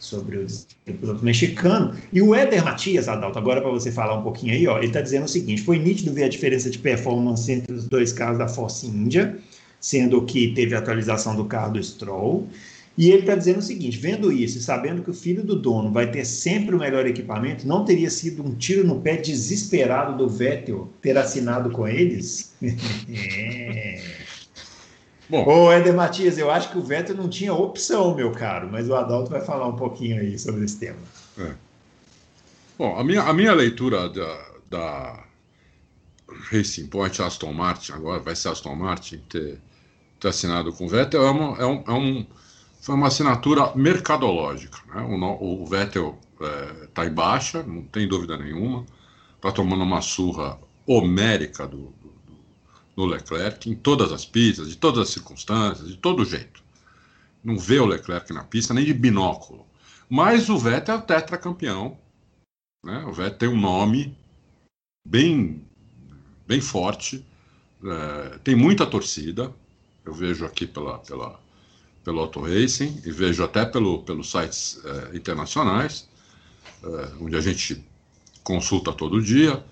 Sobre 0.08 0.38
o 0.38 0.48
piloto 0.86 1.24
mexicano. 1.24 1.94
E 2.12 2.22
o 2.22 2.34
Éder 2.34 2.64
Matias, 2.64 3.08
Adalto, 3.08 3.38
agora 3.38 3.62
para 3.62 3.70
você 3.70 3.92
falar 3.92 4.18
um 4.18 4.24
pouquinho 4.24 4.54
aí, 4.54 4.68
ó, 4.68 4.78
ele 4.78 4.88
está 4.88 5.02
dizendo 5.02 5.26
o 5.26 5.28
seguinte: 5.28 5.62
foi 5.62 5.78
nítido 5.78 6.14
ver 6.14 6.24
a 6.24 6.30
diferença 6.30 6.70
de 6.70 6.80
performance 6.80 7.52
entre 7.52 7.74
os 7.74 7.88
dois 7.88 8.14
carros 8.14 8.38
da 8.38 8.48
Force 8.48 8.88
India, 8.88 9.38
sendo 9.80 10.24
que 10.24 10.54
teve 10.54 10.76
atualização 10.76 11.36
do 11.36 11.46
carro 11.46 11.74
do 11.74 11.84
Stroll. 11.84 12.48
E 12.98 13.12
ele 13.12 13.20
está 13.20 13.36
dizendo 13.36 13.60
o 13.60 13.62
seguinte: 13.62 13.98
vendo 13.98 14.32
isso 14.32 14.58
e 14.58 14.62
sabendo 14.62 15.04
que 15.04 15.12
o 15.12 15.14
filho 15.14 15.44
do 15.44 15.56
dono 15.56 15.92
vai 15.92 16.10
ter 16.10 16.26
sempre 16.26 16.76
o 16.76 16.80
melhor 16.80 17.06
equipamento, 17.06 17.68
não 17.68 17.86
teria 17.86 18.10
sido 18.10 18.44
um 18.44 18.56
tiro 18.56 18.86
no 18.88 19.02
pé 19.02 19.18
desesperado 19.18 20.18
do 20.18 20.28
Vettel 20.28 20.90
ter 21.02 21.18
assinado 21.18 21.70
com 21.70 21.88
eles? 21.88 22.56
é. 22.62 24.27
Bom. 25.30 25.46
Ô, 25.46 25.74
Eder 25.74 25.94
Matias, 25.94 26.38
eu 26.38 26.50
acho 26.50 26.72
que 26.72 26.78
o 26.78 26.82
Vettel 26.82 27.16
não 27.16 27.28
tinha 27.28 27.54
opção, 27.54 28.16
meu 28.16 28.32
caro, 28.32 28.70
mas 28.72 28.88
o 28.90 28.96
Adalto 28.96 29.30
vai 29.30 29.42
falar 29.42 29.68
um 29.68 29.76
pouquinho 29.76 30.22
aí 30.22 30.40
sobre 30.40 30.64
esse 30.64 30.80
tema. 30.80 31.00
É. 31.38 31.54
Bom, 32.78 32.98
a 32.98 33.04
minha, 33.04 33.24
a 33.24 33.34
minha 33.34 33.54
leitura 33.54 34.08
da, 34.08 34.52
da 34.70 35.24
Racing 36.50 36.88
Point 36.88 37.22
Aston 37.22 37.52
Martin, 37.52 37.94
agora 37.94 38.22
vai 38.22 38.36
ser 38.36 38.50
Aston 38.50 38.76
Martin, 38.76 39.18
ter, 39.30 39.60
ter 40.20 40.28
assinado 40.30 40.72
com 40.72 40.86
o 40.86 40.90
Vettel, 40.90 41.26
é, 41.26 41.32
uma, 41.32 41.58
é, 41.58 41.66
um, 41.66 41.84
é 41.86 41.92
um, 41.92 42.26
foi 42.80 42.96
uma 42.96 43.08
assinatura 43.08 43.76
mercadológica. 43.76 44.78
Né? 44.94 45.02
O, 45.02 45.64
o 45.64 45.66
Vettel 45.66 46.18
está 46.84 47.04
é, 47.04 47.08
em 47.08 47.14
baixa, 47.14 47.64
não 47.64 47.82
tem 47.82 48.08
dúvida 48.08 48.38
nenhuma, 48.38 48.86
está 49.36 49.52
tomando 49.52 49.84
uma 49.84 50.02
surra 50.02 50.58
homérica 50.86 51.68
do, 51.68 51.94
no 52.98 53.06
Leclerc, 53.06 53.70
em 53.70 53.76
todas 53.76 54.12
as 54.12 54.26
pistas, 54.26 54.68
de 54.68 54.76
todas 54.76 55.08
as 55.08 55.10
circunstâncias, 55.10 55.88
de 55.88 55.98
todo 55.98 56.26
jeito. 56.26 56.64
Não 57.44 57.58
vê 57.58 57.80
o 57.80 57.86
Leclerc 57.86 58.34
na 58.34 58.44
pista 58.44 58.74
nem 58.74 58.84
de 58.84 58.94
binóculo. 58.94 59.68
Mas 60.10 60.50
o 60.50 60.58
Vettel 60.58 60.96
é 60.96 60.98
o 60.98 61.02
tetracampeão. 61.02 61.98
Né? 62.84 63.06
O 63.06 63.14
Vettel 63.14 63.38
tem 63.38 63.50
um 63.50 63.62
nome 63.62 64.18
bem, 65.06 65.64
bem 66.48 66.60
forte, 66.60 67.24
é, 67.86 68.40
tem 68.40 68.56
muita 68.56 68.86
torcida. 68.86 69.54
Eu 70.04 70.14
vejo 70.14 70.44
aqui 70.44 70.66
pela, 70.66 70.98
pela, 71.00 71.40
pelo 72.04 72.20
Auto 72.20 72.42
Racing 72.42 73.02
e 73.06 73.12
vejo 73.12 73.44
até 73.44 73.64
pelo, 73.64 74.02
pelos 74.04 74.32
sites 74.32 74.82
é, 74.84 75.16
internacionais, 75.16 76.10
é, 76.84 77.12
onde 77.22 77.36
a 77.36 77.42
gente 77.42 77.86
consulta 78.44 78.92
todo 78.92 79.22
dia. 79.22 79.64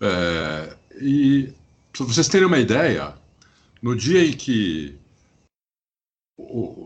É, 0.00 0.76
e 1.00 1.54
para 1.96 2.06
vocês 2.06 2.28
terem 2.28 2.46
uma 2.46 2.58
ideia, 2.58 3.14
no 3.82 3.96
dia 3.96 4.24
em 4.24 4.32
que 4.36 4.98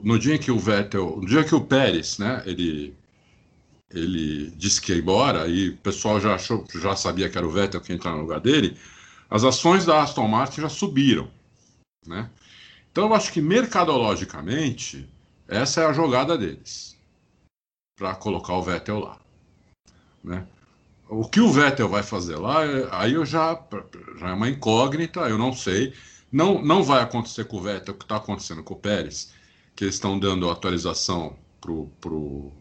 no 0.02 0.18
dia 0.18 0.36
em 0.36 0.38
que 0.38 0.50
o 0.50 0.58
Vettel, 0.58 1.16
no 1.16 1.26
dia 1.26 1.44
que 1.44 1.54
o 1.54 1.64
Pérez, 1.64 2.18
né, 2.18 2.42
ele 2.46 2.94
ele 3.92 4.50
disse 4.52 4.80
que 4.80 4.92
ia 4.92 4.98
embora 4.98 5.48
e 5.48 5.70
o 5.70 5.76
pessoal 5.78 6.20
já 6.20 6.36
achou, 6.36 6.64
já 6.72 6.94
sabia 6.94 7.28
que 7.28 7.36
era 7.36 7.46
o 7.46 7.50
Vettel 7.50 7.80
que 7.80 7.92
ia 7.92 7.96
entrar 7.96 8.12
no 8.12 8.20
lugar 8.20 8.38
dele, 8.38 8.78
as 9.28 9.42
ações 9.42 9.84
da 9.84 10.02
Aston 10.02 10.28
Martin 10.28 10.60
já 10.60 10.68
subiram, 10.68 11.28
né? 12.06 12.30
Então 12.92 13.08
eu 13.08 13.14
acho 13.14 13.32
que 13.32 13.40
mercadologicamente 13.40 15.08
essa 15.48 15.80
é 15.80 15.86
a 15.86 15.92
jogada 15.92 16.38
deles 16.38 16.96
para 17.98 18.14
colocar 18.14 18.54
o 18.54 18.62
Vettel 18.62 19.00
lá, 19.00 19.20
né? 20.22 20.46
O 21.10 21.28
que 21.28 21.40
o 21.40 21.50
Vettel 21.50 21.88
vai 21.88 22.04
fazer 22.04 22.36
lá, 22.36 22.60
aí 22.92 23.14
eu 23.14 23.26
já, 23.26 23.60
já 24.20 24.28
é 24.28 24.32
uma 24.32 24.48
incógnita, 24.48 25.20
eu 25.28 25.36
não 25.36 25.52
sei. 25.52 25.92
Não, 26.30 26.62
não 26.62 26.84
vai 26.84 27.02
acontecer 27.02 27.46
com 27.46 27.56
o 27.56 27.60
Vettel 27.60 27.94
o 27.94 27.98
que 27.98 28.04
está 28.04 28.16
acontecendo 28.16 28.62
com 28.62 28.74
o 28.74 28.78
Pérez, 28.78 29.32
que 29.74 29.82
eles 29.82 29.96
estão 29.96 30.16
dando 30.16 30.48
atualização 30.48 31.36
pro, 31.60 31.90
pro, 32.00 32.52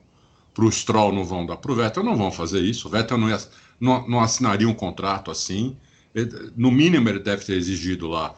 pro 0.52 0.72
Stroll, 0.72 1.14
não 1.14 1.24
vão 1.24 1.46
dar 1.46 1.58
pro 1.58 1.76
Vettel, 1.76 2.04
não 2.04 2.18
vão 2.18 2.32
fazer 2.32 2.60
isso. 2.62 2.88
O 2.88 2.92
Vettel 2.92 3.20
não, 3.20 3.30
ia, 3.30 3.38
não, 3.80 4.08
não 4.08 4.20
assinaria 4.20 4.68
um 4.68 4.74
contrato 4.74 5.30
assim. 5.30 5.78
Ele, 6.16 6.52
no 6.58 6.72
mínimo, 6.72 7.08
ele 7.08 7.20
deve 7.20 7.46
ter 7.46 7.54
exigido 7.54 8.08
lá 8.08 8.34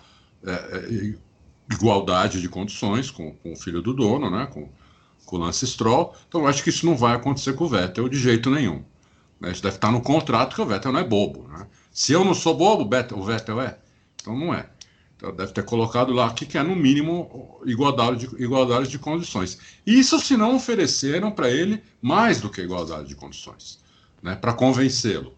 é, 0.46 0.52
é, 0.52 1.16
igualdade 1.74 2.42
de 2.42 2.50
condições 2.50 3.10
com, 3.10 3.32
com, 3.36 3.54
o 3.54 3.56
filho 3.56 3.82
do 3.82 3.94
dono, 3.94 4.30
né, 4.30 4.46
com, 4.52 4.68
com 5.26 5.36
o 5.38 5.40
Lance 5.40 5.66
Stroll. 5.66 6.14
Então, 6.28 6.42
eu 6.42 6.48
acho 6.48 6.62
que 6.64 6.70
isso 6.70 6.86
não 6.86 6.98
vai 6.98 7.16
acontecer 7.16 7.54
com 7.54 7.64
o 7.64 7.70
Vettel 7.70 8.10
de 8.10 8.20
jeito 8.20 8.50
nenhum. 8.50 8.84
Né? 9.42 9.52
Isso 9.52 9.64
deve 9.64 9.76
estar 9.76 9.92
no 9.92 10.02
contrato 10.02 10.56
que 10.56 10.62
o 10.62 10.66
Vettel 10.66 10.92
não 10.92 11.00
é 11.00 11.04
bobo. 11.04 11.48
Né? 11.48 11.68
Se 11.92 12.14
eu 12.14 12.24
não 12.24 12.36
sou 12.36 12.56
bobo, 12.56 12.88
o 13.16 13.24
Vettel 13.24 13.60
é. 13.60 13.80
Então 14.16 14.38
não 14.38 14.54
é. 14.54 14.70
Então 15.18 15.36
deve 15.36 15.52
ter 15.52 15.64
colocado 15.64 16.14
lá 16.14 16.32
que 16.32 16.46
quer, 16.46 16.64
no 16.64 16.76
mínimo, 16.76 17.60
igualdade 17.66 18.28
de, 18.28 18.44
igualdade 18.44 18.88
de 18.88 19.00
condições. 19.00 19.58
Isso 19.86 20.20
se 20.20 20.38
não 20.38 20.56
ofereceram 20.56 21.32
para 21.32 21.50
ele 21.50 21.84
mais 22.02 22.40
do 22.40 22.50
que 22.50 22.62
igualdade 22.62 23.08
de 23.08 23.16
condições, 23.16 23.80
né? 24.22 24.36
para 24.36 24.54
convencê-lo 24.54 25.34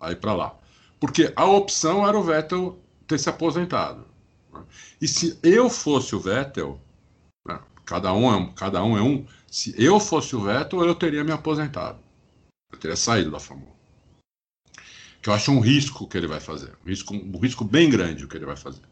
a 0.00 0.10
ir 0.12 0.16
para 0.16 0.34
lá. 0.34 0.54
Porque 0.98 1.32
a 1.36 1.44
opção 1.44 2.06
era 2.06 2.18
o 2.18 2.22
Vettel 2.22 2.78
ter 3.06 3.18
se 3.18 3.28
aposentado. 3.28 4.04
E 5.00 5.06
se 5.06 5.38
eu 5.42 5.68
fosse 5.68 6.14
o 6.16 6.20
Vettel, 6.20 6.80
né, 7.46 7.58
cada, 7.84 8.12
um 8.12 8.34
é, 8.34 8.52
cada 8.56 8.82
um 8.82 8.96
é 8.96 9.02
um, 9.02 9.26
se 9.46 9.74
eu 9.76 10.00
fosse 10.00 10.34
o 10.34 10.40
Vettel, 10.40 10.84
eu 10.84 10.94
teria 10.94 11.22
me 11.22 11.32
aposentado. 11.32 11.98
Eu 12.76 12.80
teria 12.80 12.96
saído 12.96 13.30
da 13.30 13.40
Fórmula 13.40 13.70
1. 13.70 14.72
Que 15.22 15.28
eu 15.30 15.34
acho 15.34 15.50
um 15.50 15.60
risco 15.60 16.06
que 16.06 16.16
ele 16.16 16.26
vai 16.26 16.40
fazer. 16.40 16.72
Um 16.84 16.88
risco, 16.88 17.14
um 17.14 17.38
risco 17.38 17.64
bem 17.64 17.88
grande 17.88 18.24
o 18.24 18.28
que 18.28 18.36
ele 18.36 18.44
vai 18.44 18.56
fazer. 18.56 18.82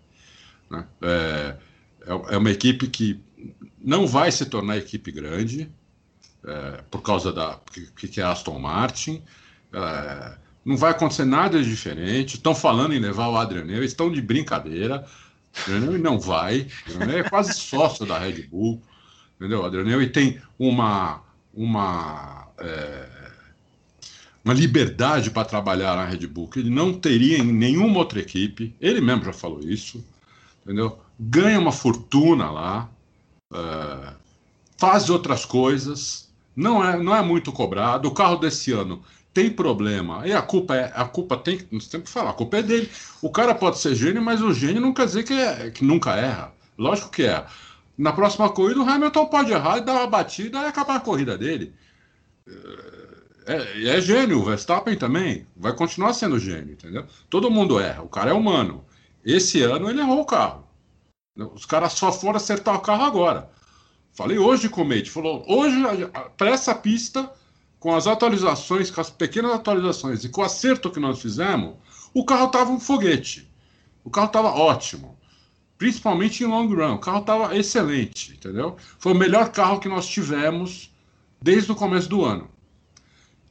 Né? 0.71 0.87
É, 1.03 1.57
é, 2.07 2.35
é 2.35 2.37
uma 2.39 2.51
equipe 2.51 2.89
que 2.89 3.21
não 3.79 4.07
vai 4.07 4.33
se 4.33 4.47
tornar 4.47 4.79
equipe 4.79 5.13
grande, 5.13 5.71
é, 6.45 6.83
por 6.91 7.03
causa 7.03 7.33
da 7.33 7.61
que, 7.97 8.09
que 8.09 8.21
é 8.21 8.25
Aston 8.25 8.59
Martin. 8.59 9.23
É, 9.73 10.39
não 10.65 10.79
vai 10.79 10.93
acontecer 10.93 11.27
nada 11.27 11.63
de 11.63 11.69
diferente. 11.69 12.37
Estão 12.37 12.55
falando 12.55 12.95
em 12.95 12.99
levar 12.99 13.29
o 13.29 13.37
Adrian 13.37 13.65
Newey, 13.65 13.85
estão 13.85 14.11
de 14.11 14.23
brincadeira. 14.23 15.07
Adrian 15.61 15.99
não 15.99 16.19
vai. 16.19 16.69
É 17.15 17.29
quase 17.29 17.53
sócio 17.61 18.07
da 18.07 18.19
Red 18.19 18.45
Bull. 18.45 18.83
Entendeu? 19.37 19.63
Adrian 19.63 19.85
Newey 19.85 20.09
tem 20.09 20.41
uma, 20.59 21.23
uma, 21.53 22.49
é, 22.59 23.09
uma 24.45 24.53
liberdade 24.53 25.31
para 25.31 25.45
trabalhar 25.45 25.97
na 25.97 26.05
Red 26.05 26.27
Bull 26.27 26.49
que 26.49 26.59
ele 26.59 26.71
não 26.71 26.93
teria 26.93 27.39
em 27.39 27.53
nenhuma 27.53 27.99
outra 27.99 28.21
equipe. 28.21 28.75
Ele 28.81 29.01
mesmo 29.01 29.25
já 29.25 29.33
falou 29.33 29.61
isso. 29.61 30.05
Entendeu? 30.63 30.99
Ganha 31.19 31.59
uma 31.59 31.73
fortuna 31.73 32.51
lá. 32.51 32.91
É, 33.53 34.13
faz 34.77 35.09
outras 35.09 35.47
coisas. 35.47 36.31
Não 36.55 36.85
é, 36.85 37.03
não 37.03 37.17
é 37.17 37.23
muito 37.23 37.51
cobrado. 37.53 38.07
O 38.07 38.15
carro 38.15 38.37
desse 38.37 38.71
ano 38.71 39.03
tem 39.33 39.51
problema. 39.51 40.27
E 40.27 40.33
a 40.33 40.43
culpa 40.43 40.77
é. 40.77 40.93
A 40.95 41.07
culpa 41.07 41.37
tem. 41.37 41.61
Nós 41.71 41.89
temos 41.89 42.07
que 42.07 42.13
falar, 42.13 42.31
a 42.31 42.35
culpa 42.35 42.59
é 42.59 42.63
dele. 42.63 42.91
O 43.23 43.31
cara 43.31 43.55
pode 43.55 43.79
ser 43.79 43.95
gênio, 43.95 44.23
mas 44.23 44.43
o 44.43 44.53
gênio 44.53 44.81
não 44.81 44.93
quer 44.93 45.07
dizer 45.07 45.25
que, 45.25 45.33
é, 45.33 45.71
que 45.71 45.85
nunca 45.85 46.15
erra. 46.17 46.53
Lógico 46.79 47.11
que 47.11 47.25
é. 47.25 47.45
Na 47.97 48.13
próxima 48.13 48.49
corrida, 48.51 48.81
o 48.81 48.89
Hamilton 48.89 49.27
pode 49.27 49.53
errar 49.53 49.79
e 49.79 49.81
dar 49.81 49.95
uma 49.95 50.07
batida 50.07 50.61
e 50.61 50.67
acabar 50.67 50.97
a 50.97 51.01
corrida 51.01 51.39
dele. 51.39 51.73
É, 52.47 53.04
é, 53.47 53.97
é 53.97 54.01
gênio, 54.01 54.41
o 54.41 54.45
Verstappen 54.45 54.97
também. 54.97 55.47
Vai 55.57 55.75
continuar 55.75 56.13
sendo 56.15 56.39
gênio, 56.39 56.73
entendeu? 56.73 57.07
Todo 57.29 57.51
mundo 57.51 57.79
erra, 57.79 58.03
o 58.03 58.09
cara 58.09 58.31
é 58.31 58.35
humano. 58.35 58.85
Esse 59.25 59.63
ano 59.63 59.89
ele 59.89 60.01
errou 60.01 60.21
o 60.21 60.27
carro. 60.27 60.65
Os 61.37 61.67
caras 61.67 61.95
só 61.95 62.13
foram 62.13 62.37
acertar 62.37 62.77
o 62.77 62.81
carro 62.81 63.05
agora. 63.05 63.51
Falei 64.13 64.39
hoje 64.39 64.69
com 64.69 64.83
o 64.83 64.85
Mate, 64.85 65.11
falou, 65.11 65.45
hoje, 65.49 65.77
para 66.37 66.51
essa 66.51 66.75
pista, 66.75 67.31
com 67.81 67.95
as 67.95 68.07
atualizações, 68.07 68.91
com 68.91 69.01
as 69.01 69.11
pequenas 69.11 69.53
atualizações 69.53 70.25
e 70.25 70.29
com 70.29 70.41
o 70.41 70.45
acerto 70.45 70.91
que 70.91 71.01
nós 71.01 71.21
fizemos, 71.21 71.75
o 72.15 72.25
carro 72.25 72.47
estava 72.47 72.71
um 72.71 72.79
foguete. 72.79 73.51
O 74.05 74.11
carro 74.11 74.29
estava 74.29 74.51
ótimo. 74.51 75.19
Principalmente 75.77 76.45
em 76.45 76.47
long 76.47 76.69
run. 76.69 76.95
O 76.95 76.99
carro 76.99 77.21
estava 77.21 77.57
excelente, 77.57 78.33
entendeu? 78.33 78.77
Foi 78.99 79.13
o 79.13 79.17
melhor 79.17 79.51
carro 79.51 79.81
que 79.81 79.89
nós 79.89 80.07
tivemos 80.07 80.95
desde 81.43 81.73
o 81.73 81.75
começo 81.75 82.09
do 82.09 82.25
ano. 82.25 82.49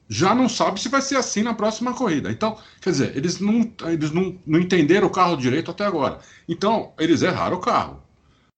Já 0.07 0.35
não 0.35 0.49
sabe 0.49 0.79
se 0.79 0.89
vai 0.89 1.01
ser 1.01 1.15
assim 1.15 1.43
na 1.43 1.53
próxima 1.53 1.93
corrida. 1.93 2.31
Então, 2.31 2.57
quer 2.81 2.91
dizer, 2.91 3.17
eles 3.17 3.39
não, 3.39 3.71
eles 3.85 4.11
não, 4.11 4.37
não 4.45 4.59
entenderam 4.59 5.07
o 5.07 5.11
carro 5.11 5.35
direito 5.35 5.71
até 5.71 5.85
agora. 5.85 6.19
Então, 6.47 6.93
eles 6.99 7.21
erraram 7.21 7.57
o 7.57 7.61
carro. 7.61 8.03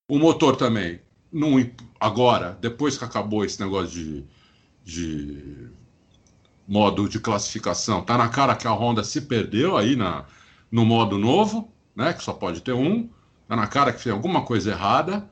O 0.09 0.19
motor 0.19 0.55
também 0.55 0.99
não, 1.31 1.57
agora, 1.99 2.57
depois 2.61 2.97
que 2.97 3.03
acabou 3.03 3.43
esse 3.43 3.59
negócio 3.59 3.89
de, 3.89 4.25
de 4.83 5.69
modo 6.67 7.09
de 7.09 7.19
classificação, 7.19 8.01
tá 8.01 8.17
na 8.17 8.29
cara 8.29 8.55
que 8.55 8.67
a 8.67 8.71
Honda 8.71 9.03
se 9.03 9.21
perdeu 9.21 9.75
aí 9.75 9.95
na, 9.95 10.25
no 10.71 10.85
modo 10.85 11.17
novo, 11.17 11.71
né? 11.95 12.13
Que 12.13 12.23
só 12.23 12.31
pode 12.31 12.61
ter 12.61 12.73
um. 12.73 13.09
Tá 13.47 13.55
na 13.55 13.67
cara 13.67 13.91
que 13.91 14.01
fez 14.01 14.15
alguma 14.15 14.43
coisa 14.43 14.71
errada. 14.71 15.29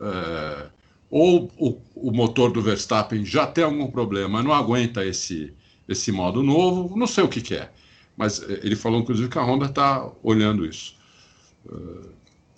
É, 0.00 0.66
ou 1.12 1.50
o, 1.58 1.78
o, 1.94 2.10
motor 2.10 2.50
do 2.50 2.62
Verstappen 2.62 3.22
já 3.22 3.46
tem 3.46 3.62
algum 3.62 3.86
problema, 3.90 4.42
não 4.42 4.50
aguenta 4.50 5.04
esse, 5.04 5.52
esse 5.86 6.10
modo 6.10 6.42
novo, 6.42 6.96
não 6.96 7.06
sei 7.06 7.22
o 7.22 7.28
que, 7.28 7.42
que 7.42 7.54
é. 7.54 7.70
Mas 8.16 8.42
é, 8.42 8.60
ele 8.62 8.74
falou, 8.74 8.98
inclusive, 8.98 9.28
que 9.28 9.38
a 9.38 9.42
Honda 9.42 9.66
está 9.66 10.10
olhando 10.22 10.64
isso. 10.64 10.96
É, 11.70 11.76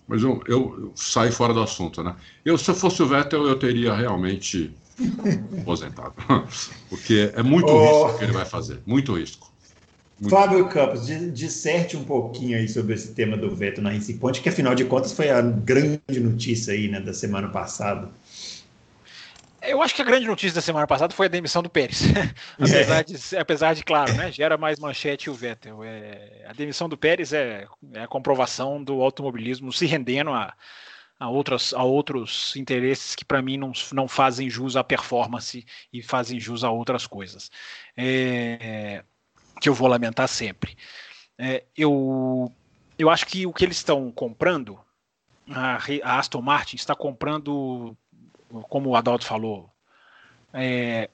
mas 0.07 0.23
eu, 0.23 0.41
eu, 0.47 0.79
eu 0.79 0.93
saio 0.95 1.33
fora 1.33 1.53
do 1.53 1.61
assunto, 1.61 2.01
né? 2.05 2.15
Eu, 2.45 2.57
se 2.57 2.71
eu 2.71 2.77
fosse 2.77 3.03
o 3.03 3.09
Vettel, 3.09 3.45
eu 3.45 3.59
teria 3.59 3.93
realmente 3.93 4.71
aposentado. 5.61 6.15
Porque 6.89 7.33
é 7.35 7.43
muito 7.43 7.67
oh. 7.67 8.05
risco 8.05 8.19
que 8.19 8.25
ele 8.25 8.33
vai 8.33 8.45
fazer. 8.45 8.81
Muito 8.87 9.15
risco. 9.15 9.53
Muito 10.21 10.31
Fábio 10.31 10.69
Campos, 10.69 11.09
disserte 11.33 11.97
um 11.97 12.05
pouquinho 12.05 12.57
aí 12.57 12.69
sobre 12.69 12.95
esse 12.95 13.15
tema 13.15 13.37
do 13.37 13.53
veto 13.53 13.83
na 13.83 13.91
Point, 14.21 14.41
que 14.41 14.49
afinal 14.49 14.77
de 14.77 14.85
contas 14.85 15.13
foi 15.13 15.29
a 15.29 15.43
grande 15.43 16.21
notícia 16.21 16.73
aí, 16.73 16.87
né, 16.87 17.01
da 17.01 17.13
semana 17.13 17.49
passada. 17.49 18.09
Eu 19.67 19.83
acho 19.83 19.95
que 19.95 20.03
a 20.03 20.05
grande 20.05 20.27
notícia 20.27 20.55
da 20.55 20.61
semana 20.61 20.87
passada 20.87 21.15
foi 21.15 21.27
a 21.27 21.29
demissão 21.29 21.63
do 21.63 21.71
Pérez. 21.71 22.03
apesar, 22.59 23.01
é. 23.01 23.05
de, 23.05 23.37
apesar 23.37 23.75
de, 23.75 23.85
claro, 23.85 24.13
né, 24.15 24.31
gera 24.31 24.57
mais 24.57 24.79
manchete 24.79 25.31
o 25.31 25.35
Vettel. 25.35 25.83
É, 25.83 26.45
a 26.49 26.53
demissão 26.53 26.89
do 26.89 26.97
Pérez 26.97 27.33
é, 27.33 27.67
é, 27.93 28.03
a 28.03 28.07
comprovação 28.07 28.83
do 28.83 29.01
automobilismo 29.01 29.73
se 29.73 29.87
rendendo 29.87 30.31
a, 30.31 30.55
a, 31.19 31.29
outras, 31.29 31.73
a 31.73 31.83
outros 31.83 32.55
interesses 32.57 33.15
que, 33.15 33.25
para 33.25 33.43
mim, 33.43 33.57
não, 33.57 33.73
não 33.93 34.09
fazem 34.09 34.51
jus 34.51 34.77
à 34.77 34.85
performance 34.85 35.65
e 35.93 36.03
fazem 36.03 36.39
jus 36.39 36.65
a 36.65 36.71
outras 36.71 37.07
coisas. 37.07 37.51
É, 37.97 39.03
que 39.61 39.69
eu 39.69 39.75
vou 39.75 39.89
lamentar 39.89 40.29
sempre. 40.29 40.77
É, 41.39 41.65
eu, 41.77 42.53
eu 42.99 43.11
acho 43.11 43.27
que 43.27 43.47
o 43.47 43.53
que 43.53 43.65
eles 43.65 43.79
estão 43.79 44.11
comprando, 44.11 44.79
a, 45.51 45.79
a 46.03 46.19
Aston 46.19 46.43
Martin 46.43 46.77
está 46.77 46.95
comprando 46.95 47.97
como 48.63 48.91
o 48.91 48.97
Adalto 48.97 49.25
falou, 49.25 49.71
é 50.53 51.11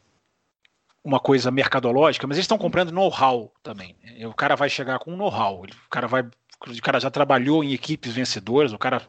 uma 1.03 1.19
coisa 1.19 1.51
mercadológica, 1.51 2.27
mas 2.27 2.37
eles 2.37 2.45
estão 2.45 2.59
comprando 2.59 2.93
know-how 2.93 3.53
também. 3.63 3.97
O 4.27 4.35
cara 4.35 4.55
vai 4.55 4.69
chegar 4.69 4.99
com 4.99 5.17
know-how, 5.17 5.65
o 5.65 5.91
cara 5.91 6.07
vai 6.07 6.29
o 6.69 6.83
cara 6.83 7.01
já 7.01 7.11
trabalhou 7.11 7.65
em 7.65 7.73
equipes 7.73 8.13
vencedoras, 8.13 8.73
o 8.75 8.79
cara 8.79 9.01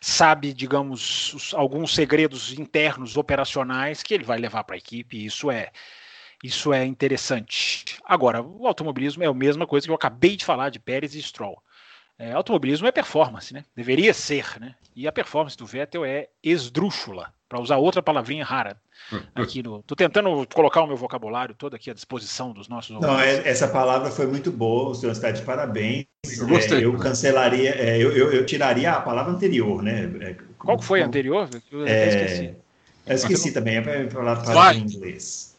sabe, 0.00 0.52
digamos, 0.52 1.52
alguns 1.54 1.96
segredos 1.96 2.56
internos 2.56 3.16
operacionais 3.16 4.04
que 4.04 4.14
ele 4.14 4.22
vai 4.22 4.38
levar 4.38 4.62
para 4.62 4.76
a 4.76 4.78
equipe, 4.78 5.16
e 5.16 5.26
isso 5.26 5.50
é 5.50 5.72
isso 6.42 6.72
é 6.72 6.84
interessante. 6.84 7.98
Agora, 8.04 8.42
o 8.42 8.66
automobilismo 8.66 9.22
é 9.22 9.26
a 9.26 9.34
mesma 9.34 9.66
coisa 9.66 9.86
que 9.86 9.90
eu 9.90 9.94
acabei 9.94 10.36
de 10.36 10.44
falar 10.44 10.70
de 10.70 10.80
Pérez 10.80 11.14
e 11.14 11.22
Stroll. 11.22 11.62
É, 12.18 12.32
automobilismo 12.32 12.86
é 12.86 12.92
performance, 12.92 13.52
né? 13.52 13.64
Deveria 13.74 14.14
ser, 14.14 14.60
né? 14.60 14.74
E 14.94 15.08
a 15.08 15.12
performance 15.12 15.56
do 15.56 15.66
Vettel 15.66 16.04
é 16.04 16.28
esdrúxula 16.42 17.32
para 17.48 17.60
usar 17.60 17.76
outra 17.76 18.02
palavrinha 18.02 18.44
rara 18.44 18.80
aqui 19.34 19.62
no. 19.62 19.82
Tô 19.82 19.94
tentando 19.94 20.46
colocar 20.54 20.82
o 20.82 20.86
meu 20.86 20.96
vocabulário 20.96 21.54
todo 21.54 21.74
aqui 21.74 21.90
à 21.90 21.94
disposição 21.94 22.52
dos 22.52 22.68
nossos. 22.68 22.98
Não, 22.98 23.10
ouvintes. 23.10 23.44
É, 23.44 23.48
essa 23.48 23.68
palavra 23.68 24.10
foi 24.10 24.26
muito 24.26 24.50
boa, 24.50 24.90
o 24.90 24.94
senhor 24.94 25.12
está 25.12 25.30
de 25.30 25.42
parabéns. 25.42 26.06
Eu 26.38 26.46
gostei. 26.46 26.78
É, 26.78 26.84
eu 26.84 26.96
cancelaria, 26.96 27.74
é, 27.74 27.98
eu, 27.98 28.12
eu, 28.12 28.32
eu, 28.32 28.46
tiraria 28.46 28.92
a 28.92 29.00
palavra 29.00 29.32
anterior, 29.32 29.82
né? 29.82 30.10
É, 30.20 30.36
Qual 30.58 30.80
foi 30.80 31.02
a 31.02 31.06
anterior? 31.06 31.48
Eu 31.70 31.86
é, 31.86 32.08
esqueci. 32.08 32.54
Eu 33.06 33.14
esqueci 33.16 33.46
não... 33.48 33.54
também, 33.54 33.76
é 33.76 33.80
para 33.80 34.10
falar 34.10 34.36
palavra 34.42 34.78
em 34.78 34.82
inglês. 34.82 35.58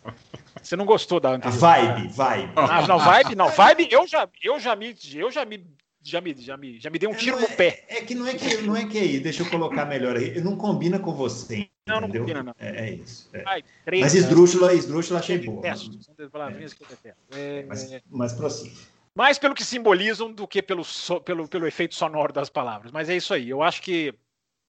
Você 0.62 0.76
não 0.76 0.86
gostou 0.86 1.20
da 1.20 1.32
anterior? 1.32 1.58
A 1.58 1.60
vibe, 1.60 2.08
vibe. 2.08 2.52
Ah, 2.56 2.88
não, 2.88 3.00
vibe, 3.00 3.36
não, 3.36 3.50
vibe, 3.50 3.88
eu 3.92 4.08
já, 4.08 4.30
eu 4.42 4.60
já 4.60 4.76
me, 4.76 4.96
eu 5.14 5.30
já 5.30 5.44
me 5.44 5.66
já 6.04 6.20
me, 6.22 6.36
já 6.38 6.58
me, 6.58 6.80
já 6.80 6.90
me 6.90 7.00
deu 7.00 7.10
um 7.10 7.16
tiro 7.16 7.40
no 7.40 7.48
pé. 7.48 7.86
É 7.88 8.02
que 8.02 8.14
não 8.14 8.28
é 8.28 8.34
que 8.36 8.58
não 8.62 8.76
é 8.76 8.86
que 8.86 8.98
aí, 8.98 9.20
deixa 9.20 9.42
eu 9.42 9.50
colocar 9.50 9.86
melhor 9.86 10.18
aí. 10.18 10.40
Não 10.42 10.58
combina 10.58 11.00
com 11.00 11.14
você. 11.14 11.70
Não, 11.88 12.02
não 12.02 12.10
combina, 12.10 12.44
não. 12.44 12.54
É, 12.60 12.90
é 12.90 12.94
isso. 12.96 13.30
É. 13.34 13.44
Ai, 13.46 13.64
três, 13.86 14.02
mas 14.02 14.14
esdrúxula, 14.14 14.74
esdrúxula 14.74 15.20
achei 15.20 15.38
boa. 15.40 15.62
São 15.76 16.30
palavrinhas 16.30 16.74
que 16.74 16.84
eu 16.84 16.88
detesto. 16.88 17.20
É, 17.32 17.64
mas, 17.64 18.02
mas 18.10 18.34
prossiga. 18.34 18.76
Mais 19.16 19.38
pelo 19.38 19.54
que 19.54 19.64
simbolizam 19.64 20.32
do 20.32 20.48
que 20.48 20.62
pelo, 20.62 20.84
so, 20.84 21.22
pelo, 21.22 21.48
pelo 21.48 21.68
efeito 21.68 21.94
sonoro 21.94 22.34
das 22.34 22.50
palavras. 22.50 22.92
Mas 22.92 23.10
é 23.10 23.16
isso 23.16 23.34
aí. 23.34 23.50
Eu 23.50 23.62
acho 23.62 23.82
que 23.82 24.14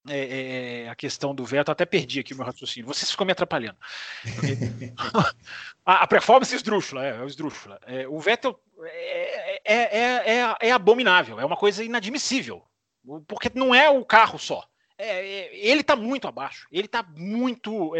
é, 0.06 0.18
é, 0.18 0.82
é, 0.82 0.88
a 0.90 0.94
questão 0.94 1.34
do 1.34 1.46
veto, 1.46 1.70
até 1.70 1.86
perdi 1.86 2.20
aqui 2.20 2.34
o 2.34 2.36
meu 2.36 2.44
raciocínio. 2.44 2.86
Vocês 2.86 3.10
ficam 3.10 3.24
me 3.24 3.32
atrapalhando. 3.32 3.78
a, 5.84 6.02
a, 6.02 6.06
performance 6.06 6.54
esdrúxula, 6.54 7.06
é, 7.06 7.22
é 7.22 7.24
esdrúxula. 7.24 7.80
É, 7.86 8.06
o 8.06 8.20
Vettel 8.20 8.60
é, 8.82 9.62
é, 9.64 10.36
é, 10.36 10.56
é, 10.60 10.72
abominável, 10.72 11.40
é 11.40 11.44
uma 11.44 11.56
coisa 11.56 11.82
inadmissível. 11.82 12.62
Porque 13.26 13.50
não 13.54 13.74
é 13.74 13.88
o 13.88 14.04
carro 14.04 14.38
só. 14.38 14.66
ele 14.98 15.80
está 15.80 15.96
muito 15.96 16.28
abaixo, 16.28 16.66
ele 16.70 16.86
está 16.86 17.02
muito 17.02 17.92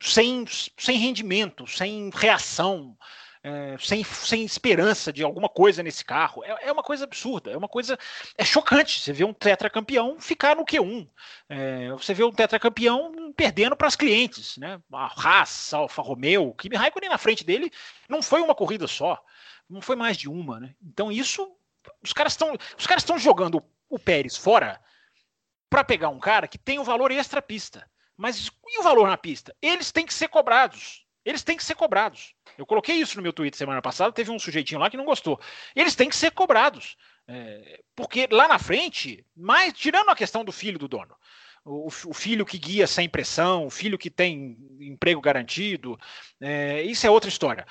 sem, 0.00 0.44
sem 0.76 0.98
rendimento, 0.98 1.66
sem 1.66 2.10
reação 2.12 2.96
é, 3.42 3.76
sem, 3.78 4.04
sem 4.04 4.44
esperança 4.44 5.12
de 5.12 5.22
alguma 5.22 5.48
coisa 5.48 5.82
nesse 5.82 6.04
carro. 6.04 6.44
É, 6.44 6.68
é, 6.68 6.72
uma 6.72 6.82
coisa 6.82 7.04
absurda, 7.04 7.50
é 7.50 7.56
uma 7.56 7.68
coisa. 7.68 7.98
É 8.36 8.44
chocante 8.44 9.00
você 9.00 9.12
ver 9.12 9.24
um 9.24 9.32
tetracampeão 9.32 10.20
ficar 10.20 10.56
no 10.56 10.64
Q1. 10.64 11.08
É, 11.48 11.90
você 11.92 12.12
vê 12.12 12.22
um 12.22 12.32
tetracampeão 12.32 13.32
perdendo 13.34 13.76
para 13.76 13.88
as 13.88 13.96
clientes, 13.96 14.56
né? 14.58 14.80
A 14.92 15.06
Haas, 15.06 15.72
Alfa 15.72 16.02
Romeo, 16.02 16.54
Kimi 16.54 16.76
Raikkonen 16.76 17.08
na 17.08 17.18
frente 17.18 17.44
dele 17.44 17.72
não 18.08 18.22
foi 18.22 18.42
uma 18.42 18.54
corrida 18.54 18.86
só, 18.86 19.22
não 19.68 19.80
foi 19.80 19.96
mais 19.96 20.16
de 20.16 20.28
uma, 20.28 20.60
né? 20.60 20.74
Então 20.82 21.10
isso. 21.10 21.50
Os 22.02 22.12
caras 22.12 22.34
estão 22.34 22.54
os 22.78 22.86
caras 22.86 23.02
estão 23.02 23.18
jogando 23.18 23.64
o 23.88 23.98
Pérez 23.98 24.36
fora 24.36 24.78
para 25.70 25.82
pegar 25.82 26.10
um 26.10 26.18
cara 26.18 26.46
que 26.46 26.58
tem 26.58 26.78
o 26.78 26.82
um 26.82 26.84
valor 26.84 27.10
extra 27.10 27.40
pista. 27.40 27.88
Mas 28.16 28.50
e 28.68 28.78
o 28.78 28.82
valor 28.82 29.08
na 29.08 29.16
pista? 29.16 29.56
Eles 29.62 29.90
têm 29.90 30.04
que 30.04 30.12
ser 30.12 30.28
cobrados. 30.28 31.06
Eles 31.30 31.44
têm 31.44 31.56
que 31.56 31.64
ser 31.64 31.76
cobrados. 31.76 32.34
Eu 32.58 32.66
coloquei 32.66 32.96
isso 32.96 33.16
no 33.16 33.22
meu 33.22 33.32
tweet 33.32 33.56
semana 33.56 33.80
passada, 33.80 34.10
teve 34.10 34.32
um 34.32 34.38
sujeitinho 34.38 34.80
lá 34.80 34.90
que 34.90 34.96
não 34.96 35.04
gostou. 35.04 35.40
Eles 35.76 35.94
têm 35.94 36.08
que 36.08 36.16
ser 36.16 36.32
cobrados. 36.32 36.96
É, 37.28 37.80
porque 37.94 38.26
lá 38.32 38.48
na 38.48 38.58
frente, 38.58 39.24
mais 39.36 39.72
tirando 39.72 40.08
a 40.08 40.16
questão 40.16 40.44
do 40.44 40.50
filho 40.50 40.76
do 40.76 40.88
dono, 40.88 41.14
o, 41.64 41.86
o, 41.86 42.12
filho 42.12 42.44
que 42.44 42.58
guia 42.58 42.84
sem 42.84 43.08
pressão, 43.08 43.64
o 43.64 43.70
filho 43.70 43.96
que 43.96 44.10
tem 44.10 44.58
emprego 44.80 45.20
garantido, 45.20 45.96
é, 46.40 46.82
isso 46.82 47.06
é 47.06 47.10
outra 47.10 47.28
história. 47.28 47.64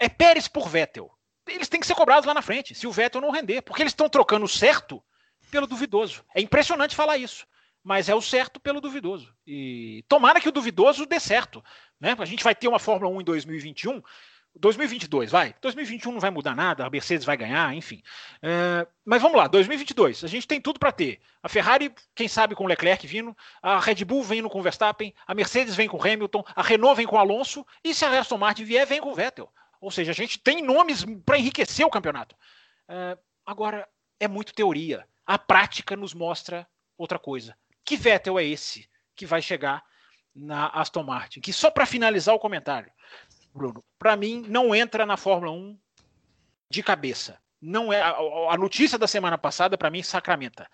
É 0.00 0.08
Pérez 0.08 0.48
por 0.48 0.66
Vettel. 0.66 1.10
Eles 1.46 1.68
têm 1.68 1.78
que 1.78 1.86
ser 1.86 1.94
cobrados 1.94 2.26
lá 2.26 2.32
na 2.32 2.40
frente, 2.40 2.74
se 2.74 2.86
o 2.86 2.92
Vettel 2.92 3.20
não 3.20 3.30
render, 3.30 3.60
porque 3.60 3.82
eles 3.82 3.92
estão 3.92 4.08
trocando 4.08 4.46
o 4.46 4.48
certo 4.48 5.04
pelo 5.50 5.66
duvidoso. 5.66 6.24
É 6.34 6.40
impressionante 6.40 6.96
falar 6.96 7.18
isso, 7.18 7.46
mas 7.86 8.08
é 8.08 8.14
o 8.16 8.20
certo 8.20 8.58
pelo 8.58 8.80
duvidoso. 8.80 9.32
E 9.46 10.04
tomara 10.08 10.40
que 10.40 10.48
o 10.48 10.52
duvidoso 10.52 11.06
dê 11.06 11.20
certo. 11.20 11.62
Né? 12.00 12.16
A 12.18 12.24
gente 12.24 12.42
vai 12.42 12.52
ter 12.52 12.66
uma 12.66 12.80
Fórmula 12.80 13.14
1 13.14 13.20
em 13.20 13.24
2021 13.24 14.02
2022, 14.58 15.30
vai. 15.30 15.54
2021 15.60 16.10
não 16.10 16.18
vai 16.18 16.30
mudar 16.30 16.56
nada, 16.56 16.84
a 16.84 16.90
Mercedes 16.90 17.24
vai 17.24 17.36
ganhar, 17.36 17.72
enfim. 17.74 18.02
É, 18.42 18.86
mas 19.04 19.22
vamos 19.22 19.36
lá, 19.36 19.46
2022, 19.46 20.24
a 20.24 20.26
gente 20.26 20.48
tem 20.48 20.60
tudo 20.60 20.80
para 20.80 20.90
ter. 20.90 21.20
A 21.40 21.48
Ferrari, 21.48 21.94
quem 22.14 22.26
sabe 22.26 22.56
com 22.56 22.64
o 22.64 22.66
Leclerc 22.66 23.06
vindo, 23.06 23.36
a 23.62 23.78
Red 23.78 24.04
Bull 24.04 24.24
vindo 24.24 24.48
com 24.48 24.58
o 24.58 24.62
Verstappen, 24.62 25.14
a 25.26 25.34
Mercedes 25.34 25.76
vem 25.76 25.86
com 25.86 25.98
o 25.98 26.02
Hamilton, 26.02 26.42
a 26.56 26.62
Renault 26.62 26.96
vem 26.96 27.06
com 27.06 27.16
o 27.16 27.18
Alonso, 27.18 27.64
e 27.84 27.94
se 27.94 28.04
a 28.04 28.18
Aston 28.18 28.38
Martin 28.38 28.64
vier, 28.64 28.86
vem 28.86 29.00
com 29.00 29.12
o 29.12 29.14
Vettel. 29.14 29.52
Ou 29.78 29.90
seja, 29.90 30.10
a 30.10 30.14
gente 30.14 30.38
tem 30.38 30.62
nomes 30.62 31.04
para 31.24 31.38
enriquecer 31.38 31.86
o 31.86 31.90
campeonato. 31.90 32.34
É, 32.88 33.16
agora, 33.44 33.86
é 34.18 34.26
muito 34.26 34.54
teoria. 34.54 35.06
A 35.26 35.38
prática 35.38 35.94
nos 35.94 36.14
mostra 36.14 36.66
outra 36.96 37.18
coisa. 37.18 37.54
Que 37.86 37.96
Vettel 37.96 38.38
é 38.38 38.44
esse 38.44 38.90
que 39.14 39.24
vai 39.24 39.40
chegar 39.40 39.82
na 40.34 40.66
Aston 40.70 41.04
Martin? 41.04 41.40
Que 41.40 41.52
só 41.52 41.70
para 41.70 41.86
finalizar 41.86 42.34
o 42.34 42.38
comentário, 42.40 42.90
Bruno, 43.54 43.82
para 43.96 44.16
mim 44.16 44.44
não 44.48 44.74
entra 44.74 45.06
na 45.06 45.16
Fórmula 45.16 45.52
1 45.52 45.78
de 46.68 46.82
cabeça. 46.82 47.40
Não 47.62 47.92
é 47.92 48.02
a, 48.02 48.56
notícia 48.58 48.98
da 48.98 49.06
semana 49.06 49.38
passada 49.38 49.78
para 49.78 49.88
mim 49.88 50.02
sacramenta. 50.02 50.68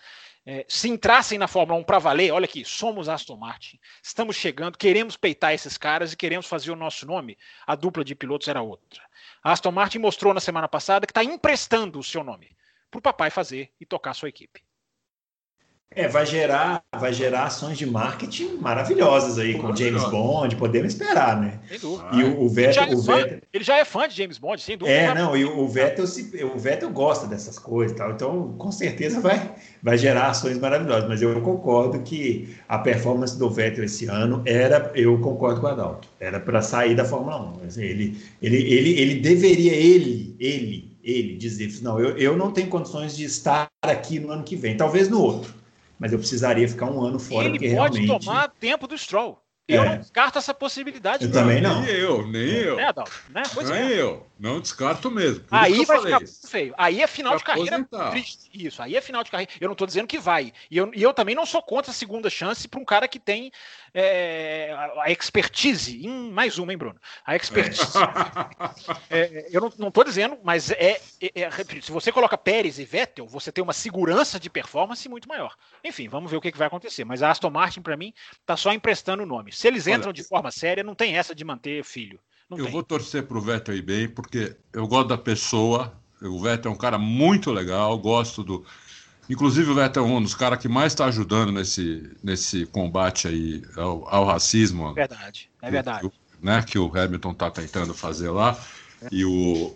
É, 0.44 0.64
se 0.66 0.88
entrassem 0.88 1.38
na 1.38 1.46
Fórmula 1.46 1.78
1 1.80 1.84
para 1.84 1.98
valer, 1.98 2.32
olha 2.32 2.46
aqui, 2.46 2.64
somos 2.64 3.08
Aston 3.08 3.36
Martin, 3.36 3.78
estamos 4.02 4.34
chegando, 4.34 4.76
queremos 4.76 5.16
peitar 5.16 5.52
esses 5.52 5.78
caras 5.78 6.12
e 6.12 6.16
queremos 6.16 6.46
fazer 6.46 6.72
o 6.72 6.76
nosso 6.76 7.06
nome. 7.06 7.38
A 7.66 7.76
dupla 7.76 8.02
de 8.02 8.14
pilotos 8.14 8.48
era 8.48 8.62
outra. 8.62 9.02
A 9.44 9.52
Aston 9.52 9.70
Martin 9.70 9.98
mostrou 9.98 10.34
na 10.34 10.40
semana 10.40 10.66
passada 10.66 11.06
que 11.06 11.12
está 11.12 11.22
emprestando 11.22 11.98
o 11.98 12.02
seu 12.02 12.24
nome 12.24 12.56
para 12.90 12.98
o 12.98 13.02
papai 13.02 13.30
fazer 13.30 13.70
e 13.78 13.86
tocar 13.86 14.10
a 14.10 14.14
sua 14.14 14.30
equipe. 14.30 14.64
É, 15.94 16.08
vai 16.08 16.24
gerar, 16.24 16.82
vai 16.98 17.12
gerar 17.12 17.44
ações 17.44 17.76
de 17.76 17.84
marketing 17.84 18.56
maravilhosas 18.60 19.38
aí 19.38 19.58
com 19.58 19.74
James 19.74 20.04
Bond, 20.04 20.56
podemos 20.56 20.94
esperar, 20.94 21.40
né? 21.40 21.58
Sem 21.68 21.78
dúvida. 21.78 22.08
E 22.12 22.24
o, 22.24 22.42
o 22.42 22.48
Vettel, 22.48 22.82
ele, 22.84 22.94
o 22.94 23.00
Vettel... 23.02 23.40
ele 23.52 23.64
já 23.64 23.78
é 23.78 23.84
fã 23.84 24.08
de 24.08 24.16
James 24.16 24.38
Bond, 24.38 24.62
sem 24.62 24.76
dúvida. 24.76 24.96
É, 24.96 25.14
não, 25.14 25.36
e 25.36 25.44
o, 25.44 25.68
Vettel, 25.68 26.06
se, 26.06 26.44
o 26.44 26.58
Vettel 26.58 26.90
gosta 26.90 27.26
dessas 27.26 27.58
coisas, 27.58 27.96
tal. 27.96 28.12
Então, 28.12 28.54
com 28.58 28.72
certeza 28.72 29.20
vai, 29.20 29.52
vai 29.82 29.98
gerar 29.98 30.28
ações 30.28 30.58
maravilhosas. 30.58 31.08
Mas 31.08 31.20
eu 31.20 31.40
concordo 31.42 32.00
que 32.00 32.56
a 32.68 32.78
performance 32.78 33.38
do 33.38 33.50
Vettel 33.50 33.84
esse 33.84 34.06
ano 34.06 34.42
era, 34.46 34.90
eu 34.94 35.18
concordo 35.20 35.60
com 35.60 35.66
o 35.66 35.70
Adalto, 35.70 36.08
era 36.18 36.40
para 36.40 36.62
sair 36.62 36.94
da 36.94 37.04
Fórmula 37.04 37.54
1. 37.62 37.66
Assim, 37.66 37.82
ele, 37.82 38.18
ele, 38.40 38.56
ele, 38.56 39.00
ele 39.00 39.14
deveria, 39.16 39.74
ele, 39.74 40.34
ele, 40.40 40.96
ele 41.02 41.36
dizer, 41.36 41.70
não, 41.82 42.00
eu, 42.00 42.16
eu 42.16 42.36
não 42.36 42.50
tenho 42.50 42.68
condições 42.68 43.14
de 43.14 43.24
estar 43.24 43.68
aqui 43.82 44.18
no 44.18 44.30
ano 44.30 44.42
que 44.42 44.56
vem, 44.56 44.76
talvez 44.76 45.08
no 45.08 45.20
outro 45.20 45.61
mas 46.02 46.12
eu 46.12 46.18
precisaria 46.18 46.68
ficar 46.68 46.86
um 46.86 47.00
ano 47.00 47.16
fora. 47.16 47.46
Ele 47.46 47.56
pode 47.76 48.00
realmente... 48.00 48.24
tomar 48.24 48.48
tempo 48.48 48.88
do 48.88 48.98
Stroll. 48.98 49.40
Eu 49.68 49.84
é. 49.84 49.88
não 49.90 49.98
descarto 49.98 50.36
essa 50.36 50.52
possibilidade. 50.52 51.26
Eu 51.26 51.30
também 51.30 51.60
não. 51.60 51.80
Nem 51.80 51.94
eu, 51.94 52.26
nem 52.26 52.42
eu. 52.42 52.80
É, 52.80 52.86
Adalto, 52.86 53.12
né? 53.30 53.44
Pois 53.54 53.70
nem 53.70 53.92
é. 53.92 54.00
eu. 54.00 54.26
Não 54.36 54.60
descarto 54.60 55.08
mesmo. 55.12 55.44
Por 55.44 55.56
aí 55.56 55.84
vai 55.84 56.00
ficar 56.00 56.18
muito 56.18 56.48
feio. 56.48 56.74
Aí 56.76 57.00
é 57.00 57.06
final 57.06 57.36
de 57.36 57.44
carreira 57.44 57.86
triste. 58.10 58.50
Isso, 58.52 58.82
aí 58.82 58.96
é 58.96 59.00
final 59.00 59.22
de 59.22 59.30
carreira. 59.30 59.52
Eu 59.60 59.68
não 59.68 59.74
estou 59.74 59.86
dizendo 59.86 60.08
que 60.08 60.18
vai. 60.18 60.52
E 60.68 60.76
eu, 60.76 60.90
e 60.92 61.00
eu 61.00 61.14
também 61.14 61.36
não 61.36 61.46
sou 61.46 61.62
contra 61.62 61.92
a 61.92 61.94
segunda 61.94 62.28
chance 62.28 62.66
para 62.66 62.80
um 62.80 62.84
cara 62.84 63.06
que 63.06 63.20
tem 63.20 63.52
é, 63.94 64.74
a 65.00 65.10
expertise. 65.10 66.06
Em 66.06 66.30
mais 66.32 66.58
uma, 66.58 66.72
hein, 66.72 66.78
Bruno? 66.78 66.98
A 67.24 67.36
expertise. 67.36 67.98
É. 69.10 69.48
eu 69.52 69.60
não 69.78 69.88
estou 69.88 70.04
dizendo, 70.04 70.38
mas 70.42 70.70
é, 70.70 71.00
é, 71.20 71.42
é 71.42 71.50
Se 71.80 71.92
você 71.92 72.10
coloca 72.10 72.38
Pérez 72.38 72.78
e 72.78 72.84
Vettel, 72.84 73.26
você 73.26 73.52
tem 73.52 73.62
uma 73.62 73.72
segurança 73.72 74.40
de 74.40 74.48
performance 74.48 75.08
muito 75.08 75.28
maior. 75.28 75.54
Enfim, 75.84 76.08
vamos 76.08 76.30
ver 76.30 76.36
o 76.36 76.40
que, 76.40 76.52
que 76.52 76.58
vai 76.58 76.68
acontecer. 76.68 77.04
Mas 77.04 77.22
a 77.22 77.30
Aston 77.30 77.50
Martin, 77.50 77.82
para 77.82 77.96
mim, 77.96 78.12
está 78.40 78.56
só 78.56 78.72
emprestando 78.72 79.22
o 79.22 79.26
nome. 79.26 79.52
Se 79.52 79.68
eles 79.68 79.86
entram 79.86 80.06
Olha, 80.06 80.14
de 80.14 80.24
forma 80.24 80.50
séria, 80.50 80.82
não 80.82 80.94
tem 80.94 81.16
essa 81.16 81.34
de 81.34 81.44
manter 81.44 81.84
filho. 81.84 82.18
Não 82.48 82.58
eu 82.58 82.64
tem. 82.64 82.72
vou 82.72 82.82
torcer 82.82 83.26
para 83.26 83.38
o 83.38 83.40
Vettel 83.40 83.76
ir 83.76 83.82
bem, 83.82 84.08
porque 84.08 84.56
eu 84.72 84.86
gosto 84.86 85.08
da 85.08 85.18
pessoa. 85.18 85.98
O 86.20 86.40
Vettel 86.40 86.70
é 86.70 86.74
um 86.74 86.78
cara 86.78 86.98
muito 86.98 87.50
legal, 87.50 87.98
gosto 87.98 88.42
do. 88.42 88.64
Inclusive, 89.28 89.70
o 89.70 89.74
Vettel 89.74 90.04
é 90.04 90.06
um 90.06 90.22
dos 90.22 90.34
caras 90.34 90.58
que 90.58 90.68
mais 90.68 90.92
está 90.92 91.06
ajudando 91.06 91.52
nesse, 91.52 92.10
nesse 92.22 92.66
combate 92.66 93.28
aí 93.28 93.62
ao, 93.76 94.06
ao 94.08 94.24
racismo. 94.24 94.90
É 94.90 94.94
verdade, 94.94 95.50
é 95.62 95.70
verdade. 95.70 96.08
Que, 96.08 96.46
né, 96.46 96.62
que 96.62 96.78
o 96.78 96.90
Hamilton 96.94 97.30
está 97.30 97.50
tentando 97.50 97.94
fazer 97.94 98.30
lá. 98.30 98.58
É. 99.00 99.08
E 99.12 99.24
o, 99.24 99.74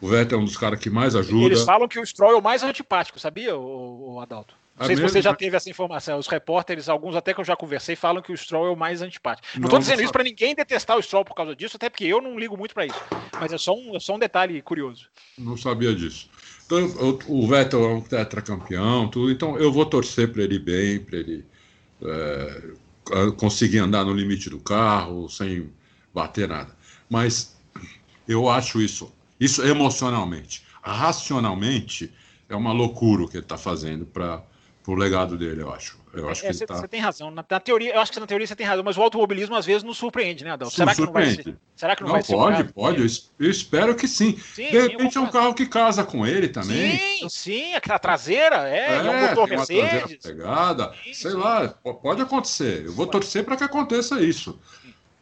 o 0.00 0.08
Vettel 0.08 0.38
é 0.38 0.42
um 0.42 0.44
dos 0.44 0.56
caras 0.56 0.78
que 0.78 0.88
mais 0.88 1.16
ajuda. 1.16 1.46
Eles 1.46 1.64
falam 1.64 1.88
que 1.88 1.98
o 1.98 2.06
Stroll 2.06 2.32
é 2.32 2.36
o 2.36 2.42
mais 2.42 2.62
antipático, 2.62 3.18
sabia, 3.18 3.56
o, 3.56 4.14
o 4.14 4.20
Adalto? 4.20 4.54
Não 4.78 4.86
sei 4.86 4.96
se 4.96 5.02
você 5.02 5.20
já 5.20 5.34
teve 5.34 5.56
essa 5.56 5.68
informação. 5.68 6.18
Os 6.18 6.28
repórteres, 6.28 6.88
alguns 6.88 7.16
até 7.16 7.34
que 7.34 7.40
eu 7.40 7.44
já 7.44 7.56
conversei, 7.56 7.96
falam 7.96 8.22
que 8.22 8.30
o 8.30 8.36
Stroll 8.36 8.68
é 8.68 8.70
o 8.70 8.76
mais 8.76 9.02
antipático. 9.02 9.46
Não 9.56 9.64
estou 9.64 9.78
dizendo 9.78 10.02
isso 10.02 10.12
para 10.12 10.22
ninguém 10.22 10.54
detestar 10.54 10.96
o 10.96 11.02
Stroll 11.02 11.24
por 11.24 11.34
causa 11.34 11.54
disso, 11.56 11.76
até 11.76 11.90
porque 11.90 12.04
eu 12.04 12.22
não 12.22 12.38
ligo 12.38 12.56
muito 12.56 12.74
para 12.74 12.86
isso. 12.86 13.00
Mas 13.40 13.52
é 13.52 13.58
só, 13.58 13.74
um, 13.74 13.96
é 13.96 14.00
só 14.00 14.14
um 14.14 14.18
detalhe 14.18 14.62
curioso. 14.62 15.08
Não 15.36 15.56
sabia 15.56 15.92
disso. 15.92 16.30
Então, 16.68 17.18
o 17.28 17.48
Vettel 17.48 17.82
é 17.82 17.94
um 17.94 18.00
tetracampeão, 18.02 19.08
tudo. 19.08 19.32
Então, 19.32 19.56
eu 19.56 19.72
vou 19.72 19.86
torcer 19.86 20.30
para 20.30 20.42
ele 20.42 20.58
bem, 20.58 21.00
para 21.00 21.16
ele 21.16 21.42
é, 22.02 22.62
conseguir 23.38 23.78
andar 23.78 24.04
no 24.04 24.12
limite 24.12 24.50
do 24.50 24.60
carro, 24.60 25.30
sem 25.30 25.72
bater 26.12 26.46
nada. 26.46 26.76
Mas 27.08 27.56
eu 28.28 28.50
acho 28.50 28.82
isso, 28.82 29.10
isso 29.40 29.62
emocionalmente. 29.62 30.62
Racionalmente, 30.82 32.12
é 32.50 32.54
uma 32.54 32.72
loucura 32.72 33.24
o 33.24 33.28
que 33.28 33.38
ele 33.38 33.44
está 33.44 33.56
fazendo 33.56 34.04
para 34.04 34.42
pro 34.88 34.94
legado 34.94 35.36
dele, 35.36 35.60
eu 35.60 35.70
acho. 35.70 35.98
Eu 36.14 36.30
acho 36.30 36.46
é, 36.46 36.48
que 36.48 36.54
você, 36.54 36.66
tá... 36.66 36.88
tem 36.88 36.98
razão. 36.98 37.30
Na, 37.30 37.44
na, 37.48 37.60
teoria, 37.60 37.92
eu 37.92 38.00
acho 38.00 38.10
que 38.10 38.18
na 38.18 38.26
teoria 38.26 38.46
você 38.46 38.56
tem 38.56 38.66
razão, 38.66 38.82
mas 38.82 38.96
o 38.96 39.02
automobilismo 39.02 39.54
às 39.54 39.66
vezes 39.66 39.82
nos 39.82 39.98
surpreende, 39.98 40.44
né, 40.44 40.52
Adão? 40.52 40.70
Será 40.70 40.94
que 40.94 41.02
não 41.02 41.12
vai 41.12 41.30
ser? 41.30 41.56
Será 41.76 41.94
que 41.94 42.00
não, 42.00 42.08
não 42.08 42.14
vai 42.14 42.22
pode, 42.22 42.56
ser? 42.56 42.72
Pode, 42.72 42.98
pode. 43.02 43.20
Eu 43.38 43.50
espero 43.50 43.94
que 43.94 44.08
sim. 44.08 44.38
sim 44.38 44.70
de 44.70 44.80
repente 44.80 45.12
sim, 45.12 45.18
é 45.18 45.22
um 45.22 45.30
carro 45.30 45.52
que 45.52 45.66
casa 45.66 46.04
com 46.04 46.26
ele 46.26 46.48
também. 46.48 46.98
Sim, 46.98 47.28
sim, 47.28 47.74
a 47.74 47.98
traseira, 47.98 48.66
é, 48.66 48.92
é, 48.92 48.96
é 48.96 49.10
um 49.10 49.28
motor 49.28 49.46
Mercedes. 49.46 50.22
pegada, 50.22 50.94
sim, 51.04 51.12
sei 51.12 51.32
lá, 51.32 51.68
pode 51.68 52.22
acontecer. 52.22 52.86
Eu 52.86 52.92
vou 52.94 53.06
torcer 53.06 53.44
para 53.44 53.58
que 53.58 53.64
aconteça 53.64 54.22
isso. 54.22 54.58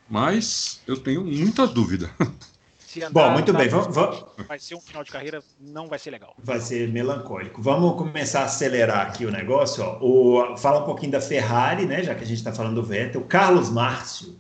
Mas 0.08 0.80
eu 0.86 0.96
tenho 0.96 1.24
muitas 1.24 1.70
dúvidas. 1.70 2.08
Andar, 3.04 3.12
Bom, 3.12 3.30
muito 3.32 3.52
bem. 3.52 3.68
Vamos, 3.68 3.94
vamos, 3.94 4.24
Vai 4.46 4.58
ser 4.58 4.74
um 4.74 4.80
final 4.80 5.04
de 5.04 5.10
carreira, 5.10 5.42
não 5.60 5.86
vai 5.86 5.98
ser 5.98 6.10
legal. 6.10 6.34
Vai 6.42 6.60
ser 6.60 6.88
melancólico. 6.88 7.60
Vamos 7.60 7.96
começar 7.96 8.40
a 8.40 8.44
acelerar 8.44 9.06
aqui 9.06 9.26
o 9.26 9.30
negócio. 9.30 9.82
Ó. 9.84 9.98
O, 10.00 10.56
fala 10.56 10.80
um 10.80 10.84
pouquinho 10.84 11.12
da 11.12 11.20
Ferrari, 11.20 11.86
né? 11.86 12.02
Já 12.02 12.14
que 12.14 12.24
a 12.24 12.26
gente 12.26 12.38
está 12.38 12.52
falando 12.52 12.76
do 12.76 12.82
Vettel. 12.82 13.22
Carlos 13.22 13.70
Márcio, 13.70 14.36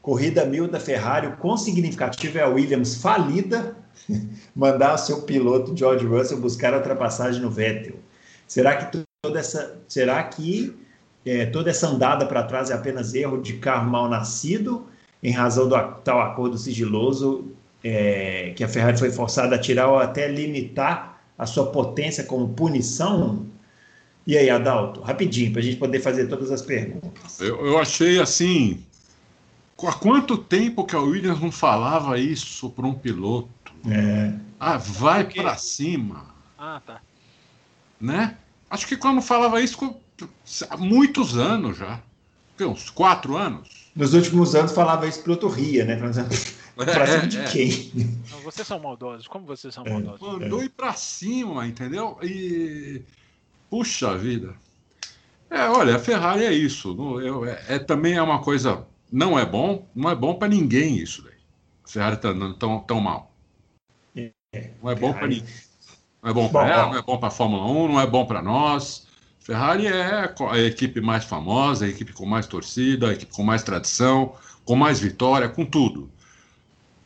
corrida 0.00 0.44
mil 0.44 0.68
da 0.68 0.80
Ferrari. 0.80 1.26
O 1.26 1.36
quão 1.36 1.56
significativo 1.56 2.38
é 2.38 2.42
a 2.42 2.48
Williams 2.48 2.96
falida 2.96 3.76
mandar 4.54 4.94
o 4.94 4.98
seu 4.98 5.22
piloto 5.22 5.76
George 5.76 6.06
Russell 6.06 6.40
buscar 6.40 6.74
a 6.74 6.78
ultrapassagem 6.78 7.40
no 7.40 7.50
Vettel. 7.50 7.96
Será 8.46 8.76
que 8.76 9.04
toda 9.22 9.38
essa, 9.38 9.78
será 9.86 10.22
que 10.24 10.76
é, 11.24 11.46
toda 11.46 11.70
essa 11.70 11.86
andada 11.86 12.26
para 12.26 12.42
trás 12.42 12.70
é 12.70 12.74
apenas 12.74 13.14
erro 13.14 13.40
de 13.40 13.54
carro 13.54 13.90
mal 13.90 14.08
nascido? 14.08 14.86
Em 15.22 15.32
razão 15.32 15.68
do 15.68 15.76
tal 16.02 16.20
acordo 16.20 16.56
sigiloso 16.56 17.52
é, 17.82 18.52
que 18.56 18.62
a 18.62 18.68
Ferrari 18.68 18.98
foi 18.98 19.10
forçada 19.10 19.56
a 19.56 19.58
tirar 19.58 19.88
ou 19.88 19.98
até 19.98 20.28
limitar 20.28 21.20
a 21.38 21.46
sua 21.46 21.66
potência 21.66 22.24
como 22.24 22.48
punição? 22.48 23.46
E 24.26 24.36
aí, 24.36 24.50
Adalto, 24.50 25.00
rapidinho, 25.00 25.52
para 25.52 25.60
a 25.60 25.64
gente 25.64 25.76
poder 25.76 26.00
fazer 26.00 26.26
todas 26.28 26.50
as 26.50 26.62
perguntas. 26.62 27.40
Eu, 27.40 27.66
eu 27.66 27.78
achei 27.78 28.20
assim. 28.20 28.84
Há 29.82 29.92
quanto 29.94 30.36
tempo 30.36 30.84
que 30.84 30.94
a 30.94 31.00
Williams 31.00 31.40
não 31.40 31.50
falava 31.50 32.18
isso 32.18 32.68
para 32.70 32.86
um 32.86 32.92
piloto? 32.92 33.72
É. 33.90 34.32
Ah, 34.58 34.76
vai 34.76 35.24
para 35.24 35.56
cima. 35.56 36.26
Ah, 36.58 36.82
tá. 36.86 37.00
Né? 37.98 38.36
Acho 38.70 38.86
que 38.86 38.96
quando 38.96 39.22
falava 39.22 39.60
isso 39.60 39.96
há 40.68 40.76
muitos 40.76 41.38
anos 41.38 41.78
já. 41.78 42.00
Uns 42.60 42.90
quatro 42.90 43.38
anos. 43.38 43.90
Nos 43.96 44.12
últimos 44.12 44.54
anos 44.54 44.72
falava 44.72 45.08
isso 45.08 45.22
piloto 45.22 45.48
ria, 45.48 45.86
né? 45.86 45.98
Pra 46.84 47.06
cima 47.06 47.26
de 47.26 47.42
quem? 47.50 48.20
Não, 48.30 48.40
vocês 48.40 48.66
são 48.66 48.78
maldosos. 48.78 49.26
Como 49.26 49.46
vocês 49.46 49.74
são 49.74 49.84
maldosos? 49.84 50.20
Mandou 50.20 50.62
ir 50.62 50.70
pra 50.70 50.92
cima, 50.94 51.66
entendeu? 51.66 52.18
E 52.22 53.02
Puxa 53.70 54.18
vida. 54.18 54.52
É, 55.48 55.68
olha, 55.68 55.96
a 55.96 55.98
Ferrari 55.98 56.44
é 56.44 56.52
isso. 56.52 57.20
Eu, 57.20 57.44
é, 57.46 57.62
é, 57.68 57.78
também 57.78 58.14
é 58.14 58.22
uma 58.22 58.40
coisa. 58.40 58.84
Não 59.10 59.38
é 59.38 59.46
bom, 59.46 59.86
não 59.94 60.10
é 60.10 60.14
bom 60.14 60.34
para 60.34 60.48
ninguém 60.48 60.96
isso 60.96 61.22
daí. 61.22 61.38
A 61.84 61.88
Ferrari 61.88 62.16
tá 62.16 62.28
andando 62.30 62.54
tão, 62.54 62.80
tão 62.80 63.00
mal. 63.00 63.32
É, 64.16 64.32
não 64.82 64.90
é 64.90 64.94
bom 64.96 65.12
para 65.12 65.28
ninguém. 65.28 65.54
Não 66.22 66.30
é 66.30 66.34
bom 66.34 66.48
para 66.48 66.68
ela, 66.68 66.86
não 66.88 66.98
é 66.98 67.02
bom 67.02 67.16
para 67.16 67.28
a 67.28 67.30
Fórmula 67.30 67.64
1, 67.64 67.88
não 67.88 68.00
é 68.00 68.06
bom 68.06 68.26
para 68.26 68.42
nós. 68.42 69.06
Ferrari 69.38 69.86
é 69.86 70.34
a 70.50 70.58
equipe 70.58 71.00
mais 71.00 71.24
famosa, 71.24 71.86
a 71.86 71.88
equipe 71.88 72.12
com 72.12 72.26
mais 72.26 72.46
torcida, 72.46 73.08
a 73.08 73.12
equipe 73.12 73.32
com 73.32 73.42
mais 73.42 73.62
tradição, 73.62 74.34
com 74.64 74.76
mais 74.76 75.00
vitória, 75.00 75.48
com 75.48 75.64
tudo. 75.64 76.10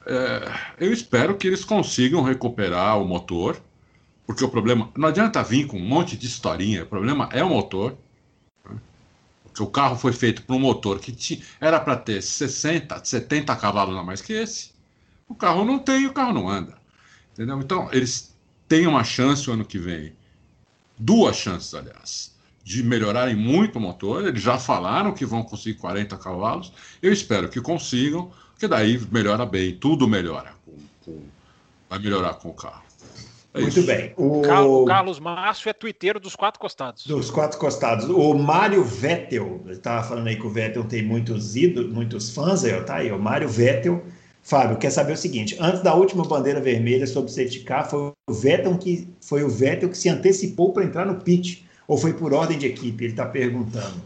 É, 0.06 0.85
eu 0.86 0.93
espero 0.93 1.36
que 1.36 1.47
eles 1.47 1.64
consigam 1.64 2.22
recuperar 2.22 3.01
o 3.01 3.06
motor, 3.06 3.60
porque 4.26 4.44
o 4.44 4.48
problema. 4.48 4.90
Não 4.97 5.09
adianta 5.09 5.43
vir 5.43 5.66
com 5.66 5.78
um 5.78 5.85
monte 5.85 6.16
de 6.16 6.26
historinha, 6.26 6.85
o 6.85 6.86
problema 6.86 7.28
é 7.32 7.43
o 7.43 7.48
motor. 7.48 7.97
Né? 8.64 8.76
Porque 9.44 9.62
o 9.62 9.66
carro 9.66 9.97
foi 9.97 10.12
feito 10.12 10.43
para 10.43 10.56
um 10.56 10.60
motor 10.60 10.98
que 10.98 11.12
tinha, 11.12 11.43
era 11.60 11.81
para 11.81 11.97
ter 11.97 12.22
60, 12.22 13.05
70 13.05 13.56
cavalos 13.56 13.97
a 13.97 14.02
mais 14.02 14.20
que 14.20 14.32
esse. 14.32 14.72
O 15.28 15.35
carro 15.35 15.64
não 15.64 15.78
tem 15.78 16.06
o 16.06 16.12
carro 16.12 16.35
não 16.35 16.48
anda. 16.48 16.76
Entendeu? 17.32 17.59
Então, 17.60 17.89
eles 17.93 18.35
têm 18.68 18.86
uma 18.86 19.05
chance 19.05 19.48
o 19.48 19.52
ano 19.52 19.64
que 19.64 19.78
vem, 19.78 20.12
duas 20.98 21.36
chances, 21.36 21.74
aliás, 21.74 22.35
de 22.62 22.82
melhorarem 22.82 23.35
muito 23.35 23.76
o 23.76 23.81
motor. 23.81 24.26
Eles 24.26 24.43
já 24.43 24.59
falaram 24.59 25.12
que 25.12 25.26
vão 25.26 25.43
conseguir 25.43 25.78
40 25.78 26.16
cavalos. 26.18 26.72
Eu 27.02 27.12
espero 27.12 27.48
que 27.48 27.60
consigam 27.60 28.31
porque 28.55 28.68
daí 28.68 29.01
melhora 29.10 29.44
bem, 29.44 29.74
tudo 29.76 30.09
melhora. 30.09 30.52
Com, 30.64 30.72
com, 31.05 31.20
vai 31.90 31.98
melhorar 31.98 32.35
com 32.35 32.48
o 32.48 32.55
carro. 32.55 32.82
É 33.52 33.60
Muito 33.60 33.78
isso. 33.78 33.86
bem. 33.86 34.12
O... 34.16 34.40
o 34.40 34.85
Carlos 34.85 35.20
Márcio 35.20 35.68
é 35.68 35.72
twitteiro 35.72 36.18
dos 36.18 36.35
quatro 36.35 36.59
costados. 36.59 37.06
Dos 37.06 37.31
quatro 37.31 37.59
costados. 37.59 38.06
O 38.06 38.35
Mário 38.35 38.82
Vettel, 38.82 39.62
estava 39.68 40.02
falando 40.02 40.26
aí 40.26 40.35
que 40.35 40.47
o 40.47 40.51
Vettel 40.51 40.82
tem 40.85 41.05
muitos 41.05 41.55
ídolos, 41.55 41.93
muitos 41.93 42.31
fãs 42.31 42.64
aí, 42.64 42.72
tá 42.82 42.97
aí. 42.97 43.12
O 43.12 43.18
Mário 43.18 43.48
Vettel. 43.48 44.05
Fábio, 44.43 44.76
quer 44.76 44.90
saber 44.90 45.14
o 45.14 45.16
seguinte: 45.16 45.56
antes 45.59 45.82
da 45.82 45.94
última 45.94 46.24
bandeira 46.24 46.60
vermelha 46.60 47.06
sobre 47.06 47.31
o 47.31 47.35
safety 47.35 47.60
car, 47.60 47.89
foi 47.89 48.12
o 48.28 48.35
Vettel 48.35 48.76
que, 48.76 49.09
foi 49.20 49.43
o 49.43 49.48
Vettel 49.48 49.89
que 49.89 49.97
se 49.97 50.09
antecipou 50.09 50.72
para 50.72 50.85
entrar 50.85 51.06
no 51.06 51.14
pit, 51.14 51.66
ou 51.89 51.97
foi 51.97 52.12
por 52.12 52.35
ordem 52.35 52.59
de 52.59 52.66
equipe? 52.66 53.05
Ele 53.05 53.12
está 53.12 53.24
perguntando 53.24 54.02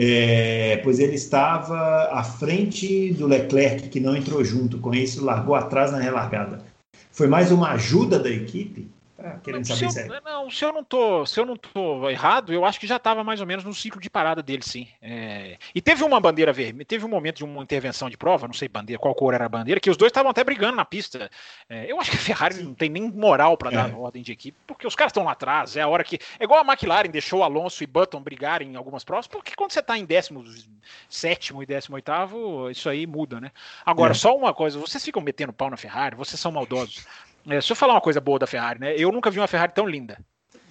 é, 0.00 0.76
pois 0.84 1.00
ele 1.00 1.16
estava 1.16 2.08
à 2.12 2.22
frente 2.22 3.12
do 3.14 3.26
Leclerc, 3.26 3.88
que 3.88 3.98
não 3.98 4.16
entrou 4.16 4.44
junto, 4.44 4.78
com 4.78 4.94
isso 4.94 5.24
largou 5.24 5.56
atrás 5.56 5.90
na 5.90 5.98
relargada. 5.98 6.64
Foi 7.10 7.26
mais 7.26 7.50
uma 7.50 7.72
ajuda 7.72 8.16
da 8.16 8.30
equipe? 8.30 8.88
Tá 9.20 9.36
querendo 9.42 9.68
não, 9.68 9.76
saber 9.76 9.90
se 9.90 10.00
eu, 10.00 10.22
não, 10.22 10.50
se 10.50 10.64
eu 10.64 10.72
não 10.72 10.84
tô, 10.84 11.26
se 11.26 11.40
eu 11.40 11.44
não 11.44 11.56
tô 11.56 12.08
errado, 12.08 12.52
eu 12.52 12.64
acho 12.64 12.78
que 12.78 12.86
já 12.86 12.96
estava 12.96 13.24
mais 13.24 13.40
ou 13.40 13.46
menos 13.48 13.64
no 13.64 13.74
ciclo 13.74 14.00
de 14.00 14.08
parada 14.08 14.40
dele, 14.40 14.62
sim. 14.62 14.86
É, 15.02 15.58
e 15.74 15.82
teve 15.82 16.04
uma 16.04 16.20
bandeira 16.20 16.52
vermelha, 16.52 16.84
teve 16.84 17.04
um 17.04 17.08
momento 17.08 17.38
de 17.38 17.44
uma 17.44 17.60
intervenção 17.60 18.08
de 18.08 18.16
prova, 18.16 18.46
não 18.46 18.54
sei 18.54 18.68
bandeira, 18.68 19.00
qual 19.00 19.12
cor 19.16 19.34
era 19.34 19.44
a 19.44 19.48
bandeira, 19.48 19.80
que 19.80 19.90
os 19.90 19.96
dois 19.96 20.10
estavam 20.10 20.30
até 20.30 20.44
brigando 20.44 20.76
na 20.76 20.84
pista. 20.84 21.28
É, 21.68 21.90
eu 21.90 22.00
acho 22.00 22.12
que 22.12 22.16
a 22.16 22.20
Ferrari 22.20 22.62
não 22.62 22.74
tem 22.74 22.88
nem 22.88 23.10
moral 23.10 23.56
para 23.56 23.70
dar 23.70 23.90
é. 23.90 23.92
ordem 23.92 24.22
de 24.22 24.30
equipe, 24.30 24.56
porque 24.64 24.86
os 24.86 24.94
caras 24.94 25.10
estão 25.10 25.24
lá 25.24 25.32
atrás. 25.32 25.76
É 25.76 25.80
a 25.80 25.88
hora 25.88 26.04
que 26.04 26.20
é 26.38 26.44
igual 26.44 26.60
a 26.60 26.72
McLaren 26.72 27.10
deixou 27.10 27.42
Alonso 27.42 27.82
e 27.82 27.88
Button 27.88 28.20
brigarem 28.20 28.70
em 28.70 28.76
algumas 28.76 29.02
provas, 29.02 29.26
porque 29.26 29.52
quando 29.56 29.72
você 29.72 29.80
está 29.80 29.98
em 29.98 30.04
17 30.04 31.54
e 31.60 31.66
18 31.66 32.70
isso 32.70 32.88
aí 32.88 33.04
muda, 33.04 33.40
né? 33.40 33.50
Agora, 33.84 34.12
é. 34.12 34.14
só 34.14 34.36
uma 34.36 34.54
coisa, 34.54 34.78
vocês 34.78 35.04
ficam 35.04 35.20
metendo 35.20 35.52
pau 35.52 35.68
na 35.68 35.76
Ferrari, 35.76 36.14
vocês 36.14 36.38
são 36.38 36.52
maldosos. 36.52 37.04
É, 37.48 37.60
se 37.60 37.72
eu 37.72 37.76
falar 37.76 37.94
uma 37.94 38.00
coisa 38.00 38.20
boa 38.20 38.38
da 38.38 38.46
Ferrari, 38.46 38.80
né? 38.80 38.94
Eu 38.96 39.10
nunca 39.10 39.30
vi 39.30 39.38
uma 39.38 39.46
Ferrari 39.46 39.72
tão 39.72 39.86
linda. 39.86 40.18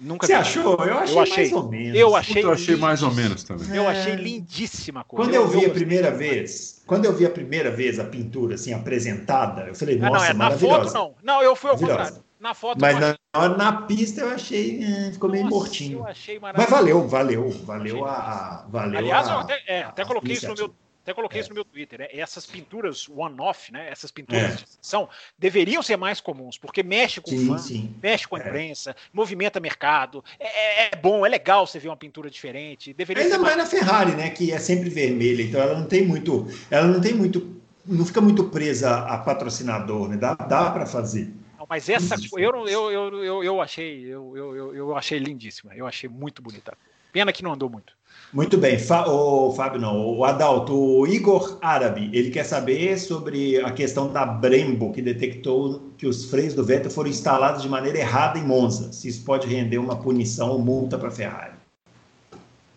Nunca 0.00 0.26
Você 0.26 0.34
vi. 0.34 0.38
achou? 0.38 0.76
Eu 0.84 0.98
achei, 0.98 1.16
eu 1.16 1.20
achei 1.20 1.36
mais 1.36 1.52
ou 1.52 1.68
menos. 1.68 1.98
Eu 1.98 2.16
achei, 2.16 2.44
eu 2.44 2.52
achei 2.52 2.76
mais 2.76 3.02
ou 3.02 3.12
menos 3.12 3.42
também. 3.42 3.74
Eu 3.74 3.88
achei 3.88 4.14
lindíssima 4.14 5.00
a 5.00 5.04
coisa. 5.04 5.24
Quando 5.28 5.34
eu, 5.34 5.42
eu 5.42 5.48
vi 5.48 5.66
a 5.66 5.70
primeira 5.70 6.10
vez, 6.10 6.82
quando 6.86 7.04
eu 7.04 7.12
vi 7.12 7.26
a 7.26 7.30
primeira 7.30 7.70
vez 7.70 7.98
a 7.98 8.04
pintura 8.04 8.54
assim 8.54 8.72
apresentada, 8.72 9.62
eu 9.62 9.74
falei, 9.74 9.98
nossa, 9.98 10.30
ah, 10.30 10.34
não, 10.34 10.46
é, 10.46 10.50
na 10.50 10.56
foto 10.56 10.94
não. 10.94 11.14
Não, 11.22 11.42
eu 11.42 11.56
fui 11.56 11.70
ao 11.70 11.78
contrário. 11.78 12.22
Na 12.38 12.54
foto 12.54 12.80
Mas 12.80 12.96
na, 13.00 13.48
na 13.48 13.72
pista 13.82 14.20
eu 14.20 14.28
achei, 14.30 14.84
é, 14.84 15.10
ficou 15.10 15.28
meio 15.28 15.46
mortinho. 15.46 15.98
Eu 15.98 16.06
achei 16.06 16.38
Mas 16.38 16.70
valeu, 16.70 17.08
valeu, 17.08 17.50
valeu 17.50 18.04
a, 18.04 18.12
a 18.12 18.66
valeu 18.68 18.98
Aliás, 18.98 19.28
a, 19.28 19.32
eu 19.32 19.38
até, 19.40 19.62
é, 19.66 19.82
até 19.82 20.04
coloquei 20.04 20.34
isso 20.34 20.46
no 20.46 20.54
meu 20.54 20.74
até 21.08 21.14
coloquei 21.14 21.38
é. 21.38 21.40
isso 21.40 21.48
no 21.48 21.54
meu 21.54 21.64
Twitter, 21.64 22.00
né? 22.00 22.08
Essas 22.12 22.44
pinturas 22.44 23.08
one-off, 23.08 23.72
né? 23.72 23.88
Essas 23.90 24.10
pinturas 24.10 24.42
é. 24.42 24.64
são 24.82 25.08
deveriam 25.38 25.82
ser 25.82 25.96
mais 25.96 26.20
comuns, 26.20 26.58
porque 26.58 26.82
mexe 26.82 27.18
com 27.20 27.30
sim, 27.30 27.44
o 27.44 27.52
fã, 27.52 27.58
sim. 27.58 27.94
mexe 28.02 28.28
com 28.28 28.36
a 28.36 28.38
é. 28.38 28.42
imprensa, 28.46 28.94
movimenta 29.12 29.58
mercado. 29.58 30.22
É, 30.38 30.46
é, 30.46 30.90
é, 30.92 30.96
bom, 30.96 31.24
é 31.24 31.28
legal 31.28 31.66
você 31.66 31.78
ver 31.78 31.88
uma 31.88 31.96
pintura 31.96 32.28
diferente. 32.28 32.92
Deveria 32.92 33.22
Ainda 33.22 33.38
mais, 33.38 33.56
mais 33.56 33.70
na 33.70 33.78
Ferrari, 33.78 34.14
né? 34.14 34.28
Que 34.28 34.52
é 34.52 34.58
sempre 34.58 34.90
vermelha, 34.90 35.42
então 35.42 35.60
ela 35.60 35.78
não 35.78 35.86
tem 35.86 36.06
muito, 36.06 36.46
ela 36.70 36.86
não 36.86 37.00
tem 37.00 37.14
muito, 37.14 37.56
não 37.86 38.04
fica 38.04 38.20
muito 38.20 38.44
presa 38.44 38.98
a 38.98 39.16
patrocinador, 39.16 40.08
né? 40.08 40.16
Dá, 40.18 40.34
dá 40.34 40.70
para 40.70 40.84
fazer. 40.84 41.32
Mas 41.68 41.88
essa 41.88 42.16
eu, 42.32 42.66
eu, 42.66 42.90
eu, 42.90 43.24
eu, 43.24 43.44
eu 43.44 43.60
achei 43.60 44.00
eu, 44.06 44.34
eu, 44.34 44.74
eu 44.74 44.96
achei 44.96 45.18
lindíssima, 45.18 45.74
eu 45.74 45.86
achei 45.86 46.08
muito 46.08 46.40
bonita. 46.40 46.76
Pena 47.12 47.32
que 47.32 47.42
não 47.42 47.52
andou 47.52 47.68
muito. 47.68 47.97
Muito 48.30 48.58
bem, 48.58 48.78
Fa 48.78 49.08
o 49.08 49.52
Fábio 49.54 49.80
não, 49.80 50.06
o 50.14 50.22
Adalto, 50.22 50.74
o 50.74 51.06
Igor 51.06 51.56
Árabe, 51.62 52.10
ele 52.12 52.30
quer 52.30 52.44
saber 52.44 52.98
sobre 52.98 53.58
a 53.58 53.70
questão 53.70 54.12
da 54.12 54.26
Brembo, 54.26 54.92
que 54.92 55.00
detectou 55.00 55.92
que 55.96 56.06
os 56.06 56.26
freios 56.26 56.52
do 56.52 56.62
Vettel 56.62 56.90
foram 56.90 57.08
instalados 57.08 57.62
de 57.62 57.68
maneira 57.70 57.98
errada 57.98 58.38
em 58.38 58.44
Monza. 58.44 58.92
Se 58.92 59.08
isso 59.08 59.24
pode 59.24 59.46
render 59.46 59.78
uma 59.78 59.96
punição 59.96 60.50
ou 60.50 60.58
multa 60.58 60.98
para 60.98 61.08
a 61.08 61.10
Ferrari. 61.10 61.54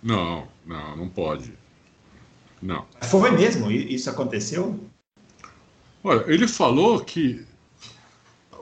Não, 0.01 0.47
não, 0.65 0.95
não 0.95 1.09
pode. 1.09 1.53
Não. 2.61 2.85
Foi 3.01 3.31
mesmo? 3.31 3.69
Isso 3.69 4.09
aconteceu? 4.09 4.79
Olha, 6.01 6.23
ele 6.27 6.47
falou 6.47 7.01
que 7.01 7.45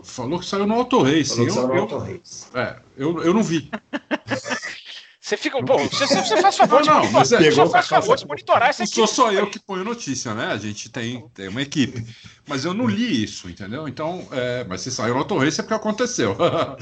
falou 0.02 0.40
que 0.40 0.45
saiu 0.45 0.66
no 0.66 0.74
Auto 0.74 1.03
Race. 1.03 1.30
Falou 1.30 1.45
que 1.45 1.53
saiu 1.53 1.68
no 1.68 1.82
Auto 1.82 1.98
Race. 1.99 2.48
É, 2.56 2.78
eu, 2.98 3.22
eu 3.22 3.34
não 3.34 3.44
vi. 3.44 3.70
Você 5.30 5.38
fica. 5.38 5.61
Bom, 5.61 5.88
você, 5.88 6.07
você 6.07 6.41
faz 6.41 6.57
favor 6.57 6.84
não, 6.84 7.01
de, 7.01 7.10
mas 7.14 7.31
é, 7.31 7.51
só 7.51 7.69
faz 7.69 7.88
favor 7.88 8.18
de 8.18 8.26
monitorar 8.26 8.69
essa 8.69 8.81
equipe. 8.81 8.95
Sou 8.95 9.06
só 9.06 9.31
eu 9.31 9.47
que 9.47 9.60
ponho 9.60 9.84
notícia, 9.84 10.34
né? 10.34 10.47
A 10.47 10.57
gente 10.57 10.89
tem, 10.89 11.23
tem 11.35 11.49
uma 11.49 11.61
equipe. 11.61 12.03
Mas 12.47 12.65
eu 12.65 12.73
não 12.73 12.88
li 12.88 13.23
isso, 13.23 13.47
entendeu? 13.47 13.88
Então, 13.88 14.27
é, 14.31 14.64
mas 14.64 14.81
se 14.81 14.89
saiu 14.89 15.14
no 15.14 15.19
autorrace 15.19 15.60
é 15.60 15.64
porque 15.64 15.76
aconteceu. 15.76 16.35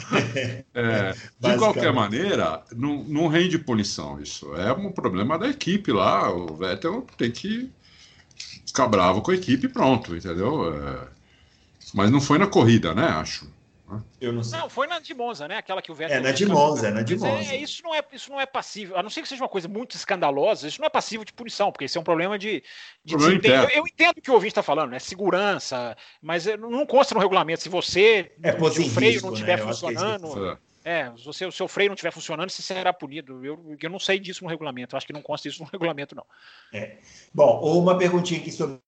é, 0.74 1.14
de 1.38 1.57
qualquer 1.57 1.91
maneira, 1.91 2.64
não, 2.74 3.03
não 3.03 3.28
rende 3.28 3.60
punição 3.60 4.18
isso. 4.22 4.56
É 4.56 4.72
um 4.72 4.94
problema 4.94 5.38
da 5.38 5.49
equipe 5.49 5.91
lá. 5.91 6.32
O 6.32 6.56
Vettel 6.56 7.06
tem 7.18 7.30
que 7.30 7.69
ficar 8.65 8.88
bravo 8.88 9.22
com 9.22 9.32
a 9.32 9.36
equipe 9.36 9.65
e 9.65 9.69
pronto, 9.69 10.15
entendeu? 10.15 10.74
É, 10.74 11.07
mas 11.94 12.10
não 12.10 12.22
foi 12.22 12.38
na 12.38 12.48
corrida, 12.48 12.95
né? 12.95 13.07
Acho. 13.10 13.57
Eu 14.20 14.34
não 14.34 14.44
sei. 14.44 14.60
Não, 14.60 14.70
foi 14.70 14.86
na 14.86 15.00
de 15.00 15.14
Monza, 15.14 15.48
né? 15.48 15.58
Aquela 15.58 15.82
que 15.82 15.92
o 15.92 15.96
Vettel. 15.96 16.18
É 16.18 16.20
na 16.20 16.32
de 16.32 16.46
Monza, 16.46 16.88
é 16.88 16.92
na 16.92 17.02
de 17.02 17.14
é, 17.14 17.18
Monza. 17.18 17.54
É, 17.54 17.56
isso, 17.56 17.82
não 17.84 17.96
é, 17.96 18.04
isso 18.12 18.30
não 18.30 18.42
é 18.42 18.46
passível, 18.46 18.98
a 18.98 19.04
não 19.04 19.10
ser 19.10 19.22
que 19.22 19.28
seja 19.30 19.42
uma 19.42 19.50
coisa 19.50 19.68
muito 19.68 19.96
escandalosa, 19.96 20.68
isso 20.68 20.82
não 20.82 20.88
é 20.88 20.90
passível 20.90 21.24
de 21.24 21.32
punição, 21.32 21.72
porque 21.72 21.86
isso 21.86 21.98
é 21.98 22.02
um 22.02 22.04
problema 22.04 22.38
de. 22.38 22.62
de 23.04 23.16
problema 23.16 23.64
eu, 23.64 23.70
eu, 23.70 23.88
entendo 23.88 24.18
o 24.18 24.22
que 24.22 24.30
o 24.30 24.34
ouvinte 24.34 24.52
está 24.52 24.64
falando, 24.64 24.92
né? 24.92 25.00
Segurança, 25.00 25.96
mas 26.22 26.46
não 26.46 26.86
consta 26.86 27.16
no 27.16 27.22
regulamento. 27.22 27.64
Se 27.64 27.70
você. 27.70 28.36
É, 28.44 28.52
se 28.52 28.82
o 28.82 28.90
freio 28.90 29.14
risco, 29.14 29.28
não 29.28 29.34
estiver 29.34 29.58
né? 29.58 29.64
funcionando. 29.64 30.60
É, 30.84 31.12
se 31.18 31.26
você, 31.26 31.46
o 31.46 31.52
seu 31.52 31.68
freio 31.68 31.90
não 31.90 31.96
estiver 31.96 32.12
funcionando, 32.12 32.50
você 32.50 32.62
será 32.62 32.94
punido. 32.94 33.46
Eu, 33.46 33.78
eu 33.82 33.90
não 33.90 34.00
sei 34.00 34.20
disso 34.20 34.44
no 34.44 34.50
regulamento. 34.50 34.96
acho 34.96 35.06
que 35.06 35.14
não 35.14 35.22
consta 35.22 35.48
isso 35.48 35.62
no 35.62 35.68
regulamento, 35.72 36.16
não. 36.16 36.26
É. 36.74 36.98
Bom, 37.34 37.62
uma 37.78 37.98
perguntinha 37.98 38.40
aqui 38.40 38.52
sobre 38.52 38.80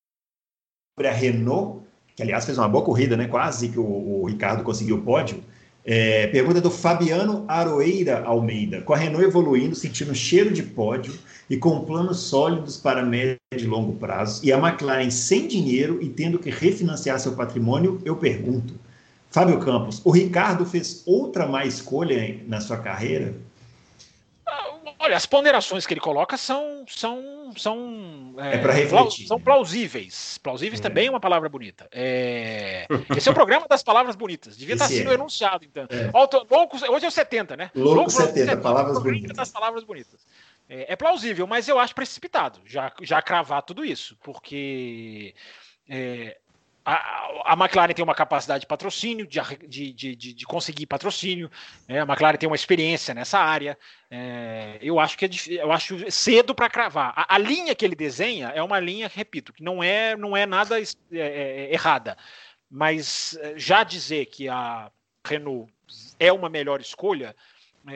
a 1.05 1.11
Renault 1.11 1.85
que 2.19 2.23
aliás 2.23 2.43
fez 2.43 2.57
uma 2.57 2.67
boa 2.67 2.83
corrida, 2.83 3.15
né? 3.15 3.27
Quase 3.27 3.69
que 3.69 3.79
o, 3.79 3.83
o 4.21 4.25
Ricardo 4.25 4.61
conseguiu 4.61 4.97
o 4.97 5.01
pódio. 5.01 5.41
É, 5.85 6.27
pergunta 6.27 6.59
do 6.59 6.69
Fabiano 6.69 7.45
Aroeira 7.47 8.25
Almeida. 8.25 8.81
Com 8.81 8.93
a 8.93 8.97
Renault 8.97 9.25
evoluindo, 9.25 9.73
sentindo 9.73 10.13
cheiro 10.13 10.51
de 10.51 10.61
pódio 10.61 11.17
e 11.49 11.55
com 11.55 11.79
planos 11.85 12.19
sólidos 12.19 12.75
para 12.75 13.05
médio 13.05 13.39
e 13.53 13.63
longo 13.63 13.93
prazo, 13.93 14.45
e 14.45 14.51
a 14.51 14.57
McLaren 14.57 15.09
sem 15.09 15.47
dinheiro 15.47 15.97
e 16.01 16.09
tendo 16.09 16.37
que 16.37 16.49
refinanciar 16.49 17.21
seu 17.21 17.31
patrimônio, 17.31 18.01
eu 18.03 18.17
pergunto, 18.17 18.73
Fábio 19.31 19.57
Campos, 19.59 20.01
o 20.03 20.11
Ricardo 20.11 20.65
fez 20.65 21.01
outra 21.05 21.47
má 21.47 21.65
escolha 21.65 22.37
na 22.47 22.59
sua 22.59 22.77
carreira? 22.77 23.33
Olha, 24.99 25.15
as 25.15 25.25
ponderações 25.25 25.87
que 25.87 25.93
ele 25.93 26.01
coloca 26.01 26.35
são 26.35 26.83
são 26.85 27.38
são 27.57 28.35
é, 28.37 28.55
é 28.55 28.57
para 28.57 28.73
refletir. 28.73 29.27
São 29.27 29.39
plausíveis. 29.39 30.37
Plausíveis 30.39 30.79
é. 30.79 30.83
também 30.83 31.07
é 31.07 31.09
uma 31.09 31.19
palavra 31.19 31.49
bonita. 31.49 31.87
É... 31.91 32.87
Esse 33.15 33.29
é 33.29 33.31
o 33.31 33.35
programa 33.35 33.67
das 33.67 33.83
palavras 33.83 34.15
bonitas. 34.15 34.57
Devia 34.57 34.75
Esse 34.75 34.83
estar 34.83 34.95
sendo 34.95 35.11
é. 35.11 35.13
enunciado 35.13 35.65
então. 35.65 35.87
É. 35.89 36.11
Loucos, 36.49 36.83
hoje 36.83 37.05
é 37.05 37.07
o 37.07 37.11
70, 37.11 37.57
né? 37.57 37.71
Louco, 37.75 37.95
Louco 37.95 38.11
70, 38.11 38.33
70, 38.33 38.57
palavras 38.57 38.99
bonitas. 39.01 39.37
Das 39.37 39.51
palavras 39.51 39.83
bonitas. 39.83 40.25
É, 40.67 40.93
é, 40.93 40.95
plausível, 40.95 41.47
mas 41.47 41.67
eu 41.67 41.79
acho 41.79 41.95
precipitado 41.95 42.61
já 42.63 42.93
já 43.01 43.21
cravar 43.21 43.63
tudo 43.63 43.83
isso, 43.83 44.15
porque 44.21 45.33
é, 45.89 46.37
a, 46.91 47.53
a, 47.53 47.53
McLaren 47.53 47.93
tem 47.93 48.03
uma 48.03 48.15
capacidade 48.15 48.61
de 48.61 48.67
patrocínio, 48.67 49.27
de, 49.27 49.39
de, 49.67 49.93
de, 49.93 50.33
de 50.33 50.45
conseguir 50.45 50.87
patrocínio, 50.87 51.51
né? 51.87 52.01
a 52.01 52.03
McLaren 52.03 52.37
tem 52.37 52.49
uma 52.49 52.55
experiência 52.55 53.13
nessa 53.13 53.37
área. 53.37 53.77
É, 54.09 54.79
eu 54.81 54.99
acho 54.99 55.15
que 55.15 55.25
é, 55.25 55.29
eu 55.63 55.71
acho 55.71 56.11
cedo 56.11 56.55
para 56.55 56.69
cravar. 56.69 57.13
A, 57.15 57.35
a, 57.35 57.37
linha 57.37 57.75
que 57.75 57.85
ele 57.85 57.95
desenha 57.95 58.47
é 58.49 58.63
uma 58.63 58.79
linha, 58.79 59.11
repito, 59.13 59.53
que 59.53 59.63
não 59.63 59.83
é, 59.83 60.15
não 60.15 60.35
é 60.35 60.47
nada 60.47 60.81
é, 60.81 60.83
é, 61.11 61.19
é 61.19 61.73
errada. 61.73 62.17
Mas 62.69 63.37
é, 63.39 63.53
já 63.55 63.83
dizer 63.83 64.25
que 64.25 64.49
a 64.49 64.91
Renault 65.23 65.71
é 66.19 66.33
uma 66.33 66.49
melhor 66.49 66.81
escolha, 66.81 67.35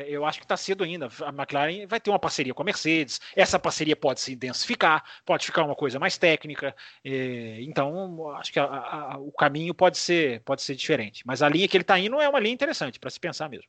eu 0.07 0.25
acho 0.25 0.39
que 0.39 0.45
está 0.45 0.57
cedo 0.57 0.83
ainda. 0.83 1.07
A 1.21 1.29
McLaren 1.29 1.85
vai 1.87 1.99
ter 1.99 2.09
uma 2.09 2.19
parceria 2.19 2.53
com 2.53 2.61
a 2.61 2.65
Mercedes. 2.65 3.19
Essa 3.35 3.59
parceria 3.59 3.95
pode 3.95 4.21
se 4.21 4.33
intensificar, 4.33 5.03
pode 5.25 5.45
ficar 5.45 5.63
uma 5.63 5.75
coisa 5.75 5.99
mais 5.99 6.17
técnica. 6.17 6.75
É, 7.03 7.61
então, 7.61 8.31
acho 8.31 8.51
que 8.51 8.59
a, 8.59 8.65
a, 8.65 9.17
o 9.17 9.31
caminho 9.31 9.73
pode 9.73 9.97
ser, 9.97 10.41
pode 10.41 10.61
ser 10.61 10.75
diferente. 10.75 11.23
Mas 11.25 11.41
a 11.41 11.49
linha 11.49 11.67
que 11.67 11.77
ele 11.77 11.83
está 11.83 11.99
indo 11.99 12.19
é 12.19 12.27
uma 12.27 12.39
linha 12.39 12.53
interessante 12.53 12.99
para 12.99 13.09
se 13.09 13.19
pensar 13.19 13.49
mesmo. 13.49 13.67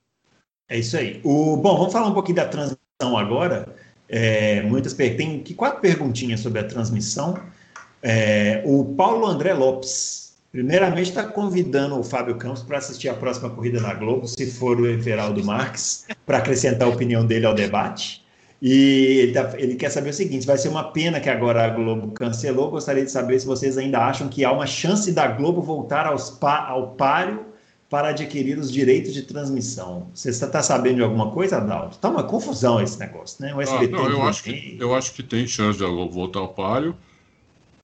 É 0.68 0.78
isso 0.78 0.96
aí. 0.96 1.20
O, 1.24 1.56
bom, 1.56 1.76
vamos 1.76 1.92
falar 1.92 2.06
um 2.06 2.14
pouquinho 2.14 2.36
da 2.36 2.48
transmissão 2.48 3.18
agora. 3.18 3.74
É, 4.08 4.62
muitas 4.62 4.94
tem 4.94 5.42
quatro 5.56 5.80
perguntinhas 5.80 6.40
sobre 6.40 6.60
a 6.60 6.64
transmissão. 6.64 7.38
É, 8.02 8.62
o 8.64 8.94
Paulo 8.94 9.26
André 9.26 9.52
Lopes 9.54 10.23
Primeiramente, 10.54 11.08
está 11.08 11.24
convidando 11.24 11.98
o 11.98 12.04
Fábio 12.04 12.36
Campos 12.36 12.62
para 12.62 12.78
assistir 12.78 13.08
a 13.08 13.14
próxima 13.14 13.50
corrida 13.50 13.80
na 13.80 13.92
Globo, 13.92 14.28
se 14.28 14.48
for 14.48 14.80
o 14.80 14.86
Everaldo 14.86 15.42
Marques, 15.44 16.06
para 16.24 16.38
acrescentar 16.38 16.86
a 16.86 16.92
opinião 16.92 17.26
dele 17.26 17.44
ao 17.44 17.52
debate. 17.52 18.24
E 18.62 19.18
ele, 19.18 19.32
tá, 19.32 19.52
ele, 19.58 19.74
quer 19.74 19.90
saber 19.90 20.10
o 20.10 20.12
seguinte: 20.12 20.46
vai 20.46 20.56
ser 20.56 20.68
uma 20.68 20.92
pena 20.92 21.18
que 21.18 21.28
agora 21.28 21.64
a 21.64 21.68
Globo 21.70 22.12
cancelou. 22.12 22.70
Gostaria 22.70 23.04
de 23.04 23.10
saber 23.10 23.40
se 23.40 23.46
vocês 23.46 23.76
ainda 23.76 23.98
acham 23.98 24.28
que 24.28 24.44
há 24.44 24.52
uma 24.52 24.64
chance 24.64 25.10
da 25.10 25.26
Globo 25.26 25.60
voltar 25.60 26.06
aos, 26.06 26.38
ao 26.40 26.92
páreo 26.92 27.46
para 27.90 28.10
adquirir 28.10 28.56
os 28.56 28.70
direitos 28.70 29.12
de 29.12 29.22
transmissão. 29.22 30.06
Você 30.14 30.30
está 30.30 30.46
tá 30.46 30.62
sabendo 30.62 30.96
de 30.96 31.02
alguma 31.02 31.32
coisa, 31.32 31.56
Adalto? 31.56 31.96
Está 31.96 32.08
uma 32.08 32.22
confusão 32.22 32.80
esse 32.80 32.96
negócio, 33.00 33.44
né? 33.44 33.52
O 33.52 33.60
SBT 33.60 33.92
ah, 33.92 33.98
não, 33.98 34.08
eu, 34.08 34.22
acho 34.22 34.44
que, 34.44 34.76
eu 34.78 34.94
acho 34.94 35.14
que 35.14 35.22
tem 35.24 35.48
chance 35.48 35.76
de 35.76 35.84
a 35.84 35.88
Globo 35.88 36.12
voltar 36.12 36.38
ao 36.38 36.48
páreo. 36.50 36.94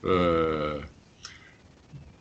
É 0.05 1.00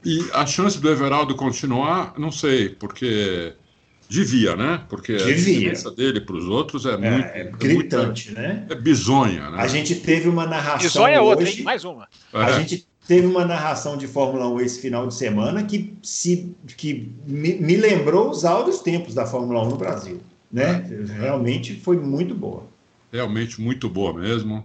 e 0.03 0.29
a 0.33 0.45
chance 0.45 0.79
do 0.79 0.89
Everaldo 0.89 1.35
continuar, 1.35 2.13
não 2.17 2.31
sei, 2.31 2.69
porque 2.69 3.53
devia, 4.07 4.55
né? 4.55 4.81
Porque 4.89 5.13
devia. 5.13 5.33
a 5.33 5.35
diferença 5.35 5.91
dele 5.91 6.21
para 6.21 6.35
os 6.35 6.45
outros 6.45 6.85
é, 6.85 6.93
é 6.93 6.97
muito. 6.97 7.25
É 7.27 7.43
gritante, 7.43 8.29
é 8.29 8.33
né? 8.33 8.67
É 8.69 8.75
bizonha, 8.75 9.49
né? 9.51 9.61
A 9.61 9.67
gente 9.67 9.95
teve 9.95 10.27
uma 10.27 10.45
narração. 10.45 10.87
Bizonha 10.87 11.15
é 11.15 11.21
outra, 11.21 11.49
hein? 11.49 11.61
Mais 11.63 11.83
uma. 11.83 12.07
A 12.33 12.49
é. 12.49 12.53
gente 12.59 12.87
teve 13.07 13.27
uma 13.27 13.45
narração 13.45 13.97
de 13.97 14.07
Fórmula 14.07 14.47
1 14.49 14.61
esse 14.61 14.81
final 14.81 15.07
de 15.07 15.13
semana 15.13 15.63
que, 15.63 15.95
se, 16.01 16.55
que 16.77 17.11
me, 17.25 17.55
me 17.55 17.75
lembrou 17.75 18.29
os 18.29 18.45
áureos 18.45 18.79
tempos 18.79 19.13
da 19.13 19.25
Fórmula 19.25 19.63
1 19.65 19.69
no 19.69 19.77
Brasil. 19.77 20.19
Né? 20.51 20.87
É. 20.89 21.19
Realmente 21.19 21.75
foi 21.75 21.97
muito 21.97 22.33
boa. 22.33 22.63
Realmente 23.11 23.59
muito 23.59 23.89
boa 23.89 24.13
mesmo. 24.13 24.63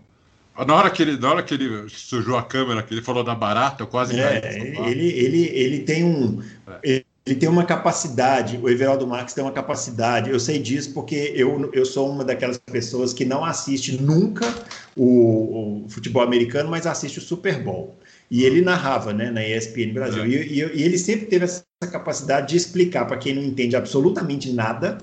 Na 0.57 0.75
hora 0.75 0.91
que 0.91 1.03
ele, 1.03 1.17
na 1.19 1.31
hora 1.31 1.43
que 1.43 1.55
ele 1.55 1.89
sujou 1.89 2.37
a 2.37 2.43
câmera, 2.43 2.83
que 2.83 2.95
ele 2.95 3.03
falou 3.03 3.25
da 3.25 3.35
barata, 3.35 3.83
eu 3.83 3.87
quase 3.89 4.19
é, 4.19 4.57
ele, 4.87 5.09
ele, 5.09 5.49
ele 5.49 5.79
tem 5.81 6.05
um. 6.05 6.41
É. 6.83 7.03
Ele 7.27 7.37
tem 7.37 7.49
uma 7.49 7.65
capacidade, 7.65 8.59
o 8.63 8.69
Everaldo 8.69 9.07
Marques 9.07 9.35
tem 9.35 9.43
uma 9.43 9.51
capacidade, 9.51 10.29
eu 10.29 10.39
sei 10.39 10.59
disso 10.59 10.93
porque 10.93 11.33
eu, 11.35 11.71
eu 11.73 11.87
sou 11.87 12.11
uma 12.11 12.23
daquelas 12.23 12.59
pessoas 12.59 13.15
que 13.15 13.25
não 13.25 13.43
assiste 13.43 13.99
nunca 13.99 14.47
o, 14.95 15.85
o 15.85 15.89
futebol 15.89 16.23
americano, 16.23 16.69
mas 16.69 16.87
assiste 16.87 17.19
o 17.19 17.23
Super 17.23 17.63
Bowl. 17.63 17.99
E 18.31 18.45
ele 18.45 18.61
narrava 18.61 19.15
né, 19.15 19.31
na 19.31 19.43
ESPN 19.43 19.95
Brasil. 19.95 20.23
É. 20.23 20.29
E, 20.29 20.35
e, 20.35 20.59
e, 20.59 20.83
ele 20.83 20.99
sempre 20.99 21.25
teve 21.25 21.47
essa 21.47 21.65
capacidade 21.91 22.49
de 22.49 22.57
explicar 22.57 23.07
para 23.07 23.17
quem 23.17 23.35
não 23.35 23.43
entende 23.43 23.75
absolutamente 23.75 24.53
nada 24.53 24.99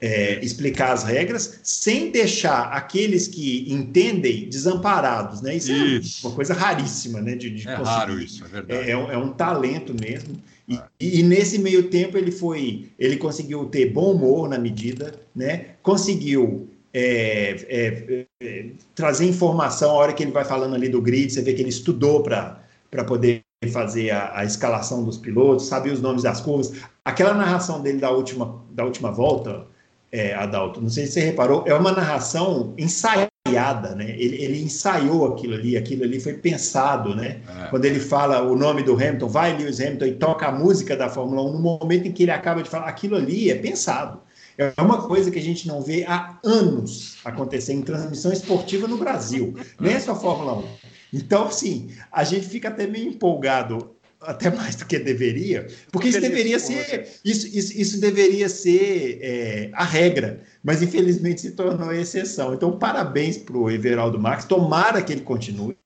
é, 0.00 0.44
explicar 0.44 0.92
as 0.92 1.02
regras 1.02 1.60
sem 1.62 2.10
deixar 2.10 2.72
aqueles 2.72 3.26
que 3.26 3.66
entendem 3.72 4.48
desamparados, 4.48 5.42
né? 5.42 5.56
Isso, 5.56 5.72
isso. 5.72 6.26
é 6.26 6.28
uma 6.28 6.36
coisa 6.36 6.54
raríssima, 6.54 7.20
né? 7.20 7.34
De, 7.34 7.50
de 7.50 7.68
é 7.68 7.76
conseguir. 7.76 7.96
raro 7.96 8.20
isso, 8.20 8.44
é 8.44 8.48
verdade. 8.48 8.80
É, 8.80 8.90
é, 8.92 8.96
um, 8.96 9.30
é 9.30 9.34
talento 9.34 9.94
mesmo. 9.98 10.40
E, 10.68 10.76
ah. 10.76 10.88
e, 11.00 11.22
nesse 11.22 11.58
meio 11.58 11.84
tempo 11.84 12.16
ele 12.16 12.30
foi, 12.30 12.90
ele 12.98 13.16
conseguiu 13.16 13.64
ter 13.66 13.86
bom 13.86 14.12
humor 14.12 14.48
na 14.48 14.58
medida, 14.58 15.14
né? 15.34 15.70
Conseguiu 15.82 16.68
é, 16.92 17.56
é, 17.68 18.26
é, 18.42 18.66
trazer 18.94 19.26
informação 19.26 19.90
a 19.90 19.94
hora 19.94 20.12
que 20.12 20.22
ele 20.22 20.32
vai 20.32 20.44
falando 20.44 20.74
ali 20.74 20.88
do 20.88 21.02
grid, 21.02 21.32
você 21.32 21.42
vê 21.42 21.54
que 21.54 21.62
ele 21.62 21.70
estudou 21.70 22.22
para 22.22 22.66
para 22.90 23.04
poder 23.04 23.42
fazer 23.70 24.10
a, 24.10 24.38
a, 24.38 24.44
escalação 24.44 25.04
dos 25.04 25.18
pilotos, 25.18 25.66
sabia 25.66 25.92
os 25.92 26.00
nomes 26.00 26.22
das 26.22 26.40
curvas. 26.40 26.72
Aquela 27.04 27.34
narração 27.34 27.82
dele 27.82 27.98
da 27.98 28.10
última, 28.10 28.62
da 28.70 28.84
última 28.84 29.10
volta, 29.10 29.66
é, 30.10 30.34
Adalto, 30.34 30.80
não 30.80 30.88
sei 30.88 31.06
se 31.06 31.12
você 31.12 31.20
reparou, 31.20 31.64
é 31.66 31.74
uma 31.74 31.92
narração 31.92 32.74
ensaiada, 32.78 33.94
né? 33.94 34.10
Ele, 34.10 34.42
ele 34.42 34.62
ensaiou 34.62 35.26
aquilo 35.26 35.54
ali, 35.54 35.76
aquilo 35.76 36.04
ali 36.04 36.18
foi 36.18 36.34
pensado, 36.34 37.14
né? 37.14 37.40
É. 37.46 37.66
Quando 37.68 37.84
ele 37.84 38.00
fala 38.00 38.42
o 38.42 38.56
nome 38.56 38.82
do 38.82 38.94
Hamilton, 38.94 39.28
vai 39.28 39.56
Lewis 39.56 39.80
Hamilton 39.80 40.06
e 40.06 40.14
toca 40.14 40.46
a 40.46 40.52
música 40.52 40.96
da 40.96 41.08
Fórmula 41.08 41.42
1, 41.42 41.52
no 41.52 41.58
momento 41.58 42.08
em 42.08 42.12
que 42.12 42.22
ele 42.22 42.30
acaba 42.30 42.62
de 42.62 42.70
falar, 42.70 42.86
aquilo 42.86 43.16
ali 43.16 43.50
é 43.50 43.54
pensado. 43.54 44.20
É 44.56 44.72
uma 44.82 45.06
coisa 45.06 45.30
que 45.30 45.38
a 45.38 45.42
gente 45.42 45.68
não 45.68 45.80
vê 45.80 46.04
há 46.04 46.36
anos 46.44 47.18
acontecer 47.24 47.74
em 47.74 47.82
transmissão 47.82 48.32
esportiva 48.32 48.88
no 48.88 48.96
Brasil, 48.96 49.54
nem 49.78 50.00
só 50.00 50.16
Fórmula 50.16 50.54
1. 50.54 50.64
Então, 51.12 51.46
assim, 51.46 51.90
a 52.10 52.24
gente 52.24 52.46
fica 52.46 52.68
até 52.68 52.86
meio 52.86 53.08
empolgado 53.08 53.94
até 54.20 54.50
mais 54.50 54.74
do 54.74 54.84
que 54.84 54.98
deveria, 54.98 55.68
porque 55.92 56.08
isso 56.08 56.20
deveria 56.20 56.58
ser 56.58 57.08
isso, 57.24 57.46
isso, 57.46 57.80
isso 57.80 58.00
deveria 58.00 58.48
ser 58.48 59.18
é, 59.22 59.70
a 59.72 59.84
regra, 59.84 60.42
mas 60.62 60.82
infelizmente 60.82 61.40
se 61.40 61.52
tornou 61.52 61.90
a 61.90 61.96
exceção. 61.96 62.54
Então, 62.54 62.78
parabéns 62.78 63.38
para 63.38 63.56
o 63.56 63.70
Everaldo 63.70 64.18
Marques, 64.18 64.46
tomara 64.46 65.02
que 65.02 65.12
ele 65.12 65.22
continue. 65.22 65.76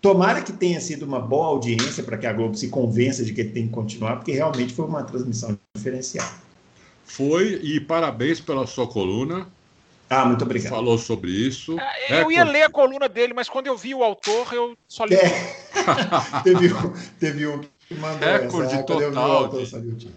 Tomara 0.00 0.40
que 0.40 0.52
tenha 0.52 0.80
sido 0.80 1.02
uma 1.02 1.20
boa 1.20 1.48
audiência 1.48 2.02
para 2.02 2.16
que 2.16 2.26
a 2.26 2.32
Globo 2.32 2.56
se 2.56 2.68
convença 2.68 3.22
de 3.22 3.34
que 3.34 3.42
ele 3.42 3.50
tem 3.50 3.66
que 3.66 3.72
continuar, 3.72 4.16
porque 4.16 4.32
realmente 4.32 4.72
foi 4.72 4.86
uma 4.86 5.02
transmissão 5.02 5.58
diferencial. 5.76 6.28
Foi, 7.04 7.60
e 7.62 7.80
parabéns 7.80 8.40
pela 8.40 8.66
sua 8.66 8.86
coluna. 8.86 9.46
Ah, 10.10 10.24
muito 10.24 10.42
obrigado. 10.42 10.70
Falou 10.70 10.96
sobre 10.96 11.30
isso. 11.30 11.78
É, 12.08 12.22
eu 12.22 12.32
ia 12.32 12.44
ler 12.44 12.62
a 12.62 12.70
coluna 12.70 13.08
dele, 13.08 13.34
mas 13.34 13.48
quando 13.48 13.66
eu 13.66 13.76
vi 13.76 13.94
o 13.94 14.02
autor, 14.02 14.52
eu 14.54 14.76
só 14.88 15.04
li. 15.04 15.14
É. 15.14 15.28
teve, 16.42 16.72
um, 16.72 16.92
teve 17.20 17.46
um 17.46 17.60
Recorde 17.90 18.74
essa, 18.74 18.82
total. 18.82 19.48
De, 19.48 20.10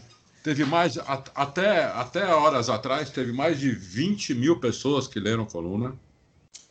teve 0.43 0.65
mais, 0.65 0.98
até, 0.98 1.85
até 1.85 2.26
horas 2.34 2.69
atrás, 2.69 3.10
teve 3.10 3.31
mais 3.31 3.60
de 3.60 3.72
20 3.72 4.35
mil 4.35 4.60
pessoas 4.60 5.07
que 5.07 5.19
leram 5.19 5.43
a 5.43 5.45
coluna. 5.45 5.95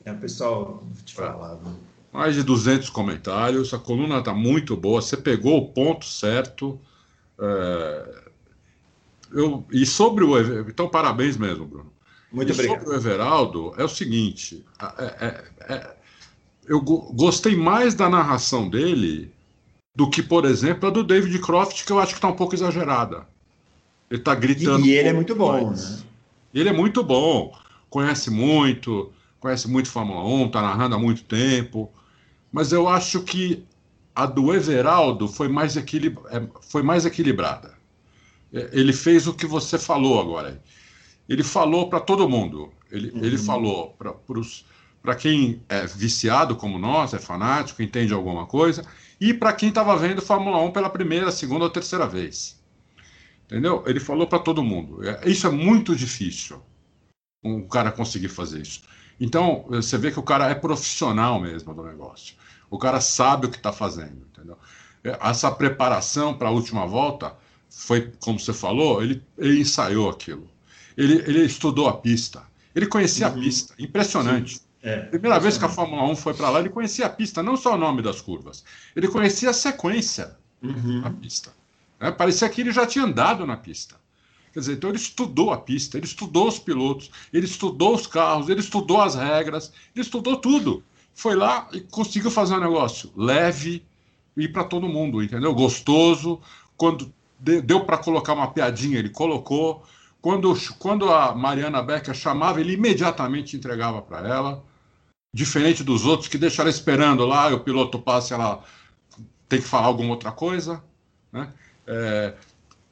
É, 0.04 0.12
pessoal, 0.12 0.82
vou 0.82 1.04
te 1.04 1.14
falar. 1.14 1.56
Né? 1.56 1.74
Mais 2.12 2.34
de 2.34 2.42
200 2.42 2.90
comentários. 2.90 3.72
A 3.72 3.78
coluna 3.78 4.18
está 4.18 4.34
muito 4.34 4.76
boa. 4.76 5.00
Você 5.00 5.16
pegou 5.16 5.58
o 5.58 5.68
ponto 5.68 6.04
certo. 6.04 6.78
É, 7.38 8.24
eu, 9.32 9.64
e 9.70 9.86
sobre 9.86 10.24
o. 10.24 10.68
Então, 10.68 10.88
parabéns 10.88 11.36
mesmo, 11.36 11.66
Bruno. 11.66 11.92
Muito 12.32 12.50
e 12.50 12.52
obrigado. 12.52 12.80
Sobre 12.80 12.94
o 12.94 12.96
Everaldo, 12.96 13.74
é 13.76 13.84
o 13.84 13.88
seguinte: 13.88 14.64
é, 14.98 15.04
é, 15.04 15.44
é, 15.74 15.96
eu 16.66 16.80
gostei 16.80 17.56
mais 17.56 17.94
da 17.94 18.08
narração 18.08 18.68
dele 18.68 19.32
do 19.94 20.08
que, 20.08 20.22
por 20.22 20.44
exemplo, 20.44 20.88
a 20.88 20.92
do 20.92 21.02
David 21.02 21.38
Croft, 21.40 21.84
que 21.84 21.92
eu 21.92 21.98
acho 21.98 22.12
que 22.12 22.18
está 22.18 22.28
um 22.28 22.36
pouco 22.36 22.54
exagerada. 22.54 23.26
Ele 24.10 24.20
está 24.20 24.34
gritando. 24.34 24.84
E, 24.84 24.90
e 24.90 24.92
ele 24.92 25.08
é 25.08 25.12
muito 25.12 25.34
bom, 25.34 25.70
né? 25.70 25.98
Ele 26.52 26.68
é 26.68 26.72
muito 26.72 27.02
bom, 27.04 27.56
conhece 27.88 28.30
muito, 28.30 29.12
conhece 29.38 29.68
muito 29.68 29.88
Fórmula 29.88 30.24
1, 30.24 30.46
está 30.46 30.62
narrando 30.62 30.96
há 30.96 30.98
muito 30.98 31.24
tempo. 31.24 31.90
Mas 32.50 32.72
eu 32.72 32.88
acho 32.88 33.22
que 33.22 33.64
a 34.14 34.26
do 34.26 34.52
Everaldo 34.52 35.28
foi 35.28 35.48
mais, 35.48 35.76
equilib... 35.76 36.18
É, 36.30 36.42
foi 36.62 36.82
mais 36.82 37.06
equilibrada. 37.06 37.74
É, 38.52 38.70
ele 38.72 38.92
fez 38.92 39.26
o 39.28 39.34
que 39.34 39.46
você 39.46 39.78
falou 39.78 40.20
agora. 40.20 40.60
Ele 41.28 41.44
falou 41.44 41.88
para 41.88 42.00
todo 42.00 42.28
mundo. 42.28 42.72
Ele, 42.90 43.10
uhum. 43.10 43.24
ele 43.24 43.38
falou 43.38 43.96
para 45.00 45.14
quem 45.14 45.62
é 45.68 45.86
viciado 45.86 46.56
como 46.56 46.78
nós, 46.78 47.14
é 47.14 47.18
fanático, 47.18 47.82
entende 47.82 48.12
alguma 48.12 48.46
coisa, 48.46 48.84
e 49.20 49.34
para 49.34 49.52
quem 49.52 49.68
estava 49.68 49.96
vendo 49.96 50.22
Fórmula 50.22 50.58
1 50.62 50.72
pela 50.72 50.88
primeira, 50.88 51.30
segunda 51.30 51.64
ou 51.64 51.70
terceira 51.70 52.06
vez. 52.06 52.58
Entendeu? 53.44 53.84
Ele 53.86 54.00
falou 54.00 54.26
para 54.26 54.38
todo 54.38 54.62
mundo. 54.62 55.06
É, 55.06 55.28
isso 55.28 55.46
é 55.46 55.50
muito 55.50 55.94
difícil, 55.94 56.62
um 57.44 57.66
cara 57.66 57.92
conseguir 57.92 58.28
fazer 58.28 58.62
isso. 58.62 58.82
Então, 59.20 59.66
você 59.68 59.98
vê 59.98 60.10
que 60.10 60.18
o 60.18 60.22
cara 60.22 60.48
é 60.48 60.54
profissional 60.54 61.38
mesmo 61.38 61.74
do 61.74 61.82
negócio. 61.82 62.34
O 62.70 62.78
cara 62.78 63.00
sabe 63.00 63.46
o 63.46 63.50
que 63.50 63.56
está 63.56 63.72
fazendo, 63.72 64.26
entendeu? 64.32 64.56
É, 65.04 65.18
essa 65.20 65.50
preparação 65.50 66.32
para 66.32 66.48
a 66.48 66.52
última 66.52 66.86
volta 66.86 67.36
foi, 67.68 68.12
como 68.20 68.38
você 68.38 68.52
falou, 68.52 69.02
ele, 69.02 69.22
ele 69.36 69.60
ensaiou 69.60 70.08
aquilo. 70.08 70.48
Ele, 70.96 71.14
ele 71.26 71.44
estudou 71.44 71.88
a 71.88 71.96
pista. 71.96 72.42
Ele 72.74 72.86
conhecia 72.86 73.28
uhum. 73.28 73.32
a 73.32 73.36
pista. 73.36 73.74
Impressionante. 73.78 74.58
Sim. 74.58 74.69
É, 74.82 75.00
Primeira 75.00 75.38
vez 75.38 75.58
que 75.58 75.64
a 75.64 75.68
Fórmula 75.68 76.02
1 76.04 76.16
foi 76.16 76.32
para 76.32 76.48
lá, 76.48 76.60
ele 76.60 76.70
conhecia 76.70 77.06
a 77.06 77.10
pista, 77.10 77.42
não 77.42 77.56
só 77.56 77.74
o 77.74 77.78
nome 77.78 78.00
das 78.00 78.20
curvas. 78.20 78.64
Ele 78.96 79.08
conhecia 79.08 79.50
a 79.50 79.52
sequência 79.52 80.36
uhum. 80.62 81.02
da 81.02 81.10
pista. 81.10 81.52
Né? 82.00 82.10
Parecia 82.10 82.48
que 82.48 82.62
ele 82.62 82.72
já 82.72 82.86
tinha 82.86 83.04
andado 83.04 83.46
na 83.46 83.56
pista. 83.56 83.96
Quer 84.52 84.60
dizer, 84.60 84.72
então 84.74 84.90
ele 84.90 84.98
estudou 84.98 85.52
a 85.52 85.58
pista, 85.58 85.96
ele 85.96 86.06
estudou 86.06 86.48
os 86.48 86.58
pilotos, 86.58 87.10
ele 87.32 87.46
estudou 87.46 87.94
os 87.94 88.06
carros, 88.06 88.48
ele 88.48 88.60
estudou 88.60 89.00
as 89.00 89.14
regras, 89.14 89.72
ele 89.94 90.02
estudou 90.04 90.36
tudo. 90.36 90.82
Foi 91.14 91.36
lá 91.36 91.68
e 91.72 91.80
conseguiu 91.80 92.30
fazer 92.30 92.54
um 92.54 92.60
negócio 92.60 93.12
leve 93.14 93.84
e 94.36 94.48
para 94.48 94.64
todo 94.64 94.88
mundo, 94.88 95.22
entendeu? 95.22 95.54
Gostoso. 95.54 96.40
Quando 96.76 97.12
deu 97.38 97.84
para 97.84 97.98
colocar 97.98 98.32
uma 98.32 98.50
piadinha, 98.50 98.98
ele 98.98 99.10
colocou. 99.10 99.84
Quando, 100.20 100.52
quando 100.78 101.12
a 101.12 101.34
Mariana 101.34 101.82
Becker 101.82 102.14
chamava, 102.14 102.60
ele 102.60 102.72
imediatamente 102.72 103.56
entregava 103.56 104.02
para 104.02 104.28
ela. 104.28 104.64
Diferente 105.32 105.84
dos 105.84 106.04
outros 106.04 106.28
que 106.28 106.36
deixaram 106.36 106.70
esperando 106.70 107.24
lá, 107.24 107.54
o 107.54 107.60
piloto 107.60 107.98
passa, 107.98 108.34
ela 108.34 108.64
tem 109.48 109.60
que 109.60 109.66
falar 109.66 109.86
alguma 109.86 110.10
outra 110.10 110.32
coisa. 110.32 110.82
Né? 111.32 111.52
É, 111.86 112.34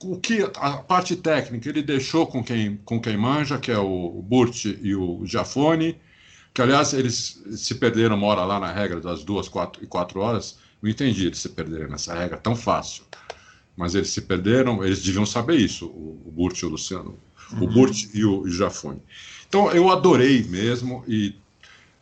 o 0.03 0.17
que 0.17 0.49
a 0.57 0.77
parte 0.79 1.17
técnica 1.17 1.69
ele 1.69 1.83
deixou 1.83 2.27
com 2.27 2.43
quem, 2.43 2.77
com 2.85 3.01
quem 3.01 3.17
manja, 3.17 3.59
que 3.59 3.71
é 3.71 3.79
o 3.79 4.23
Burt 4.23 4.67
e 4.67 4.95
o 4.95 5.25
Jafone, 5.27 6.01
que 6.55 6.63
aliás 6.63 6.93
eles 6.93 7.43
se 7.57 7.75
perderam 7.75 8.17
uma 8.17 8.27
hora 8.29 8.45
lá 8.45 8.61
na 8.61 8.73
regra 8.73 9.01
das 9.01 9.25
duas 9.25 9.49
quatro, 9.49 9.83
e 9.83 9.87
quatro 9.87 10.21
horas. 10.21 10.59
Não 10.81 10.89
entendi 10.89 11.27
eles 11.27 11.39
se 11.39 11.49
perderem 11.49 11.89
nessa 11.89 12.15
regra 12.15 12.37
tão 12.37 12.55
fácil. 12.55 13.05
Mas 13.77 13.95
eles 13.95 14.11
se 14.11 14.21
perderam, 14.23 14.85
eles 14.85 15.03
deviam 15.03 15.27
saber 15.27 15.57
isso, 15.57 15.87
o, 15.87 16.23
o 16.27 16.31
Burt 16.31 16.61
e 16.61 16.67
o 16.67 16.69
Luciano, 16.69 17.19
uhum. 17.53 17.65
o 17.65 17.67
Burt 17.69 18.07
e 18.15 18.25
o, 18.25 18.41
o 18.41 18.51
Jafone. 18.51 19.03
Então 19.49 19.71
eu 19.73 19.91
adorei 19.91 20.45
mesmo 20.45 21.05
e 21.07 21.35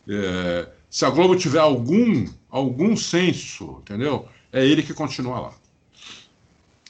é, 0.09 0.69
se 0.91 1.05
a 1.05 1.11
Globo 1.11 1.37
tiver 1.37 1.61
algum 1.61 2.27
algum 2.49 2.97
senso, 2.97 3.79
entendeu? 3.83 4.27
É 4.53 4.65
ele 4.65 4.83
que 4.83 4.95
continua 4.95 5.41
lá. 5.41 5.55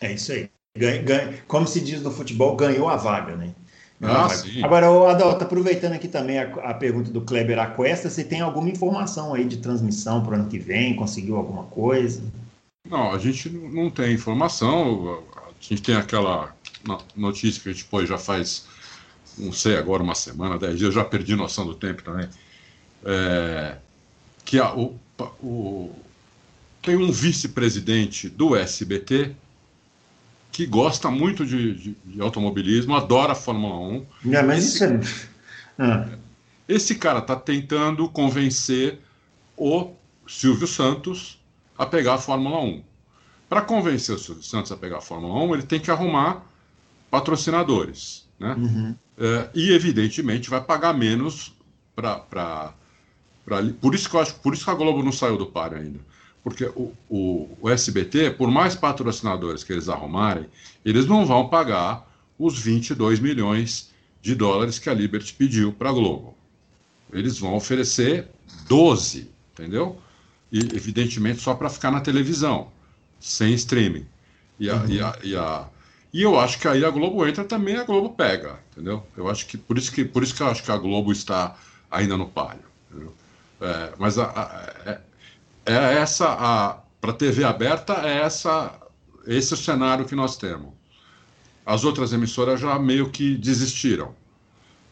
É 0.01 0.12
isso 0.12 0.32
aí. 0.32 0.48
Ganha, 0.76 1.02
ganha, 1.02 1.38
como 1.48 1.66
se 1.66 1.80
diz 1.80 2.02
no 2.02 2.10
futebol, 2.10 2.55
ganhou 2.55 2.88
a 2.88 2.97
vaga, 2.97 3.34
né? 3.34 3.55
Ah. 4.02 4.28
Agora, 4.62 5.10
Adalto, 5.10 5.43
aproveitando 5.43 5.94
aqui 5.94 6.06
também 6.06 6.38
a, 6.38 6.43
a, 6.43 6.74
pergunta 6.74 7.10
do 7.10 7.22
Kleber 7.22 7.59
Aquesta, 7.59 8.10
você 8.10 8.22
tem 8.22 8.43
alguma 8.43 8.68
informação 8.68 9.32
aí 9.32 9.47
de 9.47 9.56
transmissão 9.56 10.22
para 10.22 10.32
o 10.32 10.34
ano 10.34 10.48
que 10.48 10.59
vem? 10.59 10.94
Conseguiu 10.94 11.36
alguma 11.36 11.64
coisa? 11.64 12.22
Não, 12.88 13.12
a 13.12 13.18
gente 13.18 13.48
não 13.48 13.90
tem 13.90 14.12
informação. 14.12 15.24
A 15.36 15.52
gente 15.59 15.82
tem 15.82 15.97
aquela 15.97 16.55
notícia 17.16 17.62
que 17.62 17.70
a 17.70 17.72
gente 17.72 17.86
pôs 17.86 18.06
já 18.06 18.18
faz, 18.18 18.66
não 19.38 19.51
sei 19.51 19.76
agora, 19.76 20.02
uma 20.02 20.14
semana, 20.14 20.59
dez 20.59 20.78
dias, 20.78 20.94
eu 20.94 21.01
já 21.01 21.05
perdi 21.05 21.34
noção 21.34 21.66
do 21.66 21.74
tempo 21.74 22.02
também. 22.02 22.28
É, 23.07 23.77
que 24.45 24.59
a, 24.59 24.74
o, 24.74 24.99
o, 25.41 25.91
tem 26.83 26.97
um 26.97 27.11
vice-presidente 27.11 28.28
do 28.28 28.57
SBT 28.57 29.35
que 30.51 30.66
gosta 30.66 31.11
muito 31.11 31.45
de, 31.45 31.74
de, 31.74 31.97
de 32.05 32.20
automobilismo, 32.20 32.95
adora 32.95 33.33
a 33.33 33.37
Fórmula 33.37 33.78
1. 34.24 34.35
É, 34.35 34.43
mas 34.43 34.65
esse, 34.65 34.74
isso 34.74 34.85
é... 34.85 35.01
Ah. 35.78 36.09
Esse 36.69 36.95
cara 36.97 37.20
está 37.20 37.37
tentando 37.37 38.09
convencer 38.09 38.99
o 39.57 39.93
Silvio 40.27 40.66
Santos 40.66 41.39
a 41.78 41.87
pegar 41.87 42.15
a 42.15 42.19
Fórmula 42.19 42.61
1. 42.61 42.83
Para 43.49 43.62
convencer 43.62 44.15
o 44.15 44.19
Silvio 44.19 44.43
Santos 44.43 44.73
a 44.73 44.77
pegar 44.77 44.99
a 44.99 45.01
Fórmula 45.01 45.45
1, 45.45 45.55
ele 45.55 45.62
tem 45.62 45.78
que 45.78 45.91
arrumar 45.91 46.45
patrocinadores. 47.11 48.27
Né? 48.39 48.55
Uhum. 48.55 48.95
É, 49.19 49.51
e, 49.55 49.73
evidentemente, 49.73 50.51
vai 50.51 50.61
pagar 50.61 50.93
menos 50.93 51.55
para. 51.95 52.74
Por 53.81 53.94
isso 53.94 54.10
que 54.10 54.16
eu 54.16 54.20
acho, 54.20 54.35
por 54.36 54.55
isso 54.55 54.64
que 54.64 54.70
a 54.70 54.74
Globo 54.74 55.02
não 55.02 55.12
saiu 55.12 55.36
do 55.36 55.47
par 55.47 55.73
ainda 55.74 56.01
porque 56.47 56.64
o, 56.77 56.94
o, 57.10 57.59
o, 57.60 57.68
SBT, 57.68 58.31
por 58.31 58.48
mais 58.48 58.77
patrocinadores 58.77 59.64
que 59.64 59.73
eles 59.73 59.89
arrumarem, 59.89 60.47
eles 60.85 61.05
não 61.05 61.27
vão 61.27 61.48
pagar 61.48 62.09
os 62.39 62.56
22 62.56 63.18
milhões 63.18 63.90
de 64.23 64.32
dólares 64.32 64.78
que 64.78 64.89
a 64.89 64.94
Liberty 64.94 65.35
pediu 65.35 65.73
para 65.73 65.90
a 65.90 65.93
Globo. 65.93 66.36
Eles 67.12 67.36
vão 67.40 67.56
oferecer 67.56 68.28
12, 68.68 69.28
entendeu? 69.52 69.98
E, 70.52 70.60
evidentemente, 70.60 71.40
só 71.40 71.52
para 71.52 71.68
ficar 71.68 71.90
na 71.90 72.01
televisão, 72.01 72.70
sem 73.18 73.52
streaming. 73.55 74.06
E, 74.60 74.70
a, 74.70 74.77
uhum. 74.77 74.89
e, 74.89 75.01
a, 75.01 75.18
e, 75.24 75.36
a, 75.36 75.68
e, 76.12 76.23
eu 76.23 76.39
acho 76.39 76.60
que 76.60 76.68
aí 76.68 76.85
a 76.85 76.90
Globo 76.90 77.27
entra 77.27 77.43
também, 77.43 77.74
a 77.74 77.82
Globo 77.82 78.10
pega, 78.10 78.60
entendeu? 78.70 79.05
Eu 79.16 79.28
acho 79.28 79.47
que 79.47 79.59
por 79.59 79.77
isso 79.77 79.90
que, 79.90 80.05
por 80.05 80.23
isso 80.23 80.32
que 80.32 80.44
eu 80.44 80.47
acho 80.47 80.62
que 80.62 80.70
a 80.70 80.77
Globo 80.77 81.10
está 81.10 81.56
ainda 81.90 82.16
no 82.16 82.28
páreo. 82.28 82.62
É, 83.61 83.93
mas 83.99 84.19
a, 84.19 84.73
é, 84.85 85.01
é 85.66 85.95
essa 85.95 86.27
a 86.28 86.78
para 87.01 87.12
TV 87.12 87.45
aberta 87.45 87.95
é 88.07 88.19
essa 88.23 88.81
esse 89.27 89.53
é 89.53 89.57
o 89.57 89.59
cenário 89.59 90.05
que 90.05 90.15
nós 90.15 90.37
temos. 90.37 90.73
As 91.65 91.85
outras 91.85 92.12
emissoras 92.12 92.61
já 92.61 92.78
meio 92.78 93.11
que 93.11 93.37
desistiram, 93.37 94.15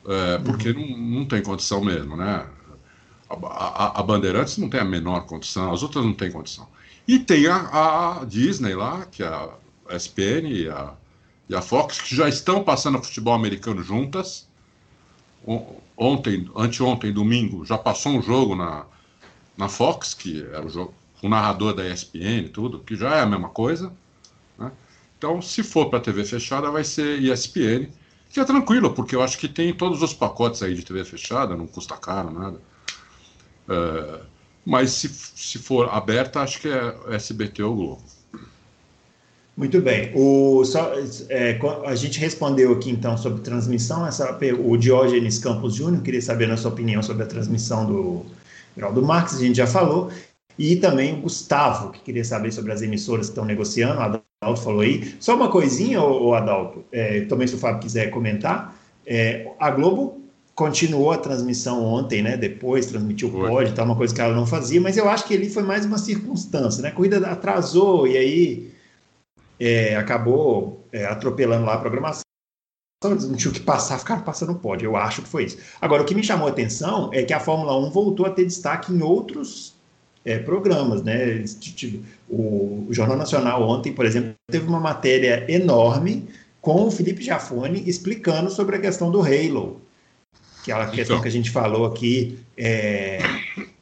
é, 0.06 0.38
porque 0.38 0.70
uhum. 0.70 0.90
não, 0.90 1.20
não 1.20 1.24
tem 1.24 1.40
condição 1.40 1.80
mesmo, 1.82 2.16
né? 2.16 2.46
A, 3.30 3.34
a, 3.34 4.00
a, 4.00 4.02
Bandeirantes 4.02 4.58
não 4.58 4.68
tem 4.68 4.80
a 4.80 4.84
menor 4.84 5.20
condição, 5.26 5.72
as 5.72 5.82
outras 5.82 6.04
não 6.04 6.12
têm 6.12 6.32
condição. 6.32 6.68
E 7.06 7.18
tem 7.18 7.46
a, 7.46 8.20
a 8.20 8.24
Disney 8.24 8.74
lá, 8.74 9.06
que 9.06 9.22
é 9.22 9.26
a 9.26 9.50
SPN 9.90 10.48
e 10.48 10.68
a, 10.68 10.94
e 11.48 11.54
a 11.54 11.62
Fox, 11.62 12.00
que 12.00 12.16
já 12.16 12.28
estão 12.28 12.64
passando 12.64 13.02
futebol 13.02 13.34
americano 13.34 13.82
juntas. 13.82 14.48
Ontem, 15.96 16.50
anteontem, 16.56 17.12
domingo, 17.12 17.64
já 17.64 17.78
passou 17.78 18.12
um 18.12 18.22
jogo 18.22 18.56
na, 18.56 18.84
na 19.56 19.68
Fox, 19.68 20.12
que 20.12 20.42
era 20.42 20.64
o, 20.64 20.68
jogo, 20.68 20.94
o 21.22 21.28
narrador 21.28 21.74
da 21.74 21.88
ESPN 21.88 22.46
e 22.46 22.48
tudo, 22.48 22.80
que 22.80 22.96
já 22.96 23.16
é 23.16 23.20
a 23.20 23.26
mesma 23.26 23.48
coisa. 23.48 23.92
Né? 24.58 24.72
Então, 25.16 25.40
se 25.40 25.62
for 25.62 25.88
para 25.88 26.00
TV 26.00 26.24
fechada, 26.24 26.70
vai 26.70 26.82
ser 26.82 27.20
ESPN, 27.22 27.88
que 28.30 28.40
é 28.40 28.44
tranquilo, 28.44 28.92
porque 28.92 29.14
eu 29.14 29.22
acho 29.22 29.38
que 29.38 29.48
tem 29.48 29.72
todos 29.72 30.02
os 30.02 30.12
pacotes 30.12 30.62
aí 30.62 30.74
de 30.74 30.84
TV 30.84 31.04
fechada, 31.04 31.56
não 31.56 31.66
custa 31.68 31.96
caro, 31.96 32.32
nada. 32.32 32.60
É, 33.68 34.20
mas 34.66 34.90
se, 34.90 35.08
se 35.08 35.58
for 35.58 35.88
aberta, 35.88 36.40
acho 36.40 36.60
que 36.60 36.68
é 36.68 36.98
SBT 37.14 37.62
ou 37.62 37.76
Globo. 37.76 38.13
Muito 39.56 39.80
bem. 39.80 40.10
O, 40.14 40.64
só, 40.64 40.92
é, 41.28 41.58
a 41.84 41.94
gente 41.94 42.18
respondeu 42.18 42.72
aqui 42.72 42.90
então 42.90 43.16
sobre 43.16 43.40
transmissão. 43.42 44.06
Essa, 44.06 44.36
o 44.64 44.76
Diógenes 44.76 45.38
Campos 45.38 45.74
Júnior 45.74 46.02
queria 46.02 46.20
saber 46.20 46.50
a 46.50 46.56
sua 46.56 46.72
opinião 46.72 47.02
sobre 47.02 47.22
a 47.22 47.26
transmissão 47.26 47.86
do, 47.86 48.26
Geraldo 48.76 49.02
Marques, 49.02 49.36
a 49.36 49.40
gente 49.40 49.56
já 49.56 49.66
falou, 49.66 50.10
e 50.58 50.76
também 50.76 51.14
o 51.14 51.22
Gustavo, 51.22 51.90
que 51.90 52.00
queria 52.00 52.24
saber 52.24 52.52
sobre 52.52 52.72
as 52.72 52.82
emissoras 52.82 53.26
que 53.26 53.32
estão 53.32 53.44
negociando, 53.44 53.98
o 53.98 54.02
Adalto 54.02 54.62
falou 54.62 54.80
aí. 54.80 55.14
Só 55.20 55.34
uma 55.36 55.48
coisinha, 55.48 56.02
o 56.02 56.34
Adalto, 56.34 56.84
é, 56.92 57.22
também 57.22 57.46
se 57.46 57.54
o 57.54 57.58
Fábio 57.58 57.80
quiser 57.80 58.10
comentar, 58.10 58.76
é, 59.06 59.48
a 59.58 59.70
Globo 59.70 60.20
continuou 60.54 61.10
a 61.10 61.18
transmissão 61.18 61.84
ontem, 61.84 62.22
né? 62.22 62.36
Depois 62.36 62.86
transmitiu 62.86 63.28
o 63.28 63.32
pódio, 63.32 63.74
tá 63.74 63.82
uma 63.82 63.96
coisa 63.96 64.14
que 64.14 64.20
ela 64.20 64.34
não 64.34 64.46
fazia, 64.46 64.80
mas 64.80 64.96
eu 64.96 65.08
acho 65.08 65.24
que 65.24 65.34
ali 65.34 65.50
foi 65.50 65.64
mais 65.64 65.84
uma 65.84 65.98
circunstância, 65.98 66.80
né? 66.80 66.90
A 66.90 66.92
corrida 66.92 67.18
atrasou 67.26 68.06
e 68.06 68.16
aí 68.16 68.73
é, 69.58 69.96
acabou 69.96 70.86
é, 70.92 71.04
atropelando 71.06 71.64
lá 71.64 71.74
a 71.74 71.78
programação 71.78 72.24
eles 73.04 73.28
não 73.28 73.36
tinham 73.36 73.52
que 73.52 73.60
passar, 73.60 73.98
ficaram 73.98 74.22
passando 74.22 74.54
pódio. 74.54 74.86
Eu 74.86 74.96
acho 74.96 75.22
que 75.22 75.28
foi 75.28 75.44
isso. 75.44 75.58
Agora, 75.80 76.02
o 76.02 76.06
que 76.06 76.14
me 76.14 76.22
chamou 76.22 76.46
a 76.46 76.50
atenção 76.50 77.10
é 77.12 77.22
que 77.22 77.32
a 77.32 77.40
Fórmula 77.40 77.76
1 77.78 77.90
voltou 77.90 78.24
a 78.24 78.30
ter 78.30 78.44
destaque 78.46 78.92
em 78.92 79.02
outros 79.02 79.74
é, 80.24 80.38
programas, 80.38 81.02
né? 81.02 81.44
O, 82.28 82.86
Jornal 82.90 83.16
Nacional 83.16 83.62
ontem, 83.62 83.92
por 83.92 84.06
exemplo, 84.06 84.34
teve 84.50 84.66
uma 84.66 84.80
matéria 84.80 85.44
enorme 85.48 86.26
com 86.60 86.86
o 86.86 86.90
Felipe 86.90 87.22
Jafone 87.22 87.82
explicando 87.86 88.50
sobre 88.50 88.76
a 88.76 88.80
questão 88.80 89.10
do 89.10 89.20
Halo. 89.20 89.80
Aquela 90.62 90.86
questão 90.86 91.16
então. 91.16 91.20
que 91.20 91.28
a 91.28 91.30
gente 91.30 91.50
falou 91.50 91.84
aqui, 91.84 92.38
é, 92.56 93.18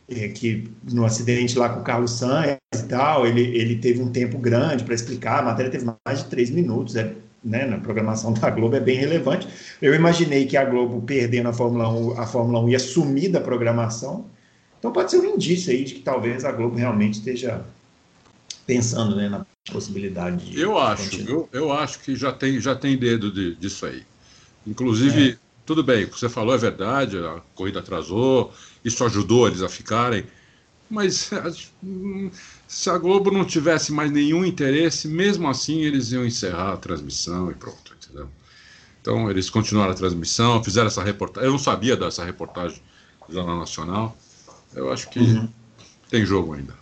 é, 0.09 0.29
que 0.29 0.69
no 0.91 1.05
acidente 1.05 1.57
lá 1.57 1.69
com 1.69 1.81
o 1.81 1.85
Carlos 1.85 2.11
Sainz 2.11 2.62
e 2.75 2.83
tal, 2.85 3.27
ele, 3.27 3.41
ele 3.57 3.77
teve 3.77 4.01
um 4.01 4.11
tempo 4.11 4.39
grande 4.39 4.85
para 4.85 4.95
explicar, 4.95 5.41
a 5.41 5.43
matéria 5.43 5.71
teve 5.71 5.85
mais 6.05 6.21
de 6.21 6.27
três 6.27 6.51
minutos, 6.51 6.97
é 6.97 7.15
né, 7.45 7.67
na 7.67 7.79
programação 7.79 8.33
da 8.33 8.49
Globo 8.51 8.77
é 8.77 8.81
bem 8.81 8.97
relevante. 8.97 9.49
Eu 9.81 9.95
imaginei 9.95 10.47
que 10.47 10.57
a 10.57 10.65
Globo 10.65 11.03
perdendo 11.03 11.49
a 11.49 11.53
Fórmula 11.53 11.89
1, 11.89 12.21
a 12.21 12.27
Fórmula 12.27 12.61
1 12.61 12.69
ia 12.69 12.79
sumir 12.79 13.31
da 13.31 13.41
programação. 13.41 14.27
Então 14.79 14.93
pode 14.93 15.11
ser 15.11 15.19
um 15.19 15.35
indício 15.35 15.73
aí 15.73 15.85
de 15.85 15.95
que 15.95 16.01
talvez 16.01 16.45
a 16.45 16.53
Globo 16.53 16.77
realmente 16.77 17.15
esteja 17.15 17.65
pensando 18.67 19.17
né, 19.17 19.29
na 19.29 19.45
possibilidade 19.71 20.51
de. 20.51 20.61
Eu 20.61 20.79
acho, 20.79 21.21
eu, 21.29 21.49
eu 21.53 21.73
acho 21.73 21.99
que 22.01 22.15
já 22.15 22.33
tem, 22.33 22.61
já 22.61 22.75
tem 22.75 22.97
dedo 22.97 23.33
de, 23.33 23.55
disso 23.57 23.87
aí. 23.87 24.03
Inclusive, 24.67 25.33
é. 25.33 25.37
tudo 25.67 25.83
bem, 25.83 26.05
o 26.05 26.09
que 26.09 26.19
você 26.19 26.29
falou 26.29 26.55
é 26.55 26.59
verdade, 26.59 27.19
a 27.19 27.41
corrida 27.55 27.81
atrasou, 27.81 28.53
isso 28.85 29.05
ajudou 29.05 29.49
eles 29.49 29.63
a 29.63 29.69
ficarem. 29.69 30.25
Mas 30.89 31.31
se 32.73 32.89
a 32.89 32.97
Globo 32.97 33.31
não 33.31 33.45
tivesse 33.45 33.93
mais 33.93 34.11
nenhum 34.11 34.47
interesse, 34.47 35.07
mesmo 35.07 35.47
assim 35.47 35.83
eles 35.83 36.11
iam 36.11 36.25
encerrar 36.25 36.73
a 36.73 36.77
transmissão 36.79 37.51
e 37.51 37.55
pronto, 37.55 37.95
entendeu? 37.95 38.31
Então 38.99 39.31
eles 39.31 39.51
continuaram 39.51 39.93
a 39.93 39.95
transmissão, 39.95 40.65
fizeram 40.65 40.87
essa 40.87 41.05
reportagem. 41.05 41.47
Eu 41.47 41.53
não 41.53 41.59
sabia 41.59 41.95
dessa 41.99 42.25
reportagem 42.25 42.81
do 43.29 43.35
Jornal 43.35 43.59
Nacional. 43.59 44.17
Eu 44.75 44.91
acho 44.91 45.11
que 45.11 45.19
uhum. 45.19 45.49
tem 46.09 46.25
jogo 46.25 46.55
ainda. 46.55 46.75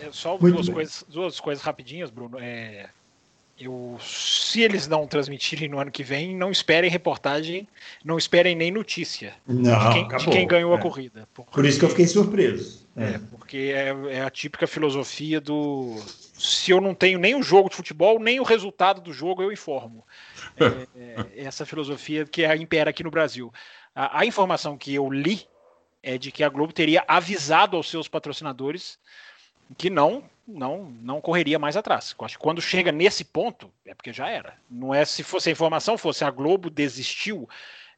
É, 0.00 0.08
só 0.10 0.36
duas 0.36 0.68
coisas, 0.68 1.04
duas 1.08 1.38
coisas 1.38 1.62
rapidinhas, 1.62 2.10
Bruno. 2.10 2.38
É, 2.40 2.90
Eu, 3.60 3.96
se 4.00 4.60
eles 4.60 4.88
não 4.88 5.06
transmitirem 5.06 5.68
no 5.68 5.78
ano 5.78 5.92
que 5.92 6.02
vem, 6.02 6.36
não 6.36 6.50
esperem 6.50 6.90
reportagem, 6.90 7.68
não 8.04 8.18
esperem 8.18 8.56
nem 8.56 8.72
notícia 8.72 9.34
não, 9.46 9.78
de, 9.88 9.94
quem, 9.94 10.08
de, 10.08 10.30
quem, 10.30 10.48
ganhou 10.48 10.74
é. 10.74 10.76
a 10.76 10.80
corrida. 10.80 11.28
Porque, 11.32 11.52
Por 11.52 11.64
isso 11.64 11.78
que 11.78 11.84
eu 11.84 11.90
fiquei 11.90 12.08
surpreso. 12.08 12.85
É, 12.96 13.14
é 13.14 13.18
porque 13.18 13.72
é, 13.74 14.16
é, 14.16 14.22
a 14.22 14.30
típica 14.30 14.66
filosofia 14.66 15.40
do 15.40 15.96
se 16.38 16.70
eu 16.70 16.80
não 16.80 16.94
tenho 16.94 17.18
nem 17.18 17.34
o 17.34 17.42
jogo 17.42 17.68
de 17.68 17.76
futebol, 17.76 18.18
nem 18.18 18.40
o 18.40 18.44
resultado 18.44 19.00
do 19.00 19.12
jogo, 19.12 19.42
eu 19.42 19.52
informo. 19.52 20.04
É, 20.96 21.42
é 21.42 21.44
essa 21.44 21.66
filosofia 21.66 22.24
que 22.24 22.46
impera 22.54 22.88
aqui 22.88 23.04
no 23.04 23.10
Brasil. 23.10 23.52
A, 23.94 24.20
a 24.20 24.26
informação 24.26 24.78
que 24.78 24.94
eu 24.94 25.10
li 25.10 25.46
é 26.02 26.16
de 26.16 26.32
que 26.32 26.42
a 26.42 26.48
Globo 26.48 26.72
teria 26.72 27.04
avisado 27.06 27.76
aos 27.76 27.90
seus 27.90 28.08
patrocinadores 28.08 28.98
que 29.76 29.90
não 29.90 30.24
não 30.46 30.84
não 31.02 31.20
correria 31.20 31.58
mais 31.58 31.76
atrás. 31.76 32.14
Acho 32.20 32.38
que 32.38 32.42
quando 32.42 32.62
chega 32.62 32.92
nesse 32.92 33.24
ponto, 33.24 33.70
é 33.84 33.94
porque 33.94 34.12
já 34.12 34.28
era. 34.28 34.54
Não 34.70 34.94
é 34.94 35.04
se 35.04 35.22
fosse 35.22 35.48
a 35.48 35.52
informação, 35.52 35.98
fosse 35.98 36.24
a 36.24 36.30
Globo 36.30 36.70
desistiu, 36.70 37.48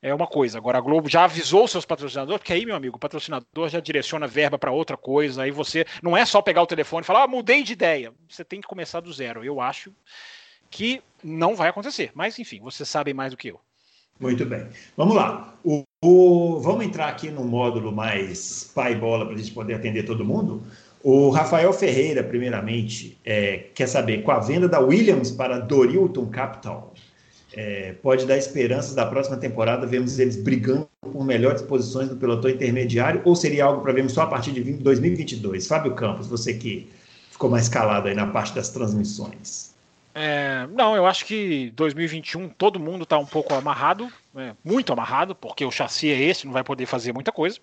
é 0.01 0.15
uma 0.15 0.27
coisa. 0.27 0.59
Agora 0.59 0.79
a 0.79 0.81
Globo 0.81 1.09
já 1.09 1.25
avisou 1.25 1.67
seus 1.67 1.85
patrocinadores, 1.85 2.39
porque 2.39 2.53
aí, 2.53 2.65
meu 2.65 2.77
amigo, 2.77 2.97
o 2.97 3.01
patrocinador 3.01 3.69
já 3.69 3.81
direciona 3.81 4.27
verba 4.27 4.59
para 4.59 4.71
outra 4.71 4.97
coisa. 4.97 5.43
Aí 5.43 5.51
você 5.51 5.85
não 6.03 6.17
é 6.17 6.25
só 6.25 6.41
pegar 6.41 6.63
o 6.63 6.67
telefone 6.67 7.03
e 7.03 7.07
falar, 7.07 7.25
ah, 7.25 7.29
mudei 7.29 7.63
de 7.63 7.73
ideia. 7.73 8.13
Você 8.29 8.45
tem 8.45 8.61
que 8.61 8.69
começar 8.69 9.01
do 9.01 9.13
zero. 9.13 9.45
Eu 9.45 9.61
acho 9.61 9.93
que 10.71 11.03
não 11.23 11.57
vai 11.57 11.69
acontecer. 11.69 12.11
Mas, 12.15 12.39
enfim, 12.39 12.61
vocês 12.61 12.89
sabem 12.89 13.15
mais 13.15 13.33
do 13.33 13.37
que 13.37 13.49
eu. 13.49 13.61
Muito 14.21 14.45
bem. 14.45 14.67
Vamos 14.97 15.15
lá. 15.15 15.55
O, 15.65 15.85
o, 16.05 16.61
vamos 16.61 16.85
entrar 16.85 17.09
aqui 17.09 17.31
no 17.31 17.45
módulo 17.45 17.93
mais 17.93 18.71
pai 18.75 18.95
bola 18.95 19.25
para 19.25 19.35
a 19.35 19.39
gente 19.39 19.53
poder 19.53 19.75
atender 19.75 20.05
todo 20.05 20.25
mundo. 20.25 20.63
O 21.03 21.31
Rafael 21.31 21.73
Ferreira, 21.73 22.25
primeiramente, 22.25 23.17
é, 23.25 23.69
quer 23.75 23.87
saber, 23.87 24.23
com 24.23 24.33
a 24.33 24.41
venda 24.41 24.69
da 24.69 24.81
Williams 24.81 25.31
para 25.31 25.61
Dorilton 25.61 26.27
Capital, 26.27 26.93
é, 27.53 27.93
pode 28.03 28.27
dar 28.27 28.37
esperanças 28.37 28.95
da 28.95 29.07
próxima 29.07 29.37
temporada, 29.37 29.87
vemos 29.87 30.19
eles 30.19 30.37
brigando 30.37 30.89
por 31.01 31.25
melhores 31.25 31.63
posições 31.63 32.09
no 32.11 32.17
pelotão 32.17 32.51
intermediário, 32.51 33.23
ou 33.25 33.35
seria 33.35 33.65
algo 33.65 33.83
para 33.83 33.93
vermos 33.93 34.13
só 34.13 34.23
a 34.23 34.27
partir 34.27 34.53
de 34.53 34.63
2022? 34.75 35.67
Fábio 35.67 35.95
Campos, 35.95 36.27
você 36.27 36.55
que 36.55 36.91
ficou 37.31 37.49
mais 37.49 37.69
calado 37.69 38.09
aí 38.09 38.15
na 38.15 38.27
parte 38.27 38.55
das 38.55 38.69
transmissões. 38.69 39.75
É, 40.15 40.67
não, 40.73 40.97
eu 40.97 41.07
acho 41.07 41.25
que 41.25 41.71
2021 41.77 42.49
todo 42.49 42.81
mundo 42.81 43.05
está 43.05 43.17
um 43.17 43.27
pouco 43.27 43.55
amarrado, 43.55 44.13
é, 44.37 44.53
muito 44.65 44.93
amarrado, 44.93 45.35
porque 45.35 45.65
o 45.65 45.71
chassi 45.71 46.11
é 46.11 46.21
esse, 46.21 46.45
não 46.45 46.53
vai 46.53 46.65
poder 46.65 46.87
fazer 46.87 47.13
muita 47.13 47.31
coisa. 47.31 47.59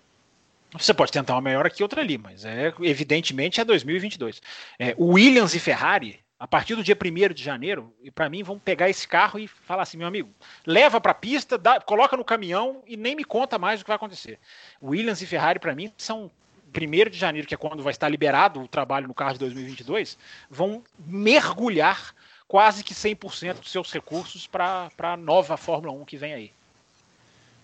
Você 0.72 0.92
pode 0.92 1.12
tentar 1.12 1.34
uma 1.34 1.40
melhor 1.40 1.66
aqui, 1.66 1.82
outra 1.82 2.00
ali, 2.00 2.18
mas 2.18 2.44
é 2.44 2.72
evidentemente 2.80 3.60
é 3.60 3.64
2022. 3.64 4.40
É, 4.78 4.94
Williams 4.98 5.54
e 5.54 5.58
Ferrari, 5.58 6.18
a 6.38 6.46
partir 6.46 6.74
do 6.74 6.84
dia 6.84 6.96
1 6.96 7.34
de 7.34 7.42
janeiro, 7.42 7.92
e 8.02 8.10
para 8.10 8.28
mim 8.28 8.42
vão 8.42 8.58
pegar 8.58 8.90
esse 8.90 9.08
carro 9.08 9.38
e 9.38 9.48
falar 9.48 9.82
assim, 9.82 9.96
meu 9.96 10.06
amigo, 10.06 10.30
leva 10.66 11.00
para 11.00 11.12
a 11.12 11.14
pista, 11.14 11.56
dá, 11.56 11.80
coloca 11.80 12.16
no 12.16 12.24
caminhão 12.24 12.82
e 12.86 12.96
nem 12.96 13.16
me 13.16 13.24
conta 13.24 13.58
mais 13.58 13.80
o 13.80 13.84
que 13.84 13.88
vai 13.88 13.96
acontecer. 13.96 14.38
Williams 14.82 15.22
e 15.22 15.26
Ferrari 15.26 15.58
para 15.58 15.74
mim 15.74 15.90
são 15.96 16.30
1 16.76 17.10
de 17.10 17.18
janeiro, 17.18 17.48
que 17.48 17.54
é 17.54 17.56
quando 17.56 17.82
vai 17.82 17.92
estar 17.92 18.08
liberado 18.08 18.60
o 18.60 18.68
trabalho 18.68 19.08
no 19.08 19.14
carro 19.14 19.32
de 19.32 19.38
2022, 19.40 20.18
vão 20.50 20.84
mergulhar 20.98 22.14
quase 22.46 22.84
que 22.84 22.94
100% 22.94 23.60
dos 23.60 23.72
seus 23.72 23.90
recursos 23.90 24.46
para 24.46 24.90
a 24.98 25.16
nova 25.16 25.56
Fórmula 25.56 25.92
1 25.94 26.04
que 26.04 26.16
vem 26.16 26.34
aí. 26.34 26.52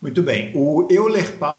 Muito 0.00 0.22
bem. 0.22 0.50
O 0.56 0.88
Euler 0.90 1.36
Paulo, 1.38 1.56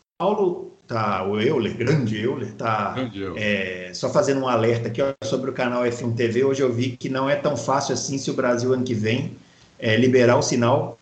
tá, 0.88 1.28
o 1.28 1.40
Euler, 1.40 1.76
grande 1.76 2.22
Euler, 2.22 2.54
tá 2.54 2.96
é, 3.36 3.92
só 3.94 4.10
fazendo 4.10 4.42
um 4.42 4.48
alerta 4.48 4.88
aqui 4.88 5.02
ó, 5.02 5.14
sobre 5.24 5.50
o 5.50 5.54
canal 5.54 5.84
F1 5.84 6.16
TV. 6.16 6.44
Hoje 6.44 6.62
eu 6.62 6.72
vi 6.72 6.96
que 6.96 7.10
não 7.10 7.30
é 7.30 7.36
tão 7.36 7.58
fácil 7.58 7.94
assim 7.94 8.18
se 8.18 8.30
o 8.30 8.34
Brasil 8.34 8.74
ano 8.74 8.84
que 8.84 8.94
vem 8.94 9.36
é, 9.80 9.98
liberar 9.98 10.38
o 10.38 10.42
sinal. 10.42 11.00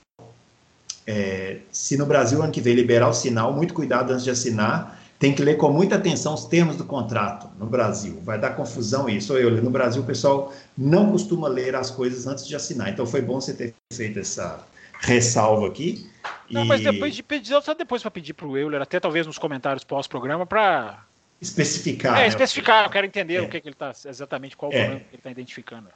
É, 1.05 1.57
se 1.71 1.97
no 1.97 2.05
Brasil 2.05 2.41
ano 2.41 2.51
que 2.51 2.61
vem 2.61 2.73
liberar 2.73 3.09
o 3.09 3.13
sinal, 3.13 3.53
muito 3.53 3.73
cuidado 3.73 4.11
antes 4.11 4.23
de 4.23 4.31
assinar 4.31 4.99
tem 5.21 5.35
que 5.35 5.43
ler 5.43 5.55
com 5.55 5.69
muita 5.69 5.97
atenção 5.97 6.33
os 6.33 6.45
termos 6.45 6.77
do 6.77 6.83
contrato 6.83 7.47
no 7.59 7.67
Brasil. 7.67 8.19
Vai 8.23 8.39
dar 8.39 8.55
confusão 8.55 9.07
isso. 9.07 9.37
Eu, 9.37 9.51
no 9.61 9.69
Brasil, 9.69 10.01
o 10.01 10.05
pessoal 10.05 10.51
não 10.75 11.11
costuma 11.11 11.47
ler 11.47 11.75
as 11.75 11.91
coisas 11.91 12.25
antes 12.25 12.47
de 12.47 12.55
assinar. 12.55 12.89
Então 12.89 13.05
foi 13.05 13.21
bom 13.21 13.39
você 13.39 13.53
ter 13.53 13.75
feito 13.93 14.17
essa 14.17 14.65
ressalva 14.99 15.67
aqui. 15.67 16.09
Não, 16.51 16.63
e... 16.63 16.67
mas 16.67 16.81
depois 16.81 17.15
de 17.15 17.23
pedir, 17.23 17.61
só 17.61 17.73
depois 17.73 18.01
para 18.01 18.11
pedir 18.11 18.33
para 18.33 18.47
o 18.47 18.57
Euler, 18.57 18.81
até 18.81 18.99
talvez 18.99 19.25
nos 19.25 19.37
comentários 19.37 19.83
pós-programa, 19.83 20.45
para. 20.45 21.05
Especificar. 21.39 22.17
É, 22.17 22.21
né? 22.21 22.27
especificar, 22.27 22.85
eu 22.85 22.89
quero 22.89 23.07
entender 23.07 23.35
é. 23.35 23.41
o 23.41 23.49
que, 23.49 23.59
que 23.59 23.67
ele 23.67 23.75
está, 23.75 23.91
exatamente 24.05 24.55
qual 24.55 24.71
o 24.71 24.75
é. 24.75 24.79
problema 24.79 24.99
que 25.01 25.15
ele 25.15 25.17
está 25.19 25.31
identificando. 25.31 25.87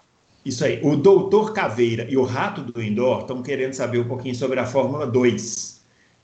Isso 0.43 0.63
aí. 0.63 0.79
O 0.83 0.95
doutor 0.95 1.53
Caveira 1.53 2.05
e 2.09 2.15
o 2.17 2.23
Rato 2.23 2.61
do 2.61 2.81
Indoor 2.81 3.21
estão 3.21 3.41
querendo 3.41 3.73
saber 3.73 3.99
um 3.99 4.07
pouquinho 4.07 4.35
sobre 4.35 4.59
a 4.59 4.65
Fórmula 4.65 5.07
2. 5.07 5.83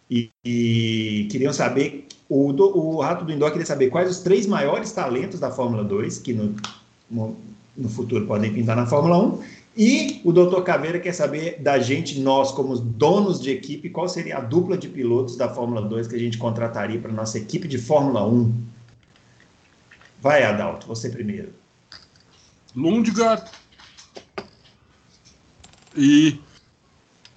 E, 0.10 0.30
e 0.44 1.28
queriam 1.32 1.54
saber 1.54 2.08
o, 2.34 2.54
do, 2.54 2.78
o 2.78 3.02
Rato 3.02 3.26
do 3.26 3.34
Indoor 3.34 3.52
queria 3.52 3.66
saber 3.66 3.90
quais 3.90 4.10
os 4.10 4.20
três 4.20 4.46
maiores 4.46 4.92
talentos 4.92 5.40
da 5.40 5.52
Fórmula 5.52 5.84
2, 5.84 6.20
que 6.20 6.34
no, 6.34 6.56
no 7.10 7.90
futuro 7.90 8.26
podem 8.26 8.54
pintar 8.54 8.76
na 8.76 8.86
Fórmula 8.86 9.18
1. 9.18 9.44
E 9.76 10.20
o 10.26 10.34
Dr. 10.34 10.62
Caveira 10.64 11.00
quer 11.00 11.14
saber 11.14 11.62
da 11.62 11.80
gente, 11.80 12.20
nós, 12.20 12.52
como 12.52 12.76
donos 12.78 13.42
de 13.42 13.52
equipe, 13.52 13.90
qual 13.90 14.10
seria 14.10 14.38
a 14.38 14.42
dupla 14.42 14.78
de 14.78 14.90
pilotos 14.90 15.38
da 15.38 15.48
Fórmula 15.48 15.82
2 15.82 16.08
que 16.08 16.16
a 16.16 16.20
gente 16.20 16.38
contrataria 16.38 17.00
para 17.00 17.12
nossa 17.12 17.38
equipe 17.38 17.68
de 17.68 17.78
Fórmula 17.78 18.26
1. 18.28 18.54
Vai, 20.22 20.44
Adalto, 20.44 20.88
você 20.88 21.10
primeiro. 21.10 21.54
Lundgaard 22.76 23.50
e 25.96 26.40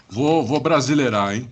vou, 0.09 0.45
vou 0.45 0.61
brasileirar, 0.61 1.35
hein? 1.35 1.51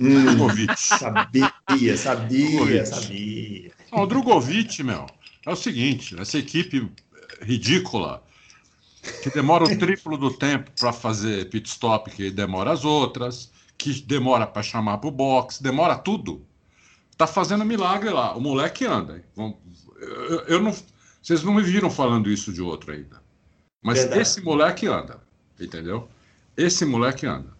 Hum, 0.00 0.24
Drogovic. 0.24 0.80
Sabia, 0.80 1.96
sabia, 1.96 2.86
sabia. 2.86 3.70
Não, 3.92 4.02
o 4.02 4.06
Drogovic, 4.06 4.82
meu, 4.82 5.06
é 5.46 5.50
o 5.50 5.56
seguinte: 5.56 6.20
essa 6.20 6.38
equipe 6.38 6.90
ridícula, 7.40 8.22
que 9.22 9.30
demora 9.30 9.64
o 9.64 9.78
triplo 9.78 10.16
do 10.16 10.30
tempo 10.30 10.70
para 10.78 10.92
fazer 10.92 11.48
pit 11.50 11.68
stop, 11.68 12.10
que 12.10 12.30
demora 12.30 12.72
as 12.72 12.84
outras, 12.84 13.50
que 13.76 13.92
demora 14.02 14.46
para 14.46 14.62
chamar 14.62 14.98
para 14.98 15.08
o 15.08 15.12
box, 15.12 15.62
demora 15.62 15.96
tudo. 15.96 16.44
Tá 17.16 17.26
fazendo 17.26 17.64
milagre 17.64 18.10
lá. 18.10 18.36
O 18.36 18.40
moleque 18.40 18.84
anda. 18.84 19.22
Eu, 19.36 20.38
eu 20.46 20.60
não, 20.60 20.74
vocês 21.22 21.42
não 21.42 21.54
me 21.54 21.62
viram 21.62 21.90
falando 21.90 22.30
isso 22.30 22.52
de 22.52 22.60
outro 22.60 22.92
ainda. 22.92 23.22
Mas 23.82 23.98
Verdade. 23.98 24.22
esse 24.22 24.40
moleque 24.42 24.86
anda, 24.86 25.20
entendeu? 25.60 26.08
Esse 26.56 26.84
moleque 26.84 27.26
anda. 27.26 27.54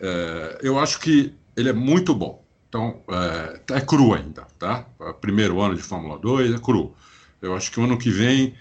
É, 0.00 0.58
eu 0.62 0.78
acho 0.78 0.98
que 0.98 1.34
ele 1.56 1.68
é 1.68 1.72
muito 1.72 2.14
bom. 2.14 2.42
Então, 2.68 3.02
é, 3.08 3.76
é, 3.76 3.80
cru 3.82 4.14
ainda, 4.14 4.46
tá? 4.58 4.86
Primeiro 5.20 5.60
ano 5.60 5.74
de 5.74 5.82
Fórmula 5.82 6.18
2 6.18 6.54
é 6.54 6.58
cru. 6.58 6.94
Eu 7.40 7.54
acho 7.54 7.70
que 7.70 7.78
o 7.78 7.84
ano 7.84 7.98
que 7.98 8.10
vem 8.10 8.54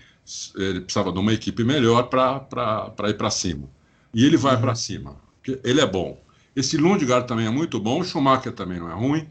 ele 0.56 0.82
precisava 0.82 1.12
de 1.12 1.20
uma 1.20 1.34
equipe 1.34 1.64
melhor 1.64 2.04
para 2.04 3.10
ir 3.10 3.18
para 3.18 3.30
cima. 3.30 3.68
E 4.14 4.26
ele 4.26 4.38
vai 4.38 4.60
para 4.60 4.76
cima, 4.76 5.16
porque 5.36 5.60
ele 5.68 5.82
é 5.82 5.86
bom. 5.86 6.20
Esse 6.56 6.78
Lundgaard 6.78 7.28
também 7.28 7.46
é 7.46 7.50
muito 7.50 7.80
bom, 7.80 8.02
o 8.02 8.04
Schumacher 8.04 8.52
também 8.52 8.80
não 8.80 8.90
é 8.90 8.94
ruim. 8.94 9.28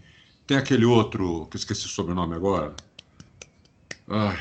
Tem 0.47 0.57
aquele 0.57 0.85
outro, 0.85 1.47
que 1.51 1.57
eu 1.57 1.59
esqueci 1.59 1.87
o 1.87 1.89
sobrenome 1.89 2.35
agora. 2.35 2.75
Ai. 4.09 4.39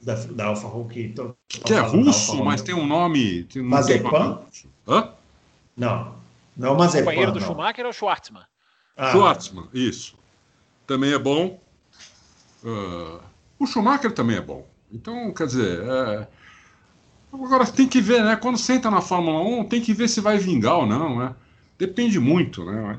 Da, 0.00 0.14
da 0.14 0.46
Alfa 0.46 0.68
Hulk. 0.68 1.14
Que 1.48 1.72
é 1.72 1.80
russo, 1.80 2.44
mas 2.44 2.62
tem 2.62 2.74
um 2.74 2.86
nome. 2.86 3.44
Tem, 3.44 3.62
Mazepan? 3.62 4.42
Hã? 4.86 5.12
Não. 5.76 6.14
Não 6.56 6.68
é 6.68 6.70
o 6.70 6.78
Mazepan. 6.78 7.02
O 7.02 7.04
companheiro 7.06 7.32
do 7.32 7.40
Schumacher 7.40 7.84
é 7.84 7.88
o 7.88 7.92
Schwartzman. 7.92 8.44
Ah. 8.96 9.10
Schwartzman, 9.10 9.68
isso. 9.72 10.16
Também 10.86 11.12
é 11.12 11.18
bom. 11.18 11.60
Uh, 12.62 13.20
o 13.58 13.66
Schumacher 13.66 14.12
também 14.12 14.36
é 14.36 14.40
bom. 14.40 14.66
Então, 14.92 15.32
quer 15.32 15.46
dizer, 15.46 15.80
é... 15.80 16.28
agora 17.32 17.66
tem 17.66 17.88
que 17.88 18.00
ver, 18.00 18.24
né? 18.24 18.36
Quando 18.36 18.58
senta 18.58 18.90
na 18.90 19.00
Fórmula 19.00 19.40
1, 19.60 19.64
tem 19.64 19.80
que 19.80 19.92
ver 19.92 20.08
se 20.08 20.20
vai 20.20 20.38
vingar 20.38 20.78
ou 20.78 20.86
não, 20.86 21.18
né? 21.18 21.34
Depende 21.78 22.18
muito, 22.18 22.64
né? 22.64 22.98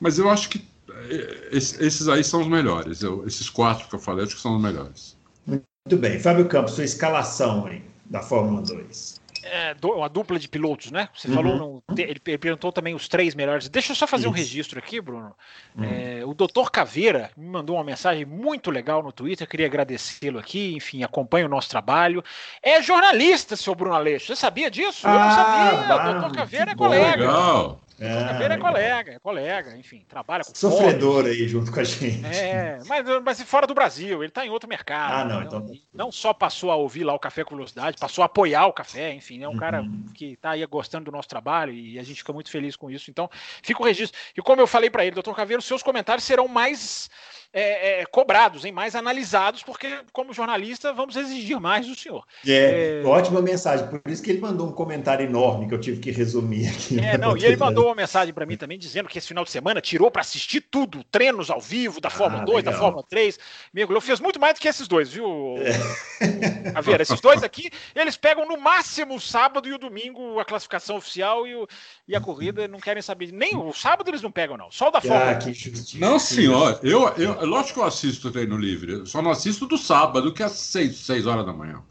Mas 0.00 0.18
eu 0.18 0.28
acho 0.28 0.48
que 0.48 0.64
é, 1.10 1.48
esses 1.52 2.08
aí 2.08 2.24
são 2.24 2.40
os 2.40 2.48
melhores. 2.48 3.02
Eu, 3.02 3.26
esses 3.26 3.48
quatro 3.48 3.88
que 3.88 3.94
eu 3.94 3.98
falei, 3.98 4.24
acho 4.24 4.36
que 4.36 4.40
são 4.40 4.56
os 4.56 4.62
melhores. 4.62 5.16
Muito 5.46 5.96
bem. 5.98 6.18
Fábio 6.18 6.46
Campos, 6.46 6.72
sua 6.72 6.84
escalação 6.84 7.66
aí 7.66 7.82
da 8.06 8.22
Fórmula 8.22 8.62
2 8.62 9.25
é, 9.46 9.76
uma 9.82 10.08
dupla 10.08 10.38
de 10.38 10.48
pilotos, 10.48 10.90
né? 10.90 11.08
Você 11.14 11.28
uhum. 11.28 11.34
falou, 11.34 11.56
no, 11.56 11.82
ele, 11.96 12.18
perguntou 12.18 12.72
também 12.72 12.94
os 12.94 13.08
três 13.08 13.34
melhores. 13.34 13.68
Deixa 13.68 13.92
eu 13.92 13.96
só 13.96 14.06
fazer 14.06 14.24
Isso. 14.24 14.30
um 14.30 14.34
registro 14.34 14.78
aqui, 14.78 15.00
Bruno. 15.00 15.34
Uhum. 15.76 15.84
É, 15.84 16.24
o 16.24 16.34
doutor 16.34 16.70
Caveira 16.70 17.30
me 17.36 17.48
mandou 17.48 17.76
uma 17.76 17.84
mensagem 17.84 18.24
muito 18.24 18.70
legal 18.70 19.02
no 19.02 19.12
Twitter, 19.12 19.48
queria 19.48 19.66
agradecê-lo 19.66 20.38
aqui, 20.38 20.74
enfim, 20.74 21.02
acompanha 21.02 21.46
o 21.46 21.48
nosso 21.48 21.68
trabalho. 21.68 22.22
É 22.62 22.82
jornalista, 22.82 23.56
seu 23.56 23.74
Bruno 23.74 23.94
Aleixo, 23.94 24.26
você 24.26 24.36
sabia 24.36 24.70
disso? 24.70 25.06
Ah, 25.06 25.12
eu 25.12 25.18
não 25.18 25.30
sabia, 25.30 25.96
o 25.96 26.12
doutor 26.12 26.32
Caveira 26.36 26.70
é 26.72 26.74
colega. 26.74 27.20
Legal. 27.20 27.80
Ah, 28.00 28.42
é 28.42 28.58
colega, 28.58 29.12
é 29.12 29.18
colega, 29.18 29.76
enfim, 29.76 30.04
trabalha 30.06 30.44
com 30.44 30.54
Sofredor 30.54 31.24
aí 31.24 31.48
junto 31.48 31.72
com 31.72 31.80
a 31.80 31.84
gente. 31.84 32.26
É, 32.26 32.78
mas, 32.86 33.04
mas 33.24 33.42
fora 33.42 33.66
do 33.66 33.74
Brasil, 33.74 34.22
ele 34.22 34.28
está 34.28 34.44
em 34.44 34.50
outro 34.50 34.68
mercado. 34.68 35.14
Ah, 35.14 35.24
não, 35.24 35.42
então. 35.42 35.66
Tá 35.66 35.74
não 35.94 36.12
só 36.12 36.34
passou 36.34 36.70
a 36.70 36.76
ouvir 36.76 37.04
lá 37.04 37.14
o 37.14 37.18
Café 37.18 37.42
com 37.42 37.56
Velocidade, 37.56 37.96
passou 37.98 38.22
a 38.22 38.26
apoiar 38.26 38.66
o 38.66 38.72
café, 38.72 39.12
enfim, 39.12 39.42
é 39.42 39.48
um 39.48 39.52
uhum. 39.52 39.56
cara 39.56 39.84
que 40.14 40.32
está 40.32 40.50
aí 40.50 40.66
gostando 40.66 41.06
do 41.06 41.12
nosso 41.12 41.28
trabalho 41.28 41.72
e 41.72 41.98
a 41.98 42.02
gente 42.02 42.18
fica 42.18 42.32
muito 42.32 42.50
feliz 42.50 42.76
com 42.76 42.90
isso. 42.90 43.10
Então, 43.10 43.30
fica 43.62 43.80
o 43.80 43.84
registro. 43.84 44.18
E 44.36 44.42
como 44.42 44.60
eu 44.60 44.66
falei 44.66 44.90
para 44.90 45.04
ele, 45.04 45.14
doutor 45.14 45.34
Caveiro, 45.34 45.62
seus 45.62 45.82
comentários 45.82 46.24
serão 46.24 46.48
mais 46.48 47.08
é, 47.52 48.00
é, 48.00 48.06
cobrados, 48.06 48.64
hein, 48.64 48.72
mais 48.72 48.94
analisados, 48.94 49.62
porque, 49.62 50.00
como 50.12 50.32
jornalista, 50.32 50.92
vamos 50.92 51.16
exigir 51.16 51.60
mais 51.60 51.86
do 51.86 51.94
senhor. 51.94 52.24
É, 52.46 53.02
é, 53.02 53.06
ótima 53.06 53.40
mensagem, 53.40 53.86
por 53.88 54.00
isso 54.06 54.22
que 54.22 54.30
ele 54.30 54.40
mandou 54.40 54.68
um 54.68 54.72
comentário 54.72 55.24
enorme 55.24 55.68
que 55.68 55.74
eu 55.74 55.80
tive 55.80 56.00
que 56.00 56.10
resumir 56.10 56.68
aqui. 56.68 57.00
É, 57.00 57.16
não, 57.16 57.36
e 57.36 57.44
ele 57.44 57.56
mandou 57.56 57.86
uma 57.86 57.94
mensagem 57.94 58.32
para 58.34 58.46
mim 58.46 58.56
também 58.56 58.78
dizendo 58.78 59.08
que 59.08 59.18
esse 59.18 59.28
final 59.28 59.44
de 59.44 59.50
semana 59.50 59.80
tirou 59.80 60.10
para 60.10 60.20
assistir 60.20 60.60
tudo, 60.60 61.04
treinos 61.04 61.50
ao 61.50 61.60
vivo 61.60 62.00
da 62.00 62.10
Fórmula 62.10 62.42
ah, 62.42 62.46
2, 62.46 62.56
legal. 62.56 62.72
da 62.72 62.78
Fórmula 62.78 63.04
3. 63.08 63.38
Mergulhou, 63.72 64.00
fez 64.00 64.20
muito 64.20 64.40
mais 64.40 64.54
do 64.54 64.60
que 64.60 64.68
esses 64.68 64.88
dois, 64.88 65.12
viu, 65.12 65.56
é. 65.58 66.72
Javier? 66.72 67.00
Esses 67.00 67.20
dois 67.20 67.42
aqui, 67.42 67.70
eles 67.94 68.16
pegam 68.16 68.46
no 68.46 68.58
máximo 68.58 69.16
o 69.16 69.20
sábado 69.20 69.68
e 69.68 69.72
o 69.72 69.78
domingo 69.78 70.38
a 70.38 70.44
classificação 70.44 70.96
oficial 70.96 71.46
e, 71.46 71.54
o, 71.54 71.66
e 72.06 72.16
a 72.16 72.20
corrida, 72.20 72.68
não 72.68 72.78
querem 72.78 73.02
saber. 73.02 73.32
Nem 73.32 73.56
o 73.56 73.72
sábado 73.72 74.08
eles 74.10 74.22
não 74.22 74.30
pegam, 74.30 74.56
não. 74.56 74.70
Só 74.70 74.88
o 74.88 74.90
da 74.90 75.00
Fórmula. 75.00 75.38
Ah, 75.38 75.98
não, 75.98 76.18
senhor, 76.18 76.80
eu, 76.82 77.08
eu, 77.16 77.45
lógico 77.46 77.74
que 77.74 77.80
eu 77.80 77.84
assisto 77.84 78.30
treino 78.30 78.56
livre, 78.56 79.06
só 79.06 79.22
não 79.22 79.30
assisto 79.30 79.66
do 79.66 79.78
sábado, 79.78 80.32
que 80.32 80.42
é 80.42 80.46
às 80.46 80.52
6, 80.52 80.96
6 80.96 81.26
horas 81.26 81.46
da 81.46 81.52
manhã. 81.52 81.82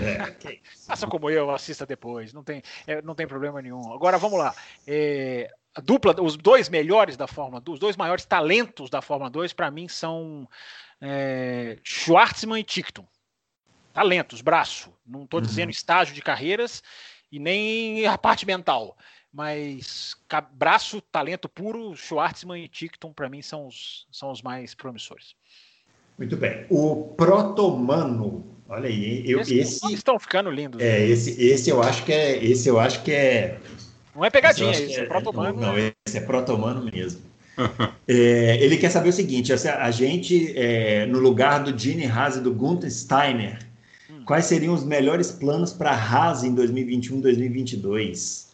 É. 0.00 0.60
Faça 0.86 1.06
como 1.06 1.30
eu, 1.30 1.50
assista 1.50 1.86
depois, 1.86 2.32
não 2.32 2.44
tem, 2.44 2.62
é, 2.86 3.00
não 3.02 3.14
tem 3.14 3.26
problema 3.26 3.62
nenhum. 3.62 3.92
Agora 3.92 4.18
vamos 4.18 4.38
lá. 4.38 4.54
É, 4.86 5.50
a 5.74 5.80
dupla, 5.80 6.14
os 6.20 6.36
dois 6.36 6.68
melhores 6.68 7.16
da 7.16 7.26
Fórmula 7.26 7.60
2, 7.60 7.76
os 7.76 7.80
dois 7.80 7.96
maiores 7.96 8.24
talentos 8.24 8.90
da 8.90 9.00
Fórmula 9.00 9.30
2, 9.30 9.52
para 9.52 9.70
mim, 9.70 9.88
são 9.88 10.48
é, 11.00 11.78
Schwartzman 11.82 12.60
e 12.60 12.64
Tickton. 12.64 13.06
Talentos, 13.92 14.40
braço. 14.40 14.92
Não 15.06 15.24
estou 15.24 15.40
uhum. 15.40 15.46
dizendo 15.46 15.70
estágio 15.70 16.14
de 16.14 16.22
carreiras 16.22 16.82
e 17.30 17.38
nem 17.38 18.06
a 18.06 18.18
parte 18.18 18.44
mental. 18.46 18.96
Mas 19.32 20.14
braço, 20.52 21.00
talento 21.00 21.48
puro, 21.48 21.96
Schwartzman 21.96 22.62
e 22.62 22.68
Tickton, 22.68 23.12
para 23.12 23.30
mim, 23.30 23.40
são 23.40 23.66
os, 23.66 24.06
são 24.12 24.30
os 24.30 24.42
mais 24.42 24.74
promissores. 24.74 25.34
Muito 26.18 26.36
bem. 26.36 26.66
O 26.68 27.14
Protomano, 27.16 28.44
olha 28.68 28.88
aí, 28.88 29.22
eu, 29.28 29.40
esse, 29.40 29.58
esse 29.58 29.94
estão 29.94 30.18
ficando 30.18 30.50
lindos. 30.50 30.80
É, 30.80 30.98
né? 30.98 31.06
esse, 31.06 31.42
esse 31.42 31.70
eu 31.70 31.82
acho 31.82 32.04
que 32.04 32.12
é, 32.12 32.44
esse 32.44 32.68
eu 32.68 32.78
acho 32.78 33.02
que 33.02 33.10
é. 33.10 33.58
Não 34.14 34.22
é 34.22 34.28
pegadinha, 34.28 34.70
esse, 34.70 34.96
é, 34.96 35.00
é 35.00 35.06
Protomano. 35.06 35.58
Não, 35.58 35.78
esse 35.78 36.18
é 36.18 36.20
Protomano 36.20 36.84
mesmo. 36.92 37.22
é, 38.06 38.62
ele 38.62 38.76
quer 38.76 38.90
saber 38.90 39.08
o 39.08 39.12
seguinte: 39.12 39.50
a 39.50 39.90
gente, 39.90 40.52
é, 40.54 41.06
no 41.06 41.18
lugar 41.18 41.64
do 41.64 41.76
Gene 41.76 42.04
Haas 42.04 42.36
e 42.36 42.40
do 42.40 42.52
Gunther 42.52 42.90
Steiner, 42.90 43.66
hum. 44.10 44.24
quais 44.26 44.44
seriam 44.44 44.74
os 44.74 44.84
melhores 44.84 45.32
planos 45.32 45.72
para 45.72 45.90
a 45.90 45.94
Haas 45.94 46.44
em 46.44 46.54
2021, 46.54 47.20
2022? 47.22 48.51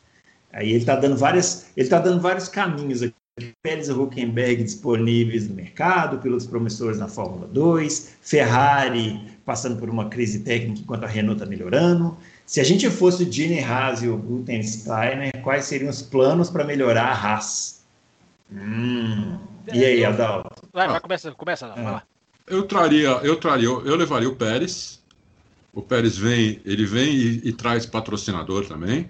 Aí 0.52 0.70
ele 0.70 0.78
está 0.78 0.96
dando 0.96 1.16
várias, 1.16 1.70
ele 1.76 1.86
está 1.86 1.98
dando 1.98 2.20
vários 2.20 2.48
caminhos 2.48 3.02
aqui. 3.02 3.14
Pérez 3.62 3.88
e 3.88 3.92
Huckenberg 3.92 4.64
disponíveis 4.64 5.48
no 5.48 5.54
mercado, 5.54 6.18
pilotos 6.18 6.44
promissores 6.44 6.98
na 6.98 7.06
Fórmula 7.06 7.46
2, 7.46 8.16
Ferrari 8.20 9.38
passando 9.44 9.78
por 9.78 9.88
uma 9.88 10.10
crise 10.10 10.40
técnica 10.40 10.80
enquanto 10.82 11.04
a 11.04 11.06
Renault 11.06 11.40
está 11.40 11.48
melhorando. 11.48 12.16
Se 12.44 12.60
a 12.60 12.64
gente 12.64 12.90
fosse 12.90 13.22
o 13.22 13.32
Gene 13.32 13.62
Haas 13.62 14.02
e 14.02 14.08
o 14.08 14.16
Gutensteiner, 14.16 15.32
quais 15.42 15.64
seriam 15.64 15.88
os 15.88 16.02
planos 16.02 16.50
para 16.50 16.64
melhorar 16.64 17.06
a 17.06 17.14
Haas? 17.14 17.82
Hum. 18.52 19.38
E 19.72 19.84
aí, 19.84 20.04
Adalto? 20.04 20.68
Vai, 20.72 20.88
vai, 20.88 21.00
começa, 21.00 21.32
começa 21.32 21.66
lá, 21.66 21.74
vai 21.74 21.84
lá. 21.84 22.02
Eu 22.46 22.64
traria, 22.64 23.08
eu 23.22 23.36
traria, 23.36 23.68
eu 23.68 23.96
levaria 23.96 24.28
o 24.28 24.36
Pérez. 24.36 25.02
O 25.72 25.82
Pérez 25.82 26.16
vem, 26.16 26.60
ele 26.64 26.84
vem 26.84 27.08
e, 27.14 27.48
e 27.48 27.52
traz 27.52 27.86
patrocinador 27.86 28.66
também. 28.66 29.08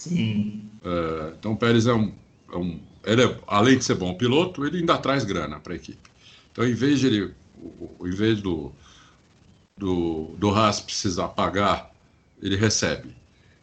Sim. 0.00 0.62
Uh, 0.82 1.34
então 1.38 1.52
o 1.52 1.56
Pérez 1.58 1.86
é 1.86 1.92
um, 1.92 2.10
é 2.50 2.56
um 2.56 2.80
ele 3.04 3.22
é, 3.22 3.38
além 3.46 3.76
de 3.76 3.84
ser 3.84 3.96
bom 3.96 4.14
piloto, 4.14 4.66
ele 4.66 4.78
ainda 4.78 4.96
traz 4.96 5.24
grana 5.24 5.60
para 5.60 5.74
a 5.74 5.76
equipe. 5.76 6.10
Então, 6.50 6.66
em 6.66 6.72
vez 6.72 7.00
de 7.00 7.06
ele, 7.06 7.34
em 8.02 8.10
vez 8.10 8.40
do, 8.40 8.72
do, 9.76 10.34
do 10.38 10.50
Haas 10.50 10.80
precisar 10.80 11.28
pagar, 11.28 11.94
ele 12.42 12.56
recebe. 12.56 13.14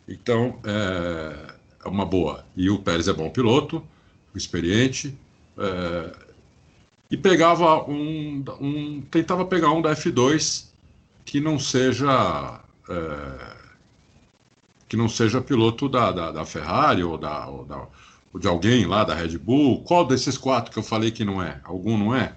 Então, 0.07 0.59
é, 0.64 1.53
é 1.85 1.89
uma 1.89 2.05
boa. 2.05 2.45
E 2.55 2.69
o 2.69 2.77
Pérez 2.77 3.07
é 3.07 3.14
bom 3.14 3.31
piloto, 3.31 3.84
experiente, 4.35 5.18
é, 5.57 6.15
e 7.09 7.18
pegava 7.18 7.84
um, 7.89 8.43
um, 8.61 9.01
tentava 9.09 9.43
pegar 9.43 9.72
um 9.72 9.81
da 9.81 9.95
F2 9.95 10.68
que 11.26 11.39
não 11.39 11.57
seja 11.57 12.59
é, 12.89 13.56
que 14.88 14.95
não 14.95 15.09
seja 15.09 15.41
piloto 15.41 15.89
da, 15.89 16.11
da, 16.11 16.31
da 16.31 16.45
Ferrari 16.45 17.03
ou, 17.03 17.18
da, 17.18 17.47
ou, 17.47 17.65
da, 17.65 17.88
ou 18.34 18.39
de 18.39 18.47
alguém 18.47 18.85
lá 18.85 19.03
da 19.03 19.14
Red 19.14 19.38
Bull. 19.38 19.84
Qual 19.84 20.05
desses 20.05 20.38
quatro 20.38 20.72
que 20.72 20.80
eu 20.80 20.84
falei 20.84 21.11
que 21.11 21.26
não 21.26 21.41
é? 21.41 21.59
Algum 21.64 21.97
não 21.97 22.15
é? 22.15 22.34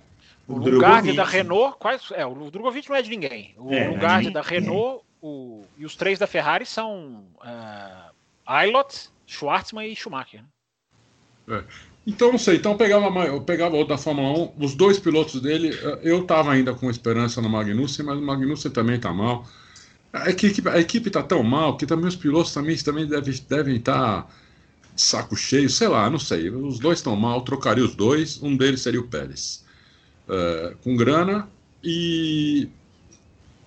O, 0.48 0.56
o 0.56 1.14
da 1.14 1.24
Renault, 1.24 1.77
quais, 1.78 2.10
é, 2.10 2.27
o 2.27 2.51
Drogovic 2.51 2.89
não 2.89 2.97
é 2.97 3.02
de 3.02 3.10
ninguém. 3.10 3.55
O 3.56 3.72
é, 3.72 3.89
lugar 3.89 4.22
da 4.31 4.43
Renault 4.43 5.05
o, 5.22 5.62
e 5.78 5.85
os 5.85 5.94
três 5.94 6.18
da 6.18 6.27
Ferrari 6.27 6.66
são 6.66 7.24
uh, 7.36 8.10
Ailot, 8.44 9.10
Schwartzman 9.27 9.86
e 9.86 9.94
Schumacher. 9.94 10.43
Né? 11.47 11.59
É. 11.59 11.64
Então, 12.06 12.32
não 12.32 12.39
sei. 12.39 12.56
Então, 12.56 12.72
eu 12.72 12.78
pegava, 12.78 13.27
eu 13.27 13.40
pegava 13.43 13.77
o 13.77 13.85
da 13.85 13.98
Fórmula 13.98 14.51
1, 14.59 14.64
os 14.64 14.74
dois 14.74 14.98
pilotos 14.98 15.40
dele. 15.40 15.70
Eu 16.02 16.22
estava 16.22 16.51
ainda 16.51 16.74
com 16.74 16.90
esperança 16.90 17.43
no 17.43 17.48
Magnussen, 17.48 18.05
mas 18.05 18.18
o 18.18 18.22
Magnussen 18.22 18.72
também 18.72 18.97
está 18.97 19.12
mal. 19.12 19.47
A 20.12 20.31
equipe, 20.31 20.69
a 20.69 20.78
equipe 20.78 21.11
tá 21.11 21.23
tão 21.23 21.43
mal 21.43 21.77
que 21.77 21.87
também 21.87 22.09
os 22.09 22.16
pilotos 22.16 22.53
também, 22.53 22.77
também 22.77 23.07
devem 23.07 23.32
estar 23.32 23.57
devem 23.57 23.81
tá 23.81 24.27
de 24.95 25.03
saco 25.03 25.37
cheio, 25.37 25.70
sei 25.70 25.89
lá, 25.89 26.11
não 26.11 26.19
sei. 26.19 26.51
Os 26.51 26.78
dois 26.78 26.99
estão 26.99 27.15
mal, 27.15 27.43
trocaria 27.43 27.85
os 27.85 27.95
dois, 27.95 28.43
um 28.43 28.57
deles 28.57 28.81
seria 28.81 29.01
o 29.01 29.07
Pérez. 29.07 29.65
Uh, 30.28 30.77
com 30.82 30.97
grana 30.97 31.49
e 31.82 32.69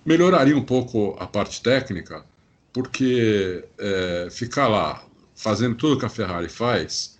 melhoraria 0.04 0.56
um 0.56 0.62
pouco 0.62 1.16
a 1.18 1.26
parte 1.26 1.62
técnica, 1.62 2.24
porque 2.72 3.64
é, 3.78 4.28
ficar 4.30 4.68
lá 4.68 5.04
fazendo 5.34 5.74
tudo 5.76 5.98
que 5.98 6.04
a 6.04 6.08
Ferrari 6.08 6.48
faz, 6.48 7.18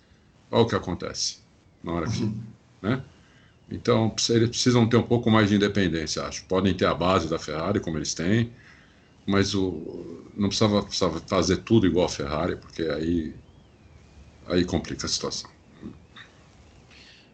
olha 0.51 0.63
o 0.63 0.67
que 0.67 0.75
acontece 0.75 1.37
na 1.83 1.93
hora 1.93 2.09
que. 2.09 2.23
Uhum. 2.23 2.43
Né? 2.81 3.03
Então, 3.69 4.13
eles 4.29 4.49
precisam 4.49 4.87
ter 4.87 4.97
um 4.97 5.03
pouco 5.03 5.31
mais 5.31 5.49
de 5.49 5.55
independência, 5.55 6.23
acho. 6.23 6.45
Podem 6.45 6.73
ter 6.73 6.85
a 6.85 6.93
base 6.93 7.27
da 7.27 7.39
Ferrari, 7.39 7.79
como 7.79 7.97
eles 7.97 8.13
têm, 8.13 8.51
mas 9.25 9.55
o, 9.55 10.23
não 10.35 10.49
precisava, 10.49 10.83
precisava 10.83 11.19
fazer 11.21 11.57
tudo 11.57 11.87
igual 11.87 12.05
a 12.05 12.09
Ferrari, 12.09 12.57
porque 12.57 12.83
aí, 12.83 13.35
aí 14.47 14.63
complica 14.63 15.05
a 15.05 15.09
situação. 15.09 15.49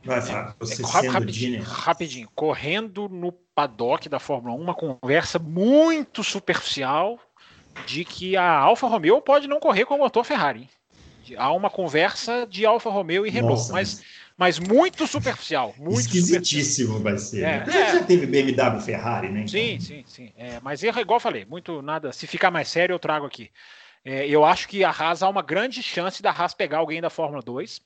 Vai, 0.04 0.22
Fábio, 0.22 0.56
você 0.60 0.82
é, 0.82 1.10
rapidinho, 1.10 1.62
rapidinho, 1.62 2.30
correndo 2.34 3.08
no 3.08 3.32
paddock 3.32 4.10
da 4.10 4.20
Fórmula 4.20 4.56
1, 4.56 4.60
uma 4.60 4.74
conversa 4.74 5.38
muito 5.38 6.24
superficial 6.24 7.20
de 7.86 8.04
que 8.04 8.36
a 8.36 8.52
Alfa 8.52 8.88
Romeo 8.88 9.22
pode 9.22 9.48
não 9.48 9.60
correr 9.60 9.86
com 9.86 9.96
o 9.96 10.00
motor 10.00 10.24
Ferrari. 10.24 10.68
Há 11.38 11.52
uma 11.54 11.70
conversa 11.70 12.48
de 12.50 12.66
Alfa 12.66 12.90
Romeo 12.90 13.26
e 13.26 13.30
Renault, 13.30 13.58
Nossa, 13.58 13.74
mas 13.74 14.04
mas 14.42 14.58
muito 14.58 15.06
superficial. 15.06 15.72
Muito 15.78 16.00
Esquisitíssimo 16.00 16.98
superficial. 16.98 17.00
vai 17.04 17.18
ser. 17.20 17.44
É, 17.44 17.64
né? 17.64 17.90
é, 17.90 17.92
já 17.94 18.04
teve 18.04 18.26
BMW 18.26 18.82
Ferrari, 18.82 19.30
né? 19.30 19.42
Então. 19.42 19.50
Sim, 19.50 19.80
sim, 19.80 20.04
sim. 20.08 20.34
É, 20.36 20.60
mas 20.64 20.82
igual 20.82 21.18
eu 21.18 21.20
falei, 21.20 21.46
muito 21.46 21.84
nada. 21.84 22.12
Se 22.12 22.26
ficar 22.26 22.50
mais 22.50 22.68
sério, 22.68 22.92
eu 22.92 22.98
trago 22.98 23.28
aqui. 23.28 23.52
É, 24.04 24.28
eu 24.28 24.44
acho 24.44 24.68
que 24.68 24.84
a 24.84 24.90
Haas 24.90 25.22
há 25.22 25.30
uma 25.30 25.44
grande 25.44 25.84
chance 25.84 26.24
da 26.24 26.32
Haas 26.32 26.56
pegar 26.56 26.80
alguém 26.80 27.00
da 27.00 27.12
Fórmula 27.12 27.44
2, 27.44 27.82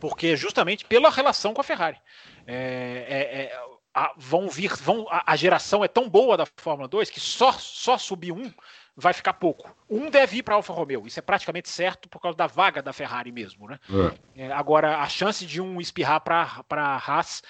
porque 0.00 0.34
justamente 0.34 0.86
pela 0.86 1.10
relação 1.10 1.52
com 1.52 1.60
a 1.60 1.64
Ferrari. 1.64 1.98
É, 2.46 3.04
é, 3.06 3.42
é, 3.42 3.60
a, 3.92 4.14
vão 4.16 4.48
vir, 4.48 4.74
vão, 4.76 5.06
a, 5.10 5.30
a, 5.30 5.36
geração 5.36 5.84
é 5.84 5.88
tão 5.88 6.08
boa 6.08 6.38
da 6.38 6.46
Fórmula 6.56 6.88
2 6.88 7.10
que 7.10 7.20
só, 7.20 7.52
só 7.52 7.98
subir 7.98 8.32
um 8.32 8.50
vai 8.96 9.12
ficar 9.12 9.34
pouco. 9.34 9.74
Um 9.88 10.10
deve 10.10 10.38
ir 10.38 10.42
para 10.42 10.54
Alfa 10.54 10.72
Romeo, 10.72 11.06
isso 11.06 11.18
é 11.18 11.22
praticamente 11.22 11.68
certo 11.68 12.08
por 12.08 12.20
causa 12.20 12.36
da 12.36 12.46
vaga 12.46 12.82
da 12.82 12.92
Ferrari 12.92 13.32
mesmo, 13.32 13.68
né? 13.68 13.78
É. 14.36 14.44
É, 14.44 14.52
agora, 14.52 14.98
a 14.98 15.08
chance 15.08 15.46
de 15.46 15.60
um 15.60 15.80
espirrar 15.80 16.20
para 16.20 16.64
a 16.70 16.96
Haas 16.96 17.42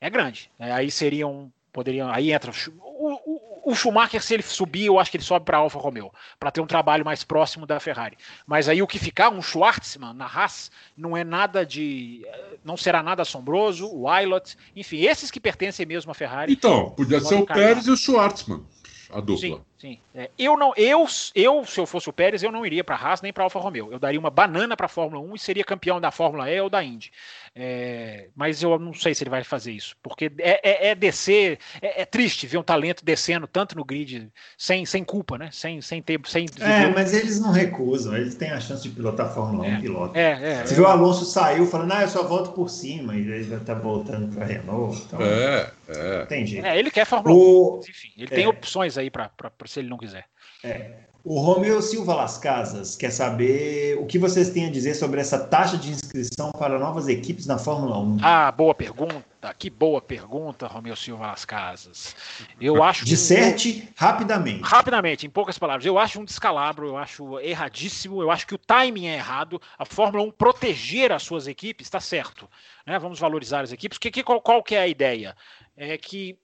é 0.00 0.10
grande. 0.10 0.50
É, 0.58 0.72
aí 0.72 0.90
seriam, 0.90 1.52
poderiam, 1.72 2.10
aí 2.10 2.32
entra 2.32 2.50
o, 2.78 3.12
o, 3.12 3.70
o, 3.70 3.74
Schumacher, 3.74 4.22
se 4.22 4.34
ele 4.34 4.42
subir, 4.42 4.86
eu 4.86 4.98
acho 4.98 5.10
que 5.10 5.16
ele 5.16 5.24
sobe 5.24 5.44
para 5.44 5.58
Alfa 5.58 5.78
Romeo, 5.78 6.12
para 6.38 6.50
ter 6.50 6.60
um 6.60 6.66
trabalho 6.66 7.04
mais 7.04 7.24
próximo 7.24 7.66
da 7.66 7.80
Ferrari. 7.80 8.16
Mas 8.46 8.68
aí 8.68 8.82
o 8.82 8.86
que 8.86 8.98
ficar, 8.98 9.30
um 9.30 9.42
Schwartzman 9.42 10.14
na 10.14 10.26
Haas, 10.26 10.70
não 10.96 11.16
é 11.16 11.24
nada 11.24 11.64
de, 11.64 12.26
não 12.64 12.76
será 12.76 13.02
nada 13.02 13.22
assombroso, 13.22 13.86
o 13.86 14.06
Wilot, 14.06 14.56
enfim, 14.76 15.00
esses 15.00 15.30
que 15.30 15.40
pertencem 15.40 15.86
mesmo 15.86 16.10
à 16.10 16.14
Ferrari. 16.14 16.52
Então, 16.52 16.90
podia 16.90 17.20
ser 17.20 17.36
o 17.36 17.46
Pérez 17.46 17.86
e 17.86 17.90
o 17.90 17.96
Schwartzman. 17.96 18.64
A 19.12 19.20
dupla. 19.20 19.36
Sim, 19.38 19.60
sim. 19.78 19.98
É, 20.14 20.30
eu 20.38 20.56
não, 20.56 20.72
eu, 20.76 21.06
eu, 21.34 21.64
se 21.64 21.80
eu 21.80 21.86
fosse 21.86 22.08
o 22.08 22.12
Pérez, 22.12 22.42
eu 22.42 22.52
não 22.52 22.64
iria 22.64 22.84
para 22.84 22.96
a 22.96 22.98
Haas 22.98 23.22
nem 23.22 23.32
para 23.32 23.42
a 23.42 23.46
Alfa 23.46 23.58
Romeo. 23.58 23.88
Eu 23.90 23.98
daria 23.98 24.18
uma 24.18 24.30
banana 24.30 24.76
para 24.76 24.86
a 24.86 24.88
Fórmula 24.88 25.22
1 25.22 25.34
e 25.34 25.38
seria 25.38 25.64
campeão 25.64 26.00
da 26.00 26.10
Fórmula 26.10 26.50
E 26.50 26.60
ou 26.60 26.70
da 26.70 26.82
Indy. 26.82 27.10
É, 27.54 28.28
mas 28.34 28.62
eu 28.62 28.78
não 28.78 28.94
sei 28.94 29.12
se 29.12 29.24
ele 29.24 29.30
vai 29.30 29.42
fazer 29.42 29.72
isso, 29.72 29.96
porque 30.00 30.30
é, 30.38 30.60
é, 30.62 30.88
é 30.90 30.94
descer, 30.94 31.58
é, 31.82 32.02
é, 32.02 32.04
triste 32.04 32.46
ver 32.46 32.58
um 32.58 32.62
talento 32.62 33.04
descendo 33.04 33.44
tanto 33.48 33.76
no 33.76 33.84
grid 33.84 34.30
sem, 34.56 34.86
sem 34.86 35.02
culpa, 35.02 35.36
né? 35.36 35.48
Sem, 35.52 35.82
sem 35.82 36.00
ter. 36.00 36.20
Sem 36.26 36.46
é, 36.60 36.86
mas 36.88 37.12
eles 37.12 37.40
não 37.40 37.50
recusam, 37.50 38.16
eles 38.16 38.36
têm 38.36 38.50
a 38.50 38.60
chance 38.60 38.84
de 38.84 38.90
pilotar 38.90 39.26
a 39.26 39.30
Fórmula 39.30 39.66
1 39.66 39.72
é, 39.72 39.80
piloto. 39.80 40.16
É, 40.16 40.52
é, 40.52 40.64
Você 40.64 40.74
viu 40.76 40.84
o 40.84 40.86
Alonso 40.86 41.24
saiu 41.24 41.66
falando, 41.66 41.92
ah, 41.92 42.02
eu 42.02 42.08
só 42.08 42.22
volto 42.22 42.52
por 42.52 42.70
cima, 42.70 43.16
e 43.16 43.20
ele 43.20 43.42
já 43.42 43.58
tá 43.58 43.74
voltando 43.74 44.32
para 44.32 44.44
Renault. 44.44 45.02
Então, 45.06 45.20
é, 45.20 45.72
é. 45.88 46.26
Tem 46.26 46.46
jeito. 46.46 46.64
É, 46.64 46.78
ele 46.78 46.90
quer 46.90 47.04
Fórmula 47.04 47.34
o... 47.34 47.74
1, 47.74 47.76
mas, 47.78 47.88
enfim, 47.88 48.12
ele 48.16 48.28
tem 48.28 48.46
opções 48.46 48.96
aí 49.00 49.10
para 49.10 49.30
se 49.66 49.80
ele 49.80 49.88
não 49.88 49.98
quiser. 49.98 50.26
É. 50.62 51.10
O 51.22 51.38
Romeu 51.38 51.82
Silva 51.82 52.14
Las 52.14 52.38
Casas 52.38 52.96
quer 52.96 53.10
saber 53.10 53.98
o 53.98 54.06
que 54.06 54.18
vocês 54.18 54.48
têm 54.50 54.66
a 54.66 54.70
dizer 54.70 54.94
sobre 54.94 55.20
essa 55.20 55.38
taxa 55.38 55.76
de 55.76 55.90
inscrição 55.90 56.50
para 56.50 56.78
novas 56.78 57.08
equipes 57.08 57.44
na 57.44 57.58
Fórmula 57.58 57.98
1. 57.98 58.18
Ah, 58.22 58.50
boa 58.50 58.74
pergunta. 58.74 59.54
Que 59.58 59.68
boa 59.68 60.00
pergunta, 60.00 60.66
Romeu 60.66 60.96
Silva 60.96 61.26
Las 61.26 61.44
Casas. 61.44 62.16
Eu 62.58 62.82
acho 62.82 63.04
Disserte 63.04 63.86
um... 63.86 63.92
rapidamente. 63.96 64.62
Rapidamente, 64.62 65.26
em 65.26 65.30
poucas 65.30 65.58
palavras. 65.58 65.84
Eu 65.84 65.98
acho 65.98 66.20
um 66.20 66.24
descalabro, 66.24 66.86
eu 66.86 66.96
acho 66.96 67.38
erradíssimo, 67.40 68.22
eu 68.22 68.30
acho 68.30 68.46
que 68.46 68.54
o 68.54 68.58
timing 68.58 69.08
é 69.08 69.16
errado. 69.16 69.60
A 69.78 69.84
Fórmula 69.84 70.24
1 70.24 70.30
proteger 70.30 71.12
as 71.12 71.22
suas 71.22 71.46
equipes 71.46 71.86
está 71.86 72.00
certo. 72.00 72.48
Né? 72.86 72.98
Vamos 72.98 73.18
valorizar 73.18 73.60
as 73.60 73.72
equipes. 73.72 73.98
Que, 73.98 74.10
que, 74.10 74.22
qual, 74.22 74.40
qual 74.40 74.62
que 74.62 74.74
é 74.74 74.80
a 74.80 74.88
ideia? 74.88 75.36
É 75.76 75.98
que 75.98 76.38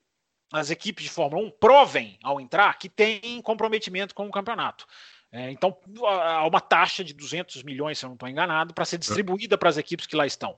as 0.52 0.70
equipes 0.70 1.04
de 1.04 1.10
Fórmula 1.10 1.46
1 1.46 1.50
provem 1.52 2.18
ao 2.22 2.40
entrar 2.40 2.78
que 2.78 2.88
tem 2.88 3.40
comprometimento 3.42 4.14
com 4.14 4.26
o 4.26 4.30
campeonato. 4.30 4.86
É, 5.32 5.50
então, 5.50 5.76
há 6.04 6.46
uma 6.46 6.60
taxa 6.60 7.02
de 7.02 7.12
200 7.12 7.62
milhões, 7.62 7.98
se 7.98 8.04
eu 8.04 8.08
não 8.08 8.14
estou 8.14 8.28
enganado, 8.28 8.72
para 8.72 8.84
ser 8.84 8.96
distribuída 8.96 9.58
para 9.58 9.68
as 9.68 9.76
equipes 9.76 10.06
que 10.06 10.16
lá 10.16 10.24
estão. 10.24 10.56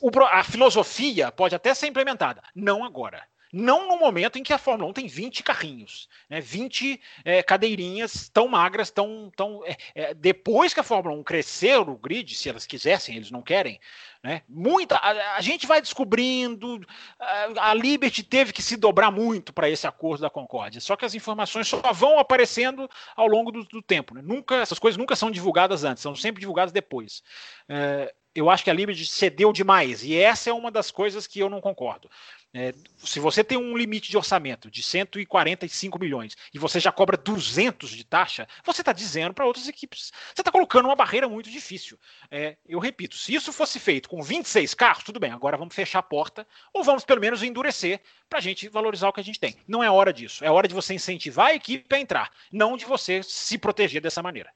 O, 0.00 0.10
a 0.24 0.44
filosofia 0.44 1.30
pode 1.32 1.54
até 1.54 1.74
ser 1.74 1.88
implementada, 1.88 2.42
não 2.54 2.84
agora. 2.84 3.22
Não 3.52 3.88
no 3.88 3.98
momento 3.98 4.38
em 4.38 4.42
que 4.42 4.52
a 4.52 4.58
Fórmula 4.58 4.90
1 4.90 4.92
tem 4.92 5.06
20 5.06 5.42
carrinhos, 5.42 6.08
né, 6.28 6.40
20 6.40 7.00
é, 7.24 7.42
cadeirinhas 7.42 8.28
tão 8.28 8.46
magras, 8.46 8.90
tão. 8.90 9.30
tão 9.34 9.64
é, 9.64 9.76
é, 9.94 10.14
depois 10.14 10.72
que 10.72 10.80
a 10.80 10.84
Fórmula 10.84 11.16
1 11.16 11.22
crescer 11.24 11.76
o 11.78 11.96
grid, 11.96 12.34
se 12.34 12.48
elas 12.48 12.64
quisessem, 12.64 13.16
eles 13.16 13.30
não 13.30 13.42
querem, 13.42 13.80
né, 14.22 14.42
muita, 14.48 14.96
a, 14.96 15.36
a 15.36 15.40
gente 15.40 15.66
vai 15.66 15.80
descobrindo. 15.80 16.80
A, 17.18 17.70
a, 17.70 17.74
Liberty 17.74 18.22
teve 18.22 18.52
que 18.52 18.62
se 18.62 18.76
dobrar 18.76 19.10
muito 19.10 19.52
para 19.52 19.68
esse 19.68 19.86
acordo 19.86 20.22
da 20.22 20.30
Concórdia, 20.30 20.80
só 20.80 20.94
que 20.94 21.04
as 21.04 21.14
informações 21.14 21.66
só 21.66 21.92
vão 21.92 22.18
aparecendo 22.18 22.88
ao 23.16 23.26
longo 23.26 23.50
do, 23.50 23.64
do 23.64 23.82
tempo. 23.82 24.14
Né, 24.14 24.22
nunca, 24.22 24.56
essas 24.56 24.78
coisas 24.78 24.96
nunca 24.96 25.16
são 25.16 25.30
divulgadas 25.30 25.82
antes, 25.82 26.02
são 26.02 26.14
sempre 26.14 26.40
divulgadas 26.40 26.72
depois. 26.72 27.22
É, 27.68 28.14
eu 28.34 28.48
acho 28.48 28.62
que 28.62 28.70
a 28.70 28.74
Liberty 28.74 29.04
cedeu 29.06 29.52
demais, 29.52 30.04
e 30.04 30.16
essa 30.16 30.50
é 30.50 30.52
uma 30.52 30.70
das 30.70 30.90
coisas 30.90 31.26
que 31.26 31.40
eu 31.40 31.50
não 31.50 31.60
concordo. 31.60 32.08
É, 32.52 32.74
se 32.96 33.20
você 33.20 33.44
tem 33.44 33.56
um 33.56 33.76
limite 33.76 34.10
de 34.10 34.16
orçamento 34.16 34.68
de 34.68 34.82
145 34.82 36.00
milhões 36.00 36.36
e 36.52 36.58
você 36.58 36.80
já 36.80 36.90
cobra 36.90 37.16
200 37.16 37.90
de 37.90 38.02
taxa, 38.02 38.48
você 38.64 38.82
está 38.82 38.92
dizendo 38.92 39.32
para 39.32 39.46
outras 39.46 39.68
equipes, 39.68 40.10
você 40.34 40.42
está 40.42 40.50
colocando 40.50 40.86
uma 40.86 40.96
barreira 40.96 41.28
muito 41.28 41.48
difícil. 41.48 41.96
É, 42.28 42.56
eu 42.68 42.80
repito, 42.80 43.16
se 43.16 43.32
isso 43.32 43.52
fosse 43.52 43.78
feito 43.78 44.08
com 44.08 44.20
26 44.20 44.74
carros, 44.74 45.04
tudo 45.04 45.20
bem, 45.20 45.30
agora 45.30 45.56
vamos 45.56 45.74
fechar 45.74 46.00
a 46.00 46.02
porta 46.02 46.44
ou 46.72 46.82
vamos 46.82 47.04
pelo 47.04 47.20
menos 47.20 47.42
endurecer 47.44 48.00
para 48.28 48.40
a 48.40 48.42
gente 48.42 48.68
valorizar 48.68 49.08
o 49.08 49.12
que 49.12 49.20
a 49.20 49.24
gente 49.24 49.38
tem. 49.38 49.56
Não 49.68 49.84
é 49.84 49.90
hora 49.90 50.12
disso, 50.12 50.44
é 50.44 50.50
hora 50.50 50.66
de 50.66 50.74
você 50.74 50.92
incentivar 50.92 51.48
a 51.48 51.54
equipe 51.54 51.94
a 51.94 52.00
entrar, 52.00 52.32
não 52.50 52.76
de 52.76 52.84
você 52.84 53.22
se 53.22 53.58
proteger 53.58 54.02
dessa 54.02 54.22
maneira. 54.22 54.50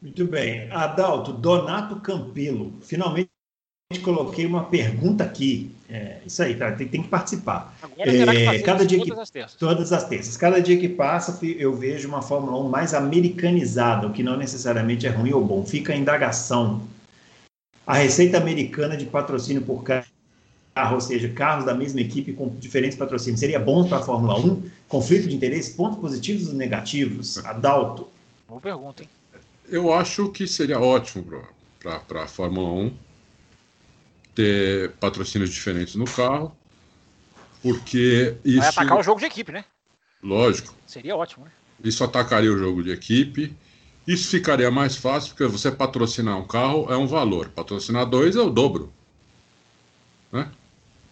Muito 0.00 0.26
bem. 0.26 0.70
Adalto, 0.70 1.32
Donato 1.32 1.98
Campelo, 2.00 2.78
finalmente 2.82 3.30
coloquei 4.04 4.46
uma 4.46 4.64
pergunta 4.64 5.24
aqui. 5.24 5.70
É, 5.88 6.18
isso 6.26 6.42
aí, 6.42 6.54
tá, 6.54 6.72
tem, 6.72 6.86
tem 6.86 7.02
que 7.02 7.08
participar. 7.08 7.76
Agora 7.82 8.10
é, 8.10 8.58
que 8.58 8.62
cada 8.62 8.84
dia 8.84 8.98
todas 8.98 9.14
que, 9.14 9.20
as 9.20 9.30
terças. 9.30 9.54
Todas 9.58 9.92
as 9.92 10.04
terças. 10.04 10.36
Cada 10.36 10.60
dia 10.60 10.78
que 10.78 10.88
passa, 10.88 11.38
eu 11.44 11.74
vejo 11.74 12.08
uma 12.08 12.22
Fórmula 12.22 12.58
1 12.58 12.68
mais 12.68 12.94
americanizada, 12.94 14.06
o 14.06 14.12
que 14.12 14.22
não 14.22 14.36
necessariamente 14.36 15.06
é 15.06 15.10
ruim 15.10 15.32
ou 15.32 15.44
bom. 15.44 15.64
Fica 15.64 15.92
a 15.92 15.96
indagação. 15.96 16.82
A 17.86 17.94
receita 17.94 18.38
americana 18.38 18.96
de 18.96 19.04
patrocínio 19.04 19.62
por 19.62 19.82
carro, 19.82 20.94
ou 20.94 21.00
seja, 21.00 21.28
carros 21.28 21.64
da 21.64 21.74
mesma 21.74 22.00
equipe 22.00 22.32
com 22.32 22.48
diferentes 22.58 22.96
patrocínios, 22.96 23.40
seria 23.40 23.60
bom 23.60 23.86
para 23.86 23.98
a 23.98 24.02
Fórmula 24.02 24.38
1? 24.38 24.62
Conflito 24.88 25.28
de 25.28 25.34
interesse, 25.34 25.74
pontos 25.74 25.98
positivos 25.98 26.50
e 26.50 26.54
negativos? 26.54 27.38
Adalto. 27.44 28.08
Boa 28.48 28.60
pergunta, 28.60 29.02
hein? 29.02 29.08
Eu 29.68 29.92
acho 29.92 30.28
que 30.30 30.46
seria 30.46 30.78
ótimo 30.78 31.42
para 31.80 32.22
a 32.22 32.26
Fórmula 32.26 32.70
1 32.70 32.92
ter 34.34 34.90
patrocínios 34.92 35.50
diferentes 35.50 35.94
no 35.94 36.04
carro, 36.04 36.56
porque 37.62 38.36
isso. 38.44 38.58
Vai 38.58 38.68
atacar 38.68 38.98
o 38.98 39.02
jogo 39.02 39.20
de 39.20 39.26
equipe, 39.26 39.52
né? 39.52 39.64
Lógico. 40.22 40.74
Seria 40.86 41.16
ótimo, 41.16 41.44
né? 41.44 41.50
Isso 41.82 42.02
atacaria 42.02 42.52
o 42.52 42.58
jogo 42.58 42.82
de 42.82 42.90
equipe. 42.90 43.54
Isso 44.06 44.28
ficaria 44.28 44.70
mais 44.70 44.96
fácil, 44.96 45.30
porque 45.30 45.46
você 45.46 45.70
patrocinar 45.70 46.38
um 46.38 46.46
carro 46.46 46.92
é 46.92 46.96
um 46.96 47.06
valor, 47.06 47.48
patrocinar 47.48 48.06
dois 48.06 48.36
é 48.36 48.40
o 48.40 48.50
dobro. 48.50 48.92
Né? 50.30 50.50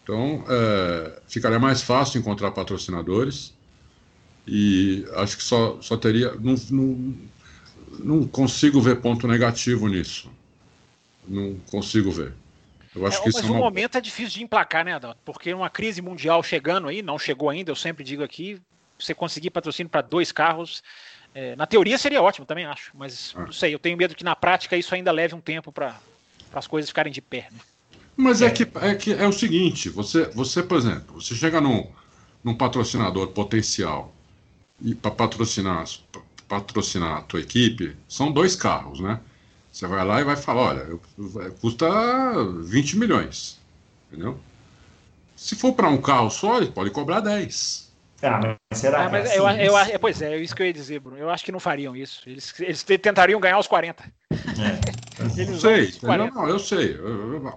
Então, 0.02 0.44
é, 0.48 1.20
ficaria 1.26 1.58
mais 1.58 1.80
fácil 1.80 2.18
encontrar 2.18 2.50
patrocinadores 2.50 3.54
e 4.46 5.06
acho 5.14 5.36
que 5.36 5.42
só, 5.42 5.80
só 5.80 5.96
teria. 5.96 6.34
Não, 6.34 6.54
não, 6.70 7.14
não 7.98 8.26
consigo 8.26 8.80
ver 8.80 9.00
ponto 9.00 9.26
negativo 9.26 9.88
nisso. 9.88 10.30
Não 11.26 11.54
consigo 11.70 12.10
ver. 12.10 12.34
Eu 12.94 13.06
acho 13.06 13.18
é, 13.18 13.22
que 13.22 13.30
mas 13.32 13.44
o 13.44 13.52
uma... 13.52 13.58
momento 13.58 13.96
é 13.96 14.00
difícil 14.00 14.38
de 14.38 14.44
emplacar, 14.44 14.84
né, 14.84 14.94
Adalto? 14.94 15.18
Porque 15.24 15.52
uma 15.52 15.70
crise 15.70 16.02
mundial 16.02 16.42
chegando 16.42 16.88
aí, 16.88 17.02
não 17.02 17.18
chegou 17.18 17.48
ainda, 17.48 17.70
eu 17.70 17.76
sempre 17.76 18.04
digo 18.04 18.22
aqui, 18.22 18.60
você 18.98 19.14
conseguir 19.14 19.50
patrocínio 19.50 19.88
para 19.88 20.02
dois 20.02 20.30
carros, 20.30 20.82
é, 21.34 21.56
na 21.56 21.66
teoria 21.66 21.96
seria 21.96 22.22
ótimo, 22.22 22.44
também 22.44 22.66
acho, 22.66 22.90
mas 22.94 23.32
ah. 23.36 23.40
não 23.40 23.52
sei, 23.52 23.74
eu 23.74 23.78
tenho 23.78 23.96
medo 23.96 24.14
que 24.14 24.24
na 24.24 24.36
prática 24.36 24.76
isso 24.76 24.94
ainda 24.94 25.10
leve 25.10 25.34
um 25.34 25.40
tempo 25.40 25.72
para 25.72 25.98
as 26.52 26.66
coisas 26.66 26.90
ficarem 26.90 27.12
de 27.12 27.22
pé. 27.22 27.48
Né? 27.50 27.58
Mas 28.16 28.42
é. 28.42 28.46
é, 28.46 28.50
que, 28.50 28.68
é 28.80 28.94
que 28.94 29.12
é 29.12 29.26
o 29.26 29.32
seguinte, 29.32 29.88
você, 29.88 30.26
você 30.26 30.62
por 30.62 30.76
exemplo, 30.76 31.20
você 31.20 31.34
chega 31.34 31.60
num, 31.60 31.90
num 32.44 32.54
patrocinador 32.54 33.28
potencial 33.28 34.14
e 34.82 34.94
para 34.94 35.10
patrocinar, 35.10 35.84
patrocinar 36.46 37.18
a 37.18 37.22
tua 37.22 37.40
equipe, 37.40 37.96
são 38.06 38.30
dois 38.30 38.54
carros, 38.54 39.00
né? 39.00 39.18
Você 39.72 39.86
vai 39.86 40.04
lá 40.04 40.20
e 40.20 40.24
vai 40.24 40.36
falar, 40.36 40.62
olha, 40.62 40.80
eu, 40.80 41.00
custa 41.60 41.88
20 42.64 42.98
milhões, 42.98 43.58
entendeu? 44.10 44.38
Se 45.34 45.56
for 45.56 45.72
para 45.72 45.88
um 45.88 46.00
carro 46.00 46.30
só, 46.30 46.58
ele 46.58 46.70
pode 46.70 46.90
cobrar 46.90 47.20
10. 47.20 47.90
Ah, 48.22 48.38
mas 48.70 48.78
será 48.78 49.06
ah, 49.06 49.10
mas 49.10 49.24
é 49.24 49.28
assim, 49.30 49.64
eu, 49.64 49.76
eu, 49.76 49.98
Pois 49.98 50.22
é, 50.22 50.34
é 50.34 50.38
isso 50.38 50.54
que 50.54 50.62
eu 50.62 50.66
ia 50.66 50.72
dizer, 50.72 51.00
Bruno. 51.00 51.18
Eu 51.18 51.30
acho 51.30 51.44
que 51.44 51.50
não 51.50 51.58
fariam 51.58 51.96
isso. 51.96 52.22
Eles, 52.28 52.54
eles 52.60 52.82
tentariam 52.84 53.40
ganhar 53.40 53.58
os 53.58 53.66
40. 53.66 54.04
É. 54.30 55.02
Eles 55.36 55.60
sei, 55.60 55.92
não, 56.02 56.30
não, 56.30 56.48
eu 56.48 56.58
sei. 56.58 56.98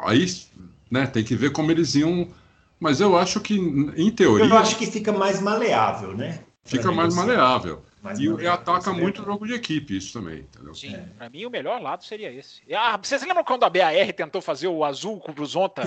Aí 0.02 0.26
né, 0.92 1.08
tem 1.08 1.24
que 1.24 1.36
ver 1.36 1.52
como 1.52 1.72
eles 1.72 1.96
iam. 1.96 2.28
Mas 2.80 3.00
eu 3.00 3.18
acho 3.18 3.40
que, 3.40 3.56
em 3.56 4.12
teoria. 4.12 4.46
Eu 4.46 4.58
acho 4.58 4.78
que 4.78 4.86
fica 4.86 5.12
mais 5.12 5.40
maleável, 5.42 6.16
né? 6.16 6.40
Fica 6.66 6.92
mais 6.92 7.16
maleável. 7.16 7.82
Mais 8.06 8.20
e, 8.20 8.26
e 8.26 8.48
ataca 8.48 8.94
muito 8.94 9.24
o 9.24 9.26
jogo 9.26 9.48
de 9.48 9.56
equipe, 9.56 9.98
isso 9.98 10.14
também, 10.14 10.42
entendeu? 10.42 10.76
Sim, 10.76 10.94
é. 10.94 11.06
pra 11.18 11.28
mim 11.28 11.44
o 11.44 11.50
melhor 11.50 11.82
lado 11.82 12.04
seria 12.06 12.32
esse. 12.32 12.62
Ah, 12.72 13.00
vocês 13.02 13.24
lembram 13.24 13.44
quando 13.44 13.64
a 13.64 13.70
BAR 13.70 14.14
tentou 14.16 14.44
fazer 14.44 14.68
o 14.68 14.86
azul 14.86 15.20
com 15.20 15.32
o 15.32 15.34
Brusonta? 15.34 15.82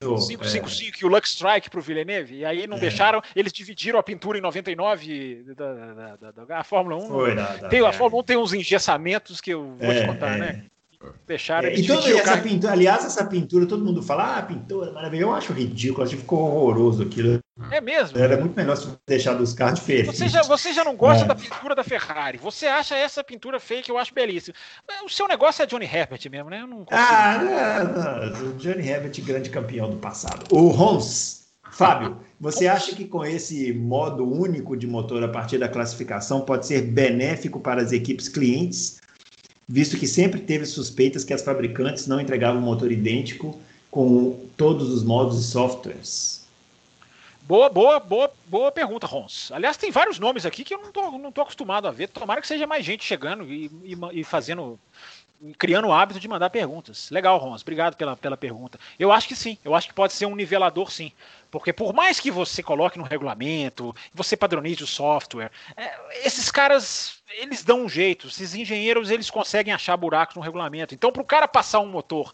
555 0.00 0.96
é. 0.96 1.00
e 1.02 1.04
o 1.04 1.08
Lux 1.08 1.30
Strike 1.30 1.68
pro 1.68 1.82
Villeneuve, 1.82 2.36
e 2.36 2.44
aí 2.44 2.68
não 2.68 2.76
é. 2.76 2.80
deixaram, 2.80 3.20
eles 3.34 3.52
dividiram 3.52 3.98
a 3.98 4.02
pintura 4.02 4.38
em 4.38 4.42
99 4.42 5.44
da, 5.56 5.74
da, 5.74 6.16
da, 6.16 6.30
da 6.44 6.58
a 6.58 6.62
Fórmula 6.62 7.02
1. 7.02 7.08
Foi, 7.08 7.34
tem, 7.68 7.84
a 7.84 7.92
Fórmula 7.92 8.22
1 8.22 8.24
tem 8.24 8.36
uns 8.36 8.52
engessamentos 8.52 9.40
que 9.40 9.50
eu 9.50 9.74
vou 9.76 9.92
te 9.92 9.98
é, 9.98 10.06
contar, 10.06 10.36
é. 10.36 10.38
né? 10.38 10.64
Deixaram 11.26 11.68
é, 11.68 11.78
então, 11.78 11.98
essa 11.98 12.38
pintura, 12.38 12.72
aliás, 12.72 13.04
essa 13.04 13.24
pintura, 13.24 13.66
todo 13.66 13.84
mundo 13.84 14.02
fala, 14.02 14.38
ah, 14.38 14.42
pintura, 14.42 14.92
maravilhosa. 14.92 15.30
Eu 15.30 15.34
acho 15.34 15.52
ridículo, 15.52 16.04
acho 16.04 16.14
que 16.14 16.22
ficou 16.22 16.40
horroroso 16.40 17.02
aquilo. 17.02 17.40
É 17.70 17.80
mesmo? 17.80 18.18
Era 18.18 18.36
muito 18.36 18.54
melhor 18.54 18.76
se 18.76 18.88
deixar 19.06 19.34
dos 19.34 19.52
carros 19.52 19.80
diferentes. 19.80 20.18
Você 20.18 20.28
já, 20.28 20.42
você 20.42 20.72
já 20.72 20.84
não 20.84 20.96
gosta 20.96 21.24
é. 21.24 21.28
da 21.28 21.34
pintura 21.34 21.74
da 21.74 21.82
Ferrari. 21.82 22.38
Você 22.38 22.66
acha 22.66 22.96
essa 22.96 23.24
pintura 23.24 23.58
feia 23.58 23.82
que 23.82 23.90
eu 23.90 23.98
acho 23.98 24.14
belíssima. 24.14 24.54
O 25.04 25.08
seu 25.08 25.26
negócio 25.26 25.62
é 25.62 25.66
Johnny 25.66 25.84
Herbert 25.84 26.20
mesmo, 26.30 26.50
né? 26.50 26.62
Eu 26.62 26.66
não 26.66 26.84
consigo. 26.84 27.08
Ah, 27.08 27.38
não, 27.42 28.30
não. 28.30 28.56
Johnny 28.56 28.88
Herbert, 28.88 29.20
grande 29.22 29.50
campeão 29.50 29.90
do 29.90 29.96
passado. 29.96 30.46
O 30.50 30.68
Rons, 30.68 31.46
Fábio, 31.70 32.18
você 32.40 32.68
acha 32.68 32.94
que 32.94 33.04
com 33.04 33.24
esse 33.24 33.72
modo 33.72 34.24
único 34.24 34.76
de 34.76 34.86
motor 34.86 35.22
a 35.22 35.28
partir 35.28 35.58
da 35.58 35.68
classificação 35.68 36.40
pode 36.40 36.66
ser 36.66 36.82
benéfico 36.82 37.58
para 37.60 37.82
as 37.82 37.92
equipes 37.92 38.28
clientes 38.28 39.00
visto 39.68 39.98
que 39.98 40.06
sempre 40.06 40.40
teve 40.40 40.64
suspeitas 40.64 41.24
que 41.24 41.34
as 41.34 41.42
fabricantes 41.42 42.06
não 42.06 42.20
entregavam 42.20 42.60
um 42.60 42.64
motor 42.64 42.92
idêntico 42.92 43.58
com 43.90 44.38
todos 44.56 44.90
os 44.90 45.02
modos 45.02 45.40
e 45.40 45.44
softwares. 45.44 46.45
Boa, 47.46 47.68
boa, 47.68 48.00
boa, 48.00 48.32
boa 48.46 48.72
pergunta, 48.72 49.06
Rons. 49.06 49.52
Aliás, 49.52 49.76
tem 49.76 49.92
vários 49.92 50.18
nomes 50.18 50.44
aqui 50.44 50.64
que 50.64 50.74
eu 50.74 50.82
não 50.82 50.90
tô, 50.90 51.12
não 51.12 51.30
tô 51.30 51.42
acostumado 51.42 51.86
a 51.86 51.92
ver. 51.92 52.08
Tomara 52.08 52.40
que 52.40 52.46
seja 52.46 52.66
mais 52.66 52.84
gente 52.84 53.04
chegando 53.04 53.44
e, 53.44 53.70
e, 53.84 54.20
e 54.20 54.24
fazendo 54.24 54.76
criando 55.56 55.86
o 55.86 55.92
hábito 55.92 56.18
de 56.18 56.26
mandar 56.26 56.50
perguntas. 56.50 57.08
Legal, 57.10 57.38
Rons, 57.38 57.62
obrigado 57.62 57.94
pela, 57.94 58.16
pela 58.16 58.36
pergunta. 58.36 58.80
Eu 58.98 59.12
acho 59.12 59.28
que 59.28 59.36
sim, 59.36 59.56
eu 59.64 59.76
acho 59.76 59.86
que 59.86 59.94
pode 59.94 60.12
ser 60.12 60.26
um 60.26 60.34
nivelador 60.34 60.90
sim. 60.90 61.12
Porque 61.48 61.72
por 61.72 61.92
mais 61.92 62.18
que 62.18 62.32
você 62.32 62.64
coloque 62.64 62.98
no 62.98 63.04
regulamento, 63.04 63.94
você 64.12 64.36
padronize 64.36 64.82
o 64.82 64.86
software, 64.86 65.52
é, 65.76 66.26
esses 66.26 66.50
caras, 66.50 67.22
eles 67.28 67.62
dão 67.62 67.82
um 67.84 67.88
jeito. 67.88 68.26
Esses 68.26 68.56
engenheiros, 68.56 69.08
eles 69.08 69.30
conseguem 69.30 69.72
achar 69.72 69.96
buracos 69.96 70.34
no 70.34 70.42
regulamento. 70.42 70.94
Então, 70.94 71.12
para 71.12 71.22
o 71.22 71.26
cara 71.26 71.46
passar 71.46 71.78
um 71.78 71.86
motor 71.86 72.32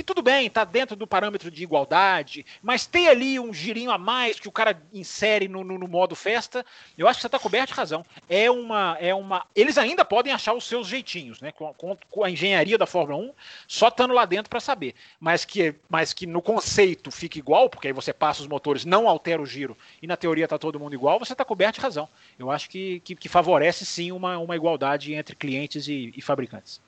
que 0.00 0.04
tudo 0.04 0.22
bem, 0.22 0.46
está 0.46 0.64
dentro 0.64 0.96
do 0.96 1.06
parâmetro 1.06 1.50
de 1.50 1.62
igualdade, 1.62 2.46
mas 2.62 2.86
tem 2.86 3.06
ali 3.06 3.38
um 3.38 3.52
girinho 3.52 3.90
a 3.90 3.98
mais 3.98 4.40
que 4.40 4.48
o 4.48 4.52
cara 4.52 4.80
insere 4.94 5.46
no, 5.46 5.62
no, 5.62 5.78
no 5.78 5.86
modo 5.86 6.16
festa, 6.16 6.64
eu 6.96 7.06
acho 7.06 7.18
que 7.18 7.20
você 7.20 7.26
está 7.26 7.38
coberto 7.38 7.68
de 7.68 7.74
razão. 7.74 8.02
É 8.26 8.50
uma, 8.50 8.96
é 8.98 9.14
uma. 9.14 9.46
Eles 9.54 9.76
ainda 9.76 10.02
podem 10.02 10.32
achar 10.32 10.54
os 10.54 10.64
seus 10.64 10.86
jeitinhos, 10.86 11.42
né? 11.42 11.52
Com, 11.52 11.98
com, 12.10 12.24
a 12.24 12.30
engenharia 12.30 12.78
da 12.78 12.86
Fórmula 12.86 13.22
1, 13.24 13.32
só 13.68 13.88
estando 13.88 14.14
lá 14.14 14.24
dentro 14.24 14.48
para 14.48 14.58
saber. 14.58 14.94
Mas 15.20 15.44
que, 15.44 15.74
mas 15.86 16.14
que 16.14 16.26
no 16.26 16.40
conceito 16.40 17.10
fique 17.10 17.38
igual, 17.38 17.68
porque 17.68 17.88
aí 17.88 17.92
você 17.92 18.12
passa 18.12 18.40
os 18.40 18.48
motores, 18.48 18.86
não 18.86 19.06
altera 19.06 19.42
o 19.42 19.46
giro, 19.46 19.76
e 20.00 20.06
na 20.06 20.16
teoria 20.16 20.44
está 20.44 20.58
todo 20.58 20.80
mundo 20.80 20.94
igual, 20.94 21.18
você 21.18 21.32
está 21.32 21.44
coberto 21.44 21.74
de 21.74 21.82
razão. 21.82 22.08
Eu 22.38 22.50
acho 22.50 22.70
que, 22.70 23.00
que, 23.00 23.14
que, 23.14 23.28
favorece 23.28 23.84
sim 23.84 24.12
uma, 24.12 24.38
uma 24.38 24.56
igualdade 24.56 25.12
entre 25.12 25.36
clientes 25.36 25.88
e, 25.88 26.10
e 26.16 26.22
fabricantes. 26.22 26.80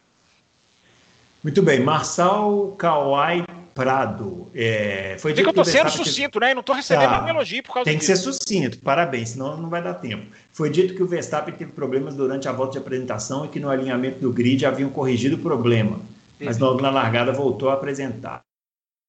Muito 1.43 1.60
bem, 1.60 1.81
Marçal 1.81 2.77
Kawai 2.78 3.44
Prado. 3.74 4.48
É, 4.55 5.16
foi 5.19 5.32
que 5.32 5.40
eu 5.40 5.48
estou 5.48 5.64
sendo 5.64 5.90
sucinto, 5.90 6.39
né? 6.39 6.52
E 6.52 6.55
não 6.55 6.60
estou 6.60 6.74
recebendo 6.74 7.09
tá. 7.09 7.23
nenhum 7.23 7.36
elogio 7.36 7.62
por 7.62 7.74
causa 7.74 7.85
Tem 7.90 7.98
que 7.98 8.06
disso. 8.06 8.16
ser 8.16 8.32
sucinto, 8.32 8.78
parabéns, 8.78 9.31
senão 9.31 9.56
não 9.56 9.69
vai 9.69 9.82
dar 9.82 9.94
tempo. 9.94 10.27
Foi 10.52 10.70
dito 10.70 10.94
que 10.94 11.02
o 11.02 11.06
Verstappen 11.06 11.55
teve 11.55 11.73
problemas 11.73 12.14
durante 12.14 12.48
a 12.48 12.52
volta 12.52 12.73
de 12.73 12.78
apresentação 12.78 13.44
e 13.44 13.48
que 13.48 13.59
no 13.59 13.69
alinhamento 13.69 14.20
do 14.20 14.32
grid 14.32 14.64
haviam 14.64 14.90
corrigido 14.90 15.36
o 15.36 15.39
problema, 15.39 16.01
mas 16.39 16.59
logo 16.59 16.81
na 16.81 16.90
largada 16.90 17.32
voltou 17.32 17.70
a 17.70 17.74
apresentar. 17.74 18.43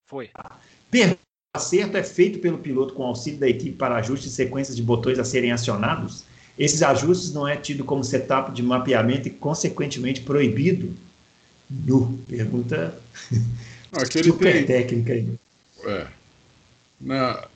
Foi. 0.08 0.30
Pergunta: 0.90 1.20
o 1.56 1.58
acerto 1.58 1.98
é 1.98 2.04
feito 2.04 2.40
pelo 2.40 2.58
piloto 2.58 2.94
com 2.94 3.04
auxílio 3.04 3.40
da 3.40 3.50
equipe 3.50 3.76
para 3.76 3.98
ajuste 3.98 4.28
de 4.28 4.34
sequências 4.34 4.76
de 4.76 4.82
botões 4.82 5.20
a 5.20 5.24
serem 5.24 5.52
acionados? 5.52 6.24
Esses 6.58 6.82
ajustes 6.82 7.34
não 7.34 7.48
é 7.48 7.58
tido 7.58 7.84
como 7.84 8.04
setup 8.04 8.52
de 8.52 8.64
mapeamento 8.64 9.28
e, 9.28 9.32
consequentemente, 9.32 10.22
proibido? 10.22 10.96
Nu, 11.70 12.20
pergunta 12.28 12.98
Aquele 13.92 14.26
super 14.26 14.54
tem... 14.54 14.66
técnica 14.66 15.14
aí. 15.14 15.40
É. 15.86 16.08
Na... 17.00 17.48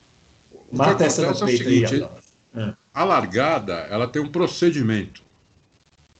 Mata 0.71 1.05
essa 1.05 1.21
no 1.21 1.29
é 1.29 1.45
peito 1.45 1.63
é 1.63 1.65
seguinte, 1.65 1.95
aí. 1.95 2.61
É. 2.63 2.73
A 2.93 3.03
largada, 3.03 3.73
ela 3.89 4.07
tem 4.07 4.21
um 4.21 4.31
procedimento. 4.31 5.21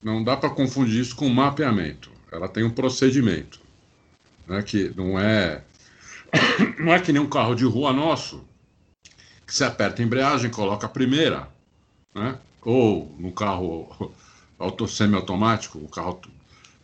Não 0.02 0.24
dá 0.24 0.38
para 0.38 0.50
confundir 0.50 1.02
isso 1.02 1.16
com 1.16 1.28
mapeamento. 1.30 2.12
Ela 2.32 2.48
tem 2.48 2.64
um 2.64 2.70
procedimento. 2.70 3.60
Né, 4.48 4.62
que 4.62 4.94
não 4.96 5.20
é 5.20 5.62
não 6.80 6.94
é 6.94 7.00
que 7.00 7.12
nem 7.12 7.22
um 7.22 7.30
carro 7.30 7.56
de 7.56 7.66
rua 7.66 7.92
nosso, 7.92 8.44
que 9.46 9.54
você 9.54 9.64
aperta 9.64 10.02
a 10.02 10.06
embreagem, 10.06 10.50
coloca 10.50 10.86
a 10.86 10.90
primeira, 10.90 11.50
né? 12.14 12.38
ou 12.62 13.14
no 13.18 13.32
carro 13.32 14.14
auto, 14.58 14.88
semi-automático, 14.88 15.80
o 15.80 15.88
carro 15.88 16.22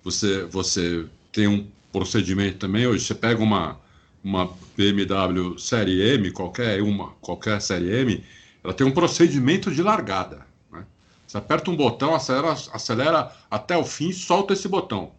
você, 0.04 0.44
você 0.44 1.06
tem 1.32 1.48
um 1.48 1.68
procedimento 1.92 2.58
também. 2.58 2.86
Hoje 2.86 3.06
você 3.06 3.16
pega 3.16 3.42
uma, 3.42 3.80
uma 4.24 4.50
BMW 4.76 5.58
Série 5.58 6.02
M, 6.16 6.32
qualquer 6.32 6.82
uma, 6.82 7.10
qualquer 7.22 7.62
Série 7.62 7.90
M, 7.90 8.24
ela 8.64 8.74
tem 8.74 8.86
um 8.86 8.92
procedimento 8.92 9.72
de 9.72 9.82
largada. 9.82 10.46
Né? 10.72 10.86
Você 11.26 11.38
aperta 11.38 11.72
um 11.72 11.76
botão, 11.76 12.14
acelera, 12.14 12.52
acelera 12.52 13.32
até 13.50 13.78
o 13.78 13.86
fim, 13.86 14.12
solta 14.12 14.54
esse 14.54 14.68
botão. 14.68 15.12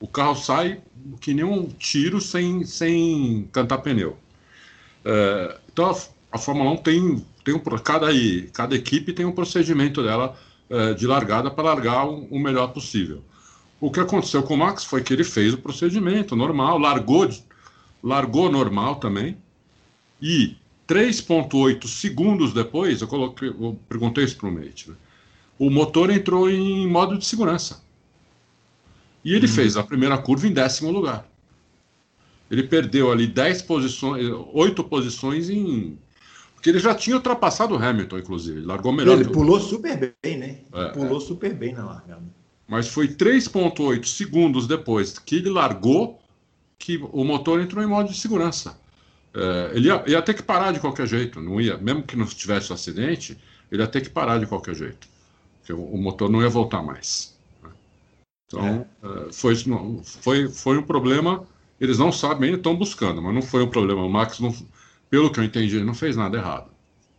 O 0.00 0.08
carro 0.08 0.34
sai 0.34 0.82
que 1.20 1.32
nem 1.32 1.44
um 1.44 1.68
tiro 1.68 2.20
sem, 2.20 2.64
sem 2.64 3.48
cantar 3.52 3.78
pneu. 3.78 4.16
É, 5.04 5.58
então 5.72 5.90
a, 5.90 5.96
a, 6.32 6.38
Fórmula 6.38 6.70
1 6.72 6.76
tem, 6.78 7.26
tem 7.44 7.54
um, 7.54 7.58
cada, 7.60 8.08
cada 8.52 8.74
equipe 8.74 9.12
tem 9.12 9.24
um 9.24 9.32
procedimento 9.32 10.02
dela 10.02 10.36
é, 10.68 10.92
de 10.94 11.06
largada 11.06 11.50
para 11.50 11.64
largar 11.64 12.06
o, 12.06 12.24
o 12.24 12.38
melhor 12.38 12.68
possível. 12.68 13.22
O 13.80 13.90
que 13.90 14.00
aconteceu 14.00 14.42
com 14.42 14.54
o 14.54 14.56
Max 14.56 14.84
foi 14.84 15.02
que 15.02 15.12
ele 15.12 15.24
fez 15.24 15.52
o 15.52 15.58
procedimento 15.58 16.34
normal, 16.34 16.78
largou, 16.78 17.28
largou 18.02 18.50
normal 18.50 18.96
também, 18.96 19.36
e 20.20 20.56
3,8 20.88 21.86
segundos 21.86 22.54
depois, 22.54 23.02
eu, 23.02 23.08
coloquei, 23.08 23.48
eu 23.48 23.78
perguntei 23.88 24.24
isso 24.24 24.36
para 24.36 24.48
o 24.48 24.52
Mate, 24.52 24.90
né? 24.90 24.96
o 25.58 25.70
motor 25.70 26.10
entrou 26.10 26.50
em 26.50 26.86
modo 26.86 27.18
de 27.18 27.26
segurança. 27.26 27.82
E 29.24 29.34
ele 29.34 29.46
hum. 29.46 29.50
fez 29.50 29.76
a 29.76 29.82
primeira 29.82 30.16
curva 30.16 30.46
em 30.46 30.52
décimo 30.52 30.90
lugar. 30.90 31.26
Ele 32.50 32.62
perdeu 32.62 33.10
ali 33.10 33.26
10 33.26 33.62
posições, 33.62 34.24
8 34.52 34.84
posições 34.84 35.50
em. 35.50 35.98
Porque 36.54 36.70
ele 36.70 36.78
já 36.78 36.94
tinha 36.94 37.16
ultrapassado 37.16 37.74
o 37.74 37.78
Hamilton, 37.82 38.18
inclusive. 38.18 38.58
Ele 38.60 38.66
largou 38.66 38.92
melhor. 38.92 39.18
Ele 39.18 39.28
pulou 39.28 39.58
super 39.58 40.14
bem, 40.22 40.38
né? 40.38 40.58
É, 40.72 40.88
pulou 40.90 41.18
é. 41.18 41.20
super 41.20 41.52
bem 41.52 41.72
na 41.74 41.84
largada 41.84 42.22
mas 42.66 42.88
foi 42.88 43.08
3,8 43.08 44.04
segundos 44.06 44.66
depois 44.66 45.18
que 45.18 45.36
ele 45.36 45.50
largou 45.50 46.20
que 46.78 46.96
o 47.12 47.24
motor 47.24 47.60
entrou 47.60 47.82
em 47.82 47.86
modo 47.86 48.10
de 48.10 48.18
segurança. 48.18 48.78
É, 49.34 49.72
ele 49.74 49.88
ia, 49.88 50.02
ia, 50.06 50.22
ter 50.22 50.34
que 50.34 50.42
parar 50.42 50.72
de 50.72 50.80
qualquer 50.80 51.06
jeito, 51.06 51.40
não 51.40 51.60
ia, 51.60 51.76
mesmo 51.76 52.02
que 52.02 52.16
não 52.16 52.26
tivesse 52.26 52.70
um 52.70 52.74
acidente, 52.74 53.38
ele 53.70 53.82
ia 53.82 53.88
ter 53.88 54.00
que 54.00 54.10
parar 54.10 54.38
de 54.38 54.46
qualquer 54.46 54.74
jeito, 54.74 55.06
porque 55.58 55.72
o, 55.72 55.84
o 55.84 55.98
motor 55.98 56.30
não 56.30 56.42
ia 56.42 56.48
voltar 56.48 56.82
mais. 56.82 57.36
Né? 57.62 57.70
Então, 58.46 58.86
é. 59.02 59.28
É, 59.28 59.32
foi, 59.32 59.54
foi, 60.02 60.48
foi 60.48 60.78
um 60.78 60.82
problema, 60.82 61.46
eles 61.80 61.98
não 61.98 62.10
sabem, 62.10 62.54
estão 62.54 62.74
buscando, 62.74 63.20
mas 63.20 63.34
não 63.34 63.42
foi 63.42 63.62
um 63.62 63.68
problema. 63.68 64.02
O 64.02 64.08
Max, 64.08 64.40
não, 64.40 64.54
pelo 65.10 65.30
que 65.30 65.38
eu 65.38 65.44
entendi, 65.44 65.76
ele 65.76 65.84
não 65.84 65.94
fez 65.94 66.16
nada 66.16 66.36
errado. 66.38 66.70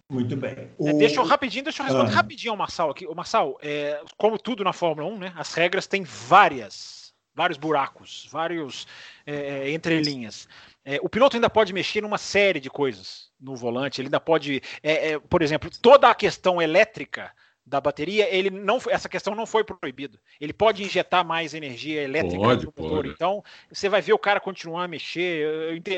Muito 0.09 0.37
bem. 0.37 0.71
O... 0.77 0.87
É, 0.87 0.93
deixa 0.93 1.19
eu 1.19 1.25
rapidinho, 1.25 1.63
deixa 1.63 1.81
eu 1.81 1.85
responder 1.85 2.11
ah. 2.11 2.15
rapidinho 2.15 2.51
ao 2.51 2.57
Marçal 2.57 2.89
aqui. 2.89 3.05
O 3.05 3.13
Marçal, 3.13 3.57
é, 3.61 4.01
como 4.17 4.37
tudo 4.37 4.63
na 4.63 4.71
Fórmula 4.71 5.09
1, 5.09 5.17
né, 5.17 5.33
as 5.35 5.53
regras 5.53 5.85
têm 5.85 6.03
várias, 6.03 7.13
vários 7.35 7.57
buracos, 7.57 8.27
vários 8.31 8.87
é, 9.25 9.35
é, 9.35 9.71
entrelinhas. 9.71 10.47
É, 10.85 10.97
o 11.01 11.09
piloto 11.09 11.35
ainda 11.35 11.49
pode 11.49 11.73
mexer 11.73 12.01
numa 12.01 12.17
série 12.17 12.61
de 12.61 12.69
coisas 12.69 13.29
no 13.39 13.55
volante. 13.55 13.99
Ele 13.99 14.07
ainda 14.07 14.19
pode, 14.19 14.61
é, 14.81 15.19
por 15.19 15.41
exemplo, 15.41 15.69
toda 15.81 16.09
a 16.09 16.15
questão 16.15 16.61
elétrica 16.61 17.31
da 17.67 17.81
bateria, 17.81 18.33
ele 18.33 18.49
não, 18.49 18.79
essa 18.89 19.09
questão 19.09 19.35
não 19.35 19.45
foi 19.45 19.61
proibida. 19.61 20.17
Ele 20.39 20.53
pode 20.53 20.83
injetar 20.83 21.25
mais 21.25 21.53
energia 21.53 22.01
elétrica 22.01 22.37
pode, 22.37 22.65
no 22.65 22.73
motor. 22.75 23.03
Pode. 23.03 23.09
Então, 23.09 23.43
você 23.69 23.89
vai 23.89 24.01
ver 24.01 24.13
o 24.13 24.17
cara 24.17 24.39
continuar 24.39 24.85
a 24.85 24.87
mexer. 24.87 25.45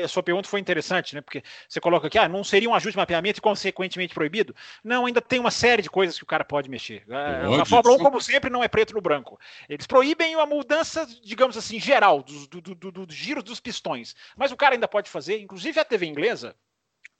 A 0.02 0.08
sua 0.08 0.20
pergunta 0.20 0.48
foi 0.48 0.58
interessante, 0.58 1.14
né? 1.14 1.20
Porque 1.20 1.44
você 1.68 1.80
coloca 1.80 2.08
aqui, 2.08 2.18
ah, 2.18 2.28
não 2.28 2.42
seria 2.42 2.68
um 2.68 2.74
ajuste 2.74 2.92
de 2.92 2.96
mapeamento 2.96 3.38
e 3.38 3.40
consequentemente 3.40 4.12
proibido? 4.12 4.54
Não, 4.82 5.06
ainda 5.06 5.22
tem 5.22 5.38
uma 5.38 5.52
série 5.52 5.80
de 5.80 5.88
coisas 5.88 6.18
que 6.18 6.24
o 6.24 6.26
cara 6.26 6.44
pode 6.44 6.68
mexer. 6.68 7.04
É, 7.08 7.46
pode. 7.46 7.60
A 7.60 7.64
Fórmula 7.64 7.96
1, 7.96 7.98
como 8.00 8.20
sempre, 8.20 8.50
não 8.50 8.64
é 8.64 8.68
preto 8.68 8.92
no 8.92 9.00
branco. 9.00 9.38
Eles 9.68 9.86
proíbem 9.86 10.34
a 10.34 10.46
mudança, 10.46 11.06
digamos 11.22 11.56
assim, 11.56 11.78
geral, 11.78 12.20
dos, 12.24 12.48
do, 12.48 12.60
do, 12.60 12.74
do, 12.74 13.06
do 13.06 13.14
giros 13.14 13.44
dos 13.44 13.60
pistões. 13.60 14.16
Mas 14.36 14.50
o 14.50 14.56
cara 14.56 14.74
ainda 14.74 14.88
pode 14.88 15.08
fazer, 15.08 15.38
inclusive 15.38 15.78
a 15.78 15.84
TV 15.84 16.06
inglesa 16.06 16.56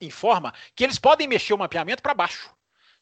informa 0.01 0.52
que 0.74 0.82
eles 0.82 0.98
podem 0.98 1.28
mexer 1.28 1.55
o 1.55 1.59
mapeamento 1.59 2.02
para 2.02 2.14
baixo 2.14 2.51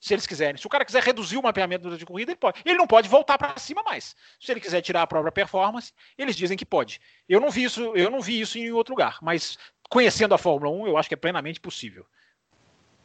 se 0.01 0.15
eles 0.15 0.27
quiserem. 0.27 0.57
Se 0.57 0.67
o 0.67 0.71
cara 0.71 0.85
quiser 0.85 1.03
reduzir 1.03 1.37
o 1.37 1.43
mapeamento 1.43 1.97
de 1.97 2.07
corrida, 2.07 2.31
ele 2.31 2.39
pode. 2.39 2.61
Ele 2.65 2.79
não 2.79 2.87
pode 2.87 3.09
voltar 3.09 3.37
para 3.37 3.59
cima 3.59 3.83
mais. 3.83 4.15
Se 4.41 4.53
ele 4.53 4.61
quiser 4.61 4.81
tirar 4.81 5.03
a 5.03 5.07
própria 5.07 5.33
performance, 5.33 5.93
eles 6.17 6.37
dizem 6.37 6.57
que 6.57 6.65
pode. 6.65 7.01
Eu 7.29 7.41
não 7.41 7.51
vi 7.51 7.65
isso, 7.65 7.81
eu 7.97 8.11
não 8.11 8.21
vi 8.21 8.41
isso 8.41 8.59
em 8.59 8.71
outro 8.71 8.93
lugar, 8.93 9.19
mas 9.23 9.59
conhecendo 9.91 10.35
a 10.35 10.39
Fórmula 10.39 10.71
1, 10.85 10.87
eu 10.87 10.97
acho 10.97 11.09
que 11.09 11.15
é 11.15 11.17
plenamente 11.17 11.61
possível. 11.61 12.07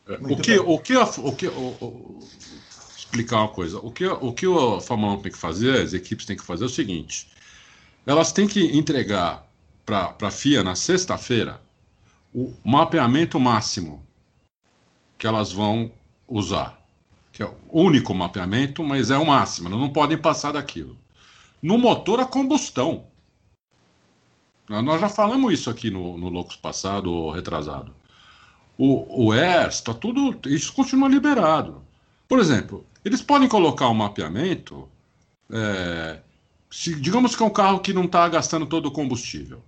É, 0.08 0.14
o 0.14 0.38
que, 0.38 0.60
o 0.60 0.80
que, 0.80 0.98
o 0.98 1.36
que, 1.36 1.48
o, 1.48 1.78
o, 1.82 2.20
explicar 2.98 3.38
uma 3.40 3.50
coisa. 3.50 3.80
O 3.80 3.92
que, 3.92 4.06
o 4.06 4.34
que 4.34 4.46
a 4.46 4.82
Fórmula 4.82 5.14
1 5.14 5.22
tem 5.22 5.32
que 5.32 5.38
fazer, 5.38 5.82
as 5.82 5.94
equipes 5.94 6.26
têm 6.26 6.36
que 6.36 6.44
fazer 6.44 6.64
é 6.64 6.68
o 6.68 6.70
seguinte: 6.70 7.30
elas 8.06 8.32
têm 8.32 8.48
que 8.48 8.78
entregar 8.78 9.48
para 9.86 10.16
a 10.22 10.32
FIA 10.32 10.64
na 10.64 10.76
sexta-feira 10.76 11.62
o 12.34 12.54
mapeamento 12.64 13.40
máximo 13.40 14.06
que 15.18 15.28
elas 15.28 15.52
vão 15.52 15.92
usar 16.28 16.83
que 17.34 17.42
é 17.42 17.48
o 17.48 17.82
único 17.82 18.14
mapeamento, 18.14 18.84
mas 18.84 19.10
é 19.10 19.18
o 19.18 19.26
máximo, 19.26 19.68
não 19.68 19.90
podem 19.90 20.18
passar 20.18 20.52
daquilo. 20.54 20.96
No 21.62 21.80
motor 21.80 22.20
a 22.20 22.26
combustão. 22.26 23.08
Nós 24.70 25.02
já 25.02 25.10
falamos 25.10 25.52
isso 25.52 25.70
aqui 25.70 25.90
no, 25.90 26.18
no 26.18 26.30
Loucos 26.30 26.56
passado 26.56 27.12
ou 27.12 27.32
retrasado. 27.32 27.94
O, 28.78 29.28
o 29.28 29.34
está 29.34 29.94
tudo. 29.94 30.40
Isso 30.48 30.72
continua 30.74 31.10
liberado. 31.10 31.84
Por 32.28 32.40
exemplo, 32.40 32.86
eles 33.04 33.22
podem 33.22 33.50
colocar 33.50 33.90
um 33.90 33.94
mapeamento. 33.94 34.88
É, 35.52 36.20
se, 36.70 36.96
digamos 36.96 37.36
que 37.36 37.44
é 37.44 37.46
um 37.46 37.50
carro 37.50 37.80
que 37.80 37.94
não 37.94 38.06
está 38.06 38.28
gastando 38.30 38.66
todo 38.66 38.86
o 38.86 38.92
combustível. 38.92 39.62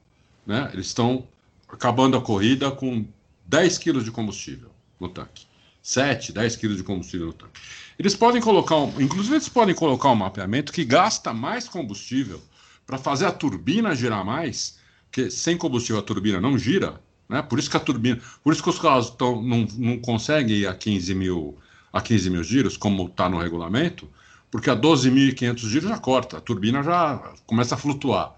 Né? 0.46 0.70
Eles 0.72 0.88
estão 0.88 1.28
acabando 1.68 2.16
a 2.16 2.22
corrida 2.22 2.72
com 2.72 3.06
10 3.48 3.78
quilos 3.80 4.06
de 4.06 4.12
combustível 4.12 4.70
no 5.00 5.10
tanque. 5.10 5.46
7, 5.86 6.34
10 6.34 6.56
quilos 6.56 6.78
de 6.78 6.84
combustível 6.84 7.28
no 7.28 7.34
tanque. 7.34 7.60
Eles 8.00 8.16
podem 8.16 8.42
colocar, 8.42 8.76
um, 8.76 9.00
inclusive 9.00 9.36
eles 9.36 9.48
podem 9.48 9.76
colocar 9.76 10.10
um 10.10 10.16
mapeamento 10.16 10.74
que 10.74 10.84
gasta 10.84 11.32
mais 11.32 11.70
combustível 11.70 12.42
para 12.88 12.98
fazer 12.98 13.28
a 13.28 13.32
turbina 13.32 13.96
girar 13.96 14.26
mais, 14.26 14.80
porque 15.06 15.30
sem 15.30 15.56
combustível 15.56 16.00
a 16.00 16.02
turbina 16.02 16.42
não 16.42 16.58
gira, 16.58 17.00
né? 17.30 17.44
Por 17.44 17.60
isso 17.60 17.70
que 17.70 17.78
a 17.78 17.80
turbina, 17.80 18.20
por 18.44 18.52
isso 18.52 18.64
que 18.64 18.70
os 18.70 18.80
carros 18.80 19.12
tão, 19.12 19.40
não, 19.44 19.68
não 19.78 20.00
conseguem 20.00 20.58
ir 20.58 20.68
a 20.68 20.74
15 20.74 21.14
mil, 21.14 21.56
a 21.94 22.02
15 22.02 22.32
mil 22.32 22.44
giros, 22.44 22.76
como 22.76 23.06
está 23.06 23.30
no 23.30 23.38
regulamento, 23.38 24.10
porque 24.50 24.72
a 24.72 24.76
12.500 24.76 25.70
giros 25.70 25.90
já 25.90 26.00
corta, 26.00 26.38
a 26.38 26.42
turbina 26.42 26.82
já 26.82 27.18
começa 27.46 27.76
a 27.76 27.78
flutuar 27.78 28.36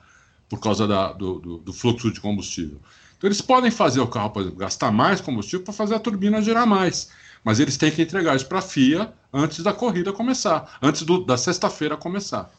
por 0.50 0.60
causa 0.60 0.86
da, 0.86 1.14
do, 1.14 1.40
do, 1.40 1.58
do, 1.60 1.72
fluxo 1.72 2.12
de 2.12 2.20
combustível. 2.20 2.82
Então 3.18 3.30
eles 3.30 3.42
podem 3.42 3.72
fazer 3.72 4.02
o 4.02 4.08
carro, 4.08 4.32
por 4.32 4.42
exemplo, 4.42 4.60
gastar 4.60 4.92
mais 4.92 5.22
combustível 5.22 5.64
para 5.64 5.74
fazer 5.74 5.96
a 5.96 6.00
turbina 6.00 6.42
girar 6.42 6.68
mais, 6.68 7.10
mas 7.44 7.60
eles 7.60 7.78
têm 7.78 7.92
que 7.92 8.02
entregar 8.02 8.36
isso 8.36 8.48
para 8.48 8.60
a 8.60 8.62
FIA 8.62 9.14
antes 9.32 9.64
da 9.64 9.74
corrida 9.74 10.12
começar, 10.14 10.78
antes 10.82 11.04
do, 11.04 11.24
da 11.24 11.38
sexta-feira 11.38 11.96
começar. 11.98 12.52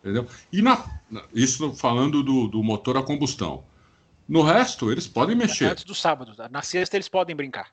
Entendeu? 0.00 0.26
E 0.52 0.60
na, 0.60 0.84
isso 1.32 1.72
falando 1.72 2.22
do, 2.22 2.46
do 2.46 2.62
motor 2.62 2.96
a 2.98 3.02
combustão. 3.02 3.64
No 4.28 4.42
resto, 4.42 4.92
eles 4.92 5.06
podem 5.06 5.34
mexer. 5.34 5.66
Antes 5.66 5.84
do 5.84 5.94
sábado. 5.94 6.34
Na 6.50 6.62
sexta, 6.62 6.96
eles 6.96 7.08
podem 7.08 7.34
brincar. 7.34 7.70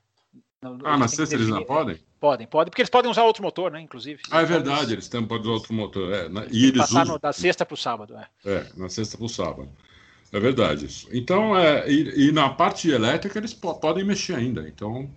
ah, 0.84 0.96
na 0.96 1.08
sexta 1.08 1.34
eles 1.34 1.48
não 1.48 1.64
podem? 1.64 1.98
Podem, 2.18 2.46
podem, 2.46 2.70
porque 2.70 2.82
eles 2.82 2.90
podem 2.90 3.10
usar 3.10 3.24
outro 3.24 3.42
motor, 3.42 3.70
né? 3.70 3.80
Inclusive. 3.80 4.22
Ah, 4.30 4.40
é 4.40 4.44
verdade, 4.44 4.92
eles 4.92 5.08
também 5.08 5.28
podem 5.28 5.44
usar 5.44 5.54
outro 5.54 5.74
motor. 5.74 6.12
É, 6.12 6.28
na, 6.28 6.46
e 6.50 6.66
eles 6.66 6.78
passar 6.78 7.02
usam... 7.02 7.14
no, 7.14 7.20
da 7.20 7.32
sexta 7.32 7.66
para 7.66 7.74
o 7.74 7.76
sábado. 7.76 8.16
É. 8.16 8.28
é, 8.44 8.66
na 8.76 8.88
sexta 8.88 9.16
para 9.18 9.26
o 9.26 9.28
sábado. 9.28 9.68
É 10.32 10.40
verdade 10.40 10.86
isso. 10.86 11.08
Então, 11.12 11.56
é, 11.56 11.90
e, 11.90 12.28
e 12.28 12.32
na 12.32 12.48
parte 12.48 12.90
elétrica 12.90 13.38
eles 13.38 13.52
podem 13.52 14.04
mexer 14.04 14.34
ainda. 14.34 14.66
Então, 14.66 15.10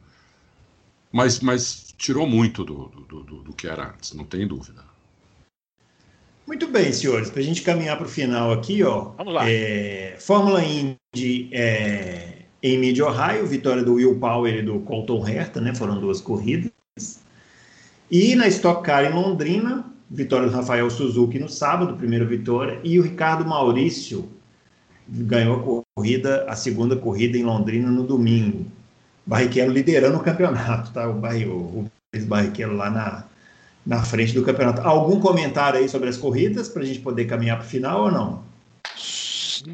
mas, 1.16 1.40
mas 1.40 1.96
tirou 1.98 2.28
muito 2.28 2.66
do, 2.66 2.90
do, 2.90 3.24
do, 3.24 3.44
do 3.44 3.54
que 3.54 3.68
era 3.68 3.94
antes, 3.94 4.14
não 4.14 4.26
tem 4.26 4.46
dúvida. 4.46 4.84
Muito 6.46 6.68
bem, 6.68 6.92
senhores, 6.92 7.30
para 7.30 7.40
a 7.40 7.44
gente 7.44 7.62
caminhar 7.62 7.96
para 7.96 8.06
o 8.06 8.10
final 8.10 8.52
aqui, 8.52 8.84
ó. 8.84 9.14
Vamos 9.18 9.34
lá. 9.34 9.50
É, 9.50 10.18
Fórmula 10.20 10.62
Indy 10.62 11.50
é, 11.54 12.40
em 12.62 12.78
Mid 12.78 13.00
Ohio, 13.00 13.48
vitória 13.48 13.82
do 13.82 13.94
Will 13.94 14.20
Power 14.20 14.54
e 14.54 14.62
do 14.62 14.82
Colton 14.82 15.26
Herta, 15.26 15.62
né? 15.62 15.74
Foram 15.74 16.02
duas 16.02 16.20
corridas. 16.20 16.70
E 18.12 18.36
na 18.36 18.50
Stock 18.50 18.84
Car 18.84 19.06
em 19.06 19.14
Londrina, 19.14 19.86
vitória 20.12 20.50
do 20.50 20.54
Rafael 20.54 20.90
Suzuki 20.90 21.40
no 21.40 21.48
sábado, 21.48 21.96
primeira 21.96 22.26
vitória, 22.26 22.78
e 22.84 23.00
o 23.00 23.04
Ricardo 23.04 23.46
Maurício 23.46 24.30
ganhou 25.08 25.56
a 25.56 25.84
corrida, 25.96 26.44
a 26.50 26.58
segunda 26.58 26.98
corrida 26.98 27.38
em 27.38 27.44
Londrina 27.44 27.90
no 27.90 28.04
domingo. 28.04 28.70
Barrichello 29.26 29.72
liderando 29.72 30.18
o 30.18 30.24
campeonato, 30.24 30.92
tá? 30.92 31.10
O, 31.10 31.14
Barri, 31.14 31.46
o 31.46 31.90
Barrichello 32.28 32.76
lá 32.76 32.90
na, 32.90 33.24
na 33.86 34.04
frente 34.04 34.34
do 34.34 34.44
campeonato. 34.44 34.82
Algum 34.82 35.20
comentário 35.20 35.80
aí 35.80 35.90
sobre 35.90 36.10
as 36.10 36.18
corridas 36.18 36.70
para 36.70 36.84
a 36.84 36.86
gente 36.86 37.00
poder 37.00 37.26
caminhar 37.26 37.58
para 37.58 37.66
o 37.66 37.70
final 37.70 38.04
ou 38.04 38.12
não? 38.12 38.44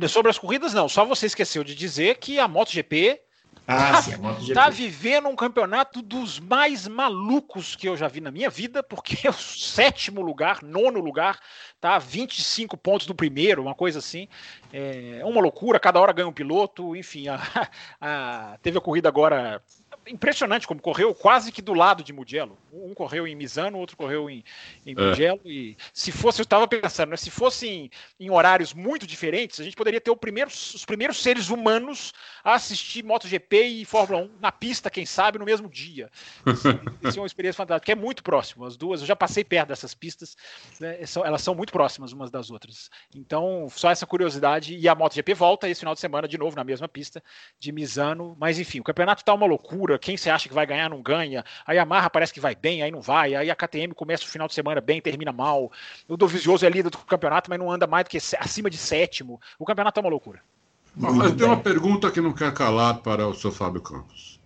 Sobre 0.07 0.32
as 0.32 0.38
corridas, 0.38 0.73
não. 0.73 0.88
Só 0.88 1.06
você 1.06 1.26
esqueceu 1.26 1.64
de 1.64 1.76
dizer 1.76 2.18
que 2.18 2.40
a 2.40 2.48
MotoGP 2.48 3.19
ah, 3.67 3.91
tá, 3.91 4.01
sim, 4.01 4.13
a 4.13 4.17
MotoGP. 4.17 4.53
tá 4.53 4.69
vivendo 4.69 5.27
um 5.27 5.35
campeonato 5.35 6.01
dos 6.01 6.39
mais 6.39 6.88
malucos 6.88 7.75
que 7.75 7.88
eu 7.88 7.95
já 7.95 8.07
vi 8.07 8.19
na 8.19 8.31
minha 8.31 8.49
vida, 8.49 8.81
porque 8.81 9.27
é 9.27 9.29
o 9.29 9.33
sétimo 9.33 10.21
lugar, 10.21 10.61
nono 10.61 10.99
lugar, 10.99 11.39
tá? 11.79 11.97
25 11.97 12.75
pontos 12.77 13.05
do 13.07 13.15
primeiro, 13.15 13.61
uma 13.61 13.75
coisa 13.75 13.99
assim. 13.99 14.27
É 14.73 15.21
uma 15.23 15.41
loucura, 15.41 15.79
cada 15.79 15.99
hora 15.99 16.13
ganha 16.13 16.27
um 16.27 16.33
piloto, 16.33 16.95
enfim. 16.95 17.27
A, 17.27 17.39
a, 18.01 18.57
teve 18.61 18.77
a 18.77 18.81
corrida 18.81 19.07
agora 19.07 19.61
impressionante 20.07 20.68
como 20.68 20.81
correu 20.81 21.13
quase 21.13 21.51
que 21.51 21.61
do 21.61 21.73
lado 21.73 22.03
de 22.03 22.11
Mugello. 22.11 22.57
Um 22.72 22.93
correu 22.93 23.27
em 23.27 23.35
Misano, 23.35 23.77
o 23.77 23.80
outro 23.80 23.95
correu 23.95 24.30
em, 24.30 24.43
em 24.85 24.93
é. 24.97 25.01
Mugello. 25.01 25.41
E 25.45 25.77
se 25.93 26.11
fosse, 26.11 26.41
eu 26.41 26.43
estava 26.43 26.68
pensando, 26.68 27.09
né, 27.09 27.18
se 27.18 27.30
fossem 27.30 27.91
em, 28.19 28.26
em, 28.26 28.30
horários 28.30 28.73
muito 28.73 29.05
diferentes, 29.05 29.59
a 29.59 29.63
gente 29.63 29.76
poderia 29.76 30.01
ter 30.01 30.15
primeiro, 30.15 30.49
os 30.49 30.85
primeiros 30.85 31.22
seres 31.22 31.49
humanos 31.49 32.13
a 32.43 32.55
assistir 32.55 33.03
MotoGP 33.03 33.63
e 33.63 33.85
Fórmula 33.85 34.23
1 34.23 34.30
na 34.39 34.51
pista, 34.51 34.89
quem 34.89 35.05
sabe, 35.05 35.38
no 35.38 35.45
mesmo 35.45 35.69
dia. 35.69 36.09
Isso 37.03 37.19
é 37.19 37.22
uma 37.22 37.27
experiência 37.27 37.57
fantástica, 37.57 37.85
que 37.85 37.91
é 37.91 37.95
muito 37.95 38.23
próximo. 38.23 38.65
As 38.65 38.76
duas, 38.76 39.01
eu 39.01 39.07
já 39.07 39.15
passei 39.15 39.43
perto 39.43 39.69
dessas 39.69 39.93
pistas, 39.93 40.35
né, 40.80 40.99
elas 41.23 41.41
são 41.41 41.53
muito 41.53 41.72
próximas 41.72 42.11
umas 42.11 42.31
das 42.31 42.49
outras. 42.49 42.89
Então, 43.15 43.68
só 43.69 43.91
essa 43.91 44.05
curiosidade. 44.05 44.76
E 44.76 44.88
a 44.88 44.95
MotoGP 44.95 45.34
volta 45.34 45.69
esse 45.69 45.80
final 45.80 45.93
de 45.93 45.99
semana 45.99 46.27
de 46.27 46.38
novo 46.38 46.55
na 46.55 46.63
mesma 46.63 46.88
pista 46.88 47.23
de 47.59 47.72
Misano. 47.72 48.35
Mas 48.39 48.59
enfim, 48.59 48.80
o 48.80 48.84
campeonato 48.84 49.22
está 49.22 49.34
uma 49.34 49.45
loucura 49.45 49.80
quem 49.99 50.17
você 50.17 50.29
acha 50.29 50.47
que 50.47 50.55
vai 50.55 50.65
ganhar 50.65 50.89
não 50.89 51.01
ganha. 51.01 51.43
Aí 51.65 51.77
a 51.77 51.85
Marra 51.85 52.09
parece 52.09 52.33
que 52.33 52.39
vai 52.39 52.55
bem, 52.55 52.81
aí 52.81 52.91
não 52.91 53.01
vai. 53.01 53.35
Aí 53.35 53.49
a 53.49 53.55
KTM 53.55 53.93
começa 53.93 54.23
o 54.23 54.27
final 54.27 54.47
de 54.47 54.53
semana 54.53 54.81
bem, 54.81 55.01
termina 55.01 55.31
mal. 55.31 55.71
O 56.07 56.17
Dovizioso 56.17 56.65
é 56.65 56.69
líder 56.69 56.89
do 56.89 56.97
campeonato, 56.99 57.49
mas 57.49 57.59
não 57.59 57.71
anda 57.71 57.87
mais 57.87 58.05
do 58.05 58.09
que 58.09 58.17
acima 58.17 58.69
de 58.69 58.77
sétimo. 58.77 59.39
O 59.57 59.65
campeonato 59.65 59.99
é 59.99 60.03
uma 60.03 60.09
loucura. 60.09 60.41
Mas 60.95 61.33
tem 61.33 61.47
uma 61.47 61.57
pergunta 61.57 62.11
que 62.11 62.19
não 62.19 62.33
quer 62.33 62.53
calar 62.53 62.99
para 62.99 63.27
o 63.27 63.33
seu 63.33 63.51
Fábio 63.51 63.81
Campos. 63.81 64.39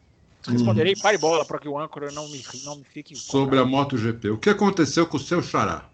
Responderei 0.47 0.93
hum. 0.93 1.01
para 1.01 1.17
bola 1.17 1.43
para 1.43 1.57
que 1.57 1.67
o 1.67 1.77
âncora 1.77 2.11
não 2.11 2.27
me, 2.29 2.43
não 2.63 2.77
me 2.77 2.83
fique. 2.83 3.15
Sobre 3.15 3.57
a 3.57 3.65
MotoGP. 3.65 4.29
O 4.29 4.37
que 4.37 4.49
aconteceu 4.49 5.07
com 5.07 5.17
o 5.17 5.19
seu 5.19 5.41
xará? 5.41 5.85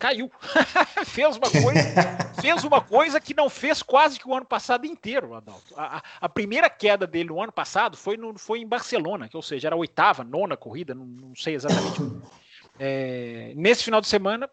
Caiu. 0.00 0.30
fez 1.06 1.36
uma 1.36 1.50
coisa, 1.50 1.94
fez 2.40 2.64
uma 2.64 2.80
coisa 2.80 3.20
que 3.20 3.34
não 3.34 3.48
fez 3.48 3.82
quase 3.82 4.18
que 4.18 4.28
o 4.28 4.34
ano 4.34 4.46
passado 4.46 4.86
inteiro, 4.86 5.34
Adalto. 5.34 5.74
A, 5.76 6.02
a 6.20 6.28
primeira 6.28 6.68
queda 6.68 7.06
dele 7.06 7.28
no 7.28 7.40
ano 7.40 7.52
passado 7.52 7.96
foi, 7.96 8.16
no, 8.16 8.36
foi 8.38 8.60
em 8.60 8.66
Barcelona, 8.66 9.28
que 9.28 9.36
ou 9.36 9.42
seja, 9.42 9.68
era 9.68 9.76
a 9.76 9.78
oitava, 9.78 10.24
nona 10.24 10.56
corrida, 10.56 10.94
não, 10.94 11.06
não 11.06 11.36
sei 11.36 11.54
exatamente. 11.54 12.00
É, 12.82 13.52
nesse 13.56 13.84
final 13.84 14.00
de 14.00 14.08
semana, 14.08 14.48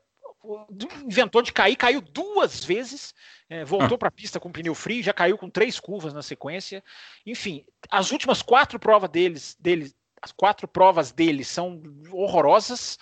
inventou 1.05 1.41
de 1.41 1.53
cair, 1.53 1.77
caiu 1.77 2.01
duas 2.01 2.61
vezes, 2.63 3.13
é, 3.49 3.63
voltou 3.63 3.95
ah. 3.95 3.97
para 3.97 4.07
a 4.09 4.11
pista 4.11 4.37
com 4.37 4.51
pneu 4.51 4.75
frio, 4.75 5.01
já 5.01 5.13
caiu 5.13 5.37
com 5.37 5.49
três 5.49 5.79
curvas 5.79 6.13
na 6.13 6.21
sequência. 6.21 6.83
Enfim, 7.25 7.65
as 7.89 8.11
últimas 8.11 8.41
quatro 8.41 8.77
provas 8.77 9.09
deles, 9.09 9.55
deles 9.57 9.95
as 10.21 10.31
quatro 10.31 10.67
provas 10.67 11.11
dele 11.11 11.43
são 11.43 11.81
horrorosas. 12.11 12.97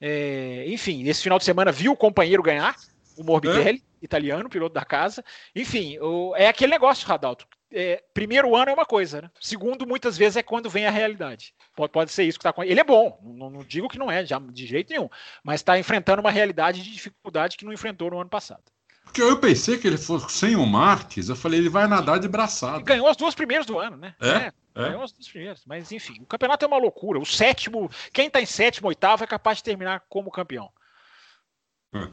É, 0.00 0.64
enfim, 0.68 1.06
esse 1.08 1.22
final 1.22 1.38
de 1.38 1.44
semana 1.44 1.72
viu 1.72 1.92
o 1.92 1.96
companheiro 1.96 2.42
ganhar, 2.42 2.76
o 3.16 3.24
Morbidelli, 3.24 3.78
é? 3.78 4.04
italiano, 4.04 4.48
piloto 4.48 4.74
da 4.74 4.84
casa. 4.84 5.24
Enfim, 5.54 5.98
o, 5.98 6.34
é 6.36 6.48
aquele 6.48 6.72
negócio, 6.72 7.06
Radalto. 7.06 7.46
É, 7.70 8.02
primeiro 8.14 8.56
ano 8.56 8.70
é 8.70 8.74
uma 8.74 8.86
coisa, 8.86 9.22
né? 9.22 9.30
Segundo, 9.40 9.86
muitas 9.86 10.16
vezes 10.16 10.36
é 10.36 10.42
quando 10.42 10.70
vem 10.70 10.86
a 10.86 10.90
realidade. 10.90 11.52
Pode, 11.76 11.92
pode 11.92 12.12
ser 12.12 12.24
isso 12.24 12.38
que 12.38 12.42
está 12.42 12.52
com 12.52 12.64
ele. 12.64 12.80
é 12.80 12.84
bom, 12.84 13.18
não, 13.22 13.50
não, 13.50 13.62
digo 13.62 13.88
que 13.88 13.98
não 13.98 14.10
é, 14.10 14.24
já, 14.24 14.38
de 14.38 14.66
jeito 14.66 14.90
nenhum, 14.90 15.08
mas 15.42 15.60
está 15.60 15.78
enfrentando 15.78 16.20
uma 16.20 16.30
realidade 16.30 16.82
de 16.82 16.90
dificuldade 16.90 17.56
que 17.56 17.66
não 17.66 17.72
enfrentou 17.72 18.10
no 18.10 18.20
ano 18.20 18.30
passado. 18.30 18.62
Porque 19.08 19.22
eu 19.22 19.38
pensei 19.38 19.78
que 19.78 19.86
ele 19.86 19.96
fosse 19.96 20.30
sem 20.30 20.54
o 20.54 20.66
Marques, 20.66 21.30
eu 21.30 21.34
falei, 21.34 21.58
ele 21.58 21.70
vai 21.70 21.88
nadar 21.88 22.20
de 22.20 22.28
braçado. 22.28 22.84
ganhou 22.84 23.08
as 23.08 23.16
duas 23.16 23.34
primeiras 23.34 23.64
do 23.64 23.78
ano, 23.78 23.96
né? 23.96 24.14
É? 24.20 24.28
é. 24.28 24.52
É? 24.74 24.90
Ganhou 24.90 25.02
as 25.02 25.12
duas 25.12 25.26
primeiras. 25.26 25.62
Mas, 25.66 25.90
enfim, 25.90 26.20
o 26.20 26.26
campeonato 26.26 26.64
é 26.64 26.68
uma 26.68 26.78
loucura. 26.78 27.18
O 27.18 27.26
sétimo, 27.26 27.90
quem 28.12 28.28
está 28.28 28.40
em 28.40 28.46
sétimo, 28.46 28.86
oitavo, 28.86 29.24
é 29.24 29.26
capaz 29.26 29.58
de 29.58 29.64
terminar 29.64 30.04
como 30.08 30.30
campeão. 30.30 30.70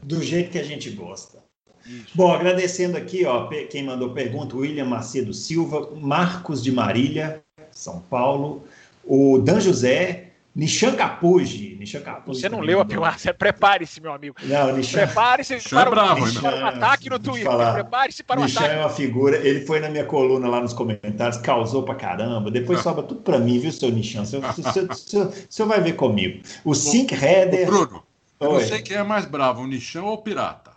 Do 0.02 0.22
jeito 0.22 0.50
que 0.50 0.58
a 0.58 0.64
gente 0.64 0.90
gosta. 0.90 1.44
Isso. 1.84 2.08
Bom, 2.14 2.32
agradecendo 2.32 2.96
aqui, 2.96 3.24
ó, 3.24 3.48
quem 3.70 3.84
mandou 3.84 4.12
pergunta, 4.12 4.56
William 4.56 4.86
Macedo 4.86 5.32
Silva, 5.32 5.92
Marcos 5.94 6.60
de 6.60 6.72
Marília, 6.72 7.44
São 7.70 8.00
Paulo, 8.00 8.66
o 9.04 9.38
Dan 9.38 9.60
José, 9.60 10.25
Nishan 10.56 10.96
Capuji. 10.96 11.76
Nishan 11.78 12.00
Você 12.26 12.48
não 12.48 12.60
leu 12.60 12.80
a 12.80 12.84
pergunta. 12.86 13.34
Prepare-se, 13.34 14.00
meu 14.00 14.10
amigo. 14.10 14.36
Não, 14.42 14.74
Nishan. 14.74 15.04
Prepare-se 15.04 15.68
para, 15.68 15.90
é 15.90 15.90
bravo, 15.90 16.24
Nishan, 16.24 16.40
para 16.40 16.56
um 16.56 16.66
ataque 16.66 17.10
no 17.10 17.18
Twitter. 17.18 17.72
Prepare-se 17.74 18.24
para 18.24 18.40
um 18.40 18.44
Nishan 18.44 18.60
ataque. 18.60 18.74
é 18.74 18.80
uma 18.80 18.88
figura. 18.88 19.36
Ele 19.36 19.66
foi 19.66 19.80
na 19.80 19.90
minha 19.90 20.06
coluna 20.06 20.48
lá 20.48 20.62
nos 20.62 20.72
comentários, 20.72 21.36
causou 21.42 21.82
pra 21.82 21.94
caramba. 21.94 22.50
Depois 22.50 22.80
sobra 22.80 23.02
tudo 23.02 23.20
pra 23.20 23.38
mim, 23.38 23.58
viu, 23.58 23.70
seu 23.70 23.90
Nishan? 23.90 24.22
O 24.22 24.26
senhor 24.26 25.68
vai 25.68 25.80
ver 25.82 25.92
comigo. 25.92 26.42
O 26.64 26.74
Sync 26.74 27.12
Header. 27.12 27.66
Bruno, 27.66 28.02
eu 28.40 28.54
não 28.54 28.60
sei 28.60 28.80
quem 28.80 28.96
é 28.96 29.02
mais 29.02 29.26
bravo, 29.26 29.60
o 29.60 29.66
Nishan 29.66 30.04
ou 30.04 30.14
o 30.14 30.18
Pirata. 30.22 30.70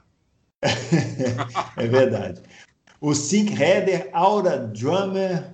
é 0.61 1.87
verdade. 1.87 2.41
O 2.99 3.15
Sync 3.15 3.53
Header, 3.53 4.09
Aura 4.11 4.57
Drummer, 4.57 5.51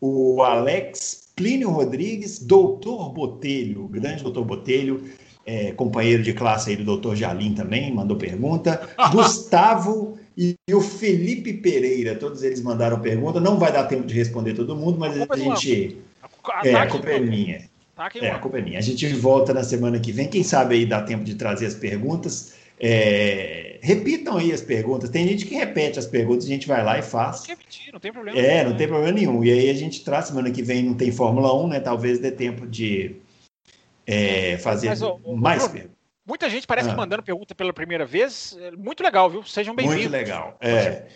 o 0.00 0.42
Alex 0.42 1.17
Plínio 1.38 1.70
Rodrigues, 1.70 2.40
doutor 2.40 3.10
Botelho, 3.10 3.86
grande 3.86 4.24
doutor 4.24 4.44
Botelho, 4.44 5.04
é, 5.46 5.70
companheiro 5.70 6.20
de 6.20 6.32
classe 6.32 6.70
aí 6.70 6.76
do 6.76 6.82
doutor 6.82 7.14
Jalim 7.14 7.54
também, 7.54 7.94
mandou 7.94 8.16
pergunta. 8.16 8.88
Gustavo 9.12 10.18
e, 10.36 10.56
e, 10.68 10.74
o 10.74 10.80
Felipe 10.80 11.52
Pereira, 11.52 12.16
todos 12.16 12.42
eles 12.42 12.60
mandaram 12.60 13.00
pergunta. 13.00 13.38
Não 13.38 13.56
vai 13.56 13.72
dar 13.72 13.84
tempo 13.84 14.04
de 14.04 14.14
responder 14.14 14.54
todo 14.54 14.74
mundo, 14.74 14.98
mas 14.98 15.16
a, 15.16 15.26
a 15.30 15.36
gente. 15.36 15.96
É, 16.64 16.74
a 16.74 16.88
culpa 16.88 17.08
é 17.08 17.20
minha. 17.20 17.68
É, 18.20 18.30
a 18.30 18.38
culpa 18.40 18.58
é 18.58 18.62
minha. 18.62 18.78
A 18.78 18.82
gente 18.82 19.06
volta 19.14 19.54
na 19.54 19.62
semana 19.62 20.00
que 20.00 20.10
vem. 20.10 20.28
Quem 20.28 20.42
sabe 20.42 20.74
aí 20.74 20.86
dá 20.86 21.02
tempo 21.02 21.22
de 21.22 21.36
trazer 21.36 21.66
as 21.66 21.74
perguntas. 21.74 22.54
É, 22.80 23.78
repitam 23.82 24.36
aí 24.36 24.52
as 24.52 24.60
perguntas. 24.60 25.10
Tem 25.10 25.26
gente 25.26 25.44
que 25.44 25.54
repete 25.54 25.98
as 25.98 26.06
perguntas, 26.06 26.44
a 26.44 26.48
gente 26.48 26.68
vai 26.68 26.84
lá 26.84 26.98
e 26.98 27.02
faz. 27.02 27.40
Não 27.40 27.48
repetir, 27.48 27.92
não 27.92 28.00
tem 28.00 28.12
problema. 28.12 28.38
É, 28.38 28.64
não 28.64 28.76
tem 28.76 28.86
problema 28.86 29.12
nenhum. 29.12 29.42
E 29.42 29.50
aí 29.50 29.70
a 29.70 29.74
gente 29.74 30.04
traz, 30.04 30.26
semana 30.26 30.50
que 30.50 30.62
vem 30.62 30.84
não 30.84 30.94
tem 30.94 31.10
Fórmula 31.10 31.54
1, 31.54 31.68
né? 31.68 31.80
Talvez 31.80 32.18
dê 32.18 32.30
tempo 32.30 32.66
de 32.66 33.16
é, 34.06 34.56
fazer 34.58 34.88
Mas, 34.88 35.00
mais 35.26 35.68
perguntas. 35.68 35.98
Muita 36.26 36.50
gente 36.50 36.66
parece 36.66 36.88
ah. 36.88 36.92
que 36.92 36.96
mandando 36.96 37.22
pergunta 37.22 37.54
pela 37.54 37.72
primeira 37.72 38.04
vez. 38.04 38.56
É 38.60 38.70
muito 38.72 39.02
legal, 39.02 39.30
viu? 39.30 39.42
Sejam 39.44 39.74
bem-vindos. 39.74 40.02
Muito 40.02 40.12
legal. 40.12 40.56
É. 40.60 41.06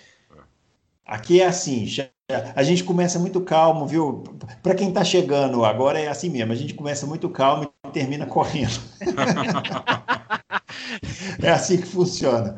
Aqui 1.05 1.43
é 1.43 1.47
assim, 1.47 1.86
a 2.34 2.62
gente 2.62 2.84
começa 2.84 3.18
muito 3.18 3.40
calmo, 3.40 3.86
viu? 3.86 4.24
Para 4.62 4.74
quem 4.74 4.88
está 4.88 5.04
chegando 5.04 5.64
agora 5.64 5.98
é 5.98 6.09
assim 6.09 6.30
mesmo, 6.30 6.52
a 6.52 6.56
gente 6.56 6.74
começa 6.74 7.06
muito 7.06 7.28
calmo 7.28 7.70
e 7.86 7.90
termina 7.90 8.26
correndo. 8.26 8.80
é 11.42 11.50
assim 11.50 11.78
que 11.78 11.86
funciona. 11.86 12.56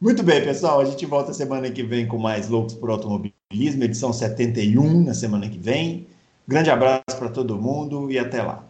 Muito 0.00 0.22
bem, 0.22 0.42
pessoal, 0.42 0.80
a 0.80 0.84
gente 0.84 1.06
volta 1.06 1.32
semana 1.32 1.70
que 1.70 1.82
vem 1.82 2.06
com 2.06 2.18
mais 2.18 2.48
Loucos 2.48 2.74
por 2.74 2.90
Automobilismo, 2.90 3.82
edição 3.82 4.12
71 4.12 5.04
na 5.04 5.14
semana 5.14 5.48
que 5.48 5.58
vem. 5.58 6.06
Grande 6.46 6.70
abraço 6.70 7.16
para 7.18 7.28
todo 7.28 7.56
mundo 7.56 8.10
e 8.10 8.18
até 8.18 8.42
lá. 8.42 8.65